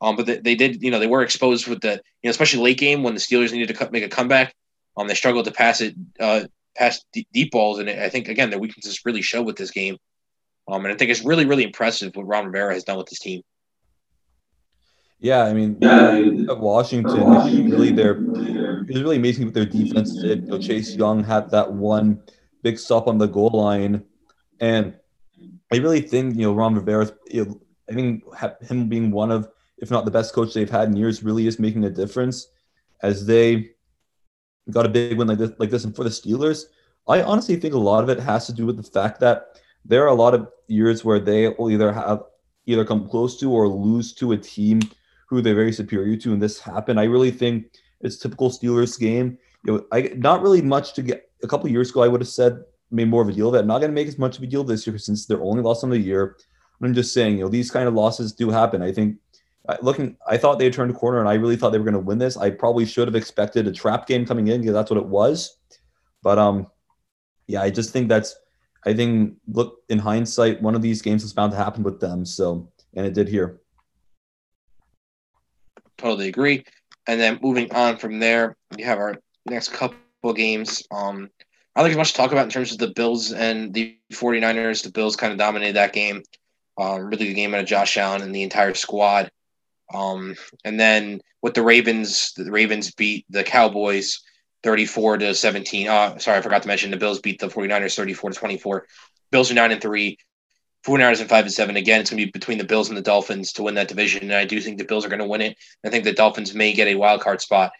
um, 0.00 0.16
but 0.16 0.26
they, 0.26 0.38
they 0.38 0.54
did. 0.54 0.82
You 0.82 0.90
know, 0.90 0.98
they 0.98 1.06
were 1.06 1.22
exposed 1.22 1.66
with 1.66 1.80
the 1.80 1.92
you 2.22 2.28
know, 2.28 2.30
especially 2.30 2.62
late 2.62 2.78
game 2.78 3.02
when 3.02 3.14
the 3.14 3.20
Steelers 3.20 3.52
needed 3.52 3.68
to 3.68 3.74
cut, 3.74 3.92
make 3.92 4.04
a 4.04 4.08
comeback. 4.08 4.54
Um, 4.96 5.08
they 5.08 5.14
struggled 5.14 5.44
to 5.46 5.52
pass 5.52 5.80
it, 5.80 5.94
uh, 6.18 6.44
pass 6.76 7.04
deep, 7.12 7.28
deep 7.32 7.50
balls, 7.50 7.78
and 7.78 7.88
I 7.88 8.08
think 8.08 8.28
again 8.28 8.50
their 8.50 8.58
weaknesses 8.58 9.00
really 9.04 9.22
show 9.22 9.42
with 9.42 9.56
this 9.56 9.70
game. 9.70 9.96
Um, 10.68 10.84
and 10.84 10.94
I 10.94 10.96
think 10.96 11.10
it's 11.10 11.24
really, 11.24 11.46
really 11.46 11.64
impressive 11.64 12.14
what 12.14 12.26
Ron 12.26 12.46
Rivera 12.46 12.74
has 12.74 12.84
done 12.84 12.98
with 12.98 13.08
his 13.08 13.18
team. 13.18 13.42
Yeah, 15.18 15.44
I 15.44 15.52
mean, 15.52 15.76
yeah. 15.80 16.52
Washington, 16.54 17.70
really, 17.70 17.92
their 17.92 18.12
it 18.12 18.88
was 18.88 19.02
really 19.02 19.16
amazing 19.16 19.44
what 19.44 19.54
their 19.54 19.66
defense 19.66 20.14
did. 20.14 20.44
You 20.44 20.48
know, 20.48 20.58
Chase 20.58 20.96
Young 20.96 21.22
had 21.22 21.50
that 21.50 21.70
one 21.72 22.22
big 22.62 22.78
stop 22.78 23.06
on 23.06 23.18
the 23.18 23.26
goal 23.26 23.50
line, 23.52 24.02
and 24.60 24.94
I 25.70 25.76
really 25.76 26.00
think 26.00 26.36
you 26.36 26.42
know 26.42 26.54
Ron 26.54 26.74
Rivera's. 26.74 27.12
You 27.30 27.44
know, 27.44 27.60
I 27.90 27.92
think 27.92 28.24
him 28.62 28.88
being 28.88 29.10
one 29.10 29.30
of, 29.30 29.48
if 29.80 29.90
not 29.90 30.04
the 30.04 30.10
best 30.10 30.34
coach 30.34 30.54
they've 30.54 30.70
had 30.70 30.88
in 30.88 30.96
years, 30.96 31.22
really 31.22 31.46
is 31.46 31.58
making 31.58 31.84
a 31.84 31.90
difference 31.90 32.48
as 33.02 33.26
they 33.26 33.70
got 34.70 34.86
a 34.86 34.88
big 34.88 35.18
win 35.18 35.28
like 35.28 35.38
this, 35.38 35.52
like 35.58 35.70
this, 35.70 35.84
and 35.84 35.94
for 35.94 36.04
the 36.04 36.10
Steelers. 36.10 36.64
I 37.08 37.22
honestly 37.22 37.56
think 37.56 37.74
a 37.74 37.78
lot 37.78 38.04
of 38.04 38.10
it 38.10 38.20
has 38.20 38.46
to 38.46 38.52
do 38.52 38.66
with 38.66 38.76
the 38.76 38.82
fact 38.82 39.20
that 39.20 39.58
there 39.84 40.04
are 40.04 40.08
a 40.08 40.14
lot 40.14 40.34
of 40.34 40.48
years 40.68 41.04
where 41.04 41.18
they 41.18 41.48
will 41.48 41.70
either 41.70 41.92
have 41.92 42.22
either 42.66 42.84
come 42.84 43.08
close 43.08 43.38
to 43.40 43.50
or 43.50 43.66
lose 43.66 44.12
to 44.14 44.32
a 44.32 44.36
team 44.36 44.80
who 45.28 45.40
they're 45.40 45.54
very 45.54 45.72
superior 45.72 46.16
to, 46.16 46.32
and 46.32 46.42
this 46.42 46.60
happened. 46.60 47.00
I 47.00 47.04
really 47.04 47.30
think 47.30 47.66
it's 48.00 48.18
typical 48.18 48.50
Steelers 48.50 48.98
game. 48.98 49.38
You 49.64 49.72
know, 49.72 49.86
I 49.92 50.12
not 50.16 50.42
really 50.42 50.62
much 50.62 50.92
to 50.94 51.02
get. 51.02 51.26
A 51.42 51.48
couple 51.48 51.70
years 51.70 51.88
ago, 51.88 52.02
I 52.02 52.08
would 52.08 52.20
have 52.20 52.28
said 52.28 52.62
made 52.90 53.08
more 53.08 53.22
of 53.22 53.28
a 53.28 53.32
deal 53.32 53.48
of 53.48 53.54
it. 53.54 53.60
I'm 53.60 53.66
not 53.66 53.78
going 53.78 53.90
to 53.90 53.94
make 53.94 54.08
as 54.08 54.18
much 54.18 54.36
of 54.36 54.42
a 54.42 54.46
deal 54.46 54.62
this 54.62 54.86
year 54.86 54.98
since 54.98 55.24
they're 55.24 55.42
only 55.42 55.62
lost 55.62 55.84
on 55.84 55.90
the 55.90 55.98
year. 55.98 56.36
I'm 56.82 56.94
just 56.94 57.14
saying, 57.14 57.38
you 57.38 57.44
know, 57.44 57.48
these 57.48 57.70
kind 57.70 57.88
of 57.88 57.94
losses 57.94 58.32
do 58.32 58.50
happen. 58.50 58.82
I 58.82 58.92
think 58.92 59.16
looking, 59.82 60.16
I 60.26 60.36
thought 60.36 60.58
they 60.58 60.64
had 60.64 60.72
turned 60.72 60.90
a 60.90 60.94
corner, 60.94 61.20
and 61.20 61.28
I 61.28 61.34
really 61.34 61.56
thought 61.56 61.70
they 61.70 61.78
were 61.78 61.84
going 61.84 61.94
to 61.94 62.00
win 62.00 62.18
this. 62.18 62.36
I 62.36 62.50
probably 62.50 62.86
should 62.86 63.08
have 63.08 63.14
expected 63.14 63.66
a 63.66 63.72
trap 63.72 64.06
game 64.06 64.26
coming 64.26 64.48
in 64.48 64.60
because 64.60 64.74
that's 64.74 64.90
what 64.90 64.98
it 64.98 65.06
was. 65.06 65.58
But 66.22 66.38
um, 66.38 66.66
yeah, 67.46 67.62
I 67.62 67.70
just 67.70 67.92
think 67.92 68.08
that's 68.08 68.36
I 68.84 68.94
think 68.94 69.36
look 69.46 69.82
in 69.88 69.98
hindsight, 69.98 70.62
one 70.62 70.74
of 70.74 70.82
these 70.82 71.02
games 71.02 71.22
was 71.22 71.32
bound 71.32 71.52
to 71.52 71.58
happen 71.58 71.82
with 71.82 72.00
them. 72.00 72.24
So, 72.24 72.68
and 72.94 73.06
it 73.06 73.14
did 73.14 73.28
here. 73.28 73.60
Totally 75.98 76.28
agree. 76.28 76.64
And 77.06 77.20
then 77.20 77.38
moving 77.42 77.72
on 77.72 77.96
from 77.96 78.20
there, 78.20 78.56
we 78.76 78.82
have 78.82 78.98
our 78.98 79.16
next 79.46 79.72
couple 79.72 80.32
games. 80.34 80.82
Um, 80.90 81.28
I 81.74 81.80
don't 81.80 81.90
think 81.90 81.98
much 81.98 82.12
to 82.12 82.16
talk 82.16 82.32
about 82.32 82.44
in 82.44 82.50
terms 82.50 82.72
of 82.72 82.78
the 82.78 82.92
Bills 82.94 83.32
and 83.32 83.72
the 83.74 83.98
49ers. 84.12 84.82
The 84.82 84.90
Bills 84.90 85.16
kind 85.16 85.32
of 85.32 85.38
dominated 85.38 85.76
that 85.76 85.92
game. 85.92 86.22
Um, 86.78 87.02
really 87.02 87.26
good 87.26 87.34
game 87.34 87.54
out 87.54 87.60
of 87.60 87.66
Josh 87.66 87.96
Allen 87.96 88.22
and 88.22 88.34
the 88.34 88.42
entire 88.42 88.74
squad. 88.74 89.30
Um, 89.92 90.36
and 90.64 90.78
then 90.78 91.20
with 91.42 91.54
the 91.54 91.62
Ravens, 91.62 92.32
the 92.36 92.50
Ravens 92.50 92.92
beat 92.92 93.26
the 93.30 93.44
Cowboys 93.44 94.20
34 94.62 95.18
to 95.18 95.34
17. 95.34 95.88
Uh, 95.88 96.18
sorry, 96.18 96.38
I 96.38 96.42
forgot 96.42 96.62
to 96.62 96.68
mention 96.68 96.90
the 96.90 96.96
Bills 96.96 97.20
beat 97.20 97.40
the 97.40 97.48
49ers 97.48 97.96
34 97.96 98.30
to 98.30 98.38
24. 98.38 98.86
Bills 99.30 99.50
are 99.50 99.54
9 99.54 99.72
and 99.72 99.82
3. 99.82 100.18
49ers 100.86 101.20
and 101.20 101.28
5 101.28 101.44
and 101.44 101.52
7. 101.52 101.76
Again, 101.76 102.00
it's 102.00 102.10
going 102.10 102.20
to 102.20 102.26
be 102.26 102.30
between 102.30 102.58
the 102.58 102.64
Bills 102.64 102.88
and 102.88 102.96
the 102.96 103.02
Dolphins 103.02 103.52
to 103.52 103.62
win 103.62 103.74
that 103.74 103.88
division. 103.88 104.24
And 104.24 104.34
I 104.34 104.44
do 104.44 104.60
think 104.60 104.78
the 104.78 104.84
Bills 104.84 105.04
are 105.04 105.10
going 105.10 105.20
to 105.20 105.26
win 105.26 105.42
it. 105.42 105.56
I 105.84 105.90
think 105.90 106.04
the 106.04 106.12
Dolphins 106.12 106.54
may 106.54 106.72
get 106.72 106.88
a 106.88 106.94
wild 106.94 107.20
card 107.20 107.40
spot. 107.40 107.72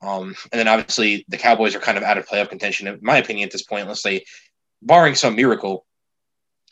Um, 0.00 0.34
and 0.52 0.58
then 0.58 0.68
obviously 0.68 1.24
the 1.28 1.38
Cowboys 1.38 1.74
are 1.74 1.80
kind 1.80 1.98
of 1.98 2.04
out 2.04 2.18
of 2.18 2.26
playoff 2.26 2.48
contention, 2.48 2.88
in 2.88 2.98
my 3.02 3.18
opinion, 3.18 3.46
at 3.46 3.52
this 3.52 3.62
point, 3.62 3.82
unless 3.82 4.02
they, 4.02 4.24
barring 4.82 5.14
some 5.14 5.36
miracle, 5.36 5.84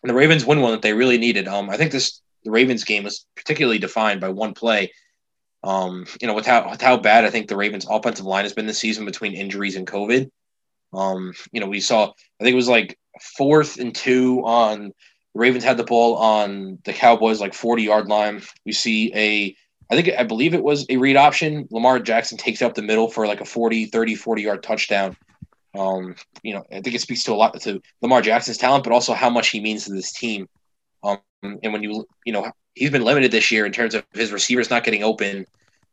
and 0.03 0.11
the 0.11 0.15
Ravens 0.15 0.45
win 0.45 0.61
one 0.61 0.73
that 0.73 0.83
they 0.83 0.93
really 0.93 1.19
needed. 1.19 1.49
Um, 1.49 1.71
I 1.71 1.77
think 1.77 1.91
this 1.91 2.21
the 2.47 2.51
Ravens 2.51 2.85
game 2.85 3.05
was 3.05 3.27
particularly 3.37 3.79
defined 3.79 4.23
by 4.23 4.31
one 4.31 4.55
play 4.55 4.91
um, 5.67 6.07
you 6.21 6.29
know, 6.29 6.35
with 6.35 6.47
how 6.47 6.71
with 6.71 6.81
how 6.81 6.97
bad 6.97 7.25
I 7.25 7.31
think 7.31 7.49
the 7.49 7.57
Ravens' 7.57 7.87
offensive 7.91 8.25
line 8.25 8.45
has 8.45 8.53
been 8.53 8.67
this 8.67 8.79
season 8.79 9.05
between 9.05 9.35
injuries 9.35 9.75
and 9.75 9.87
COVID. 9.87 10.31
Um, 10.93 11.35
you 11.51 11.61
know, 11.61 11.67
we 11.67 11.81
saw 11.81 12.05
I 12.05 12.45
think 12.45 12.53
it 12.53 12.57
was 12.57 12.69
like 12.69 12.97
fourth 13.37 13.79
and 13.79 13.95
two 13.95 14.43
on 14.45 14.93
the 15.35 15.41
Ravens 15.41 15.65
had 15.65 15.77
the 15.77 15.85
ball 15.85 16.17
on 16.17 16.79
the 16.85 16.93
Cowboys 16.93 17.41
like 17.41 17.53
40 17.53 17.83
yard 17.83 18.07
line. 18.07 18.43
We 18.65 18.73
see 18.73 19.13
a 19.15 19.57
I 19.91 20.01
think 20.01 20.17
I 20.17 20.23
believe 20.23 20.55
it 20.55 20.63
was 20.63 20.87
a 20.89 20.99
read 20.99 21.17
option. 21.17 21.67
Lamar 21.71 21.99
Jackson 21.99 22.39
takes 22.39 22.63
up 22.63 22.75
the 22.75 22.83
middle 22.83 23.09
for 23.09 23.27
like 23.27 23.41
a 23.41 23.45
40, 23.45 23.87
30, 23.87 24.15
40 24.15 24.43
yard 24.43 24.63
touchdown. 24.63 25.17
Um, 25.77 26.15
you 26.43 26.55
know, 26.55 26.65
I 26.71 26.81
think 26.81 26.95
it 26.95 27.01
speaks 27.01 27.25
to 27.25 27.33
a 27.33 27.35
lot 27.35 27.61
to 27.63 27.83
Lamar 28.03 28.23
Jackson's 28.23 28.57
talent, 28.57 28.85
but 28.85 28.93
also 28.93 29.15
how 29.15 29.31
much 29.31 29.49
he 29.49 29.61
means 29.61 29.85
to 29.85 29.93
this 29.93 30.13
team. 30.13 30.49
Um, 31.03 31.19
and 31.43 31.73
when 31.73 31.83
you 31.83 32.07
you 32.25 32.33
know 32.33 32.51
he's 32.75 32.91
been 32.91 33.05
limited 33.05 33.31
this 33.31 33.51
year 33.51 33.67
in 33.67 33.73
terms 33.73 33.95
of 33.95 34.05
his 34.13 34.33
receivers 34.33 34.71
not 34.71 34.85
getting 34.85 35.03
open, 35.03 35.47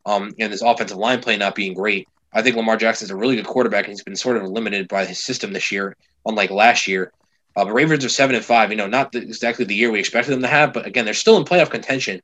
um, 0.06 0.34
and 0.40 0.52
his 0.52 0.62
offensive 0.62 0.98
line 0.98 1.22
play 1.22 1.38
not 1.38 1.56
being 1.56 1.74
great. 1.74 2.08
I 2.34 2.42
think 2.42 2.56
Lamar 2.56 2.78
Jackson's 2.78 3.12
a 3.12 3.16
really 3.16 3.36
good 3.36 3.46
quarterback, 3.46 3.86
and 3.86 3.92
he's 3.92 4.04
been 4.04 4.16
sort 4.16 4.38
of 4.38 4.44
limited 4.44 4.88
by 4.88 5.06
his 5.06 5.24
system 5.24 5.54
this 5.54 5.72
year, 5.72 5.96
unlike 6.26 6.50
last 6.50 6.88
year. 6.88 7.12
Uh, 7.56 7.66
but 7.66 7.74
Ravens 7.74 8.04
are 8.04 8.10
seven 8.10 8.36
and 8.36 8.44
five. 8.44 8.72
You 8.72 8.78
know, 8.78 8.88
not 8.88 9.12
the, 9.12 9.20
exactly 9.20 9.66
the 9.66 9.76
year 9.76 9.92
we 9.92 10.00
expected 10.00 10.32
them 10.32 10.42
to 10.42 10.48
have, 10.48 10.74
but 10.74 10.86
again, 10.86 11.06
they're 11.06 11.14
still 11.14 11.38
in 11.38 11.46
playoff 11.46 11.70
contention. 11.70 12.22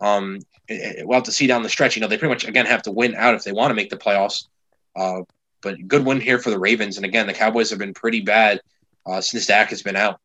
Um, 0.00 0.40
we'll 0.68 1.14
have 1.14 1.24
to 1.24 1.32
see 1.32 1.46
down 1.46 1.62
the 1.62 1.68
stretch. 1.68 1.96
You 1.96 2.02
know, 2.02 2.08
they 2.08 2.18
pretty 2.18 2.34
much 2.34 2.46
again 2.46 2.66
have 2.66 2.82
to 2.82 2.92
win 2.92 3.14
out 3.14 3.34
if 3.34 3.44
they 3.44 3.52
want 3.52 3.70
to 3.70 3.74
make 3.74 3.90
the 3.90 3.96
playoffs. 3.96 4.48
Uh, 4.94 5.22
but 5.62 5.86
good 5.86 6.04
win 6.04 6.20
here 6.20 6.38
for 6.38 6.50
the 6.50 6.58
Ravens. 6.58 6.96
And 6.96 7.06
again, 7.06 7.26
the 7.26 7.32
Cowboys 7.32 7.70
have 7.70 7.78
been 7.78 7.94
pretty 7.94 8.20
bad 8.20 8.60
uh, 9.06 9.20
since 9.20 9.46
Dak 9.46 9.70
has 9.70 9.82
been 9.82 9.96
out. 9.96 10.20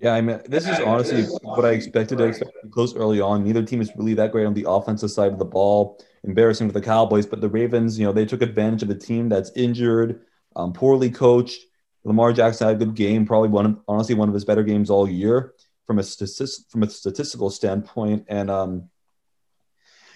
Yeah, 0.00 0.12
I 0.12 0.20
mean, 0.20 0.40
this 0.46 0.68
is 0.68 0.78
honestly 0.80 1.24
what 1.42 1.64
I 1.64 1.70
expected. 1.70 2.20
I 2.20 2.32
close 2.70 2.94
early 2.94 3.20
on. 3.20 3.44
Neither 3.44 3.62
team 3.62 3.80
is 3.80 3.90
really 3.96 4.14
that 4.14 4.32
great 4.32 4.46
on 4.46 4.54
the 4.54 4.66
offensive 4.68 5.10
side 5.10 5.32
of 5.32 5.38
the 5.38 5.44
ball. 5.44 5.98
Embarrassing 6.24 6.68
for 6.68 6.72
the 6.72 6.82
Cowboys, 6.82 7.24
but 7.24 7.40
the 7.40 7.48
Ravens, 7.48 7.98
you 7.98 8.04
know, 8.04 8.12
they 8.12 8.26
took 8.26 8.42
advantage 8.42 8.82
of 8.82 8.90
a 8.90 8.94
team 8.94 9.28
that's 9.28 9.52
injured, 9.54 10.22
um, 10.56 10.72
poorly 10.72 11.08
coached. 11.08 11.62
Lamar 12.04 12.32
Jackson 12.32 12.66
had 12.66 12.76
a 12.76 12.84
good 12.84 12.94
game, 12.94 13.26
probably 13.26 13.48
one, 13.48 13.66
of, 13.66 13.78
honestly, 13.88 14.14
one 14.14 14.28
of 14.28 14.34
his 14.34 14.44
better 14.44 14.62
games 14.62 14.90
all 14.90 15.08
year 15.08 15.54
from 15.86 15.98
a 15.98 16.02
from 16.02 16.82
a 16.82 16.90
statistical 16.90 17.48
standpoint. 17.50 18.24
And 18.28 18.50
um, 18.50 18.90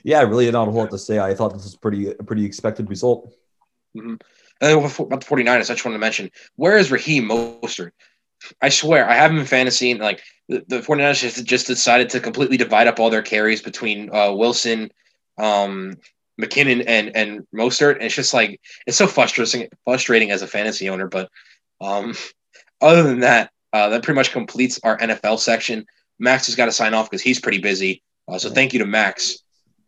yeah, 0.03 0.23
really 0.23 0.51
not 0.51 0.69
a 0.69 0.71
whole 0.73 0.83
lot 0.83 0.91
to 0.91 0.99
say. 0.99 1.19
I 1.19 1.35
thought 1.35 1.55
this 1.55 1.65
was 1.65 1.77
pretty 1.77 2.11
a 2.11 2.15
pretty 2.23 2.45
expected 2.45 2.91
result. 2.91 3.33
Mm-hmm. 3.97 4.17
And 4.63 4.79
about 4.79 5.21
the 5.21 5.27
49ers, 5.27 5.71
I 5.71 5.75
just 5.75 5.85
wanted 5.85 5.97
to 5.97 6.01
mention 6.01 6.31
where 6.57 6.77
is 6.77 6.91
Raheem 6.91 7.29
Mostert? 7.29 7.93
I 8.61 8.69
swear, 8.69 9.09
I 9.09 9.15
have 9.15 9.31
him 9.31 9.39
in 9.39 9.47
fantasy, 9.47 9.91
and 9.91 10.01
like 10.01 10.23
the, 10.49 10.65
the 10.67 10.81
49ers 10.81 11.21
just, 11.21 11.45
just 11.45 11.67
decided 11.67 12.11
to 12.11 12.21
completely 12.21 12.57
divide 12.57 12.87
up 12.87 12.99
all 12.99 13.11
their 13.11 13.23
carries 13.23 13.63
between 13.63 14.15
uh, 14.15 14.33
Wilson, 14.33 14.91
um, 15.39 15.97
McKinnon, 16.41 16.85
and 16.87 17.15
and 17.17 17.47
Mostert. 17.55 17.95
And 17.95 18.05
it's 18.05 18.15
just 18.15 18.35
like 18.35 18.61
it's 18.87 18.97
so 18.97 19.07
frustrating, 19.07 19.69
frustrating 19.85 20.31
as 20.31 20.43
a 20.43 20.47
fantasy 20.47 20.89
owner. 20.89 21.09
But 21.09 21.29
um, 21.81 22.15
other 22.81 23.03
than 23.03 23.21
that, 23.21 23.51
uh, 23.73 23.89
that 23.91 24.03
pretty 24.03 24.17
much 24.17 24.33
completes 24.33 24.81
our 24.83 24.99
NFL 24.99 25.39
section. 25.39 25.87
Max 26.19 26.47
has 26.47 26.57
got 26.57 26.67
to 26.67 26.73
sign 26.73 26.95
off 26.95 27.11
because 27.11 27.23
he's 27.23 27.41
pretty 27.41 27.59
busy. 27.59 28.03
Uh, 28.29 28.39
so 28.39 28.51
thank 28.51 28.73
you 28.73 28.79
to 28.79 28.87
Max. 28.87 29.39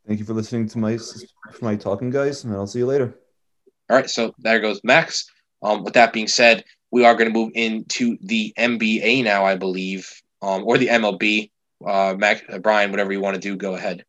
Thank 0.07 0.19
you 0.19 0.25
for 0.25 0.35
listening 0.35 0.69
to 0.69 0.79
my 0.79 0.99
my 1.61 1.77
talking, 1.77 2.11
guys, 2.11 2.45
and 2.45 2.55
I'll 2.55 2.67
see 2.67 2.81
you 2.81 2.87
later. 2.87 3.15
All 3.91 3.97
right, 3.97 4.09
so 4.09 4.35
there 4.39 4.61
goes 4.61 4.81
Max. 4.83 5.31
Um, 5.63 5.85
with 5.85 5.95
that 5.95 6.13
being 6.13 6.27
said, 6.27 6.65
we 6.93 7.07
are 7.07 7.15
going 7.15 7.33
to 7.33 7.37
move 7.37 7.53
into 7.55 8.19
the 8.21 8.53
NBA 8.57 9.25
now, 9.25 9.45
I 9.47 9.57
believe, 9.57 10.09
um, 10.43 10.63
or 10.65 10.79
the 10.79 10.89
MLB. 10.89 11.51
Uh, 11.85 12.15
Mac, 12.17 12.45
uh, 12.49 12.59
Brian, 12.59 12.93
whatever 12.93 13.13
you 13.13 13.21
want 13.21 13.35
to 13.35 13.41
do, 13.41 13.57
go 13.57 13.75
ahead. 13.75 14.05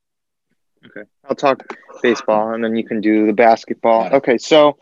Okay, 0.85 1.09
I'll 1.27 1.35
talk 1.35 1.63
baseball, 2.03 2.53
and 2.53 2.63
then 2.63 2.75
you 2.75 2.83
can 2.83 3.01
do 3.01 3.25
the 3.25 3.33
basketball. 3.33 4.13
Okay, 4.13 4.37
so 4.37 4.77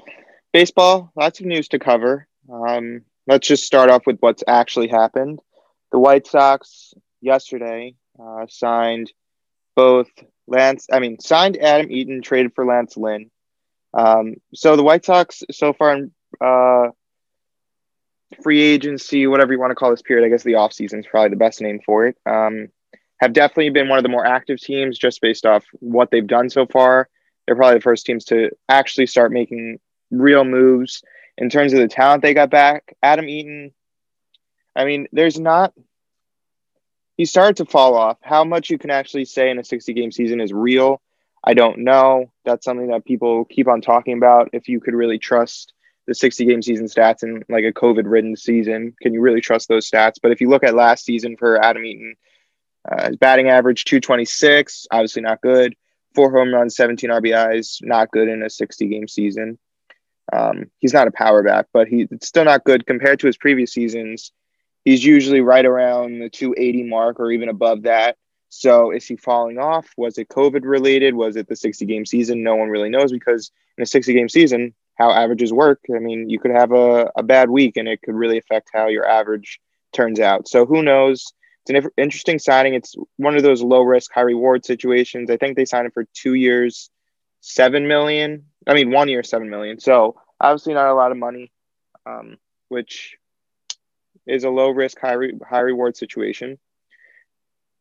baseball, 0.52 1.12
lots 1.16 1.40
of 1.40 1.46
news 1.46 1.70
to 1.70 1.80
cover. 1.80 2.28
Um, 2.52 3.04
let's 3.28 3.48
just 3.48 3.66
start 3.66 3.90
off 3.90 4.06
with 4.06 4.18
what's 4.20 4.44
actually 4.46 4.88
happened. 4.88 5.40
The 5.92 6.00
White 6.00 6.28
Sox 6.28 6.94
yesterday 7.22 7.96
uh, 8.20 8.48
signed 8.50 9.14
both 9.76 10.10
Lance, 10.48 10.88
I 10.92 11.00
mean, 11.00 11.20
signed 11.20 11.56
Adam 11.58 11.90
Eaton, 11.92 12.22
traded 12.22 12.54
for 12.56 12.66
Lance 12.66 12.98
Lynn. 12.98 13.30
Um, 13.94 14.36
so 14.54 14.76
the 14.76 14.84
White 14.84 15.06
Sox 15.06 15.44
so 15.52 15.72
far 15.72 15.94
in 15.94 16.12
uh, 16.44 16.90
free 18.42 18.62
agency, 18.62 19.28
whatever 19.28 19.54
you 19.54 19.60
want 19.60 19.72
to 19.72 19.76
call 19.76 19.92
this 19.92 20.02
period, 20.02 20.26
I 20.26 20.30
guess 20.30 20.44
the 20.44 20.54
offseason 20.54 21.00
is 21.00 21.08
probably 21.08 21.30
the 21.30 21.36
best 21.36 21.62
name 21.62 21.80
for 21.86 22.08
it. 22.08 22.18
Um, 22.26 22.70
have 23.20 23.34
definitely 23.34 23.70
been 23.70 23.88
one 23.88 24.00
of 24.00 24.04
the 24.04 24.10
more 24.10 24.26
active 24.26 24.60
teams 24.60 24.98
just 24.98 25.22
based 25.22 25.46
off 25.46 25.64
what 25.80 26.10
they've 26.10 26.26
done 26.26 26.50
so 26.50 26.66
far. 26.66 27.08
They're 27.46 27.56
probably 27.56 27.78
the 27.78 27.84
first 27.84 28.06
teams 28.06 28.26
to 28.26 28.50
actually 28.68 29.08
start 29.08 29.32
making 29.32 29.80
real 30.10 30.44
moves 30.44 31.04
in 31.38 31.50
terms 31.50 31.74
of 31.74 31.80
the 31.80 31.88
talent 31.88 32.24
they 32.24 32.34
got 32.34 32.50
back. 32.50 32.96
Adam 33.04 33.30
Eaton, 33.30 33.72
I 34.76 34.86
mean, 34.86 35.08
there's 35.12 35.40
not. 35.40 35.74
He 37.18 37.26
started 37.26 37.58
to 37.58 37.66
fall 37.66 37.96
off. 37.96 38.18
How 38.22 38.44
much 38.44 38.70
you 38.70 38.80
can 38.80 38.90
actually 38.90 39.26
say 39.26 39.52
in 39.52 39.60
a 39.60 39.64
60 39.64 39.94
game 39.94 40.12
season 40.12 40.42
is 40.42 40.52
real, 40.52 41.02
I 41.44 41.54
don't 41.54 41.80
know. 41.80 42.32
That's 42.46 42.66
something 42.66 42.88
that 42.88 43.06
people 43.06 43.46
keep 43.46 43.68
on 43.68 43.82
talking 43.82 44.18
about. 44.18 44.50
If 44.54 44.68
you 44.68 44.80
could 44.80 44.94
really 44.94 45.20
trust 45.20 45.74
the 46.08 46.16
60 46.16 46.46
game 46.46 46.62
season 46.62 46.88
stats 46.88 47.24
in 47.24 47.44
like 47.50 47.64
a 47.64 47.74
COVID 47.74 48.04
ridden 48.06 48.36
season. 48.36 48.96
Can 49.02 49.14
you 49.14 49.22
really 49.22 49.42
trust 49.42 49.68
those 49.68 49.90
stats? 49.90 50.16
But 50.22 50.32
if 50.32 50.42
you 50.42 50.50
look 50.50 50.64
at 50.64 50.76
last 50.76 51.06
season 51.06 51.38
for 51.38 51.64
Adam 51.64 51.86
Eaton, 51.86 52.16
uh, 52.90 53.08
his 53.08 53.18
batting 53.18 53.50
average 53.50 53.86
226, 53.86 54.88
obviously 54.92 55.22
not 55.22 55.42
good. 55.42 55.76
Four 56.16 56.32
home 56.32 56.54
runs, 56.54 56.76
17 56.76 57.10
RBIs, 57.10 57.78
not 57.84 58.12
good 58.12 58.28
in 58.28 58.44
a 58.44 58.50
60 58.50 58.88
game 58.88 59.08
season. 59.08 59.60
Um, 60.34 60.72
he's 60.80 60.94
not 60.94 61.08
a 61.08 61.12
power 61.12 61.44
back, 61.44 61.68
but 61.74 61.88
he's 61.88 62.08
still 62.22 62.46
not 62.46 62.64
good 62.64 62.86
compared 62.86 63.20
to 63.20 63.28
his 63.28 63.38
previous 63.38 63.72
seasons. 63.72 64.32
He's 64.84 65.04
usually 65.04 65.42
right 65.42 65.66
around 65.66 66.20
the 66.20 66.30
280 66.30 66.84
mark 66.84 67.20
or 67.20 67.32
even 67.32 67.50
above 67.50 67.84
that. 67.84 68.18
So 68.50 68.92
is 68.92 69.06
he 69.06 69.16
falling 69.16 69.60
off? 69.60 69.88
Was 69.96 70.18
it 70.18 70.28
COVID 70.28 70.64
related? 70.64 71.14
Was 71.14 71.36
it 71.36 71.48
the 71.48 71.56
60 71.56 71.86
game 71.86 72.06
season? 72.06 72.44
No 72.44 72.56
one 72.56 72.70
really 72.70 72.90
knows 72.90 73.12
because 73.12 73.52
in 73.78 73.84
a 73.84 73.86
60 73.86 74.14
game 74.14 74.28
season, 74.28 74.74
how 75.02 75.12
averages 75.12 75.52
work. 75.52 75.80
I 75.94 75.98
mean, 75.98 76.30
you 76.30 76.40
could 76.40 76.52
have 76.52 76.72
a, 76.72 77.12
a 77.16 77.24
bad 77.24 77.50
week 77.50 77.76
and 77.78 77.88
it 77.88 78.02
could 78.04 78.14
really 78.14 78.38
affect 78.38 78.70
how 78.72 78.88
your 78.88 79.08
average 79.08 79.60
turns 79.94 80.20
out. 80.20 80.48
So 80.48 80.66
who 80.68 80.84
knows? 80.84 81.34
It's 81.66 81.86
an 81.86 81.92
interesting 81.98 82.38
signing. 82.38 82.76
It's 82.76 82.96
one 83.18 83.36
of 83.36 83.42
those 83.42 83.64
low 83.64 83.82
risk, 83.82 84.12
high 84.14 84.22
reward 84.22 84.64
situations. 84.64 85.32
I 85.32 85.38
think 85.38 85.58
they 85.58 85.66
signed 85.66 85.88
him 85.88 85.92
for 85.92 86.06
two 86.14 86.36
years, 86.36 86.92
seven 87.40 87.88
million. 87.88 88.46
I 88.68 88.76
mean, 88.76 88.92
one 88.92 89.10
year, 89.10 89.24
seven 89.24 89.50
million. 89.50 89.80
So 89.80 90.20
obviously 90.40 90.76
not 90.76 90.90
a 90.90 90.94
lot 90.94 91.12
of 91.12 91.18
money, 91.18 91.52
um, 92.06 92.38
which 92.70 93.18
is 94.28 94.44
a 94.44 94.50
low 94.50 94.70
risk, 94.70 95.00
high 95.00 95.14
re- 95.14 95.40
high 95.48 95.62
reward 95.62 95.98
situation. 95.98 96.60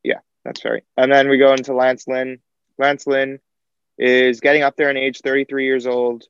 Yeah, 0.02 0.20
that's 0.42 0.62
fair. 0.62 0.80
And 0.96 1.12
then 1.12 1.28
we 1.28 1.36
go 1.36 1.52
into 1.52 1.74
Lance 1.74 2.08
Lynn. 2.08 2.38
Lance 2.78 3.06
Lynn 3.06 3.40
is 3.98 4.40
getting 4.40 4.62
up 4.62 4.76
there 4.76 4.90
in 4.90 4.96
age, 4.96 5.20
33 5.20 5.66
years 5.66 5.86
old. 5.86 6.24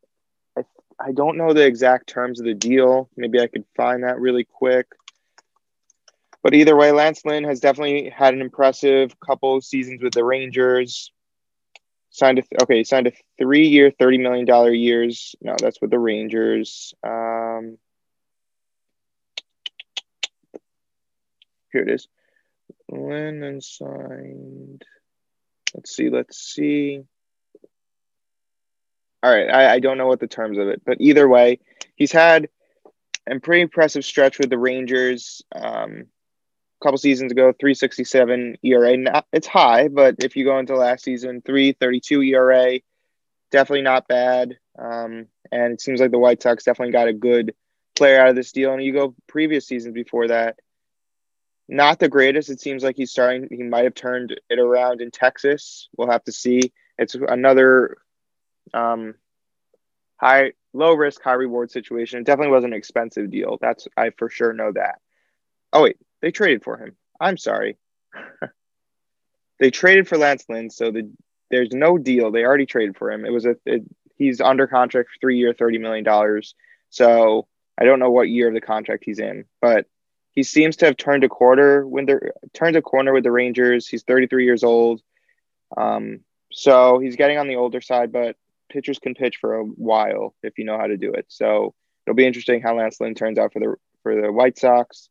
I 1.00 1.12
don't 1.12 1.38
know 1.38 1.54
the 1.54 1.64
exact 1.64 2.08
terms 2.08 2.40
of 2.40 2.46
the 2.46 2.54
deal. 2.54 3.08
Maybe 3.16 3.40
I 3.40 3.46
could 3.46 3.64
find 3.74 4.04
that 4.04 4.20
really 4.20 4.44
quick. 4.44 4.86
But 6.42 6.54
either 6.54 6.76
way, 6.76 6.92
Lance 6.92 7.24
Lynn 7.24 7.44
has 7.44 7.60
definitely 7.60 8.10
had 8.10 8.34
an 8.34 8.42
impressive 8.42 9.18
couple 9.18 9.60
seasons 9.62 10.02
with 10.02 10.12
the 10.12 10.24
Rangers. 10.24 11.10
Signed 12.10 12.40
a 12.40 12.62
okay, 12.62 12.84
signed 12.84 13.06
a 13.06 13.12
three-year, 13.38 13.92
thirty 13.92 14.18
million 14.18 14.44
dollar 14.44 14.72
years. 14.72 15.34
No, 15.40 15.54
that's 15.58 15.80
with 15.80 15.90
the 15.90 15.98
Rangers. 15.98 16.92
Um, 17.04 17.78
here 21.72 21.82
it 21.82 21.90
is. 21.90 22.08
Lynn 22.90 23.42
and 23.44 23.62
signed. 23.62 24.84
Let's 25.74 25.94
see. 25.94 26.10
Let's 26.10 26.36
see 26.36 27.04
all 29.22 29.32
right, 29.32 29.48
I, 29.50 29.74
I 29.74 29.78
don't 29.80 29.98
know 29.98 30.06
what 30.06 30.20
the 30.20 30.26
terms 30.26 30.58
of 30.58 30.68
it, 30.68 30.82
but 30.84 31.00
either 31.00 31.28
way, 31.28 31.60
he's 31.96 32.12
had 32.12 32.48
a 33.28 33.38
pretty 33.38 33.62
impressive 33.62 34.04
stretch 34.04 34.38
with 34.38 34.50
the 34.50 34.58
Rangers. 34.58 35.42
Um, 35.54 36.06
a 36.80 36.84
couple 36.84 36.98
seasons 36.98 37.32
ago, 37.32 37.52
367 37.60 38.56
ERA. 38.62 38.96
Not, 38.96 39.26
it's 39.32 39.46
high, 39.46 39.88
but 39.88 40.16
if 40.18 40.36
you 40.36 40.44
go 40.44 40.58
into 40.58 40.76
last 40.76 41.04
season, 41.04 41.42
332 41.42 42.22
ERA, 42.22 42.80
definitely 43.50 43.82
not 43.82 44.08
bad. 44.08 44.56
Um, 44.78 45.26
and 45.52 45.74
it 45.74 45.80
seems 45.82 46.00
like 46.00 46.10
the 46.10 46.18
White 46.18 46.42
Sox 46.42 46.64
definitely 46.64 46.92
got 46.92 47.08
a 47.08 47.12
good 47.12 47.54
player 47.94 48.20
out 48.20 48.28
of 48.28 48.36
this 48.36 48.52
deal. 48.52 48.72
And 48.72 48.82
you 48.82 48.94
go 48.94 49.14
previous 49.26 49.66
seasons 49.66 49.92
before 49.92 50.28
that, 50.28 50.58
not 51.68 51.98
the 51.98 52.08
greatest. 52.08 52.48
It 52.48 52.60
seems 52.60 52.82
like 52.82 52.96
he's 52.96 53.10
starting, 53.10 53.48
he 53.50 53.62
might 53.62 53.84
have 53.84 53.94
turned 53.94 54.40
it 54.48 54.58
around 54.58 55.02
in 55.02 55.10
Texas. 55.10 55.88
We'll 55.96 56.10
have 56.10 56.24
to 56.24 56.32
see. 56.32 56.72
It's 56.96 57.14
another 57.14 57.98
um, 58.74 59.14
high, 60.16 60.52
low 60.72 60.94
risk, 60.94 61.22
high 61.22 61.32
reward 61.32 61.70
situation. 61.70 62.20
It 62.20 62.26
definitely 62.26 62.52
was 62.52 62.64
an 62.64 62.72
expensive 62.72 63.30
deal. 63.30 63.58
That's 63.60 63.88
I 63.96 64.10
for 64.10 64.28
sure 64.28 64.52
know 64.52 64.72
that. 64.72 65.00
Oh 65.72 65.82
wait, 65.82 65.96
they 66.20 66.30
traded 66.30 66.62
for 66.62 66.76
him. 66.76 66.96
I'm 67.20 67.36
sorry. 67.36 67.76
they 69.58 69.70
traded 69.70 70.08
for 70.08 70.18
Lance 70.18 70.44
Lynn, 70.48 70.70
so 70.70 70.90
the 70.90 71.10
there's 71.50 71.72
no 71.72 71.98
deal. 71.98 72.30
They 72.30 72.44
already 72.44 72.66
traded 72.66 72.96
for 72.96 73.10
him. 73.10 73.24
It 73.24 73.32
was 73.32 73.46
a 73.46 73.56
it, 73.66 73.82
he's 74.16 74.40
under 74.40 74.66
contract 74.66 75.10
for 75.10 75.18
three 75.20 75.38
year, 75.38 75.52
thirty 75.52 75.78
million 75.78 76.04
dollars. 76.04 76.54
So 76.90 77.46
I 77.78 77.84
don't 77.84 77.98
know 77.98 78.10
what 78.10 78.28
year 78.28 78.48
of 78.48 78.54
the 78.54 78.60
contract 78.60 79.04
he's 79.04 79.18
in, 79.18 79.44
but 79.60 79.86
he 80.32 80.42
seems 80.42 80.76
to 80.76 80.86
have 80.86 80.96
turned 80.96 81.24
a 81.24 81.28
quarter 81.28 81.86
when 81.86 82.06
they're 82.06 82.32
turned 82.52 82.76
a 82.76 82.82
corner 82.82 83.12
with 83.12 83.24
the 83.24 83.32
Rangers. 83.32 83.88
He's 83.88 84.04
33 84.04 84.44
years 84.44 84.62
old. 84.62 85.02
Um, 85.76 86.20
so 86.52 86.98
he's 86.98 87.16
getting 87.16 87.38
on 87.38 87.48
the 87.48 87.56
older 87.56 87.80
side, 87.80 88.12
but 88.12 88.36
pitchers 88.70 88.98
can 88.98 89.14
pitch 89.14 89.38
for 89.40 89.56
a 89.56 89.64
while 89.64 90.34
if 90.42 90.58
you 90.58 90.64
know 90.64 90.78
how 90.78 90.86
to 90.86 90.96
do 90.96 91.12
it. 91.12 91.26
So 91.28 91.74
it'll 92.06 92.16
be 92.16 92.26
interesting 92.26 92.62
how 92.62 92.76
Lance 92.76 93.00
Lynn 93.00 93.14
turns 93.14 93.38
out 93.38 93.52
for 93.52 93.60
the 93.60 93.74
for 94.02 94.20
the 94.20 94.32
White 94.32 94.58
Sox. 94.58 95.08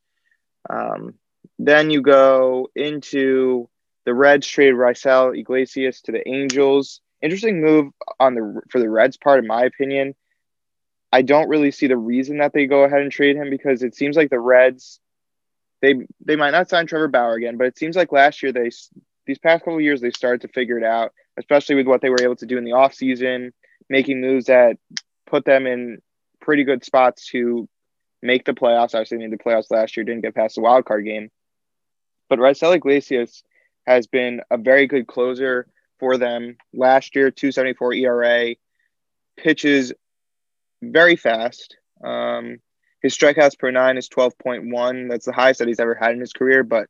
Um, 0.69 1.15
then 1.57 1.89
you 1.89 2.01
go 2.01 2.69
into 2.75 3.69
the 4.05 4.13
Reds 4.13 4.47
trade 4.47 4.73
Raisel 4.73 5.37
Iglesias 5.37 6.01
to 6.01 6.11
the 6.11 6.27
Angels. 6.27 7.01
Interesting 7.21 7.61
move 7.61 7.91
on 8.19 8.33
the 8.35 8.61
for 8.69 8.79
the 8.79 8.89
Reds 8.89 9.17
part, 9.17 9.39
in 9.39 9.47
my 9.47 9.63
opinion. 9.63 10.15
I 11.11 11.21
don't 11.21 11.49
really 11.49 11.71
see 11.71 11.87
the 11.87 11.97
reason 11.97 12.37
that 12.37 12.53
they 12.53 12.67
go 12.67 12.83
ahead 12.83 13.01
and 13.01 13.11
trade 13.11 13.35
him 13.35 13.49
because 13.49 13.81
it 13.83 13.95
seems 13.95 14.15
like 14.15 14.29
the 14.29 14.39
Reds 14.39 14.99
they 15.81 15.95
they 16.25 16.35
might 16.35 16.51
not 16.51 16.69
sign 16.69 16.87
Trevor 16.87 17.07
Bauer 17.07 17.35
again, 17.35 17.57
but 17.57 17.67
it 17.67 17.77
seems 17.77 17.95
like 17.95 18.11
last 18.11 18.43
year 18.43 18.51
they 18.51 18.69
these 19.25 19.39
past 19.39 19.63
couple 19.63 19.79
years 19.81 20.01
they 20.01 20.11
started 20.11 20.41
to 20.41 20.47
figure 20.47 20.77
it 20.77 20.83
out, 20.83 21.13
especially 21.39 21.75
with 21.75 21.87
what 21.87 22.01
they 22.01 22.09
were 22.09 22.21
able 22.21 22.35
to 22.35 22.45
do 22.45 22.57
in 22.57 22.65
the 22.65 22.71
offseason, 22.71 23.51
making 23.89 24.21
moves 24.21 24.45
that 24.45 24.77
put 25.25 25.45
them 25.45 25.65
in 25.65 25.99
pretty 26.41 26.63
good 26.63 26.83
spots 26.83 27.27
to 27.27 27.67
make 28.21 28.45
the 28.45 28.53
playoffs. 28.53 28.93
Obviously, 28.93 29.17
they 29.17 29.27
made 29.27 29.39
the 29.39 29.43
playoffs 29.43 29.71
last 29.71 29.95
year, 29.95 30.03
didn't 30.03 30.21
get 30.21 30.35
past 30.35 30.55
the 30.55 30.61
wild 30.61 30.85
card 30.85 31.05
game. 31.05 31.29
But 32.29 32.39
Raisel 32.39 32.75
Iglesias 32.75 33.43
has 33.87 34.05
been 34.05 34.41
a 34.51 34.57
very 34.57 34.85
good 34.85 35.07
closer 35.07 35.67
for 35.99 36.17
them. 36.17 36.57
Last 36.73 37.15
year, 37.15 37.31
274 37.31 37.93
ERA, 37.93 38.55
pitches 39.37 39.93
very 40.81 41.15
fast. 41.15 41.77
Um, 42.03 42.59
his 43.01 43.17
strikeouts 43.17 43.57
per 43.57 43.71
nine 43.71 43.97
is 43.97 44.09
12.1. 44.09 45.09
That's 45.09 45.25
the 45.25 45.31
highest 45.31 45.59
that 45.59 45.67
he's 45.67 45.79
ever 45.79 45.95
had 45.95 46.11
in 46.11 46.19
his 46.19 46.33
career. 46.33 46.63
But 46.63 46.87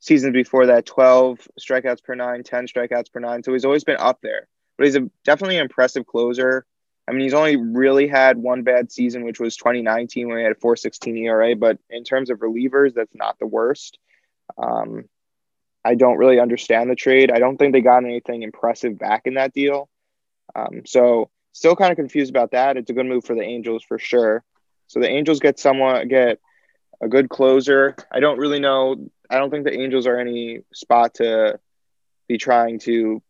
seasons 0.00 0.32
before 0.32 0.66
that, 0.66 0.86
12 0.86 1.48
strikeouts 1.60 2.02
per 2.02 2.14
nine, 2.14 2.42
10 2.42 2.66
strikeouts 2.66 3.12
per 3.12 3.20
nine. 3.20 3.42
So 3.42 3.52
he's 3.52 3.64
always 3.64 3.84
been 3.84 3.96
up 3.98 4.20
there. 4.22 4.48
But 4.76 4.86
he's 4.86 4.96
a, 4.96 5.10
definitely 5.24 5.56
an 5.56 5.62
impressive 5.62 6.06
closer. 6.06 6.66
I 7.08 7.12
mean, 7.12 7.22
he's 7.22 7.34
only 7.34 7.56
really 7.56 8.08
had 8.08 8.36
one 8.36 8.62
bad 8.62 8.90
season, 8.90 9.24
which 9.24 9.38
was 9.38 9.56
2019 9.56 10.28
when 10.28 10.38
he 10.38 10.42
had 10.42 10.52
a 10.52 10.56
4.16 10.56 11.16
ERA. 11.24 11.54
But 11.54 11.78
in 11.88 12.04
terms 12.04 12.30
of 12.30 12.40
relievers, 12.40 12.94
that's 12.94 13.14
not 13.14 13.38
the 13.38 13.46
worst. 13.46 13.98
Um, 14.58 15.04
I 15.84 15.94
don't 15.94 16.18
really 16.18 16.40
understand 16.40 16.90
the 16.90 16.96
trade. 16.96 17.30
I 17.30 17.38
don't 17.38 17.56
think 17.56 17.72
they 17.72 17.80
got 17.80 18.04
anything 18.04 18.42
impressive 18.42 18.98
back 18.98 19.22
in 19.26 19.34
that 19.34 19.52
deal. 19.52 19.88
Um, 20.54 20.82
so 20.84 21.30
still 21.52 21.76
kind 21.76 21.92
of 21.92 21.96
confused 21.96 22.30
about 22.30 22.50
that. 22.50 22.76
It's 22.76 22.90
a 22.90 22.92
good 22.92 23.06
move 23.06 23.24
for 23.24 23.34
the 23.34 23.42
Angels 23.42 23.84
for 23.84 23.98
sure. 23.98 24.42
So 24.88 25.00
the 25.00 25.08
Angels 25.08 25.38
get 25.38 25.60
someone 25.60 26.08
get 26.08 26.40
a 27.00 27.08
good 27.08 27.28
closer. 27.28 27.94
I 28.10 28.20
don't 28.20 28.38
really 28.38 28.58
know. 28.58 29.10
I 29.30 29.38
don't 29.38 29.50
think 29.50 29.64
the 29.64 29.78
Angels 29.78 30.06
are 30.06 30.18
any 30.18 30.60
spot 30.72 31.14
to 31.14 31.58
be 32.28 32.38
trying 32.38 32.78
to. 32.80 33.22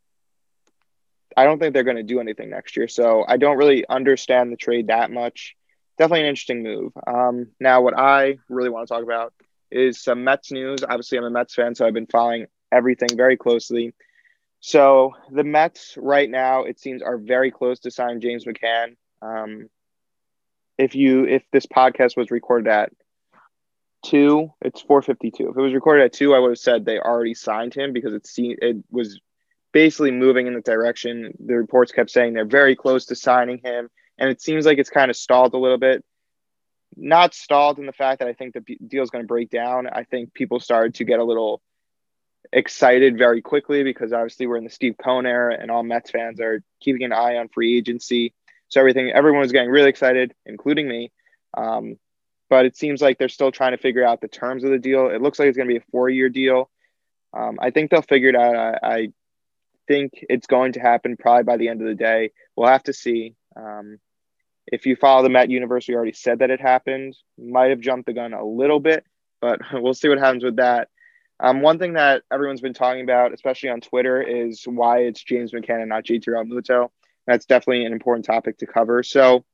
I 1.36 1.44
don't 1.44 1.59
think 1.59 1.74
they're 1.74 1.84
going 1.84 1.97
to 1.97 2.03
do 2.03 2.20
anything 2.20 2.51
next 2.51 2.76
year. 2.76 2.88
So 2.88 3.24
I 3.26 3.36
don't 3.36 3.59
really 3.59 3.86
understand 3.86 4.51
the 4.51 4.57
trade 4.57 4.86
that 4.86 5.11
much. 5.11 5.55
Definitely 5.99 6.22
an 6.22 6.28
interesting 6.28 6.62
move. 6.62 6.92
Um, 7.07 7.49
now, 7.61 7.82
what 7.82 7.99
I 7.99 8.38
really 8.49 8.70
want 8.70 8.88
to 8.88 8.94
talk 8.94 9.03
about 9.03 9.34
is 9.70 10.03
some 10.03 10.24
Mets 10.24 10.51
news. 10.53 10.82
Obviously, 10.82 11.18
I'm 11.18 11.24
a 11.24 11.30
Mets 11.30 11.55
fan, 11.55 11.74
so 11.74 11.86
I've 11.86 11.94
been 11.94 12.07
following 12.07 12.47
everything 12.72 13.16
very 13.16 13.36
closely. 13.36 13.92
So 14.61 15.12
the 15.30 15.44
Mets 15.44 15.94
right 15.97 16.28
now, 16.28 16.64
it 16.64 16.80
seems, 16.80 17.03
are 17.03 17.18
very 17.18 17.51
close 17.51 17.80
to 17.80 17.90
signing 17.90 18.20
James 18.20 18.44
McCann. 18.44 18.97
Um, 19.22 19.68
if 20.78 20.94
you 20.94 21.24
if 21.26 21.42
this 21.53 21.66
podcast 21.66 22.16
was 22.16 22.30
recorded 22.30 22.68
at 22.68 22.92
two, 24.07 24.52
it's 24.62 24.80
four 24.80 25.02
fifty 25.02 25.30
two. 25.30 25.50
If 25.50 25.57
it 25.57 25.61
was 25.61 25.74
recorded 25.74 26.04
at 26.04 26.12
two, 26.12 26.34
I 26.34 26.38
would 26.38 26.50
have 26.50 26.59
said 26.59 26.84
they 26.84 26.98
already 26.98 27.34
signed 27.34 27.74
him 27.74 27.92
because 27.92 28.14
it 28.14 28.26
seemed 28.26 28.59
it 28.62 28.76
was 28.90 29.20
basically 29.72 30.11
moving 30.11 30.46
in 30.46 30.54
the 30.54 30.61
direction. 30.61 31.34
The 31.44 31.57
reports 31.57 31.92
kept 31.92 32.11
saying 32.11 32.32
they're 32.32 32.44
very 32.44 32.76
close 32.76 33.07
to 33.07 33.14
signing 33.14 33.59
him, 33.59 33.90
and 34.18 34.30
it 34.30 34.40
seems 34.40 34.64
like 34.64 34.78
it's 34.78 34.90
kind 34.90 35.11
of 35.11 35.16
stalled 35.16 35.54
a 35.54 35.59
little 35.59 35.78
bit. 35.78 36.04
Not 36.96 37.34
stalled 37.34 37.78
in 37.78 37.86
the 37.86 37.92
fact 37.92 38.20
that 38.20 38.28
I 38.28 38.32
think 38.32 38.54
the 38.54 38.76
deal 38.86 39.02
is 39.02 39.11
going 39.11 39.24
to 39.24 39.28
break 39.28 39.50
down. 39.50 39.86
I 39.86 40.04
think 40.04 40.32
people 40.32 40.61
started 40.61 40.94
to 40.94 41.04
get 41.04 41.18
a 41.18 41.24
little 41.24 41.61
excited 42.52 43.18
very 43.18 43.42
quickly 43.42 43.82
because 43.82 44.12
obviously 44.12 44.46
we're 44.46 44.57
in 44.57 44.64
the 44.64 44.70
Steve 44.70 44.94
Cohen 45.02 45.26
era, 45.26 45.57
and 45.61 45.70
all 45.70 45.82
Mets 45.82 46.11
fans 46.11 46.40
are 46.40 46.62
keeping 46.80 47.02
an 47.02 47.12
eye 47.12 47.36
on 47.36 47.48
free 47.48 47.76
agency. 47.76 48.32
So 48.68 48.80
everything, 48.80 49.11
everyone 49.11 49.40
was 49.40 49.52
getting 49.52 49.70
really 49.70 49.90
excited, 49.90 50.32
including 50.46 50.88
me. 50.88 51.12
Um, 51.57 51.98
but 52.49 52.66
it 52.66 52.76
seems 52.76 53.03
like 53.03 53.18
they're 53.18 53.28
still 53.28 53.53
trying 53.53 53.72
to 53.72 53.78
figure 53.78 54.05
out 54.05 54.20
the 54.20 54.28
terms 54.28 54.64
of 54.64 54.70
the 54.70 54.78
deal. 54.78 55.09
It 55.09 55.22
looks 55.22 55.38
like 55.38 55.49
it's 55.49 55.57
going 55.57 55.68
to 55.68 55.74
be 55.74 55.78
a 55.78 55.90
four-year 55.90 56.28
deal. 56.28 56.70
Um, 57.32 57.59
I 57.61 57.70
think 57.70 57.90
they'll 57.90 58.03
figure 58.03 58.30
it 58.30 58.36
out. 58.36 58.57
I, 58.57 58.78
I, 58.82 59.09
think 59.88 60.14
it's 60.28 60.49
going 60.49 60.72
to 60.72 60.80
happen 60.80 61.16
probably 61.16 61.44
by 61.44 61.57
the 61.57 61.68
end 61.68 61.80
of 61.80 61.86
the 61.86 61.94
day. 61.94 62.32
We'll 62.57 62.68
have 62.68 62.82
to 62.84 62.92
see. 62.92 63.36
Um, 63.55 64.01
if 64.66 64.84
you 64.84 64.97
follow 64.97 65.22
the 65.22 65.28
Met 65.28 65.49
Universe, 65.49 65.86
we 65.86 65.94
already 65.94 66.12
said 66.12 66.40
that 66.40 66.51
it 66.51 66.61
happened. 66.61 67.16
Might 67.38 67.70
have 67.70 67.78
jumped 67.78 68.07
the 68.07 68.12
gun 68.12 68.34
a 68.34 68.44
little 68.44 68.80
bit, 68.80 69.05
but 69.40 69.61
we'll 69.72 69.94
see 69.94 70.09
what 70.09 70.18
happens 70.18 70.42
with 70.42 70.57
that. 70.57 70.88
Um, 71.38 71.61
one 71.61 71.78
thing 71.78 71.92
that 71.94 72.22
everyone's 72.32 72.62
been 72.62 72.74
talking 72.74 73.03
about, 73.03 73.34
especially 73.34 73.68
on 73.68 73.80
Twitter, 73.80 74.22
is 74.22 74.64
why 74.64 75.01
it's 75.01 75.22
James 75.22 75.53
McCann 75.53 75.80
and 75.80 75.90
not 75.90 76.05
JT 76.05 76.24
Realmuto. 76.26 76.88
That's 77.26 77.44
definitely 77.44 77.84
an 77.84 77.92
important 77.92 78.24
topic 78.24 78.59
to 78.59 78.66
cover. 78.66 79.03
So, 79.03 79.44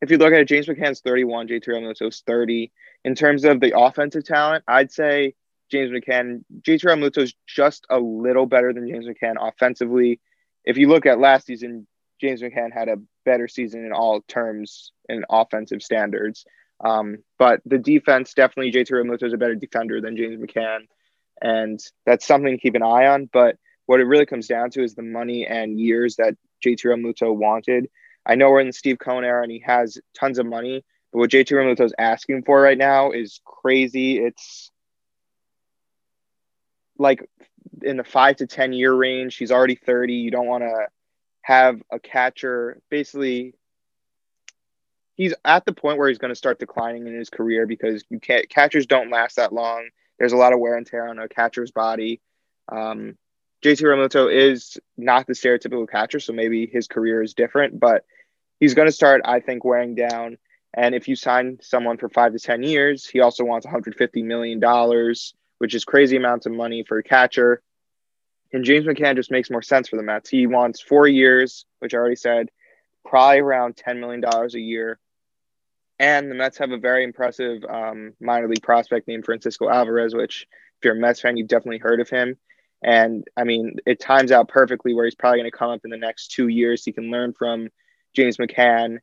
if 0.00 0.10
you 0.10 0.18
look 0.18 0.32
at 0.32 0.40
it, 0.40 0.48
James 0.48 0.66
McCann's 0.66 1.00
31, 1.00 1.48
JT 1.48 1.66
Realmuto's 1.66 2.22
30. 2.26 2.70
In 3.04 3.14
terms 3.14 3.44
of 3.44 3.60
the 3.60 3.78
offensive 3.78 4.24
talent, 4.24 4.64
I'd 4.68 4.92
say 4.92 5.34
James 5.70 5.90
McCann, 5.90 6.44
JT 6.62 6.84
Realmuto's 6.84 7.34
just 7.46 7.86
a 7.90 7.98
little 7.98 8.46
better 8.46 8.72
than 8.72 8.88
James 8.88 9.06
McCann 9.06 9.34
offensively. 9.40 10.20
If 10.64 10.76
you 10.78 10.88
look 10.88 11.06
at 11.06 11.18
last 11.18 11.46
season, 11.46 11.86
James 12.20 12.42
McCann 12.42 12.72
had 12.72 12.88
a 12.88 12.96
better 13.24 13.48
season 13.48 13.84
in 13.84 13.92
all 13.92 14.22
terms 14.22 14.92
in 15.08 15.24
offensive 15.28 15.82
standards. 15.82 16.44
Um, 16.84 17.18
but 17.38 17.60
the 17.66 17.78
defense, 17.78 18.34
definitely 18.34 18.72
JT 18.72 18.90
Realmuto 18.90 19.24
is 19.24 19.32
a 19.32 19.38
better 19.38 19.54
defender 19.54 20.00
than 20.00 20.16
James 20.16 20.40
McCann. 20.40 20.80
And 21.40 21.80
that's 22.06 22.26
something 22.26 22.52
to 22.52 22.60
keep 22.60 22.74
an 22.74 22.82
eye 22.82 23.06
on. 23.06 23.28
But 23.32 23.56
what 23.86 24.00
it 24.00 24.04
really 24.04 24.26
comes 24.26 24.46
down 24.46 24.70
to 24.70 24.82
is 24.82 24.94
the 24.94 25.02
money 25.02 25.46
and 25.46 25.78
years 25.78 26.16
that 26.16 26.36
JT 26.64 26.84
Realmuto 26.84 27.34
wanted. 27.34 27.88
I 28.28 28.34
know 28.34 28.50
we're 28.50 28.60
in 28.60 28.66
the 28.66 28.72
Steve 28.72 28.98
Cohen 28.98 29.24
era 29.24 29.42
and 29.42 29.50
he 29.50 29.60
has 29.60 29.98
tons 30.18 30.38
of 30.38 30.46
money, 30.46 30.84
but 31.12 31.18
what 31.18 31.30
JT 31.30 31.46
Realmuto 31.46 31.84
is 31.84 31.94
asking 31.98 32.42
for 32.44 32.60
right 32.60 32.78
now 32.78 33.12
is 33.12 33.40
crazy. 33.44 34.18
It's 34.18 34.70
like 36.98 37.28
in 37.82 37.96
the 37.96 38.04
five 38.04 38.36
to 38.36 38.46
10 38.46 38.72
year 38.72 38.92
range. 38.92 39.36
He's 39.36 39.50
already 39.52 39.76
30. 39.76 40.14
You 40.14 40.30
don't 40.30 40.46
want 40.46 40.64
to 40.64 40.86
have 41.42 41.82
a 41.90 41.98
catcher 41.98 42.80
basically 42.90 43.54
he's 45.18 45.34
at 45.44 45.66
the 45.66 45.72
point 45.72 45.98
where 45.98 46.08
he's 46.08 46.18
going 46.18 46.30
to 46.30 46.36
start 46.36 46.58
declining 46.58 47.06
in 47.06 47.14
his 47.14 47.28
career 47.28 47.66
because 47.66 48.04
you 48.08 48.20
can't 48.20 48.48
catchers 48.48 48.86
don't 48.86 49.10
last 49.10 49.36
that 49.36 49.52
long. 49.52 49.88
There's 50.18 50.32
a 50.32 50.36
lot 50.36 50.54
of 50.54 50.60
wear 50.60 50.76
and 50.76 50.86
tear 50.86 51.08
on 51.08 51.18
a 51.18 51.28
catcher's 51.28 51.72
body. 51.72 52.20
Um, 52.70 53.18
JT 53.62 53.82
Realmuto 53.82 54.32
is 54.32 54.78
not 54.96 55.26
the 55.26 55.32
stereotypical 55.32 55.90
catcher, 55.90 56.20
so 56.20 56.32
maybe 56.32 56.66
his 56.66 56.86
career 56.86 57.22
is 57.22 57.34
different, 57.34 57.78
but 57.78 58.04
he's 58.60 58.74
going 58.74 58.88
to 58.88 58.92
start, 58.92 59.22
I 59.24 59.40
think, 59.40 59.64
wearing 59.64 59.94
down. 59.94 60.38
And 60.74 60.94
if 60.94 61.08
you 61.08 61.16
sign 61.16 61.58
someone 61.62 61.96
for 61.96 62.08
five 62.08 62.32
to 62.32 62.38
10 62.38 62.62
years, 62.62 63.06
he 63.06 63.20
also 63.20 63.44
wants 63.44 63.66
$150 63.66 64.24
million, 64.24 65.14
which 65.58 65.74
is 65.74 65.84
crazy 65.84 66.16
amounts 66.16 66.46
of 66.46 66.52
money 66.52 66.84
for 66.86 66.98
a 66.98 67.02
catcher. 67.02 67.62
And 68.52 68.64
James 68.64 68.86
McCann 68.86 69.16
just 69.16 69.30
makes 69.30 69.50
more 69.50 69.62
sense 69.62 69.88
for 69.88 69.96
the 69.96 70.02
Mets. 70.02 70.30
He 70.30 70.46
wants 70.46 70.80
four 70.80 71.06
years, 71.06 71.64
which 71.80 71.94
I 71.94 71.98
already 71.98 72.16
said, 72.16 72.48
probably 73.04 73.40
around 73.40 73.76
$10 73.76 73.98
million 73.98 74.22
a 74.24 74.58
year. 74.58 74.98
And 75.98 76.30
the 76.30 76.34
Mets 76.34 76.58
have 76.58 76.70
a 76.70 76.78
very 76.78 77.02
impressive 77.02 77.64
um, 77.64 78.12
minor 78.20 78.48
league 78.48 78.62
prospect 78.62 79.08
named 79.08 79.24
Francisco 79.24 79.68
Alvarez, 79.68 80.14
which, 80.14 80.46
if 80.78 80.84
you're 80.84 80.96
a 80.96 81.00
Mets 81.00 81.20
fan, 81.20 81.36
you've 81.36 81.48
definitely 81.48 81.78
heard 81.78 82.00
of 82.00 82.08
him. 82.08 82.36
And 82.82 83.24
I 83.36 83.44
mean, 83.44 83.76
it 83.84 83.98
times 83.98 84.30
out 84.30 84.48
perfectly 84.48 84.94
where 84.94 85.04
he's 85.04 85.16
probably 85.16 85.40
going 85.40 85.50
to 85.50 85.56
come 85.56 85.70
up 85.70 85.80
in 85.84 85.90
the 85.90 85.96
next 85.96 86.28
two 86.28 86.46
years. 86.46 86.84
He 86.84 86.92
can 86.92 87.10
learn 87.10 87.32
from 87.32 87.68
James 88.18 88.36
McCann. 88.36 88.98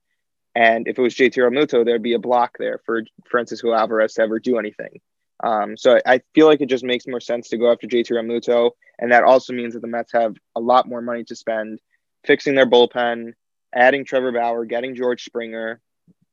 And 0.53 0.88
if 0.88 0.97
it 0.97 1.01
was 1.01 1.16
JT 1.16 1.34
Realmuto, 1.34 1.84
there'd 1.84 2.01
be 2.01 2.13
a 2.13 2.20
block 2.20 2.57
there 2.59 2.80
for 2.86 3.03
Francisco 3.30 3.74
Alvarez 3.74 4.13
to 4.13 4.22
ever 4.22 4.39
do 4.39 4.57
anything. 4.57 4.99
Um, 5.43 5.76
so 5.76 5.99
I 6.05 6.22
feel 6.34 6.47
like 6.47 6.61
it 6.61 6.70
just 6.70 6.84
makes 6.84 7.07
more 7.07 7.20
sense 7.20 7.49
to 7.49 7.57
go 7.57 7.72
after 7.72 7.88
JT 7.88 8.11
Realmuto. 8.11 8.72
And 8.99 9.11
that 9.11 9.24
also 9.24 9.53
means 9.53 9.74
that 9.74 9.82
the 9.82 9.88
Mets 9.88 10.13
have 10.13 10.36
a 10.55 10.59
lot 10.59 10.88
more 10.88 11.01
money 11.01 11.24
to 11.26 11.36
spend 11.36 11.80
fixing 12.26 12.55
their 12.55 12.70
bullpen, 12.70 13.34
adding 13.74 14.05
Trevor 14.05 14.32
Bauer, 14.32 14.66
getting 14.66 14.95
George 14.95 15.24
Springer. 15.24 15.82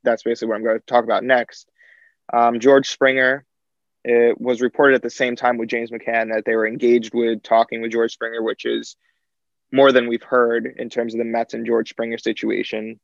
That's 0.05 0.23
basically 0.23 0.49
what 0.49 0.57
I'm 0.57 0.65
going 0.65 0.79
to 0.79 0.87
talk 0.87 1.05
about 1.05 1.25
next. 1.25 1.69
Um, 2.33 2.61
George 2.61 2.89
Springer 2.89 3.45
it 4.05 4.41
was 4.41 4.61
reported 4.61 4.97
at 4.97 5.03
the 5.03 5.11
same 5.11 5.37
time 5.37 5.59
with 5.59 5.69
James 5.69 5.91
McCann 5.91 6.33
that 6.33 6.45
they 6.45 6.57
were 6.57 6.67
engaged 6.67 7.15
with 7.15 7.43
talking 7.43 7.81
with 7.81 7.93
George 7.93 8.13
Springer, 8.13 8.43
which 8.43 8.65
is 8.65 8.97
more 9.73 9.91
than 9.91 10.07
we've 10.07 10.23
heard 10.23 10.75
in 10.77 10.91
terms 10.91 11.15
of 11.15 11.19
the 11.19 11.25
Mets 11.25 11.55
and 11.55 11.67
George 11.67 11.89
Springer 11.89 12.19
situation. 12.19 13.01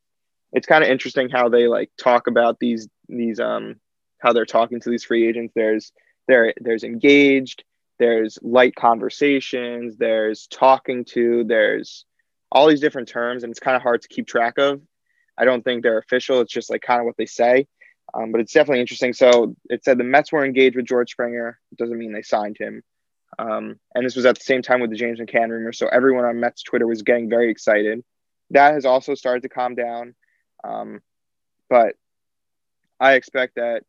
It's 0.53 0.67
kind 0.67 0.83
of 0.83 0.89
interesting 0.89 1.29
how 1.29 1.49
they 1.49 1.67
like 1.67 1.91
talk 1.97 2.27
about 2.27 2.59
these 2.59 2.87
these 3.07 3.39
um 3.39 3.75
how 4.19 4.33
they're 4.33 4.45
talking 4.45 4.79
to 4.81 4.89
these 4.89 5.03
free 5.03 5.27
agents. 5.27 5.53
There's 5.55 5.91
there 6.27 6.53
there's 6.59 6.83
engaged, 6.83 7.63
there's 7.97 8.37
light 8.41 8.75
conversations, 8.75 9.97
there's 9.97 10.47
talking 10.47 11.05
to, 11.05 11.43
there's 11.43 12.05
all 12.51 12.67
these 12.67 12.81
different 12.81 13.07
terms, 13.07 13.43
and 13.43 13.51
it's 13.51 13.59
kind 13.59 13.75
of 13.75 13.83
hard 13.83 14.01
to 14.01 14.07
keep 14.07 14.27
track 14.27 14.57
of. 14.57 14.81
I 15.37 15.45
don't 15.45 15.63
think 15.63 15.83
they're 15.83 15.99
official. 15.99 16.41
It's 16.41 16.53
just 16.53 16.69
like 16.69 16.81
kind 16.81 16.99
of 16.99 17.05
what 17.05 17.17
they 17.17 17.25
say. 17.25 17.67
Um, 18.13 18.31
but 18.31 18.41
it's 18.41 18.53
definitely 18.53 18.81
interesting. 18.81 19.13
So 19.13 19.55
it 19.69 19.83
said 19.83 19.97
the 19.97 20.03
Mets 20.03 20.31
were 20.31 20.43
engaged 20.43 20.75
with 20.75 20.87
George 20.87 21.11
Springer. 21.11 21.59
It 21.71 21.77
doesn't 21.77 21.97
mean 21.97 22.11
they 22.11 22.23
signed 22.23 22.57
him. 22.59 22.81
Um, 23.39 23.79
and 23.95 24.05
this 24.05 24.17
was 24.17 24.25
at 24.25 24.37
the 24.37 24.43
same 24.43 24.61
time 24.61 24.81
with 24.81 24.89
the 24.89 24.97
James 24.97 25.19
McCann 25.19 25.49
rumor. 25.49 25.71
So 25.71 25.87
everyone 25.87 26.25
on 26.25 26.41
Mets 26.41 26.61
Twitter 26.61 26.85
was 26.85 27.03
getting 27.03 27.29
very 27.29 27.49
excited. 27.49 28.03
That 28.49 28.73
has 28.73 28.85
also 28.85 29.15
started 29.15 29.43
to 29.43 29.49
calm 29.49 29.75
down. 29.75 30.13
Um, 30.63 30.99
but 31.69 31.95
I 32.99 33.13
expect 33.13 33.55
that 33.55 33.83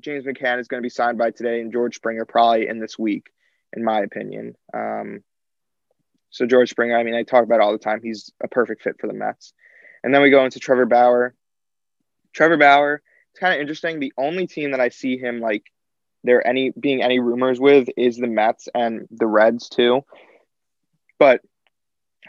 James 0.00 0.24
McCann 0.24 0.60
is 0.60 0.68
going 0.68 0.80
to 0.80 0.86
be 0.86 0.88
signed 0.88 1.18
by 1.18 1.30
today 1.30 1.60
and 1.60 1.72
George 1.72 1.96
Springer 1.96 2.24
probably 2.24 2.68
in 2.68 2.80
this 2.80 2.98
week. 2.98 3.26
in 3.72 3.84
my 3.84 4.00
opinion. 4.00 4.56
Um, 4.74 5.22
so 6.30 6.46
George 6.46 6.70
Springer, 6.70 6.98
I 6.98 7.02
mean, 7.02 7.14
I 7.14 7.22
talk 7.22 7.44
about 7.44 7.60
all 7.60 7.72
the 7.72 7.78
time. 7.78 8.00
He's 8.02 8.32
a 8.42 8.48
perfect 8.48 8.82
fit 8.82 8.96
for 9.00 9.06
the 9.06 9.12
Mets. 9.12 9.52
And 10.02 10.12
then 10.12 10.22
we 10.22 10.30
go 10.30 10.44
into 10.44 10.58
Trevor 10.58 10.86
Bauer. 10.86 11.34
Trevor 12.32 12.56
Bauer, 12.56 13.02
it's 13.30 13.40
kind 13.40 13.54
of 13.54 13.60
interesting. 13.60 14.00
The 14.00 14.12
only 14.18 14.46
team 14.46 14.72
that 14.72 14.80
I 14.80 14.88
see 14.88 15.16
him 15.18 15.40
like 15.40 15.64
there 16.26 16.46
any 16.46 16.70
being 16.78 17.02
any 17.02 17.20
rumors 17.20 17.58
with 17.58 17.88
is 17.96 18.16
the 18.16 18.26
Mets 18.26 18.68
and 18.74 19.06
the 19.10 19.26
Reds 19.26 19.68
too. 19.68 20.04
But 21.18 21.40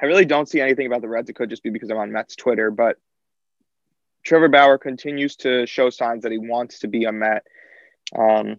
I 0.02 0.06
really 0.06 0.26
don't 0.26 0.48
see 0.48 0.62
anything 0.62 0.88
about 0.88 1.02
the 1.02 1.10
Reds. 1.10 1.30
It 1.30 1.36
could 1.36 1.50
just 1.50 1.64
be 1.64 1.70
because 1.70 1.89
I'm 1.89 1.98
on 1.98 2.12
Mets 2.12 2.36
Twitter, 2.36 2.72
but 2.72 2.98
Trevor 4.24 4.50
Bauer 4.50 4.78
continues 4.78 5.36
to 5.38 5.66
show 5.66 5.89
signs 5.89 6.24
that 6.24 6.32
he 6.32 6.38
wants 6.38 6.80
to 6.80 6.88
be 6.88 7.06
a 7.06 7.12
Met. 7.12 7.45
Um, 8.18 8.58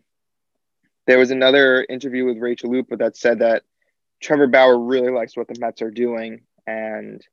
there 1.07 1.19
was 1.19 1.31
another 1.31 1.87
interview 1.89 2.25
with 2.25 2.39
Rachel 2.39 2.71
Chalupa 2.71 2.99
that 2.99 3.17
said 3.17 3.39
that 3.39 3.63
Trevor 4.21 4.47
Bauer 4.47 4.79
really 4.79 5.11
likes 5.11 5.37
what 5.37 5.49
the 5.49 5.59
Mets 5.59 5.81
are 5.83 5.91
doing, 5.91 6.43
and 6.67 7.25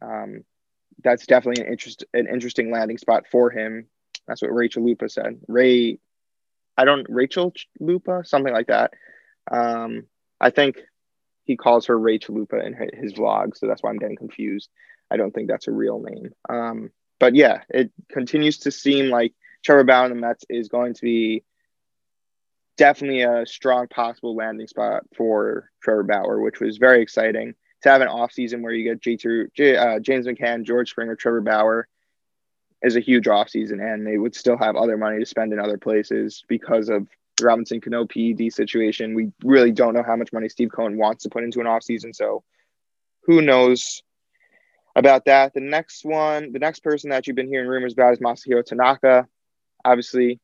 um, 0.00 0.44
that's 1.02 1.26
definitely 1.26 1.64
an 1.64 1.70
interest 1.70 2.04
an 2.14 2.28
interesting 2.28 2.70
landing 2.70 2.98
spot 2.98 3.24
for 3.30 3.50
him. 3.50 3.86
That's 4.26 4.42
what 4.42 4.54
Rachel 4.54 4.82
Chalupa 4.82 5.10
said. 5.10 5.40
Ray, 5.48 5.98
I 6.76 6.84
don't 6.84 7.06
Rachel 7.08 7.52
Lupa, 7.80 8.22
something 8.24 8.52
like 8.52 8.68
that. 8.68 8.92
Um, 9.50 10.06
I 10.40 10.50
think 10.50 10.78
he 11.44 11.56
calls 11.56 11.86
her 11.86 11.98
Rachel 11.98 12.34
Lupa 12.34 12.64
in 12.64 12.74
his 12.94 13.12
vlog, 13.12 13.56
so 13.56 13.66
that's 13.66 13.82
why 13.82 13.90
I'm 13.90 13.98
getting 13.98 14.16
confused. 14.16 14.70
I 15.10 15.16
don't 15.16 15.32
think 15.32 15.48
that's 15.48 15.68
a 15.68 15.72
real 15.72 16.00
name. 16.00 16.30
Um, 16.48 16.90
but 17.18 17.34
yeah, 17.34 17.62
it 17.68 17.90
continues 18.10 18.58
to 18.60 18.70
seem 18.70 19.10
like 19.10 19.34
Trevor 19.62 19.84
Bauer 19.84 20.06
in 20.06 20.14
the 20.14 20.20
Mets 20.20 20.44
is 20.48 20.68
going 20.68 20.94
to 20.94 21.02
be 21.02 21.44
definitely 22.76 23.22
a 23.22 23.46
strong 23.46 23.86
possible 23.88 24.34
landing 24.34 24.66
spot 24.66 25.04
for 25.14 25.70
Trevor 25.82 26.04
Bauer, 26.04 26.40
which 26.40 26.60
was 26.60 26.78
very 26.78 27.02
exciting 27.02 27.54
to 27.82 27.88
have 27.88 28.00
an 28.00 28.08
offseason 28.08 28.62
where 28.62 28.72
you 28.72 28.84
get 28.84 29.00
J2, 29.00 29.52
J, 29.54 29.76
uh, 29.76 29.98
James 29.98 30.26
McCann, 30.26 30.64
George 30.64 30.90
Springer, 30.90 31.16
Trevor 31.16 31.40
Bauer 31.40 31.88
is 32.82 32.96
a 32.96 33.00
huge 33.00 33.26
offseason, 33.26 33.80
and 33.80 34.06
they 34.06 34.18
would 34.18 34.34
still 34.34 34.56
have 34.56 34.76
other 34.76 34.96
money 34.96 35.18
to 35.18 35.26
spend 35.26 35.52
in 35.52 35.58
other 35.58 35.78
places 35.78 36.44
because 36.48 36.88
of 36.88 37.06
the 37.36 37.44
Robinson 37.44 37.80
Cano 37.80 38.06
PED 38.06 38.52
situation. 38.52 39.14
We 39.14 39.30
really 39.44 39.72
don't 39.72 39.94
know 39.94 40.02
how 40.02 40.16
much 40.16 40.32
money 40.32 40.48
Steve 40.48 40.70
Cohen 40.74 40.98
wants 40.98 41.22
to 41.24 41.30
put 41.30 41.44
into 41.44 41.60
an 41.60 41.66
offseason, 41.66 42.14
so 42.14 42.42
who 43.24 43.40
knows 43.40 44.02
about 44.96 45.24
that. 45.26 45.54
The 45.54 45.60
next 45.60 46.04
one, 46.04 46.52
the 46.52 46.58
next 46.58 46.80
person 46.80 47.10
that 47.10 47.26
you've 47.26 47.36
been 47.36 47.48
hearing 47.48 47.68
rumors 47.68 47.92
about 47.92 48.12
is 48.12 48.18
Masahiro 48.18 48.64
Tanaka. 48.64 49.26
Obviously, 49.84 50.40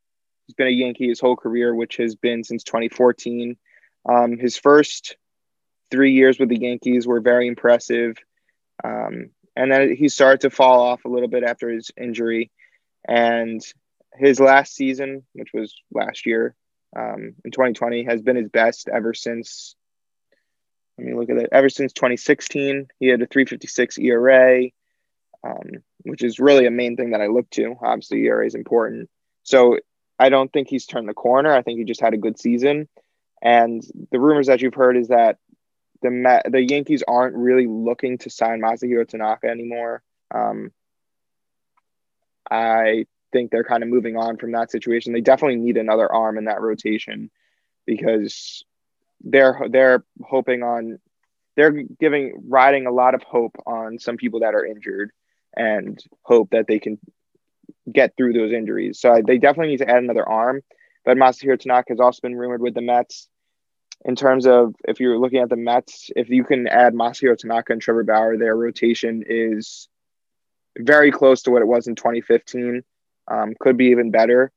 he's 0.46 0.54
been 0.54 0.68
a 0.68 0.70
Yankee 0.70 1.08
his 1.08 1.20
whole 1.20 1.36
career, 1.36 1.74
which 1.74 1.96
has 1.96 2.14
been 2.14 2.44
since 2.44 2.62
2014. 2.64 3.56
Um, 4.08 4.38
his 4.38 4.56
first 4.56 5.16
three 5.90 6.12
years 6.12 6.38
with 6.38 6.48
the 6.48 6.58
Yankees 6.58 7.06
were 7.06 7.20
very 7.20 7.46
impressive. 7.46 8.16
Um, 8.84 9.30
and 9.58 9.72
then 9.72 9.96
he 9.96 10.08
started 10.08 10.42
to 10.42 10.50
fall 10.50 10.82
off 10.82 11.04
a 11.04 11.08
little 11.08 11.28
bit 11.28 11.42
after 11.42 11.68
his 11.68 11.90
injury. 12.00 12.52
And 13.08 13.60
his 14.14 14.38
last 14.38 14.72
season, 14.72 15.24
which 15.32 15.50
was 15.52 15.74
last 15.92 16.26
year 16.26 16.54
um, 16.96 17.34
in 17.44 17.50
2020, 17.50 18.04
has 18.04 18.22
been 18.22 18.36
his 18.36 18.48
best 18.48 18.88
ever 18.88 19.14
since. 19.14 19.74
Let 20.96 21.08
me 21.08 21.14
look 21.14 21.28
at 21.28 21.38
it. 21.38 21.48
Ever 21.50 21.68
since 21.68 21.92
2016, 21.92 22.86
he 23.00 23.08
had 23.08 23.20
a 23.20 23.26
356 23.26 23.98
ERA, 23.98 24.66
um, 25.42 25.82
which 26.02 26.22
is 26.22 26.38
really 26.38 26.66
a 26.66 26.70
main 26.70 26.96
thing 26.96 27.10
that 27.10 27.20
I 27.20 27.26
look 27.26 27.50
to. 27.50 27.74
Obviously, 27.82 28.26
ERA 28.26 28.46
is 28.46 28.54
important. 28.54 29.10
So 29.42 29.80
I 30.20 30.28
don't 30.28 30.52
think 30.52 30.68
he's 30.68 30.86
turned 30.86 31.08
the 31.08 31.14
corner. 31.14 31.52
I 31.52 31.62
think 31.62 31.80
he 31.80 31.84
just 31.84 32.00
had 32.00 32.14
a 32.14 32.18
good 32.18 32.38
season. 32.38 32.88
And 33.42 33.82
the 34.12 34.20
rumors 34.20 34.46
that 34.46 34.62
you've 34.62 34.74
heard 34.74 34.96
is 34.96 35.08
that 35.08 35.38
the 36.02 36.42
the 36.50 36.62
Yankees 36.62 37.02
aren't 37.06 37.36
really 37.36 37.66
looking 37.66 38.18
to 38.18 38.30
sign 38.30 38.60
Masahiro 38.60 39.06
Tanaka 39.06 39.48
anymore. 39.48 40.02
Um, 40.32 40.72
I 42.50 43.06
think 43.32 43.50
they're 43.50 43.64
kind 43.64 43.82
of 43.82 43.88
moving 43.88 44.16
on 44.16 44.36
from 44.36 44.52
that 44.52 44.70
situation. 44.70 45.12
They 45.12 45.20
definitely 45.20 45.56
need 45.56 45.76
another 45.76 46.10
arm 46.10 46.38
in 46.38 46.44
that 46.44 46.60
rotation 46.60 47.30
because 47.86 48.64
they're 49.22 49.66
they're 49.70 50.04
hoping 50.22 50.62
on 50.62 50.98
they're 51.56 51.72
giving 51.72 52.44
riding 52.48 52.86
a 52.86 52.92
lot 52.92 53.14
of 53.14 53.22
hope 53.22 53.56
on 53.66 53.98
some 53.98 54.16
people 54.16 54.40
that 54.40 54.54
are 54.54 54.64
injured 54.64 55.10
and 55.56 56.02
hope 56.22 56.50
that 56.50 56.66
they 56.68 56.78
can 56.78 56.98
get 57.90 58.16
through 58.16 58.32
those 58.32 58.52
injuries. 58.52 59.00
So 59.00 59.20
they 59.26 59.38
definitely 59.38 59.72
need 59.72 59.78
to 59.78 59.90
add 59.90 60.02
another 60.02 60.28
arm. 60.28 60.62
But 61.04 61.16
Masahiro 61.16 61.58
Tanaka 61.58 61.92
has 61.92 62.00
also 62.00 62.20
been 62.22 62.36
rumored 62.36 62.60
with 62.60 62.74
the 62.74 62.80
Mets 62.80 63.28
in 64.04 64.14
terms 64.14 64.46
of 64.46 64.74
if 64.86 65.00
you're 65.00 65.18
looking 65.18 65.40
at 65.40 65.48
the 65.48 65.56
Mets, 65.56 66.10
if 66.14 66.28
you 66.28 66.44
can 66.44 66.66
add 66.68 66.94
Masahiro 66.94 67.36
Tanaka 67.36 67.72
and 67.72 67.82
Trevor 67.82 68.04
Bauer, 68.04 68.36
their 68.36 68.56
rotation 68.56 69.24
is 69.26 69.88
very 70.78 71.10
close 71.10 71.42
to 71.42 71.50
what 71.50 71.62
it 71.62 71.68
was 71.68 71.86
in 71.88 71.96
2015. 71.96 72.82
Um, 73.30 73.54
could 73.60 73.76
be 73.76 73.86
even 73.86 74.10
better. 74.10 74.52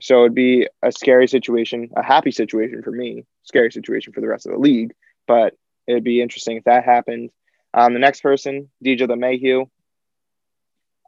So 0.00 0.20
it'd 0.20 0.34
be 0.34 0.68
a 0.82 0.90
scary 0.90 1.28
situation, 1.28 1.90
a 1.96 2.02
happy 2.02 2.30
situation 2.30 2.82
for 2.82 2.90
me, 2.90 3.24
scary 3.42 3.70
situation 3.70 4.12
for 4.12 4.20
the 4.20 4.28
rest 4.28 4.46
of 4.46 4.52
the 4.52 4.58
league. 4.58 4.92
But 5.26 5.54
it'd 5.86 6.04
be 6.04 6.22
interesting 6.22 6.56
if 6.56 6.64
that 6.64 6.84
happened. 6.84 7.30
Um, 7.72 7.92
the 7.92 8.00
next 8.00 8.22
person, 8.22 8.70
DJ 8.84 9.00
LeMahieu, 9.00 9.68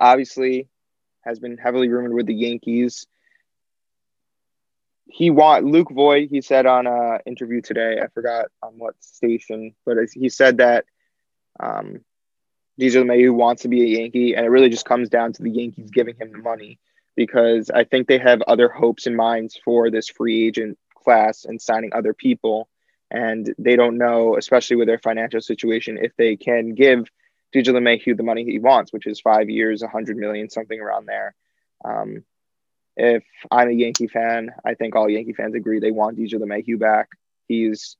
obviously 0.00 0.68
has 1.22 1.38
been 1.38 1.56
heavily 1.56 1.88
rumored 1.88 2.12
with 2.12 2.26
the 2.26 2.34
Yankees 2.34 3.06
he 5.06 5.30
want 5.30 5.64
Luke 5.64 5.90
Voit. 5.90 6.28
He 6.28 6.40
said 6.40 6.66
on 6.66 6.86
a 6.86 7.20
interview 7.26 7.60
today, 7.60 8.00
I 8.02 8.08
forgot 8.08 8.46
on 8.62 8.74
what 8.78 9.02
station, 9.02 9.74
but 9.84 9.96
he 10.12 10.28
said 10.28 10.58
that 10.58 10.84
um, 11.58 12.00
DJ 12.80 13.02
LeMahieu 13.04 13.32
wants 13.32 13.62
to 13.62 13.68
be 13.68 13.82
a 13.82 14.00
Yankee, 14.00 14.34
and 14.34 14.44
it 14.44 14.50
really 14.50 14.68
just 14.68 14.84
comes 14.84 15.08
down 15.08 15.32
to 15.34 15.42
the 15.42 15.50
Yankees 15.50 15.90
giving 15.90 16.16
him 16.16 16.32
the 16.32 16.38
money 16.38 16.78
because 17.14 17.70
I 17.70 17.84
think 17.84 18.08
they 18.08 18.18
have 18.18 18.42
other 18.42 18.68
hopes 18.68 19.06
and 19.06 19.16
minds 19.16 19.58
for 19.64 19.90
this 19.90 20.08
free 20.08 20.46
agent 20.46 20.78
class 20.94 21.44
and 21.44 21.62
signing 21.62 21.92
other 21.94 22.12
people, 22.12 22.68
and 23.10 23.54
they 23.58 23.76
don't 23.76 23.98
know, 23.98 24.36
especially 24.36 24.76
with 24.76 24.88
their 24.88 24.98
financial 24.98 25.40
situation, 25.40 25.98
if 26.00 26.14
they 26.16 26.36
can 26.36 26.74
give 26.74 27.08
DJ 27.54 27.68
LeMahieu 27.68 28.16
the 28.16 28.22
money 28.22 28.44
he 28.44 28.58
wants, 28.58 28.92
which 28.92 29.06
is 29.06 29.20
five 29.20 29.48
years, 29.48 29.82
a 29.82 29.88
hundred 29.88 30.16
million, 30.18 30.50
something 30.50 30.78
around 30.78 31.06
there. 31.06 31.34
Um, 31.84 32.24
if 32.96 33.24
I'm 33.50 33.68
a 33.68 33.72
Yankee 33.72 34.06
fan, 34.06 34.50
I 34.64 34.74
think 34.74 34.96
all 34.96 35.08
Yankee 35.08 35.34
fans 35.34 35.54
agree 35.54 35.78
they 35.78 35.90
want 35.90 36.18
DJ 36.18 36.34
LeMahieu 36.34 36.78
back. 36.78 37.08
He's 37.46 37.96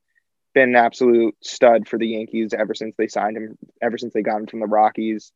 been 0.53 0.69
an 0.69 0.75
absolute 0.75 1.35
stud 1.41 1.87
for 1.87 1.99
the 1.99 2.07
Yankees 2.07 2.53
ever 2.53 2.73
since 2.73 2.95
they 2.97 3.07
signed 3.07 3.37
him, 3.37 3.57
ever 3.81 3.97
since 3.97 4.13
they 4.13 4.23
got 4.23 4.37
him 4.37 4.47
from 4.47 4.59
the 4.59 4.65
Rockies. 4.65 5.31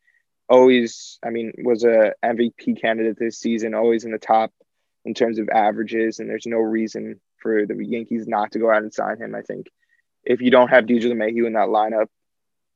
Always, 0.49 1.19
I 1.23 1.29
mean, 1.29 1.53
was 1.59 1.83
a 1.83 2.13
MVP 2.25 2.81
candidate 2.81 3.17
this 3.19 3.39
season, 3.39 3.75
always 3.75 4.03
in 4.03 4.11
the 4.11 4.17
top 4.17 4.51
in 5.05 5.13
terms 5.13 5.39
of 5.39 5.49
averages, 5.49 6.19
and 6.19 6.29
there's 6.29 6.47
no 6.47 6.57
reason 6.57 7.19
for 7.37 7.65
the 7.65 7.75
Yankees 7.85 8.27
not 8.27 8.51
to 8.51 8.59
go 8.59 8.71
out 8.71 8.83
and 8.83 8.93
sign 8.93 9.17
him. 9.17 9.35
I 9.35 9.41
think 9.41 9.67
if 10.23 10.41
you 10.41 10.51
don't 10.51 10.69
have 10.69 10.85
DJ 10.85 11.05
LeMahieu 11.05 11.47
in 11.47 11.53
that 11.53 11.69
lineup, 11.69 12.07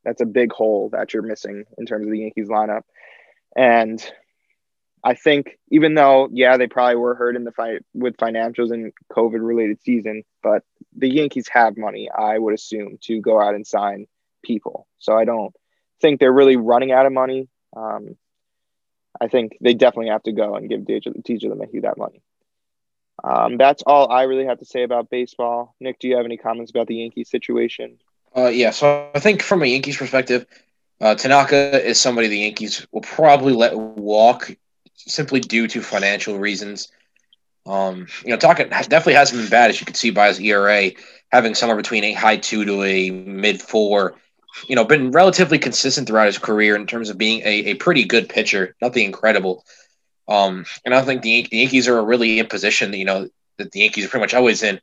that's 0.04 0.22
a 0.22 0.26
big 0.26 0.52
hole 0.52 0.90
that 0.90 1.14
you're 1.14 1.24
missing 1.24 1.66
in 1.78 1.86
terms 1.86 2.06
of 2.06 2.12
the 2.12 2.20
Yankees 2.20 2.48
lineup. 2.48 2.84
And 3.56 4.04
I 5.06 5.14
think 5.14 5.60
even 5.70 5.94
though 5.94 6.30
yeah 6.32 6.58
they 6.58 6.66
probably 6.66 6.96
were 6.96 7.14
hurt 7.14 7.36
in 7.36 7.44
the 7.44 7.52
fight 7.52 7.84
with 7.94 8.18
financials 8.18 8.74
and 8.74 8.92
COVID 9.12 9.46
related 9.46 9.80
season, 9.84 10.24
but 10.42 10.64
the 10.98 11.08
Yankees 11.08 11.48
have 11.50 11.78
money 11.78 12.10
I 12.10 12.40
would 12.40 12.56
assume 12.56 12.98
to 13.04 13.22
go 13.22 13.40
out 13.40 13.54
and 13.54 13.68
sign 13.68 14.08
people. 14.44 14.88
So 14.98 15.16
I 15.16 15.24
don't 15.24 15.56
think 16.02 16.20
they're 16.20 16.34
really 16.34 16.58
running 16.58 16.92
out 16.92 17.06
of 17.06 17.14
money. 17.14 17.48
Um, 17.78 18.18
I 19.22 19.28
think 19.28 19.58
they 19.62 19.76
definitely 19.76 20.10
have 20.10 20.24
to 20.24 20.32
go 20.32 20.56
and 20.56 20.68
give 20.68 20.82
DJ, 20.82 21.08
DJ 21.22 21.46
LeMahieu 21.46 21.84
that 21.84 21.98
money. 21.98 22.24
Um, 23.24 23.58
that's 23.58 23.84
all 23.86 24.12
I 24.12 24.24
really 24.24 24.46
have 24.46 24.60
to 24.60 24.66
say 24.66 24.84
about 24.84 25.10
baseball. 25.12 25.76
Nick, 25.80 26.00
do 26.00 26.08
you 26.08 26.18
have 26.18 26.26
any 26.26 26.38
comments 26.38 26.72
about 26.72 26.88
the 26.88 26.96
Yankees 26.96 27.30
situation? 27.30 28.00
Uh, 28.36 28.48
yeah, 28.48 28.72
so 28.72 29.10
I 29.14 29.20
think 29.20 29.42
from 29.42 29.62
a 29.62 29.68
Yankees 29.68 29.98
perspective, 29.98 30.46
uh, 31.00 31.16
Tanaka 31.16 31.86
is 31.86 32.00
somebody 32.00 32.28
the 32.28 32.40
Yankees 32.40 32.86
will 32.92 33.02
probably 33.02 33.54
let 33.54 33.78
walk 33.78 34.52
simply 34.96 35.40
due 35.40 35.68
to 35.68 35.82
financial 35.82 36.38
reasons. 36.38 36.90
Um, 37.66 38.08
you 38.24 38.30
know, 38.30 38.38
Tanaka 38.38 38.66
definitely 38.66 39.14
hasn't 39.14 39.42
been 39.42 39.50
bad 39.50 39.70
as 39.70 39.80
you 39.80 39.86
can 39.86 39.96
see 39.96 40.12
by 40.12 40.28
his 40.28 40.40
ERA, 40.40 40.92
having 41.32 41.56
somewhere 41.56 41.78
between 41.78 42.04
a 42.04 42.14
high 42.14 42.38
two 42.38 42.66
to 42.66 42.84
a 42.84 43.10
mid 43.10 43.62
four. 43.62 44.16
You 44.68 44.76
know, 44.76 44.86
been 44.86 45.12
relatively 45.12 45.60
consistent 45.60 46.08
throughout 46.08 46.28
his 46.28 46.38
career 46.38 46.76
in 46.76 46.88
terms 46.88 47.10
of 47.10 47.18
being 47.18 47.42
a, 47.42 47.72
a 47.72 47.74
pretty 47.74 48.06
good 48.06 48.30
pitcher, 48.30 48.76
nothing 48.82 49.06
incredible. 49.06 49.66
Um, 50.28 50.66
and 50.86 50.94
I 50.94 51.02
think 51.02 51.22
the, 51.22 51.48
the 51.52 51.58
Yankees 51.58 51.88
are 51.88 52.04
really 52.04 52.40
in 52.40 52.48
position, 52.48 52.94
you 52.94 53.06
know, 53.06 53.30
that 53.58 53.72
the 53.72 53.80
Yankees 53.82 54.06
are 54.06 54.10
pretty 54.10 54.24
much 54.24 54.34
always 54.34 54.64
in. 54.64 54.80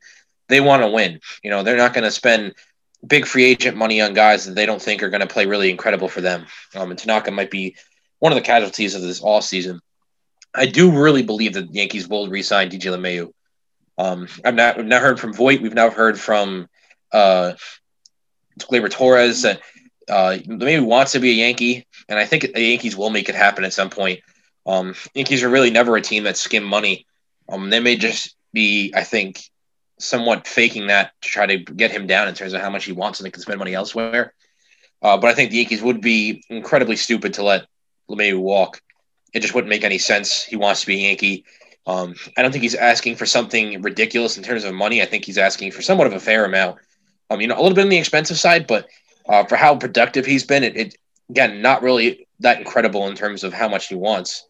They 0.49 0.61
want 0.61 0.83
to 0.83 0.91
win. 0.91 1.21
You 1.43 1.51
know, 1.51 1.63
they're 1.63 1.77
not 1.77 1.95
going 1.95 2.05
to 2.05 2.11
spend 2.11 2.55
big 3.07 3.27
free 3.27 3.45
agent 3.45 3.77
money 3.77 4.01
on 4.01 4.15
guys 4.15 4.45
that 4.45 4.55
they 4.55 4.67
don't 4.67 4.81
think 4.81 5.03
are 5.03 5.11
going 5.11 5.21
to 5.21 5.27
play 5.27 5.47
really 5.47 5.71
incredible 5.71 6.09
for 6.09 6.21
them. 6.21 6.47
Um, 6.75 6.91
and 6.91 6.99
Tanaka 6.99 7.31
might 7.31 7.51
be 7.51 7.77
one 8.19 8.33
of 8.33 8.37
the 8.37 8.43
casualties 8.43 8.95
of 8.95 9.03
this 9.03 9.21
all 9.21 9.43
season. 9.43 9.81
I 10.55 10.67
do 10.67 10.91
really 10.91 11.23
believe 11.23 11.55
that 11.55 11.69
the 11.69 11.75
Yankees 11.75 12.09
will 12.09 12.29
re-sign 12.29 12.71
DJ 12.71 12.93
LeMahieu. 12.93 13.33
Um, 13.99 14.29
I've 14.45 14.55
not, 14.55 14.77
we've 14.77 14.87
not 14.87 15.03
heard 15.03 15.21
from 15.21 15.33
Voit. 15.33 15.61
We've 15.61 15.75
now 15.75 15.91
heard 15.91 16.19
from 16.19 16.69
uh, 17.13 17.53
Gleyber 18.59 18.91
Torres 18.91 19.43
that 19.43 19.61
uh, 20.09 20.39
maybe 20.47 20.85
wants 20.85 21.13
to 21.13 21.21
be 21.21 21.31
a 21.31 21.47
Yankee, 21.47 21.87
and 22.09 22.19
I 22.19 22.27
think 22.27 22.53
the 22.53 22.63
Yankees 22.63 22.97
will 22.97 23.11
make 23.11 23.29
it 23.29 23.35
happen 23.35 23.65
at 23.65 23.73
some 23.73 23.91
point. 23.91 24.21
Um, 24.67 24.95
Yankees 25.15 25.43
are 25.43 25.49
really 25.49 25.71
never 25.71 25.97
a 25.97 26.03
team 26.03 26.25
that 26.25 26.37
skim 26.37 26.65
money. 26.65 27.07
Um, 27.49 27.71
they 27.71 27.81
may 27.81 27.97
just 27.97 28.37
be, 28.53 28.93
I 28.95 29.05
think, 29.05 29.43
somewhat 29.99 30.47
faking 30.47 30.89
that 30.89 31.13
to 31.23 31.29
try 31.29 31.47
to 31.47 31.59
get 31.59 31.91
him 31.91 32.07
down 32.07 32.29
in 32.29 32.35
terms 32.35 32.53
of 32.53 32.61
how 32.61 32.71
much 32.71 32.85
he 32.85 32.93
wants 32.93 33.21
and 33.21 33.27
they 33.27 33.31
can 33.31 33.43
spend 33.43 33.59
money 33.59 33.75
elsewhere. 33.75 34.35
Uh, 35.01 35.17
but 35.17 35.29
I 35.29 35.35
think 35.35 35.51
the 35.51 35.59
Yankees 35.59 35.83
would 35.83 36.01
be 36.01 36.45
incredibly 36.49 36.97
stupid 36.97 37.35
to 37.35 37.43
let 37.43 37.67
LeMahieu 38.11 38.41
walk. 38.41 38.81
It 39.33 39.41
just 39.41 39.55
wouldn't 39.55 39.71
make 39.71 39.85
any 39.85 39.99
sense. 39.99 40.45
He 40.45 40.57
wants 40.57 40.83
to 40.83 40.87
be 40.87 40.97
a 40.97 41.09
Yankee. 41.09 41.45
Um, 41.87 42.15
I 42.37 42.43
don't 42.43 42.53
think 42.53 42.63
he's 42.63 42.75
asking 42.75 43.17
for 43.17 43.27
something 43.27 43.83
ridiculous 43.83 44.37
in 44.37 44.45
terms 44.45 44.65
of 44.65 44.75
money. 44.75 45.03
I 45.03 45.07
think 45.07 45.25
he's 45.25 45.39
asking 45.39 45.73
for 45.73 45.83
somewhat 45.83 46.07
of 46.07 46.13
a 46.13 46.21
fair 46.21 46.45
amount. 46.45 46.79
Um, 47.31 47.41
you 47.41 47.47
know, 47.47 47.59
a 47.59 47.63
little 47.63 47.75
bit 47.75 47.85
on 47.85 47.89
the 47.89 47.97
expensive 47.97 48.39
side, 48.39 48.67
but 48.67 48.87
uh, 49.29 49.45
for 49.45 49.57
how 49.57 49.77
productive 49.77 50.27
he's 50.27 50.45
been, 50.45 50.65
it, 50.65 50.77
it 50.77 50.97
again 51.31 51.63
not 51.63 51.83
really 51.83 52.27
that 52.41 52.59
incredible 52.59 53.09
in 53.09 53.17
terms 53.17 53.43
of 53.43 53.53
how 53.53 53.69
much 53.69 53.89
he 53.89 53.95
wants. 53.95 54.45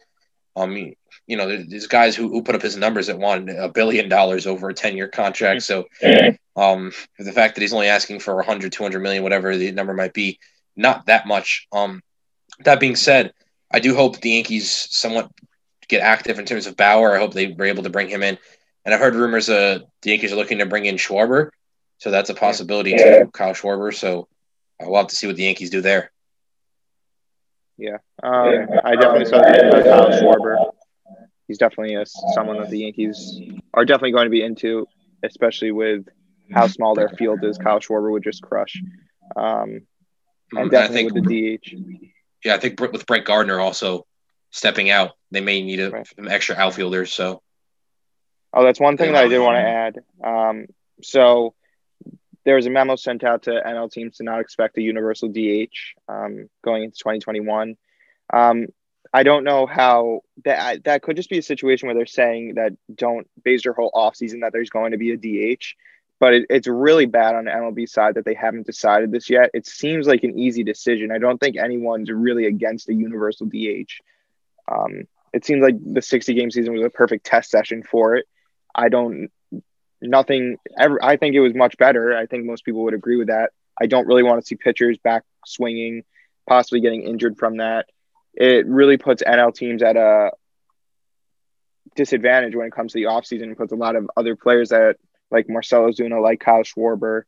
Um, 0.55 0.93
you 1.25 1.37
know, 1.37 1.63
there's 1.63 1.87
guys 1.87 2.15
who, 2.15 2.29
who 2.29 2.43
put 2.43 2.55
up 2.55 2.61
his 2.61 2.75
numbers 2.75 3.07
that 3.07 3.17
want 3.17 3.49
a 3.49 3.69
billion 3.69 4.09
dollars 4.09 4.45
over 4.45 4.69
a 4.69 4.73
10 4.73 4.97
year 4.97 5.07
contract. 5.07 5.63
So, 5.63 5.87
um, 6.55 6.91
the 7.17 7.31
fact 7.31 7.55
that 7.55 7.61
he's 7.61 7.73
only 7.73 7.87
asking 7.87 8.19
for 8.19 8.35
100, 8.35 8.71
200 8.71 8.99
million, 8.99 9.23
whatever 9.23 9.55
the 9.55 9.71
number 9.71 9.93
might 9.93 10.13
be, 10.13 10.39
not 10.75 11.05
that 11.05 11.25
much. 11.25 11.67
Um, 11.71 12.03
that 12.59 12.79
being 12.79 12.95
said, 12.95 13.33
I 13.73 13.79
do 13.79 13.95
hope 13.95 14.21
the 14.21 14.29
Yankees 14.29 14.87
somewhat 14.91 15.31
get 15.87 16.01
active 16.01 16.39
in 16.39 16.45
terms 16.45 16.67
of 16.67 16.77
Bauer. 16.77 17.15
I 17.15 17.19
hope 17.19 17.33
they 17.33 17.47
were 17.47 17.65
able 17.65 17.83
to 17.83 17.89
bring 17.89 18.07
him 18.07 18.21
in. 18.23 18.37
And 18.85 18.93
I've 18.93 18.99
heard 18.99 19.15
rumors 19.15 19.49
uh, 19.49 19.79
the 20.01 20.09
Yankees 20.11 20.31
are 20.31 20.35
looking 20.35 20.59
to 20.59 20.65
bring 20.65 20.85
in 20.85 20.95
Schwarber. 20.95 21.49
So 21.97 22.11
that's 22.11 22.29
a 22.29 22.33
possibility 22.33 22.95
too, 22.97 23.29
Kyle 23.33 23.53
Schwarber. 23.53 23.93
So 23.93 24.27
uh, 24.81 24.85
we'll 24.87 24.97
have 24.97 25.07
to 25.07 25.15
see 25.15 25.27
what 25.27 25.35
the 25.35 25.43
Yankees 25.43 25.69
do 25.69 25.81
there. 25.81 26.11
Yeah, 27.77 27.97
um, 28.21 28.67
I 28.83 28.95
definitely 28.95 29.25
saw 29.25 29.39
that 29.39 29.83
Kyle 29.83 30.09
Schwarber. 30.11 30.71
He's 31.47 31.57
definitely 31.57 31.95
a, 31.95 32.05
someone 32.33 32.59
that 32.59 32.69
the 32.69 32.79
Yankees 32.79 33.41
are 33.73 33.85
definitely 33.85 34.11
going 34.11 34.25
to 34.25 34.29
be 34.29 34.43
into, 34.43 34.85
especially 35.23 35.71
with 35.71 36.05
how 36.51 36.67
small 36.67 36.93
their 36.93 37.09
field 37.09 37.43
is. 37.43 37.57
Kyle 37.57 37.79
Schwarber 37.79 38.11
would 38.11 38.23
just 38.23 38.41
crush. 38.41 38.81
Um, 39.35 39.81
and 40.51 40.69
definitely 40.69 40.95
think, 40.95 41.13
with 41.13 41.27
the 41.27 41.57
DH. 41.57 42.12
Yeah, 42.43 42.55
I 42.55 42.57
think 42.57 42.79
with 42.79 43.05
Brett 43.05 43.25
Gardner 43.25 43.59
also 43.59 44.05
stepping 44.51 44.89
out, 44.89 45.11
they 45.31 45.41
may 45.41 45.61
need 45.61 45.79
a, 45.79 45.89
right. 45.89 46.07
some 46.15 46.27
extra 46.27 46.55
outfielders. 46.55 47.11
So, 47.11 47.41
oh, 48.53 48.63
that's 48.63 48.79
one 48.79 48.97
thing 48.97 49.13
that 49.13 49.25
I 49.25 49.27
did 49.27 49.39
want 49.39 49.55
to 49.55 49.61
add. 49.61 49.99
Um, 50.23 50.65
so 51.01 51.53
there 52.45 52.55
was 52.55 52.65
a 52.65 52.69
memo 52.69 52.95
sent 52.95 53.23
out 53.23 53.43
to 53.43 53.51
NL 53.51 53.91
teams 53.91 54.17
to 54.17 54.23
not 54.23 54.41
expect 54.41 54.77
a 54.77 54.81
universal 54.81 55.29
DH 55.29 55.75
um, 56.07 56.49
going 56.63 56.83
into 56.83 56.97
2021. 56.97 57.77
Um, 58.31 58.67
I 59.13 59.23
don't 59.23 59.43
know 59.43 59.65
how 59.65 60.21
that 60.43 60.85
that 60.85 61.03
could 61.03 61.15
just 61.15 61.29
be 61.29 61.37
a 61.37 61.43
situation 61.43 61.87
where 61.87 61.95
they're 61.95 62.05
saying 62.05 62.55
that 62.55 62.73
don't 62.93 63.27
base 63.43 63.63
your 63.63 63.75
whole 63.75 63.91
offseason 63.91 64.41
that 64.41 64.53
there's 64.53 64.71
going 64.71 64.91
to 64.91 64.97
be 64.97 65.11
a 65.11 65.17
DH, 65.17 65.75
but 66.23 66.33
it, 66.33 66.45
it's 66.49 66.69
really 66.69 67.05
bad 67.05 67.35
on 67.35 67.43
the 67.43 67.51
MLB 67.51 67.89
side 67.89 68.15
that 68.15 68.23
they 68.23 68.33
haven't 68.33 68.65
decided 68.65 69.11
this 69.11 69.29
yet. 69.29 69.49
It 69.53 69.67
seems 69.67 70.07
like 70.07 70.23
an 70.23 70.39
easy 70.39 70.63
decision. 70.63 71.11
I 71.11 71.17
don't 71.17 71.37
think 71.37 71.57
anyone's 71.57 72.09
really 72.09 72.45
against 72.45 72.87
a 72.87 72.93
universal 72.93 73.45
DH. 73.45 73.91
Um, 74.71 75.03
it 75.33 75.43
seems 75.43 75.61
like 75.61 75.75
the 75.85 76.01
60 76.01 76.33
game 76.33 76.49
season 76.49 76.71
was 76.71 76.85
a 76.85 76.89
perfect 76.89 77.25
test 77.25 77.51
session 77.51 77.83
for 77.83 78.15
it. 78.15 78.25
I 78.73 78.87
don't 78.87 79.31
nothing 80.01 80.55
ever. 80.79 80.97
I 81.03 81.17
think 81.17 81.35
it 81.35 81.41
was 81.41 81.53
much 81.53 81.77
better. 81.77 82.15
I 82.15 82.25
think 82.25 82.45
most 82.45 82.63
people 82.63 82.83
would 82.85 82.93
agree 82.93 83.17
with 83.17 83.27
that. 83.27 83.51
I 83.77 83.87
don't 83.87 84.07
really 84.07 84.23
want 84.23 84.39
to 84.39 84.47
see 84.47 84.55
pitchers 84.55 84.97
back 84.99 85.23
swinging, 85.45 86.03
possibly 86.47 86.79
getting 86.79 87.03
injured 87.03 87.37
from 87.37 87.57
that. 87.57 87.87
It 88.33 88.65
really 88.65 88.95
puts 88.95 89.21
NL 89.23 89.53
teams 89.53 89.83
at 89.83 89.97
a 89.97 90.31
disadvantage 91.97 92.55
when 92.55 92.67
it 92.67 92.71
comes 92.71 92.93
to 92.93 92.99
the 92.99 93.09
offseason 93.09 93.43
and 93.43 93.57
puts 93.57 93.73
a 93.73 93.75
lot 93.75 93.97
of 93.97 94.09
other 94.15 94.37
players 94.37 94.69
that 94.69 94.95
like 95.33 95.49
Marcell 95.49 95.89
Ozuna, 95.89 96.21
like 96.21 96.39
Kyle 96.39 96.63
Schwarber. 96.63 97.23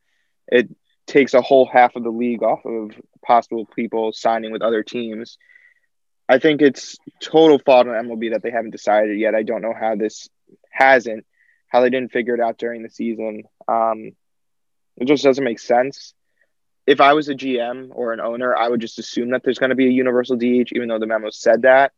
It 0.47 0.69
takes 1.07 1.33
a 1.33 1.41
whole 1.41 1.65
half 1.65 1.95
of 1.95 2.03
the 2.03 2.09
league 2.09 2.43
off 2.43 2.65
of 2.65 2.91
possible 3.25 3.65
people 3.65 4.13
signing 4.13 4.51
with 4.51 4.61
other 4.61 4.83
teams. 4.83 5.37
I 6.29 6.39
think 6.39 6.61
it's 6.61 6.97
total 7.21 7.59
fault 7.59 7.87
on 7.87 7.93
MLB 7.93 8.31
that 8.31 8.41
they 8.41 8.51
haven't 8.51 8.71
decided 8.71 9.19
yet. 9.19 9.35
I 9.35 9.43
don't 9.43 9.61
know 9.61 9.73
how 9.77 9.95
this 9.95 10.29
hasn't 10.71 11.25
how 11.67 11.81
they 11.81 11.89
didn't 11.89 12.13
figure 12.13 12.35
it 12.35 12.39
out 12.39 12.57
during 12.57 12.83
the 12.83 12.89
season. 12.89 13.43
Um, 13.67 14.11
it 14.95 15.05
just 15.07 15.23
doesn't 15.23 15.43
make 15.43 15.59
sense. 15.59 16.13
If 16.87 17.01
I 17.01 17.13
was 17.13 17.27
a 17.27 17.35
GM 17.35 17.89
or 17.91 18.13
an 18.13 18.21
owner, 18.21 18.55
I 18.55 18.69
would 18.69 18.79
just 18.79 18.99
assume 18.99 19.31
that 19.31 19.43
there's 19.43 19.59
going 19.59 19.71
to 19.71 19.75
be 19.75 19.87
a 19.87 19.91
universal 19.91 20.37
DH, 20.37 20.71
even 20.71 20.87
though 20.87 20.99
the 20.99 21.07
memo 21.07 21.31
said 21.31 21.63
that, 21.63 21.91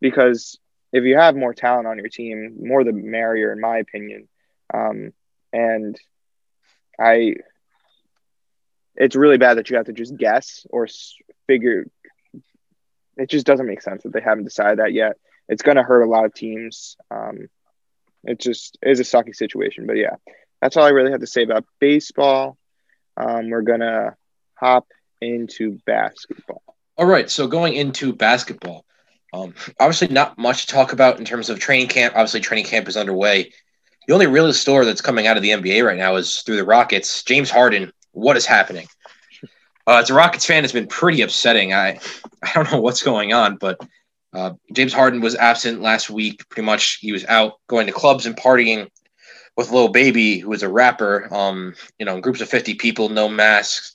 because 0.00 0.58
if 0.92 1.04
you 1.04 1.16
have 1.16 1.36
more 1.36 1.54
talent 1.54 1.86
on 1.86 1.98
your 1.98 2.08
team, 2.08 2.56
more 2.60 2.82
the 2.82 2.92
merrier, 2.92 3.52
in 3.52 3.60
my 3.60 3.78
opinion. 3.78 4.28
Um, 4.72 5.12
and 5.52 5.98
I, 6.98 7.34
it's 8.96 9.16
really 9.16 9.38
bad 9.38 9.58
that 9.58 9.70
you 9.70 9.76
have 9.76 9.86
to 9.86 9.92
just 9.92 10.16
guess 10.16 10.66
or 10.70 10.86
figure. 11.46 11.86
It 13.16 13.28
just 13.28 13.46
doesn't 13.46 13.66
make 13.66 13.82
sense 13.82 14.02
that 14.02 14.12
they 14.12 14.20
haven't 14.20 14.44
decided 14.44 14.78
that 14.78 14.92
yet. 14.92 15.16
It's 15.48 15.62
going 15.62 15.76
to 15.76 15.82
hurt 15.82 16.02
a 16.02 16.08
lot 16.08 16.24
of 16.24 16.34
teams. 16.34 16.96
Um, 17.10 17.48
it 18.24 18.38
just 18.38 18.78
is 18.82 19.00
a 19.00 19.02
sucky 19.02 19.34
situation. 19.34 19.86
But 19.86 19.96
yeah, 19.96 20.16
that's 20.60 20.76
all 20.76 20.84
I 20.84 20.90
really 20.90 21.10
have 21.10 21.20
to 21.20 21.26
say 21.26 21.42
about 21.42 21.64
baseball. 21.78 22.58
Um, 23.16 23.50
we're 23.50 23.62
gonna 23.62 24.16
hop 24.54 24.86
into 25.20 25.78
basketball. 25.86 26.62
All 26.96 27.06
right, 27.06 27.30
so 27.30 27.46
going 27.46 27.74
into 27.74 28.12
basketball, 28.12 28.84
um, 29.32 29.54
obviously 29.78 30.08
not 30.08 30.38
much 30.38 30.66
to 30.66 30.72
talk 30.72 30.92
about 30.92 31.18
in 31.18 31.24
terms 31.24 31.50
of 31.50 31.58
training 31.58 31.88
camp. 31.88 32.14
Obviously, 32.14 32.40
training 32.40 32.66
camp 32.66 32.88
is 32.88 32.96
underway. 32.96 33.52
The 34.10 34.14
only 34.14 34.26
real 34.26 34.52
store 34.52 34.84
that's 34.84 35.00
coming 35.00 35.28
out 35.28 35.36
of 35.36 35.42
the 35.44 35.50
NBA 35.50 35.86
right 35.86 35.96
now 35.96 36.16
is 36.16 36.42
through 36.42 36.56
the 36.56 36.64
Rockets. 36.64 37.22
James 37.22 37.48
Harden, 37.48 37.92
what 38.10 38.36
is 38.36 38.44
happening? 38.44 38.88
Uh, 39.86 39.98
as 39.98 40.10
a 40.10 40.14
Rockets 40.14 40.44
fan, 40.44 40.64
it's 40.64 40.72
been 40.72 40.88
pretty 40.88 41.22
upsetting. 41.22 41.72
I 41.72 42.00
I 42.42 42.52
don't 42.52 42.72
know 42.72 42.80
what's 42.80 43.04
going 43.04 43.32
on, 43.32 43.54
but 43.54 43.78
uh, 44.32 44.54
James 44.72 44.92
Harden 44.92 45.20
was 45.20 45.36
absent 45.36 45.80
last 45.80 46.10
week. 46.10 46.42
Pretty 46.48 46.66
much, 46.66 46.96
he 46.96 47.12
was 47.12 47.24
out 47.26 47.60
going 47.68 47.86
to 47.86 47.92
clubs 47.92 48.26
and 48.26 48.36
partying 48.36 48.88
with 49.56 49.70
Lil 49.70 49.86
Baby, 49.90 50.40
who 50.40 50.52
is 50.54 50.64
a 50.64 50.68
rapper. 50.68 51.32
Um, 51.32 51.76
you 52.00 52.04
know, 52.04 52.16
in 52.16 52.20
groups 52.20 52.40
of 52.40 52.48
fifty 52.48 52.74
people, 52.74 53.10
no 53.10 53.28
masks, 53.28 53.94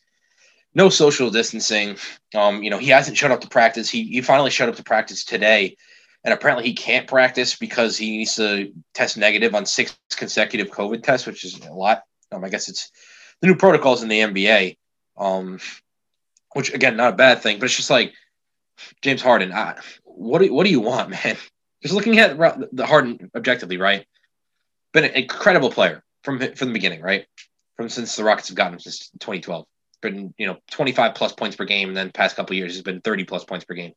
no 0.74 0.88
social 0.88 1.30
distancing. 1.30 1.97
Um, 2.33 2.63
you 2.63 2.70
know, 2.70 2.78
he 2.78 2.87
hasn't 2.87 3.17
showed 3.17 3.32
up 3.32 3.42
to 3.42 3.50
practice. 3.50 3.89
He 3.89 4.05
he 4.05 4.21
finally 4.21 4.50
showed 4.50 4.70
up 4.70 4.78
to 4.78 4.83
practice 4.83 5.25
today, 5.25 5.75
and 6.26 6.34
apparently 6.34 6.66
he 6.66 6.74
can't 6.74 7.08
practice 7.08 7.56
because 7.56 7.96
he 7.96 8.18
needs 8.18 8.36
to 8.36 8.74
test 8.96 9.16
negative 9.16 9.54
on 9.54 9.66
six 9.66 9.96
consecutive 10.10 10.72
COVID 10.72 11.04
tests, 11.04 11.28
which 11.28 11.46
is 11.46 11.64
a 11.66 11.72
lot. 11.72 12.02
Um, 12.32 12.43
I 12.43 12.50
guess 12.50 12.68
it's 12.68 12.92
the 13.42 13.47
new 13.47 13.56
protocols 13.56 14.02
in 14.02 14.10
the 14.10 14.20
NBA. 14.20 14.78
Um, 15.18 15.60
which 16.54 16.74
again, 16.74 16.97
not 16.97 17.14
a 17.14 17.16
bad 17.16 17.42
thing, 17.42 17.60
but 17.60 17.66
it's 17.66 17.76
just 17.76 17.92
like 17.92 18.14
James 19.02 19.22
Harden. 19.22 19.54
I, 19.54 19.76
what 20.04 20.42
do, 20.42 20.52
what 20.52 20.66
do 20.66 20.72
you 20.72 20.80
want, 20.80 21.10
man? 21.26 21.38
Just 21.84 21.93
looking 21.93 22.18
at 22.18 22.38
the 22.72 22.86
Harden 22.86 23.30
objectively, 23.36 23.78
right? 23.78 24.08
Been 24.93 25.04
an 25.04 25.12
incredible 25.12 25.70
player 25.70 26.04
from 26.24 26.39
from 26.56 26.70
the 26.70 26.74
beginning, 26.74 27.02
right? 27.02 27.28
From 27.78 27.88
since 27.88 28.16
the 28.16 28.24
Rockets 28.24 28.47
have 28.47 28.58
gotten 28.58 28.74
him 28.74 28.80
since 28.80 29.12
2012. 29.20 29.66
Been 30.02 30.34
you 30.39 30.47
know 30.47 30.58
25 30.72 31.14
plus 31.14 31.34
points 31.34 31.56
per 31.56 31.66
game, 31.66 31.89
and 31.89 31.97
then 31.97 32.12
past 32.12 32.36
couple 32.36 32.56
years 32.56 32.74
has 32.74 32.82
been 32.82 33.02
30 33.02 33.26
plus 33.26 33.43
points 33.43 33.66
per 33.66 33.76
game. 33.76 33.93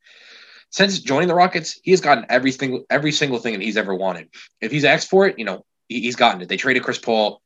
Since 0.71 0.99
joining 0.99 1.27
the 1.27 1.35
Rockets, 1.35 1.79
he 1.83 1.91
has 1.91 2.01
gotten 2.01 2.25
everything, 2.29 2.85
every 2.89 3.11
single 3.11 3.39
thing 3.39 3.53
that 3.53 3.61
he's 3.61 3.77
ever 3.77 3.95
wanted. 3.95 4.29
If 4.61 4.71
he's 4.71 4.85
asked 4.85 5.09
for 5.09 5.27
it, 5.27 5.39
you 5.39 5.45
know 5.45 5.65
he, 5.87 6.01
he's 6.01 6.15
gotten 6.15 6.41
it. 6.41 6.49
They 6.49 6.57
traded 6.57 6.83
Chris 6.83 6.99
Paul. 6.99 7.41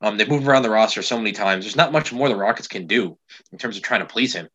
Um, 0.00 0.18
they 0.18 0.26
moved 0.26 0.46
around 0.46 0.62
the 0.62 0.70
roster 0.70 1.02
so 1.02 1.16
many 1.16 1.32
times. 1.32 1.64
There's 1.64 1.76
not 1.76 1.92
much 1.92 2.12
more 2.12 2.28
the 2.28 2.36
Rockets 2.36 2.68
can 2.68 2.86
do 2.86 3.16
in 3.52 3.58
terms 3.58 3.76
of 3.76 3.82
trying 3.82 4.00
to 4.00 4.06
please 4.06 4.34
him. 4.34 4.48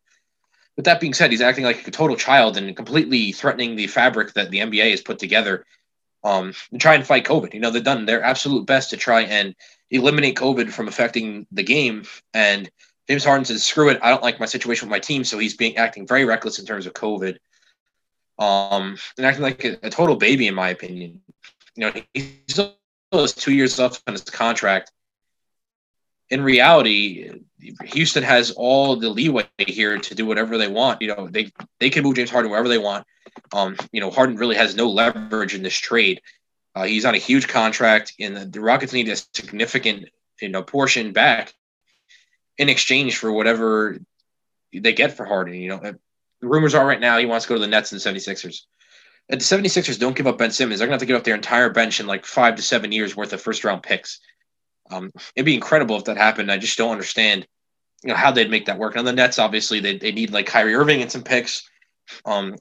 But 0.76 0.84
that 0.84 1.00
being 1.00 1.14
said, 1.14 1.30
he's 1.30 1.40
acting 1.40 1.64
like 1.64 1.86
a 1.88 1.90
total 1.90 2.16
child 2.16 2.56
and 2.56 2.76
completely 2.76 3.32
threatening 3.32 3.74
the 3.74 3.86
fabric 3.86 4.34
that 4.34 4.50
the 4.50 4.58
NBA 4.58 4.90
has 4.90 5.00
put 5.00 5.18
together 5.18 5.66
um, 6.22 6.52
to 6.70 6.78
try 6.78 6.94
and 6.94 7.06
fight 7.06 7.24
COVID. 7.24 7.54
You 7.54 7.60
know, 7.60 7.70
they've 7.70 7.82
done 7.82 8.06
their 8.06 8.22
absolute 8.22 8.66
best 8.66 8.90
to 8.90 8.96
try 8.96 9.22
and 9.22 9.54
eliminate 9.90 10.36
COVID 10.36 10.70
from 10.70 10.88
affecting 10.88 11.46
the 11.50 11.62
game. 11.62 12.04
And 12.32 12.70
James 13.08 13.24
Harden 13.24 13.44
says, 13.44 13.64
"Screw 13.64 13.88
it! 13.88 13.98
I 14.02 14.10
don't 14.10 14.22
like 14.22 14.38
my 14.38 14.46
situation 14.46 14.88
with 14.88 14.92
my 14.92 15.00
team." 15.00 15.24
So 15.24 15.38
he's 15.38 15.56
being 15.56 15.76
acting 15.76 16.06
very 16.06 16.24
reckless 16.24 16.58
in 16.58 16.66
terms 16.66 16.86
of 16.86 16.94
COVID, 16.94 17.38
um, 18.40 18.96
and 19.16 19.26
acting 19.26 19.42
like 19.42 19.64
a, 19.64 19.78
a 19.82 19.90
total 19.90 20.16
baby, 20.16 20.48
in 20.48 20.54
my 20.54 20.70
opinion. 20.70 21.20
You 21.76 21.86
know, 21.86 22.02
he 22.14 22.40
still 22.48 22.74
has 23.12 23.32
two 23.32 23.52
years 23.52 23.78
left 23.78 24.02
on 24.06 24.14
his 24.14 24.22
contract, 24.22 24.90
in 26.30 26.42
reality, 26.42 27.30
Houston 27.84 28.22
has 28.22 28.52
all 28.52 28.96
the 28.96 29.08
leeway 29.08 29.46
here 29.58 29.98
to 29.98 30.14
do 30.14 30.24
whatever 30.24 30.56
they 30.56 30.68
want. 30.68 31.02
You 31.02 31.08
know, 31.08 31.28
they 31.28 31.52
they 31.78 31.90
can 31.90 32.04
move 32.04 32.16
James 32.16 32.30
Harden 32.30 32.50
wherever 32.50 32.68
they 32.68 32.78
want. 32.78 33.06
Um, 33.52 33.76
you 33.92 34.00
know, 34.00 34.10
Harden 34.10 34.36
really 34.36 34.56
has 34.56 34.76
no 34.76 34.88
leverage 34.88 35.54
in 35.54 35.62
this 35.62 35.76
trade. 35.76 36.22
Uh, 36.74 36.84
he's 36.84 37.04
on 37.04 37.14
a 37.14 37.18
huge 37.18 37.48
contract, 37.48 38.14
and 38.20 38.36
the, 38.36 38.44
the 38.44 38.60
Rockets 38.60 38.92
need 38.92 39.08
a 39.08 39.16
significant 39.16 40.08
you 40.40 40.48
know 40.48 40.62
portion 40.62 41.12
back 41.12 41.52
in 42.56 42.68
exchange 42.68 43.16
for 43.16 43.32
whatever 43.32 43.98
they 44.72 44.92
get 44.92 45.16
for 45.16 45.24
Harden. 45.26 45.54
You 45.54 45.68
know, 45.70 45.94
the 46.40 46.48
rumors 46.48 46.74
are 46.74 46.86
right 46.86 47.00
now 47.00 47.18
he 47.18 47.26
wants 47.26 47.44
to 47.44 47.48
go 47.48 47.54
to 47.54 47.60
the 47.60 47.66
Nets 47.66 47.92
and 47.92 48.00
the 48.00 48.20
76ers. 48.20 48.62
If 49.28 49.38
the 49.38 49.44
76ers 49.44 49.98
don't 49.98 50.16
give 50.16 50.26
up 50.26 50.38
Ben 50.38 50.50
Simmons, 50.50 50.78
they're 50.80 50.88
going 50.88 50.98
to 50.98 51.02
have 51.02 51.06
to 51.06 51.06
give 51.06 51.16
up 51.16 51.24
their 51.24 51.36
entire 51.36 51.70
bench 51.70 52.00
in 52.00 52.06
like 52.06 52.26
five 52.26 52.56
to 52.56 52.62
seven 52.62 52.90
years 52.90 53.16
worth 53.16 53.32
of 53.32 53.40
first 53.40 53.64
round 53.64 53.82
picks. 53.82 54.20
Um, 54.90 55.12
it'd 55.36 55.46
be 55.46 55.54
incredible 55.54 55.96
if 55.96 56.04
that 56.04 56.16
happened. 56.16 56.50
I 56.50 56.58
just 56.58 56.76
don't 56.76 56.90
understand, 56.90 57.46
you 58.02 58.08
know, 58.08 58.16
how 58.16 58.32
they'd 58.32 58.50
make 58.50 58.66
that 58.66 58.78
work. 58.78 58.96
And 58.96 59.06
the 59.06 59.12
Nets, 59.12 59.38
obviously, 59.38 59.78
they, 59.78 59.98
they 59.98 60.10
need 60.10 60.32
like 60.32 60.46
Kyrie 60.46 60.74
Irving 60.74 61.00
and 61.00 61.12
some 61.12 61.22
picks. 61.22 61.68
Um, 62.24 62.56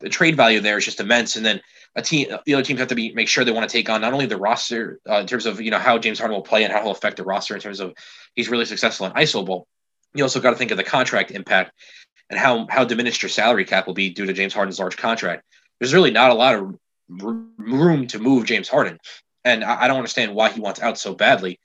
the 0.00 0.08
trade 0.08 0.34
value 0.34 0.60
there 0.60 0.78
is 0.78 0.86
just 0.86 1.00
immense. 1.00 1.36
And 1.36 1.44
then 1.44 1.60
a 1.94 2.00
team, 2.00 2.34
the 2.46 2.54
other 2.54 2.62
teams 2.62 2.80
have 2.80 2.88
to 2.88 2.94
be 2.94 3.12
make 3.12 3.28
sure 3.28 3.44
they 3.44 3.52
want 3.52 3.68
to 3.68 3.72
take 3.72 3.90
on 3.90 4.00
not 4.00 4.14
only 4.14 4.24
the 4.24 4.38
roster 4.38 5.00
uh, 5.08 5.18
in 5.18 5.26
terms 5.26 5.44
of 5.44 5.60
you 5.60 5.70
know 5.70 5.78
how 5.78 5.98
James 5.98 6.18
Harden 6.18 6.34
will 6.34 6.42
play 6.42 6.64
and 6.64 6.72
how 6.72 6.80
he'll 6.80 6.90
affect 6.90 7.18
the 7.18 7.22
roster 7.22 7.54
in 7.54 7.60
terms 7.60 7.80
of 7.80 7.92
he's 8.34 8.48
really 8.48 8.64
successful 8.64 9.06
in 9.06 9.12
iso. 9.12 9.64
You 10.14 10.24
also 10.24 10.40
got 10.40 10.50
to 10.50 10.56
think 10.56 10.70
of 10.70 10.76
the 10.78 10.84
contract 10.84 11.32
impact 11.32 11.72
and 12.34 12.42
how 12.42 12.66
how 12.68 12.84
diminished 12.84 13.22
your 13.22 13.28
salary 13.28 13.64
cap 13.64 13.86
will 13.86 13.94
be 13.94 14.10
due 14.10 14.26
to 14.26 14.32
James 14.32 14.52
Harden's 14.52 14.80
large 14.80 14.96
contract. 14.96 15.44
There's 15.78 15.94
really 15.94 16.10
not 16.10 16.30
a 16.30 16.34
lot 16.34 16.56
of 16.56 16.76
room 17.08 18.06
to 18.08 18.18
move 18.18 18.44
James 18.44 18.68
Harden, 18.68 18.98
and 19.44 19.62
I, 19.62 19.82
I 19.82 19.88
don't 19.88 19.98
understand 19.98 20.34
why 20.34 20.50
he 20.50 20.60
wants 20.60 20.80
out 20.80 20.98
so 20.98 21.14
badly. 21.14 21.60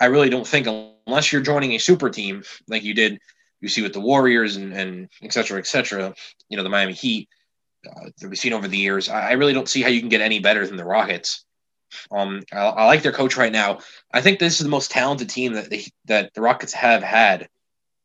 I 0.00 0.06
really 0.06 0.30
don't 0.30 0.46
think 0.46 0.66
unless 1.06 1.32
you're 1.32 1.42
joining 1.42 1.72
a 1.72 1.78
super 1.78 2.10
team 2.10 2.42
like 2.66 2.82
you 2.82 2.94
did, 2.94 3.20
you 3.60 3.68
see 3.68 3.82
with 3.82 3.92
the 3.92 4.00
Warriors 4.00 4.56
and 4.56 4.72
and 4.72 5.08
et 5.22 5.32
cetera, 5.32 5.58
et 5.58 5.66
cetera. 5.66 6.12
You 6.48 6.56
know 6.56 6.64
the 6.64 6.68
Miami 6.68 6.94
Heat 6.94 7.28
uh, 7.88 8.10
that 8.18 8.28
we've 8.28 8.38
seen 8.38 8.52
over 8.52 8.66
the 8.66 8.78
years. 8.78 9.08
I, 9.08 9.30
I, 9.30 9.32
really 9.32 9.52
don't 9.52 9.68
see 9.68 9.82
how 9.82 9.88
you 9.88 10.00
can 10.00 10.08
get 10.08 10.20
any 10.20 10.40
better 10.40 10.66
than 10.66 10.76
the 10.76 10.84
Rockets. 10.84 11.44
Um, 12.10 12.42
I, 12.52 12.58
I, 12.58 12.84
like 12.86 13.02
their 13.02 13.12
coach 13.12 13.36
right 13.36 13.52
now. 13.52 13.78
I 14.12 14.20
think 14.20 14.38
this 14.38 14.54
is 14.54 14.64
the 14.64 14.70
most 14.70 14.90
talented 14.90 15.30
team 15.30 15.52
that 15.52 15.72
that 16.06 16.34
the 16.34 16.40
Rockets 16.40 16.72
have 16.72 17.02
had 17.02 17.48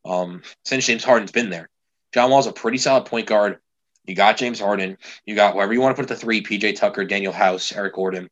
um, 0.04 0.42
since 0.64 0.86
James 0.86 1.04
Harden's 1.04 1.32
been 1.32 1.50
there. 1.50 1.68
John 2.16 2.30
Wall's 2.30 2.46
a 2.46 2.52
pretty 2.52 2.78
solid 2.78 3.04
point 3.04 3.26
guard. 3.26 3.58
You 4.06 4.14
got 4.14 4.38
James 4.38 4.58
Harden. 4.58 4.98
You 5.24 5.34
got 5.34 5.52
whoever 5.52 5.72
you 5.72 5.80
want 5.80 5.96
to 5.96 6.02
put 6.02 6.10
at 6.10 6.16
the 6.16 6.20
three: 6.20 6.42
PJ 6.42 6.76
Tucker, 6.76 7.04
Danuel 7.04 7.32
House, 7.32 7.70
Eric 7.72 7.94
Gordon. 7.94 8.28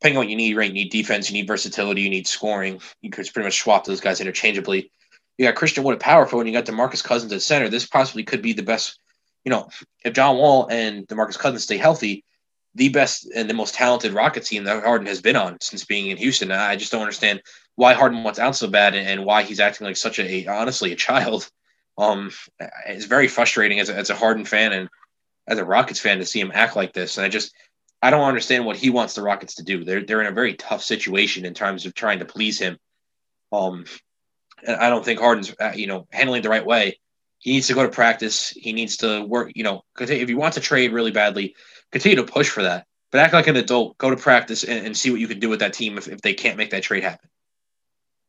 Depending 0.00 0.18
on 0.18 0.24
what 0.24 0.28
you 0.28 0.36
need, 0.36 0.56
right? 0.56 0.68
You 0.68 0.74
need 0.74 0.90
defense, 0.90 1.30
you 1.30 1.34
need 1.34 1.46
versatility, 1.46 2.02
you 2.02 2.10
need 2.10 2.26
scoring. 2.26 2.80
You 3.00 3.10
could 3.10 3.26
pretty 3.32 3.46
much 3.46 3.60
swap 3.60 3.84
those 3.84 4.00
guys 4.00 4.20
interchangeably. 4.20 4.90
You 5.38 5.46
got 5.46 5.54
Christian 5.54 5.84
Wood 5.84 5.94
at 5.94 6.00
power 6.00 6.26
forward, 6.26 6.46
and 6.46 6.54
you 6.54 6.60
got 6.60 6.70
DeMarcus 6.70 7.02
Cousins 7.02 7.32
at 7.32 7.42
center. 7.42 7.68
This 7.68 7.86
possibly 7.86 8.24
could 8.24 8.42
be 8.42 8.52
the 8.52 8.62
best 8.62 8.98
you 9.44 9.50
know, 9.50 9.68
if 10.04 10.14
John 10.14 10.36
Wall 10.36 10.66
and 10.70 11.06
DeMarcus 11.06 11.38
Cousins 11.38 11.64
stay 11.64 11.76
healthy, 11.76 12.24
the 12.74 12.88
best 12.88 13.30
and 13.34 13.48
the 13.48 13.54
most 13.54 13.74
talented 13.74 14.12
Rocket 14.12 14.44
team 14.44 14.64
that 14.64 14.82
Harden 14.82 15.06
has 15.06 15.20
been 15.20 15.36
on 15.36 15.58
since 15.60 15.84
being 15.84 16.10
in 16.10 16.16
Houston. 16.16 16.50
I 16.50 16.76
just 16.76 16.90
don't 16.90 17.02
understand 17.02 17.42
why 17.76 17.94
Harden 17.94 18.24
wants 18.24 18.38
out 18.38 18.56
so 18.56 18.66
bad 18.66 18.94
and 18.94 19.24
why 19.24 19.42
he's 19.42 19.60
acting 19.60 19.86
like 19.86 19.96
such 19.96 20.18
a, 20.18 20.46
honestly 20.46 20.92
a 20.92 20.96
child. 20.96 21.48
Um, 21.96 22.32
it's 22.86 23.04
very 23.04 23.28
frustrating 23.28 23.80
as 23.80 23.88
a, 23.88 23.94
as 23.94 24.10
a 24.10 24.14
Harden 24.14 24.44
fan 24.44 24.72
and 24.72 24.88
as 25.46 25.58
a 25.58 25.64
Rockets 25.64 26.00
fan 26.00 26.18
to 26.18 26.26
see 26.26 26.40
him 26.40 26.52
act 26.54 26.76
like 26.76 26.92
this. 26.92 27.16
And 27.16 27.26
I 27.26 27.28
just 27.28 27.52
I 28.02 28.10
don't 28.10 28.28
understand 28.28 28.66
what 28.66 28.76
he 28.76 28.90
wants 28.90 29.14
the 29.14 29.22
Rockets 29.22 29.56
to 29.56 29.62
do. 29.62 29.84
They're 29.84 30.04
they're 30.04 30.20
in 30.20 30.26
a 30.26 30.32
very 30.32 30.54
tough 30.54 30.82
situation 30.82 31.44
in 31.44 31.54
terms 31.54 31.86
of 31.86 31.94
trying 31.94 32.18
to 32.20 32.24
please 32.24 32.58
him. 32.58 32.78
Um, 33.52 33.84
and 34.66 34.76
I 34.76 34.88
don't 34.88 35.04
think 35.04 35.20
Harden's 35.20 35.54
uh, 35.60 35.72
you 35.74 35.86
know 35.86 36.06
handling 36.10 36.42
the 36.42 36.48
right 36.48 36.66
way 36.66 36.98
he 37.44 37.52
needs 37.52 37.66
to 37.66 37.74
go 37.74 37.82
to 37.82 37.90
practice. 37.90 38.48
He 38.48 38.72
needs 38.72 38.96
to 38.98 39.22
work, 39.22 39.52
you 39.54 39.64
know, 39.64 39.84
if 40.00 40.30
you 40.30 40.38
want 40.38 40.54
to 40.54 40.60
trade 40.60 40.92
really 40.92 41.10
badly, 41.10 41.54
continue 41.92 42.16
to 42.16 42.24
push 42.24 42.48
for 42.48 42.62
that. 42.62 42.86
But 43.12 43.20
act 43.20 43.34
like 43.34 43.46
an 43.46 43.56
adult, 43.56 43.98
go 43.98 44.08
to 44.08 44.16
practice 44.16 44.64
and, 44.64 44.86
and 44.86 44.96
see 44.96 45.10
what 45.10 45.20
you 45.20 45.28
can 45.28 45.40
do 45.40 45.50
with 45.50 45.60
that 45.60 45.74
team 45.74 45.98
if, 45.98 46.08
if 46.08 46.22
they 46.22 46.32
can't 46.32 46.56
make 46.56 46.70
that 46.70 46.82
trade 46.82 47.02
happen. 47.02 47.28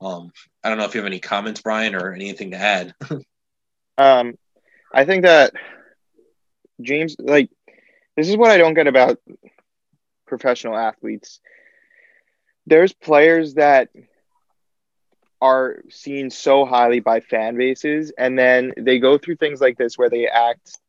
Um, 0.02 0.34
I 0.62 0.68
don't 0.68 0.78
know 0.78 0.84
if 0.84 0.94
you 0.94 1.00
have 1.00 1.08
any 1.08 1.22
comments, 1.22 1.62
Brian, 1.62 1.96
or 1.96 2.12
anything 2.12 2.52
to 2.52 2.58
add. 2.58 2.94
um, 3.98 4.38
I 4.94 5.06
think 5.06 5.24
that 5.24 5.54
James, 6.82 7.16
like, 7.20 7.50
this 8.16 8.30
is 8.30 8.38
what 8.38 8.52
I 8.52 8.58
don't 8.58 8.74
get 8.74 8.88
about 8.88 9.20
professional 10.26 10.78
athletes. 10.78 11.40
There's 12.66 12.94
players 12.94 13.56
that 13.56 13.90
are 15.42 15.82
seen 15.90 16.30
so 16.30 16.66
highly 16.66 17.00
by 17.00 17.20
fan 17.20 17.58
bases 17.58 18.12
and 18.18 18.38
then 18.40 18.74
they 18.78 19.00
go 19.00 19.18
through 19.18 19.36
things 19.36 19.60
like 19.60 19.78
this 19.78 19.98
where 19.98 20.10
they 20.10 20.28
act 20.28 20.80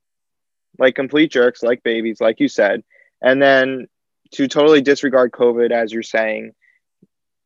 like 0.79 0.95
complete 0.95 1.31
jerks 1.31 1.63
like 1.63 1.83
babies 1.83 2.21
like 2.21 2.39
you 2.39 2.49
said 2.49 2.83
and 3.21 3.43
then 3.43 3.87
to 4.31 4.47
totally 4.47 4.81
disregard 4.81 5.33
covid 5.33 5.73
as 5.73 5.93
you're 5.93 6.03
saying 6.03 6.53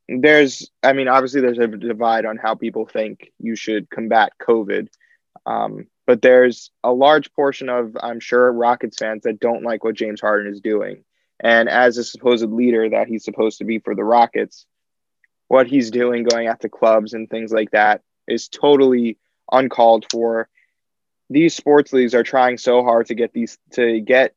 there's 0.08 0.70
i 0.82 0.92
mean 0.92 1.08
obviously 1.08 1.40
there's 1.40 1.58
a 1.58 1.66
divide 1.66 2.26
on 2.26 2.36
how 2.36 2.54
people 2.54 2.86
think 2.86 3.32
you 3.38 3.56
should 3.56 3.88
combat 3.88 4.32
covid 4.40 4.88
um, 5.46 5.86
but 6.06 6.22
there's 6.22 6.70
a 6.84 6.92
large 6.92 7.32
portion 7.32 7.68
of 7.68 7.96
i'm 8.02 8.20
sure 8.20 8.52
rockets 8.52 8.98
fans 8.98 9.22
that 9.22 9.40
don't 9.40 9.62
like 9.62 9.84
what 9.84 9.94
james 9.94 10.20
harden 10.20 10.52
is 10.52 10.60
doing 10.60 11.04
and 11.38 11.68
as 11.68 11.96
a 11.96 12.04
supposed 12.04 12.50
leader 12.50 12.88
that 12.88 13.08
he's 13.08 13.24
supposed 13.24 13.58
to 13.58 13.64
be 13.64 13.78
for 13.78 13.94
the 13.94 14.04
rockets 14.04 14.66
what 15.50 15.66
he's 15.66 15.90
doing 15.90 16.22
going 16.22 16.48
to 16.60 16.68
clubs 16.68 17.12
and 17.12 17.28
things 17.28 17.50
like 17.50 17.72
that 17.72 18.02
is 18.28 18.48
totally 18.48 19.18
uncalled 19.50 20.06
for. 20.08 20.48
These 21.28 21.56
sports 21.56 21.92
leagues 21.92 22.14
are 22.14 22.22
trying 22.22 22.56
so 22.56 22.84
hard 22.84 23.06
to 23.06 23.16
get 23.16 23.32
these 23.32 23.58
to 23.72 24.00
get 24.00 24.32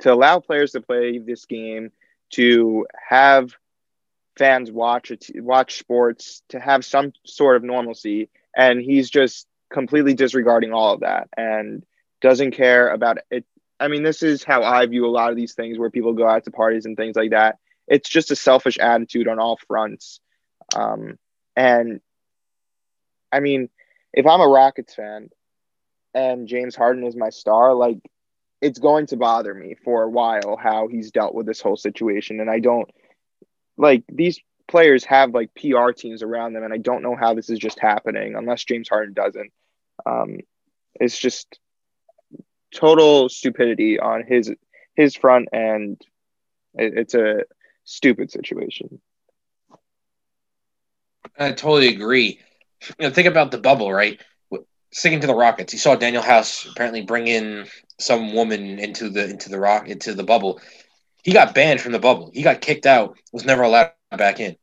to 0.00 0.12
allow 0.12 0.40
players 0.40 0.72
to 0.72 0.80
play 0.80 1.18
this 1.18 1.44
game, 1.44 1.90
to 2.30 2.86
have 3.08 3.52
fans 4.38 4.72
watch 4.72 5.10
it, 5.10 5.26
watch 5.34 5.78
sports, 5.78 6.42
to 6.48 6.58
have 6.58 6.82
some 6.82 7.12
sort 7.26 7.56
of 7.56 7.62
normalcy, 7.62 8.30
and 8.56 8.80
he's 8.80 9.10
just 9.10 9.46
completely 9.70 10.14
disregarding 10.14 10.72
all 10.72 10.94
of 10.94 11.00
that 11.00 11.28
and 11.36 11.84
doesn't 12.20 12.52
care 12.52 12.88
about 12.90 13.18
it. 13.30 13.44
I 13.80 13.88
mean, 13.88 14.02
this 14.02 14.22
is 14.22 14.42
how 14.42 14.62
I 14.62 14.86
view 14.86 15.06
a 15.06 15.08
lot 15.08 15.30
of 15.30 15.36
these 15.36 15.54
things 15.54 15.78
where 15.78 15.90
people 15.90 16.12
go 16.12 16.28
out 16.28 16.44
to 16.44 16.50
parties 16.50 16.84
and 16.84 16.96
things 16.96 17.16
like 17.16 17.30
that. 17.30 17.58
It's 17.86 18.08
just 18.08 18.30
a 18.30 18.36
selfish 18.36 18.78
attitude 18.78 19.28
on 19.28 19.38
all 19.38 19.58
fronts 19.68 20.20
um, 20.74 21.18
and 21.56 22.00
I 23.32 23.40
mean, 23.40 23.68
if 24.12 24.26
I'm 24.26 24.40
a 24.40 24.48
Rockets 24.48 24.94
fan 24.94 25.28
and 26.14 26.48
James 26.48 26.74
Harden 26.76 27.04
is 27.04 27.16
my 27.16 27.30
star, 27.30 27.74
like 27.74 27.98
it's 28.60 28.78
going 28.78 29.06
to 29.06 29.16
bother 29.16 29.54
me 29.54 29.76
for 29.84 30.02
a 30.02 30.10
while 30.10 30.56
how 30.60 30.88
he's 30.88 31.10
dealt 31.10 31.34
with 31.34 31.46
this 31.46 31.60
whole 31.60 31.76
situation. 31.76 32.40
And 32.40 32.50
I 32.50 32.58
don't 32.58 32.90
like 33.76 34.04
these 34.08 34.40
players 34.68 35.04
have 35.04 35.34
like 35.34 35.50
PR 35.54 35.90
teams 35.90 36.22
around 36.22 36.52
them, 36.52 36.62
and 36.62 36.72
I 36.72 36.78
don't 36.78 37.02
know 37.02 37.16
how 37.16 37.34
this 37.34 37.50
is 37.50 37.58
just 37.58 37.80
happening 37.80 38.34
unless 38.36 38.64
James 38.64 38.88
Harden 38.88 39.14
doesn't. 39.14 39.50
Um, 40.06 40.38
it's 40.94 41.18
just 41.18 41.58
total 42.72 43.28
stupidity 43.28 43.98
on 43.98 44.24
his 44.26 44.52
his 44.94 45.16
front, 45.16 45.48
and 45.52 46.00
it, 46.74 46.96
it's 46.96 47.14
a 47.14 47.44
stupid 47.84 48.30
situation. 48.30 49.00
I 51.38 51.52
totally 51.52 51.88
agree. 51.88 52.40
You 52.98 53.08
know, 53.08 53.10
think 53.10 53.28
about 53.28 53.50
the 53.50 53.58
bubble, 53.58 53.92
right? 53.92 54.20
Sticking 54.90 55.20
to 55.20 55.26
the 55.26 55.34
Rockets, 55.34 55.74
you 55.74 55.78
saw 55.78 55.96
Danuel 55.96 56.22
House 56.22 56.66
apparently 56.66 57.02
bring 57.02 57.28
in 57.28 57.66
some 57.98 58.32
woman 58.34 58.78
into 58.78 59.10
the 59.10 59.28
into 59.28 59.50
the 59.50 59.58
rock 59.58 59.88
into 59.88 60.14
the 60.14 60.22
bubble. 60.22 60.60
He 61.28 61.34
got 61.34 61.54
banned 61.54 61.82
from 61.82 61.92
the 61.92 61.98
bubble. 61.98 62.30
He 62.32 62.40
got 62.40 62.62
kicked 62.62 62.86
out. 62.86 63.18
Was 63.32 63.44
never 63.44 63.60
allowed 63.60 63.92
back 64.16 64.40
in. 64.40 64.56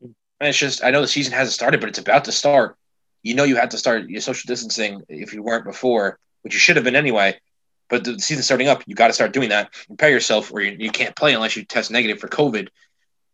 And 0.00 0.14
it's 0.48 0.56
just 0.56 0.84
I 0.84 0.92
know 0.92 1.00
the 1.00 1.08
season 1.08 1.32
hasn't 1.32 1.52
started, 1.52 1.80
but 1.80 1.88
it's 1.88 1.98
about 1.98 2.26
to 2.26 2.32
start. 2.32 2.76
You 3.24 3.34
know 3.34 3.42
you 3.42 3.56
had 3.56 3.72
to 3.72 3.76
start 3.76 4.08
your 4.08 4.20
social 4.20 4.46
distancing 4.46 5.02
if 5.08 5.34
you 5.34 5.42
weren't 5.42 5.64
before, 5.64 6.20
which 6.42 6.54
you 6.54 6.60
should 6.60 6.76
have 6.76 6.84
been 6.84 6.94
anyway. 6.94 7.40
But 7.88 8.04
the 8.04 8.20
season 8.20 8.44
starting 8.44 8.68
up, 8.68 8.84
you 8.86 8.94
got 8.94 9.08
to 9.08 9.12
start 9.12 9.32
doing 9.32 9.48
that. 9.48 9.72
Prepare 9.88 10.10
yourself, 10.10 10.52
or 10.52 10.60
you, 10.60 10.76
you 10.78 10.92
can't 10.92 11.16
play 11.16 11.34
unless 11.34 11.56
you 11.56 11.64
test 11.64 11.90
negative 11.90 12.20
for 12.20 12.28
COVID. 12.28 12.68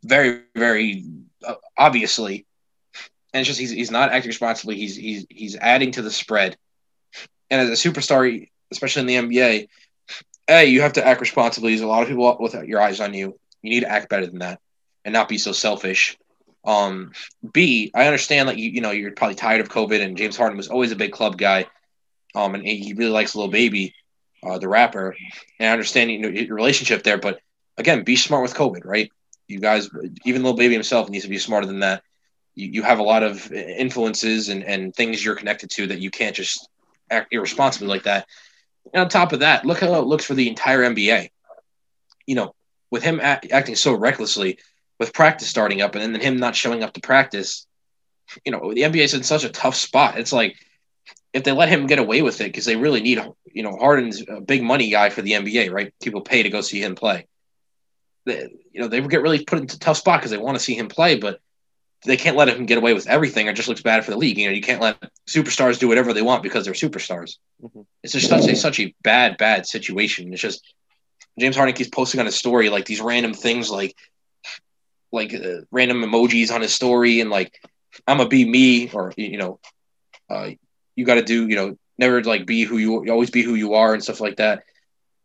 Very, 0.03 0.45
very 0.55 1.05
uh, 1.47 1.57
obviously 1.77 2.47
and 3.35 3.43
it's 3.43 3.49
just 3.49 3.61
he's, 3.61 3.71
he's 3.71 3.91
not 3.91 4.13
acting 4.13 4.31
responsibly. 4.31 4.77
He's 4.77 4.97
he's 4.97 5.27
he's 5.29 5.57
adding 5.57 5.93
to 5.93 6.01
the 6.01 6.11
spread. 6.11 6.57
And 7.51 7.61
as 7.61 7.69
a 7.69 7.91
superstar, 7.91 8.49
especially 8.71 9.03
in 9.03 9.29
the 9.29 9.37
NBA, 9.37 9.69
a 10.49 10.65
you 10.65 10.83
have 10.83 10.95
to 10.95 11.07
act 11.07 11.21
responsibly. 11.21 11.73
There's 11.73 11.83
a 11.83 11.87
lot 11.87 12.03
of 12.03 12.09
people 12.09 12.37
with 12.41 12.55
your 12.67 12.81
eyes 12.81 13.01
on 13.01 13.15
you. 13.15 13.39
You 13.63 13.71
need 13.71 13.81
to 13.81 13.91
act 13.91 14.09
better 14.09 14.27
than 14.27 14.39
that, 14.41 14.61
and 15.05 15.13
not 15.13 15.29
be 15.29 15.39
so 15.39 15.53
selfish. 15.53 16.17
Um, 16.65 17.13
B, 17.53 17.91
I 17.95 18.07
understand 18.07 18.49
that 18.49 18.59
you 18.59 18.71
you 18.71 18.81
know 18.81 18.91
you're 18.91 19.13
probably 19.13 19.37
tired 19.37 19.61
of 19.61 19.69
COVID, 19.69 20.03
and 20.03 20.17
James 20.17 20.37
Harden 20.37 20.57
was 20.57 20.69
always 20.69 20.93
a 20.93 20.97
big 20.97 21.13
club 21.13 21.39
guy. 21.39 21.67
Um, 22.35 22.55
and 22.55 22.65
he 22.65 22.93
really 22.93 23.11
likes 23.11 23.35
Lil 23.35 23.49
Baby, 23.49 23.95
uh, 24.43 24.59
the 24.59 24.69
rapper. 24.69 25.17
And 25.59 25.69
I 25.69 25.73
understand 25.73 26.11
you 26.11 26.19
know, 26.19 26.29
your 26.29 26.55
relationship 26.55 27.03
there, 27.03 27.17
but 27.17 27.41
again, 27.79 28.05
be 28.05 28.17
smart 28.17 28.43
with 28.43 28.55
COVID, 28.55 28.85
right? 28.85 29.11
You 29.49 29.61
guys, 29.61 29.89
even 30.27 30.43
Lil 30.43 30.53
Baby 30.53 30.75
himself 30.75 31.09
needs 31.09 31.25
to 31.25 31.31
be 31.31 31.39
smarter 31.39 31.67
than 31.67 31.81
that 31.81 32.03
you, 32.59 32.69
you 32.73 32.83
have 32.83 32.99
a 32.99 33.05
lot 33.05 33.23
of 33.23 33.51
influences 33.53 34.49
and, 34.49 34.65
and 34.65 34.95
things 34.95 35.25
you're 35.25 35.37
connected 35.37 35.71
to 35.71 35.87
that 35.87 36.01
you 36.01 36.11
can't 36.11 36.35
just 36.35 36.69
act 37.11 37.33
irresponsibly 37.33 37.89
like 37.89 38.03
that. 38.03 38.27
And 38.93 39.03
on 39.03 39.09
top 39.09 39.33
of 39.33 39.41
that, 39.41 39.65
look 39.65 39.81
how 39.81 39.95
it 39.95 40.07
looks 40.07 40.25
for 40.25 40.35
the 40.35 40.49
entire 40.49 40.81
NBA. 40.81 41.31
You 42.27 42.35
know, 42.35 42.55
with 42.91 43.03
him 43.03 43.21
act, 43.21 43.51
acting 43.51 43.77
so 43.77 43.95
recklessly, 43.95 44.59
with 44.99 45.13
practice 45.13 45.49
starting 45.49 45.83
up, 45.83 45.95
and 45.95 46.15
then 46.15 46.21
him 46.21 46.39
not 46.39 46.57
showing 46.57 46.83
up 46.83 46.93
to 46.95 47.01
practice, 47.01 47.67
you 48.45 48.53
know, 48.53 48.73
the 48.73 48.83
NBA 48.83 49.05
is 49.05 49.15
in 49.15 49.23
such 49.23 49.45
a 49.45 49.51
tough 49.51 49.75
spot. 49.75 50.19
It's 50.19 50.33
like 50.33 50.57
if 51.33 51.45
they 51.45 51.53
let 51.53 51.69
him 51.69 51.87
get 51.87 51.99
away 51.99 52.23
with 52.23 52.41
it 52.41 52.45
because 52.45 52.65
they 52.65 52.77
really 52.77 53.01
need, 53.01 53.23
you 53.53 53.63
know, 53.63 53.77
Harden's 53.77 54.25
a 54.29 54.41
big 54.41 54.63
money 54.63 54.91
guy 54.91 55.11
for 55.11 55.23
the 55.23 55.33
NBA, 55.33 55.73
right? 55.73 55.93
People 56.03 56.21
pay 56.21 56.43
to 56.43 56.51
go 56.51 56.61
see 56.61 56.83
him 56.83 56.95
play. 56.95 57.27
They, 58.27 58.49
you 58.73 58.81
know, 58.81 58.89
they 58.89 59.01
get 59.01 59.23
really 59.23 59.45
put 59.45 59.59
into 59.59 59.77
a 59.77 59.79
tough 59.79 59.99
spot 59.99 60.21
because 60.21 60.31
they 60.31 60.39
want 60.39 60.57
to 60.57 60.65
see 60.65 60.75
him 60.75 60.89
play, 60.89 61.17
but 61.17 61.41
they 62.05 62.17
can't 62.17 62.37
let 62.37 62.49
him 62.49 62.67
get 62.67 62.79
away 62.79 62.95
with 62.95 63.09
everything. 63.09 63.47
It 63.49 63.57
just 63.57 63.69
looks 63.69 63.83
bad 63.83 64.05
for 64.05 64.13
the 64.13 64.17
league. 64.17 64.39
You 64.39 64.49
know, 64.49 64.55
you 64.55 64.63
can't 64.63 64.81
let 64.81 64.99
superstars 65.27 65.79
do 65.79 65.89
whatever 65.89 66.13
they 66.13 66.23
want 66.23 66.43
because 66.43 66.65
they're 66.65 66.75
superstars. 66.75 67.37
Mm-hmm. 67.63 67.81
It's 68.03 68.13
just 68.13 68.29
such 68.29 68.47
a 68.47 68.57
such 68.57 68.81
a 68.81 68.95
bad, 69.03 69.37
bad 69.37 69.67
situation. 69.67 70.33
It's 70.33 70.43
just 70.43 70.63
James 71.39 71.57
Harden 71.57 71.75
keeps 71.75 71.91
posting 71.91 72.21
on 72.21 72.27
his 72.27 72.37
story 72.37 72.69
like 72.69 72.85
these 72.85 73.01
random 73.01 73.35
things, 73.35 73.71
like 73.71 73.97
like 75.11 75.35
uh, 75.35 75.63
random 75.71 76.03
emojis 76.03 76.53
on 76.53 76.61
his 76.61 76.75
story, 76.75 77.21
and 77.21 77.31
like 77.31 77.61
I'm 78.07 78.21
a 78.21 78.29
be 78.29 78.45
me, 78.45 78.91
or 78.91 79.13
you 79.17 79.39
know, 79.39 79.59
uh, 80.31 80.51
you 80.95 81.05
got 81.05 81.15
to 81.15 81.23
do, 81.23 81.49
you 81.49 81.57
know, 81.57 81.77
never 81.99 82.23
like 82.23 82.47
be 82.47 82.63
who 82.63 82.79
you, 82.79 83.05
you 83.05 83.13
always 83.13 83.31
be 83.31 83.43
who 83.43 83.55
you 83.55 83.75
are 83.75 83.95
and 83.95 84.03
stuff 84.03 84.21
like 84.21 84.37
that. 84.37 84.63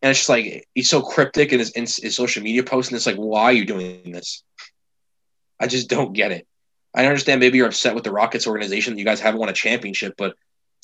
And 0.02 0.10
it's 0.10 0.20
just 0.20 0.30
like 0.30 0.68
he's 0.74 0.90
so 0.90 1.02
cryptic 1.02 1.54
in 1.54 1.60
his, 1.60 1.72
in 1.72 1.84
his 1.84 2.16
social 2.16 2.44
media 2.44 2.64
posts, 2.64 2.92
and 2.92 2.96
it's 2.96 3.06
like, 3.06 3.16
why 3.16 3.46
are 3.46 3.54
you 3.54 3.66
doing 3.66 4.12
this? 4.12 4.44
I 5.60 5.68
just 5.68 5.90
don't 5.90 6.14
get 6.14 6.32
it. 6.32 6.48
I 6.96 7.06
understand 7.06 7.40
maybe 7.40 7.58
you're 7.58 7.68
upset 7.68 7.96
with 7.96 8.04
the 8.04 8.12
Rockets 8.12 8.48
organization. 8.48 8.94
That 8.94 9.00
you 9.00 9.06
guys 9.06 9.20
haven't 9.20 9.40
won 9.40 9.50
a 9.50 9.54
championship, 9.54 10.14
but 10.18 10.36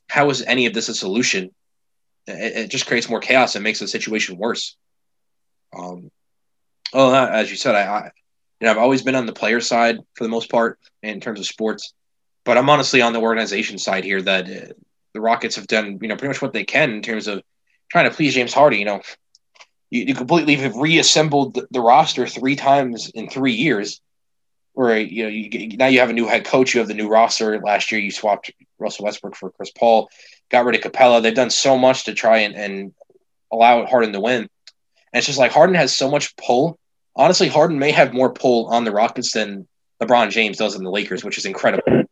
how 0.08 0.30
is 0.30 0.42
any 0.42 0.66
of 0.66 0.74
this 0.74 0.90
a 0.90 0.96
solution? 0.96 1.52
It, 2.26 2.58
it 2.58 2.70
just 2.70 2.88
creates 2.88 3.10
more 3.10 3.20
chaos 3.20 3.56
and 3.56 3.64
makes 3.64 3.80
the 3.80 3.88
situation 3.88 4.38
worse. 4.38 4.76
Um, 5.78 6.10
oh, 6.94 7.14
as 7.14 7.52
you 7.52 7.58
said, 7.58 7.76
I, 7.76 7.82
I, 7.82 8.12
you 8.60 8.66
know, 8.66 8.72
I've 8.72 8.78
always 8.78 9.04
been 9.04 9.16
on 9.16 9.28
the 9.28 9.34
player 9.34 9.62
side 9.62 9.98
for 10.16 10.24
the 10.24 10.30
most 10.30 10.50
part 10.50 10.80
in 11.04 11.22
terms 11.22 11.40
of 11.40 11.46
sports, 11.46 11.94
but 12.44 12.58
I'm 12.58 12.70
honestly 12.70 13.02
on 13.02 13.14
the 13.14 13.22
organization 13.22 13.78
side 13.78 14.04
here. 14.04 14.22
That 14.22 14.46
uh, 14.46 14.74
the 15.14 15.22
Rockets 15.22 15.58
have 15.58 15.68
done, 15.68 16.00
you 16.02 16.08
know, 16.08 16.16
pretty 16.16 16.30
much 16.30 16.42
what 16.42 16.54
they 16.54 16.64
can 16.64 16.92
in 16.92 17.02
terms 17.04 17.28
of 17.28 17.44
trying 17.92 18.10
to 18.10 18.16
please 18.16 18.34
James 18.34 18.54
Harden. 18.54 18.80
You 18.80 18.86
know, 18.86 19.02
you, 19.92 20.06
you 20.06 20.16
completely 20.16 20.56
have 20.56 20.76
reassembled 20.76 21.60
the 21.70 21.82
roster 21.82 22.26
three 22.26 22.56
times 22.56 23.12
in 23.14 23.30
three 23.30 23.54
years 23.54 24.02
where 24.74 24.98
you 24.98 25.24
know 25.24 25.30
you 25.30 25.78
now 25.78 25.88
you 25.88 26.00
have 26.00 26.10
a 26.10 26.14
new 26.14 26.28
head 26.28 26.46
coach, 26.46 26.74
you 26.74 26.80
have 26.80 26.88
the 26.88 26.94
new 26.94 27.10
roster. 27.10 27.60
Last 27.60 27.92
year 27.92 28.00
you 28.00 28.12
swapped 28.12 28.52
Russell 28.78 29.06
Westbrook 29.06 29.36
for 29.36 29.52
Chris 29.52 29.72
Paul, 29.72 30.10
got 30.50 30.66
rid 30.66 30.76
of 30.76 30.82
Capela. 30.82 31.22
They've 31.22 31.34
done 31.34 31.50
so 31.50 31.78
much 31.78 32.06
to 32.06 32.14
try 32.14 32.40
and, 32.40 32.56
and 32.56 32.94
allow 33.52 33.86
Harden 33.86 34.14
to 34.14 34.20
win. 34.20 34.42
And 34.42 34.50
it's 35.14 35.28
just 35.28 35.40
like 35.40 35.52
Harden 35.52 35.76
has 35.76 35.96
so 35.96 36.10
much 36.10 36.36
pull. 36.36 36.78
Honestly, 37.16 37.48
Harden 37.48 37.80
may 37.80 37.92
have 37.92 38.14
more 38.14 38.32
pull 38.32 38.68
on 38.68 38.84
the 38.84 38.92
Rockets 38.92 39.34
than 39.34 39.68
LeBron 40.02 40.30
James 40.30 40.58
does 40.58 40.76
in 40.76 40.84
the 40.84 40.92
Lakers, 40.92 41.24
which 41.24 41.38
is 41.38 41.46
incredible. 41.46 42.04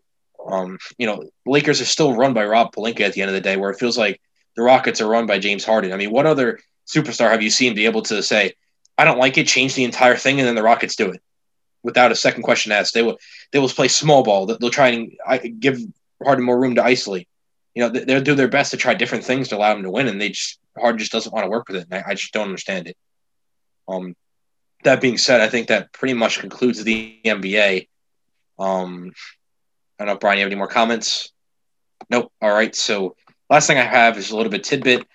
Um, 0.45 0.77
you 0.97 1.05
know, 1.05 1.23
Lakers 1.45 1.81
are 1.81 1.85
still 1.85 2.13
run 2.13 2.33
by 2.33 2.45
Rob 2.45 2.73
Pelinka 2.73 3.01
at 3.01 3.13
the 3.13 3.21
end 3.21 3.29
of 3.29 3.35
the 3.35 3.41
day, 3.41 3.57
where 3.57 3.69
it 3.69 3.79
feels 3.79 3.97
like 3.97 4.19
the 4.55 4.63
Rockets 4.63 5.01
are 5.01 5.07
run 5.07 5.25
by 5.25 5.39
James 5.39 5.63
Harden. 5.63 5.93
I 5.93 5.97
mean, 5.97 6.11
what 6.11 6.25
other 6.25 6.59
superstar 6.87 7.29
have 7.29 7.41
you 7.41 7.49
seen 7.49 7.75
be 7.75 7.85
able 7.85 8.01
to 8.03 8.23
say, 8.23 8.53
I 8.97 9.05
don't 9.05 9.19
like 9.19 9.37
it, 9.37 9.47
change 9.47 9.75
the 9.75 9.83
entire 9.83 10.15
thing, 10.15 10.39
and 10.39 10.47
then 10.47 10.55
the 10.55 10.63
Rockets 10.63 10.95
do 10.95 11.11
it? 11.11 11.21
Without 11.87 12.11
a 12.11 12.15
second 12.15 12.43
question 12.43 12.73
asked. 12.73 12.93
They 12.93 13.01
will 13.01 13.17
they 13.51 13.59
will 13.59 13.69
play 13.69 13.87
small 13.87 14.21
ball. 14.23 14.45
They'll 14.45 14.69
try 14.69 14.89
and 14.89 15.59
give 15.59 15.79
Harden 16.21 16.45
more 16.45 16.59
room 16.59 16.75
to 16.75 16.83
isolate. 16.83 17.29
You 17.73 17.83
know, 17.83 17.89
they'll 17.89 18.21
do 18.21 18.35
their 18.35 18.49
best 18.49 18.71
to 18.71 18.77
try 18.77 18.93
different 18.93 19.23
things 19.23 19.47
to 19.47 19.57
allow 19.57 19.73
him 19.73 19.83
to 19.83 19.89
win, 19.89 20.07
and 20.07 20.19
they 20.19 20.29
just 20.29 20.59
Harden 20.77 20.99
just 20.99 21.13
doesn't 21.13 21.33
want 21.33 21.45
to 21.45 21.49
work 21.49 21.69
with 21.69 21.77
it. 21.77 21.87
And 21.89 22.03
I, 22.03 22.11
I 22.11 22.13
just 22.13 22.33
don't 22.33 22.45
understand 22.45 22.87
it. 22.87 22.97
Um, 23.87 24.15
that 24.83 24.99
being 24.99 25.17
said, 25.17 25.39
I 25.39 25.47
think 25.47 25.69
that 25.69 25.93
pretty 25.93 26.13
much 26.13 26.39
concludes 26.39 26.83
the 26.83 27.19
NBA. 27.23 27.87
Um, 28.59 29.13
I 29.97 30.05
don't 30.05 30.13
know, 30.13 30.19
Brian, 30.19 30.37
you 30.37 30.43
have 30.43 30.51
any 30.51 30.57
more 30.57 30.67
comments? 30.67 31.31
Nope. 32.09 32.31
All 32.41 32.51
right. 32.51 32.75
So 32.75 33.15
last 33.49 33.67
thing 33.67 33.77
I 33.77 33.83
have 33.83 34.17
is 34.17 34.31
a 34.31 34.35
little 34.35 34.51
bit 34.51 34.65
tidbit. 34.65 35.07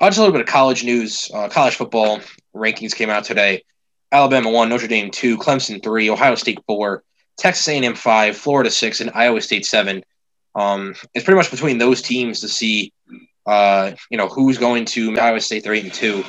Uh, 0.00 0.06
just 0.06 0.18
a 0.18 0.20
little 0.20 0.32
bit 0.32 0.42
of 0.42 0.46
college 0.46 0.84
news. 0.84 1.30
Uh, 1.32 1.48
college 1.48 1.74
football 1.74 2.20
rankings 2.54 2.94
came 2.94 3.10
out 3.10 3.24
today. 3.24 3.64
Alabama 4.10 4.50
one, 4.50 4.68
Notre 4.68 4.88
Dame 4.88 5.10
two, 5.10 5.36
Clemson 5.36 5.82
three, 5.82 6.10
Ohio 6.10 6.34
State 6.34 6.60
four, 6.66 7.02
Texas 7.36 7.68
A&M 7.68 7.94
five, 7.94 8.36
Florida 8.36 8.70
six, 8.70 9.00
and 9.00 9.10
Iowa 9.14 9.40
State 9.40 9.66
seven. 9.66 10.02
Um, 10.54 10.94
it's 11.14 11.24
pretty 11.24 11.36
much 11.36 11.50
between 11.50 11.78
those 11.78 12.02
teams 12.02 12.40
to 12.40 12.48
see, 12.48 12.92
uh, 13.46 13.92
you 14.10 14.18
know, 14.18 14.28
who's 14.28 14.58
going 14.58 14.86
to 14.86 15.18
Iowa 15.18 15.40
State. 15.40 15.66
Eight 15.66 15.84
and 15.84 15.92
two. 15.92 16.24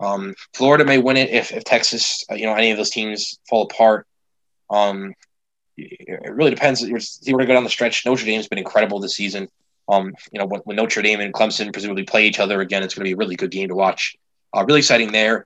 Um, 0.00 0.34
Florida 0.54 0.84
may 0.84 0.98
win 0.98 1.16
it 1.16 1.30
if, 1.30 1.52
if 1.52 1.64
Texas, 1.64 2.24
uh, 2.30 2.34
you 2.34 2.46
know, 2.46 2.54
any 2.54 2.70
of 2.70 2.76
those 2.76 2.90
teams 2.90 3.38
fall 3.48 3.62
apart. 3.62 4.06
Um, 4.70 5.14
it 5.76 6.32
really 6.32 6.50
depends. 6.50 6.82
We're 6.82 6.88
going 6.90 7.38
to 7.38 7.46
go 7.46 7.54
down 7.54 7.64
the 7.64 7.70
stretch. 7.70 8.06
Notre 8.06 8.24
Dame's 8.24 8.48
been 8.48 8.58
incredible 8.58 9.00
this 9.00 9.16
season. 9.16 9.48
Um, 9.88 10.14
you 10.32 10.38
know, 10.38 10.46
when, 10.46 10.60
when, 10.62 10.76
Notre 10.76 11.02
Dame 11.02 11.20
and 11.20 11.34
Clemson 11.34 11.72
presumably 11.72 12.04
play 12.04 12.26
each 12.26 12.40
other 12.40 12.60
again, 12.60 12.82
it's 12.82 12.94
going 12.94 13.04
to 13.04 13.08
be 13.08 13.12
a 13.12 13.16
really 13.16 13.36
good 13.36 13.50
game 13.50 13.68
to 13.68 13.74
watch. 13.74 14.16
Uh, 14.52 14.64
really 14.66 14.80
exciting 14.80 15.12
there. 15.12 15.44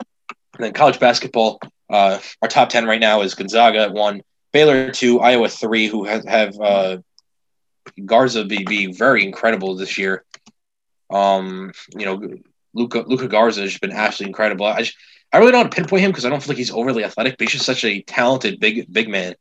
And 0.59 0.65
then 0.65 0.73
college 0.73 0.99
basketball, 0.99 1.61
uh, 1.89 2.19
our 2.43 2.49
top 2.49 2.69
10 2.69 2.87
right 2.87 3.01
now 3.01 3.23
is 3.23 3.35
Gonzaga 3.35 3.79
at 3.79 3.93
one, 3.93 4.23
Baylor 4.53 4.91
two, 4.91 5.21
Iowa 5.21 5.49
three, 5.49 5.87
who 5.87 6.05
have, 6.05 6.25
have 6.25 6.61
uh, 6.61 6.99
Garza 8.05 8.45
be, 8.45 8.65
be 8.65 8.93
very 8.93 9.25
incredible 9.25 9.77
this 9.77 9.97
year. 9.97 10.25
Um, 11.11 11.73
you 11.97 12.05
know, 12.05 12.39
Luca, 12.75 13.05
Luka 13.07 13.29
Garza 13.29 13.63
has 13.63 13.79
been 13.79 13.93
absolutely 13.93 14.31
incredible. 14.31 14.67
I 14.67 14.81
just, 14.81 14.97
I 15.33 15.39
really 15.39 15.53
don't 15.53 15.63
want 15.63 15.73
to 15.73 15.77
pinpoint 15.77 16.03
him 16.03 16.11
because 16.11 16.25
I 16.25 16.31
don't 16.31 16.43
feel 16.43 16.49
like 16.49 16.59
he's 16.59 16.71
overly 16.71 17.05
athletic, 17.05 17.37
but 17.39 17.47
he's 17.47 17.53
just 17.53 17.67
such 17.67 17.85
a 17.85 18.03
talented 18.03 18.61
big 18.61 18.93
big 18.93 19.09
man. 19.09 19.35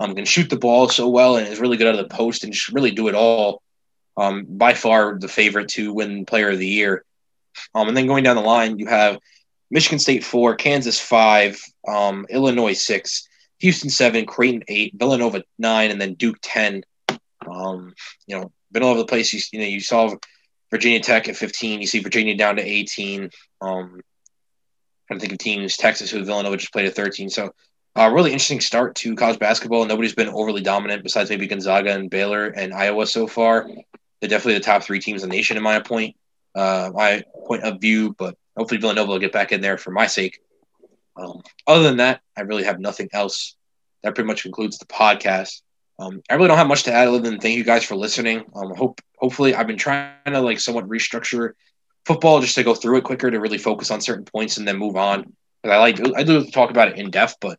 Um, 0.00 0.14
can 0.14 0.24
shoot 0.24 0.50
the 0.50 0.56
ball 0.56 0.88
so 0.88 1.08
well 1.08 1.36
and 1.36 1.46
is 1.46 1.60
really 1.60 1.76
good 1.76 1.86
out 1.86 1.98
of 1.98 2.08
the 2.08 2.14
post 2.14 2.42
and 2.42 2.52
just 2.52 2.70
really 2.70 2.90
do 2.90 3.08
it 3.08 3.14
all. 3.14 3.62
Um, 4.16 4.44
by 4.48 4.74
far 4.74 5.18
the 5.18 5.28
favorite 5.28 5.68
to 5.70 5.92
win 5.92 6.24
Player 6.24 6.50
of 6.50 6.58
the 6.58 6.66
Year. 6.66 7.04
Um, 7.74 7.88
and 7.88 7.96
then 7.96 8.06
going 8.06 8.22
down 8.22 8.36
the 8.36 8.42
line, 8.42 8.78
you 8.78 8.86
have 8.86 9.18
Michigan 9.70 9.98
State 9.98 10.24
four, 10.24 10.54
Kansas 10.54 11.00
five, 11.00 11.60
um, 11.88 12.26
Illinois 12.28 12.74
six, 12.74 13.28
Houston 13.58 13.90
seven, 13.90 14.26
Creighton 14.26 14.62
eight, 14.68 14.94
Villanova 14.94 15.42
nine, 15.58 15.90
and 15.90 16.00
then 16.00 16.14
Duke 16.14 16.38
ten. 16.42 16.82
Um, 17.50 17.94
you 18.26 18.38
know, 18.38 18.52
been 18.72 18.82
all 18.82 18.90
over 18.90 18.98
the 18.98 19.06
place. 19.06 19.32
You, 19.32 19.40
you 19.52 19.58
know, 19.58 19.66
you 19.66 19.80
saw 19.80 20.14
Virginia 20.70 21.00
Tech 21.00 21.28
at 21.28 21.36
fifteen. 21.36 21.80
You 21.80 21.86
see 21.86 22.00
Virginia 22.00 22.36
down 22.36 22.56
to 22.56 22.62
eighteen. 22.62 23.30
Um, 23.60 24.00
I'm 25.10 25.20
thinking 25.20 25.38
teams 25.38 25.76
Texas, 25.76 26.10
who 26.10 26.24
Villanova 26.24 26.56
just 26.56 26.72
played 26.72 26.86
at 26.86 26.94
thirteen. 26.94 27.30
So, 27.30 27.54
uh, 27.96 28.10
really 28.10 28.32
interesting 28.32 28.60
start 28.60 28.94
to 28.96 29.14
college 29.14 29.38
basketball. 29.38 29.84
Nobody's 29.84 30.14
been 30.14 30.28
overly 30.28 30.62
dominant 30.62 31.02
besides 31.02 31.30
maybe 31.30 31.46
Gonzaga 31.46 31.92
and 31.92 32.10
Baylor 32.10 32.46
and 32.46 32.72
Iowa 32.72 33.06
so 33.06 33.26
far. 33.26 33.68
They're 34.20 34.30
definitely 34.30 34.54
the 34.54 34.60
top 34.60 34.82
three 34.82 35.00
teams 35.00 35.22
in 35.22 35.28
the 35.28 35.36
nation, 35.36 35.56
in 35.56 35.62
my 35.62 35.80
point, 35.80 36.16
uh, 36.54 36.90
my 36.94 37.22
point 37.46 37.64
of 37.64 37.80
view. 37.80 38.14
But 38.18 38.36
hopefully 38.56 38.80
Villanova 38.80 39.10
will 39.10 39.18
get 39.18 39.32
back 39.32 39.52
in 39.52 39.60
there 39.60 39.78
for 39.78 39.90
my 39.90 40.06
sake. 40.06 40.40
Um, 41.16 41.42
other 41.66 41.82
than 41.82 41.98
that, 41.98 42.20
I 42.36 42.42
really 42.42 42.64
have 42.64 42.80
nothing 42.80 43.08
else. 43.12 43.56
That 44.02 44.14
pretty 44.14 44.26
much 44.26 44.42
concludes 44.42 44.78
the 44.78 44.86
podcast. 44.86 45.62
Um, 45.98 46.22
I 46.28 46.34
really 46.34 46.48
don't 46.48 46.58
have 46.58 46.66
much 46.66 46.84
to 46.84 46.92
add 46.92 47.08
other 47.08 47.20
than 47.20 47.38
thank 47.38 47.56
you 47.56 47.64
guys 47.64 47.84
for 47.84 47.94
listening. 47.94 48.44
Um, 48.54 48.74
hope 48.74 49.00
hopefully 49.16 49.54
I've 49.54 49.66
been 49.66 49.78
trying 49.78 50.12
to 50.26 50.40
like 50.40 50.58
somewhat 50.60 50.88
restructure 50.88 51.52
football 52.04 52.40
just 52.40 52.56
to 52.56 52.64
go 52.64 52.74
through 52.74 52.98
it 52.98 53.04
quicker 53.04 53.30
to 53.30 53.40
really 53.40 53.58
focus 53.58 53.90
on 53.90 54.00
certain 54.00 54.24
points 54.24 54.56
and 54.56 54.66
then 54.66 54.76
move 54.76 54.96
on. 54.96 55.32
Because 55.62 55.76
I 55.76 55.78
like 55.78 56.16
I 56.16 56.24
do 56.24 56.44
talk 56.46 56.70
about 56.70 56.88
it 56.88 56.98
in 56.98 57.10
depth, 57.10 57.36
but 57.40 57.58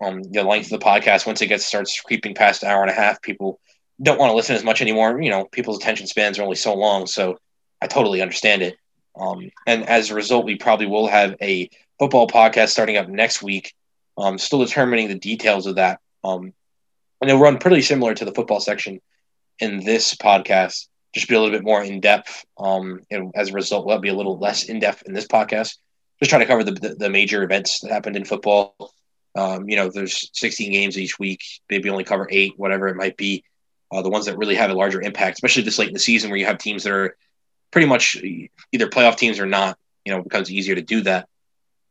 um, 0.00 0.22
the 0.22 0.42
length 0.42 0.72
of 0.72 0.80
the 0.80 0.84
podcast 0.84 1.26
once 1.26 1.40
it 1.40 1.46
gets 1.46 1.64
starts 1.64 2.00
creeping 2.00 2.34
past 2.34 2.62
an 2.62 2.70
hour 2.70 2.82
and 2.82 2.90
a 2.90 2.94
half, 2.94 3.22
people 3.22 3.60
don't 4.02 4.18
want 4.18 4.30
to 4.30 4.36
listen 4.36 4.56
as 4.56 4.64
much 4.64 4.82
anymore. 4.82 5.20
You 5.20 5.30
know, 5.30 5.44
people's 5.44 5.78
attention 5.78 6.06
spans 6.06 6.38
are 6.38 6.42
only 6.42 6.56
so 6.56 6.74
long, 6.74 7.06
so 7.06 7.38
I 7.80 7.86
totally 7.86 8.22
understand 8.22 8.62
it. 8.62 8.76
Um, 9.18 9.50
and 9.66 9.88
as 9.88 10.10
a 10.10 10.14
result, 10.14 10.44
we 10.44 10.56
probably 10.56 10.86
will 10.86 11.06
have 11.06 11.36
a 11.40 11.70
football 11.98 12.28
podcast 12.28 12.68
starting 12.68 12.96
up 12.96 13.08
next 13.08 13.42
week. 13.42 13.74
Um, 14.16 14.38
still 14.38 14.60
determining 14.60 15.08
the 15.08 15.18
details 15.18 15.66
of 15.66 15.76
that. 15.76 16.00
Um, 16.24 16.52
and 17.20 17.30
it'll 17.30 17.42
run 17.42 17.58
pretty 17.58 17.82
similar 17.82 18.14
to 18.14 18.24
the 18.24 18.32
football 18.32 18.60
section 18.60 19.00
in 19.58 19.84
this 19.84 20.14
podcast, 20.14 20.86
just 21.14 21.28
be 21.28 21.34
a 21.34 21.40
little 21.40 21.54
bit 21.54 21.64
more 21.64 21.82
in 21.82 22.00
depth. 22.00 22.44
Um, 22.58 23.00
and 23.10 23.32
as 23.34 23.50
a 23.50 23.54
result, 23.54 23.86
we'll 23.86 23.98
be 23.98 24.08
a 24.08 24.14
little 24.14 24.38
less 24.38 24.64
in 24.64 24.78
depth 24.78 25.02
in 25.06 25.14
this 25.14 25.26
podcast. 25.26 25.76
Just 26.20 26.30
trying 26.30 26.40
to 26.40 26.46
cover 26.46 26.64
the, 26.64 26.72
the, 26.72 26.94
the 26.94 27.10
major 27.10 27.42
events 27.42 27.80
that 27.80 27.90
happened 27.90 28.16
in 28.16 28.24
football. 28.24 28.92
Um, 29.36 29.68
you 29.68 29.76
know, 29.76 29.88
there's 29.88 30.30
16 30.32 30.72
games 30.72 30.98
each 30.98 31.18
week, 31.18 31.42
maybe 31.70 31.90
only 31.90 32.04
cover 32.04 32.28
eight, 32.30 32.54
whatever 32.56 32.88
it 32.88 32.96
might 32.96 33.16
be. 33.16 33.44
Uh, 33.90 34.02
the 34.02 34.10
ones 34.10 34.26
that 34.26 34.36
really 34.36 34.56
have 34.56 34.70
a 34.70 34.74
larger 34.74 35.00
impact, 35.00 35.38
especially 35.38 35.62
this 35.62 35.78
late 35.78 35.88
in 35.88 35.94
the 35.94 36.00
season 36.00 36.30
where 36.30 36.38
you 36.38 36.44
have 36.44 36.58
teams 36.58 36.84
that 36.84 36.92
are 36.92 37.16
pretty 37.70 37.86
much 37.86 38.16
either 38.16 38.88
playoff 38.88 39.16
teams 39.16 39.38
or 39.38 39.46
not, 39.46 39.78
you 40.04 40.12
know, 40.12 40.22
becomes 40.22 40.50
easier 40.50 40.74
to 40.74 40.82
do 40.82 41.02
that. 41.02 41.28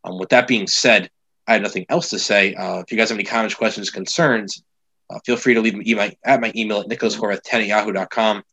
Um, 0.03 0.17
with 0.19 0.29
that 0.29 0.47
being 0.47 0.67
said, 0.67 1.09
I 1.47 1.53
have 1.53 1.61
nothing 1.61 1.85
else 1.89 2.09
to 2.09 2.19
say. 2.19 2.55
Uh, 2.55 2.79
if 2.79 2.91
you 2.91 2.97
guys 2.97 3.09
have 3.09 3.17
any 3.17 3.23
comments, 3.23 3.55
questions, 3.55 3.89
concerns, 3.89 4.63
uh, 5.09 5.19
feel 5.25 5.37
free 5.37 5.53
to 5.53 5.61
leave 5.61 5.73
them 5.73 6.11
at 6.23 6.41
my 6.41 6.51
email 6.55 6.81
at 6.81 6.87
nicholascorveth10 6.87 7.53
at 7.53 7.67
yahoo.com. 7.67 8.43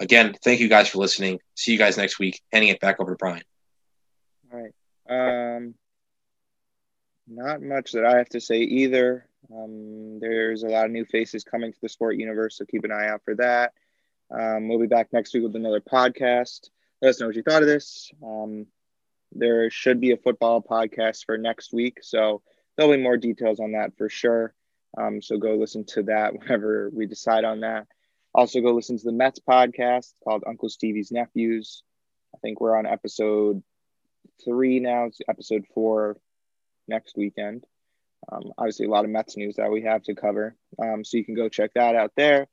Again, 0.00 0.34
thank 0.42 0.60
you 0.60 0.68
guys 0.68 0.88
for 0.88 0.98
listening. 0.98 1.38
See 1.54 1.72
you 1.72 1.78
guys 1.78 1.96
next 1.96 2.18
week. 2.18 2.40
Handing 2.52 2.70
it 2.70 2.80
back 2.80 2.98
over 2.98 3.12
to 3.12 3.16
Brian. 3.16 3.42
All 4.52 4.60
right. 4.60 5.56
Um, 5.56 5.74
not 7.28 7.62
much 7.62 7.92
that 7.92 8.04
I 8.04 8.18
have 8.18 8.28
to 8.30 8.40
say 8.40 8.60
either. 8.62 9.28
Um, 9.54 10.18
there's 10.18 10.64
a 10.64 10.68
lot 10.68 10.86
of 10.86 10.90
new 10.90 11.04
faces 11.04 11.44
coming 11.44 11.72
to 11.72 11.78
the 11.80 11.88
sport 11.88 12.16
universe, 12.16 12.56
so 12.56 12.64
keep 12.64 12.84
an 12.84 12.92
eye 12.92 13.08
out 13.08 13.22
for 13.24 13.34
that. 13.36 13.72
Um, 14.32 14.68
we'll 14.68 14.78
be 14.78 14.86
back 14.86 15.12
next 15.12 15.34
week 15.34 15.42
with 15.42 15.56
another 15.56 15.80
podcast. 15.80 16.70
Let 17.00 17.10
us 17.10 17.20
know 17.20 17.26
what 17.26 17.36
you 17.36 17.42
thought 17.42 17.62
of 17.62 17.68
this. 17.68 18.10
Um, 18.24 18.66
there 19.32 19.70
should 19.70 20.00
be 20.00 20.12
a 20.12 20.16
football 20.16 20.62
podcast 20.62 21.24
for 21.26 21.36
next 21.36 21.72
week, 21.72 21.98
so 22.02 22.42
there'll 22.76 22.92
be 22.92 23.02
more 23.02 23.16
details 23.16 23.60
on 23.60 23.72
that 23.72 23.96
for 23.98 24.08
sure. 24.08 24.54
Um, 24.98 25.20
so 25.20 25.36
go 25.38 25.56
listen 25.56 25.84
to 25.86 26.04
that 26.04 26.32
whenever 26.38 26.90
we 26.92 27.06
decide 27.06 27.44
on 27.44 27.60
that. 27.60 27.86
Also, 28.34 28.60
go 28.60 28.72
listen 28.72 28.96
to 28.96 29.04
the 29.04 29.12
Mets 29.12 29.40
podcast 29.40 30.12
called 30.24 30.44
Uncle 30.46 30.70
Stevie's 30.70 31.12
Nephews. 31.12 31.82
I 32.34 32.38
think 32.38 32.60
we're 32.60 32.76
on 32.76 32.86
episode 32.86 33.62
three 34.42 34.80
now. 34.80 35.04
It's 35.04 35.20
episode 35.28 35.66
four 35.74 36.16
next 36.88 37.16
weekend. 37.16 37.64
Um, 38.30 38.52
obviously, 38.56 38.86
a 38.86 38.90
lot 38.90 39.04
of 39.04 39.10
Mets 39.10 39.36
news 39.36 39.56
that 39.56 39.70
we 39.70 39.82
have 39.82 40.02
to 40.04 40.14
cover. 40.14 40.56
Um, 40.80 41.04
so 41.04 41.18
you 41.18 41.24
can 41.24 41.34
go 41.34 41.50
check 41.50 41.72
that 41.74 41.94
out 41.94 42.12
there. 42.16 42.46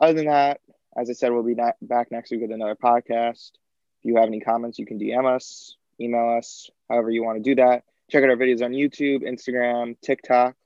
Other 0.00 0.14
than 0.14 0.26
that, 0.26 0.60
as 0.96 1.08
I 1.10 1.12
said, 1.12 1.32
we'll 1.32 1.42
be 1.42 1.54
back 1.54 2.10
next 2.10 2.30
week 2.30 2.40
with 2.40 2.50
another 2.50 2.74
podcast. 2.74 3.52
If 3.98 4.04
you 4.04 4.16
have 4.16 4.26
any 4.26 4.40
comments, 4.40 4.78
you 4.78 4.86
can 4.86 4.98
DM 4.98 5.26
us, 5.26 5.76
email 6.00 6.36
us, 6.36 6.70
however 6.88 7.10
you 7.10 7.22
want 7.22 7.38
to 7.38 7.42
do 7.42 7.54
that. 7.56 7.84
Check 8.10 8.24
out 8.24 8.30
our 8.30 8.36
videos 8.36 8.64
on 8.64 8.72
YouTube, 8.72 9.22
Instagram, 9.22 9.96
TikTok. 10.00 10.56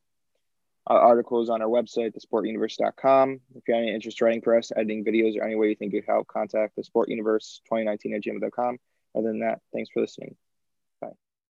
Our 0.86 1.01
articles 1.01 1.48
on 1.48 1.62
our 1.62 1.68
website, 1.68 2.14
thesportuniverse.com. 2.14 3.40
If 3.55 3.62
you 3.66 3.74
have 3.74 3.82
any 3.82 3.94
interest 3.94 4.20
writing 4.20 4.42
for 4.42 4.56
us, 4.56 4.70
editing 4.74 5.02
videos, 5.05 5.36
or 5.36 5.44
any 5.44 5.55
way 5.55 5.68
you 5.68 5.74
think 5.74 5.94
you 5.94 6.02
could 6.02 6.10
help, 6.10 6.28
contact 6.28 6.76
the 6.76 6.84
Sport 6.84 7.09
Universe 7.09 7.62
2019 7.64 8.14
at 8.14 8.22
gmail.com. 8.22 8.78
Other 9.16 9.28
than 9.28 9.40
that, 9.40 9.60
thanks 9.72 9.88
for 9.90 10.01
listening. 10.01 10.36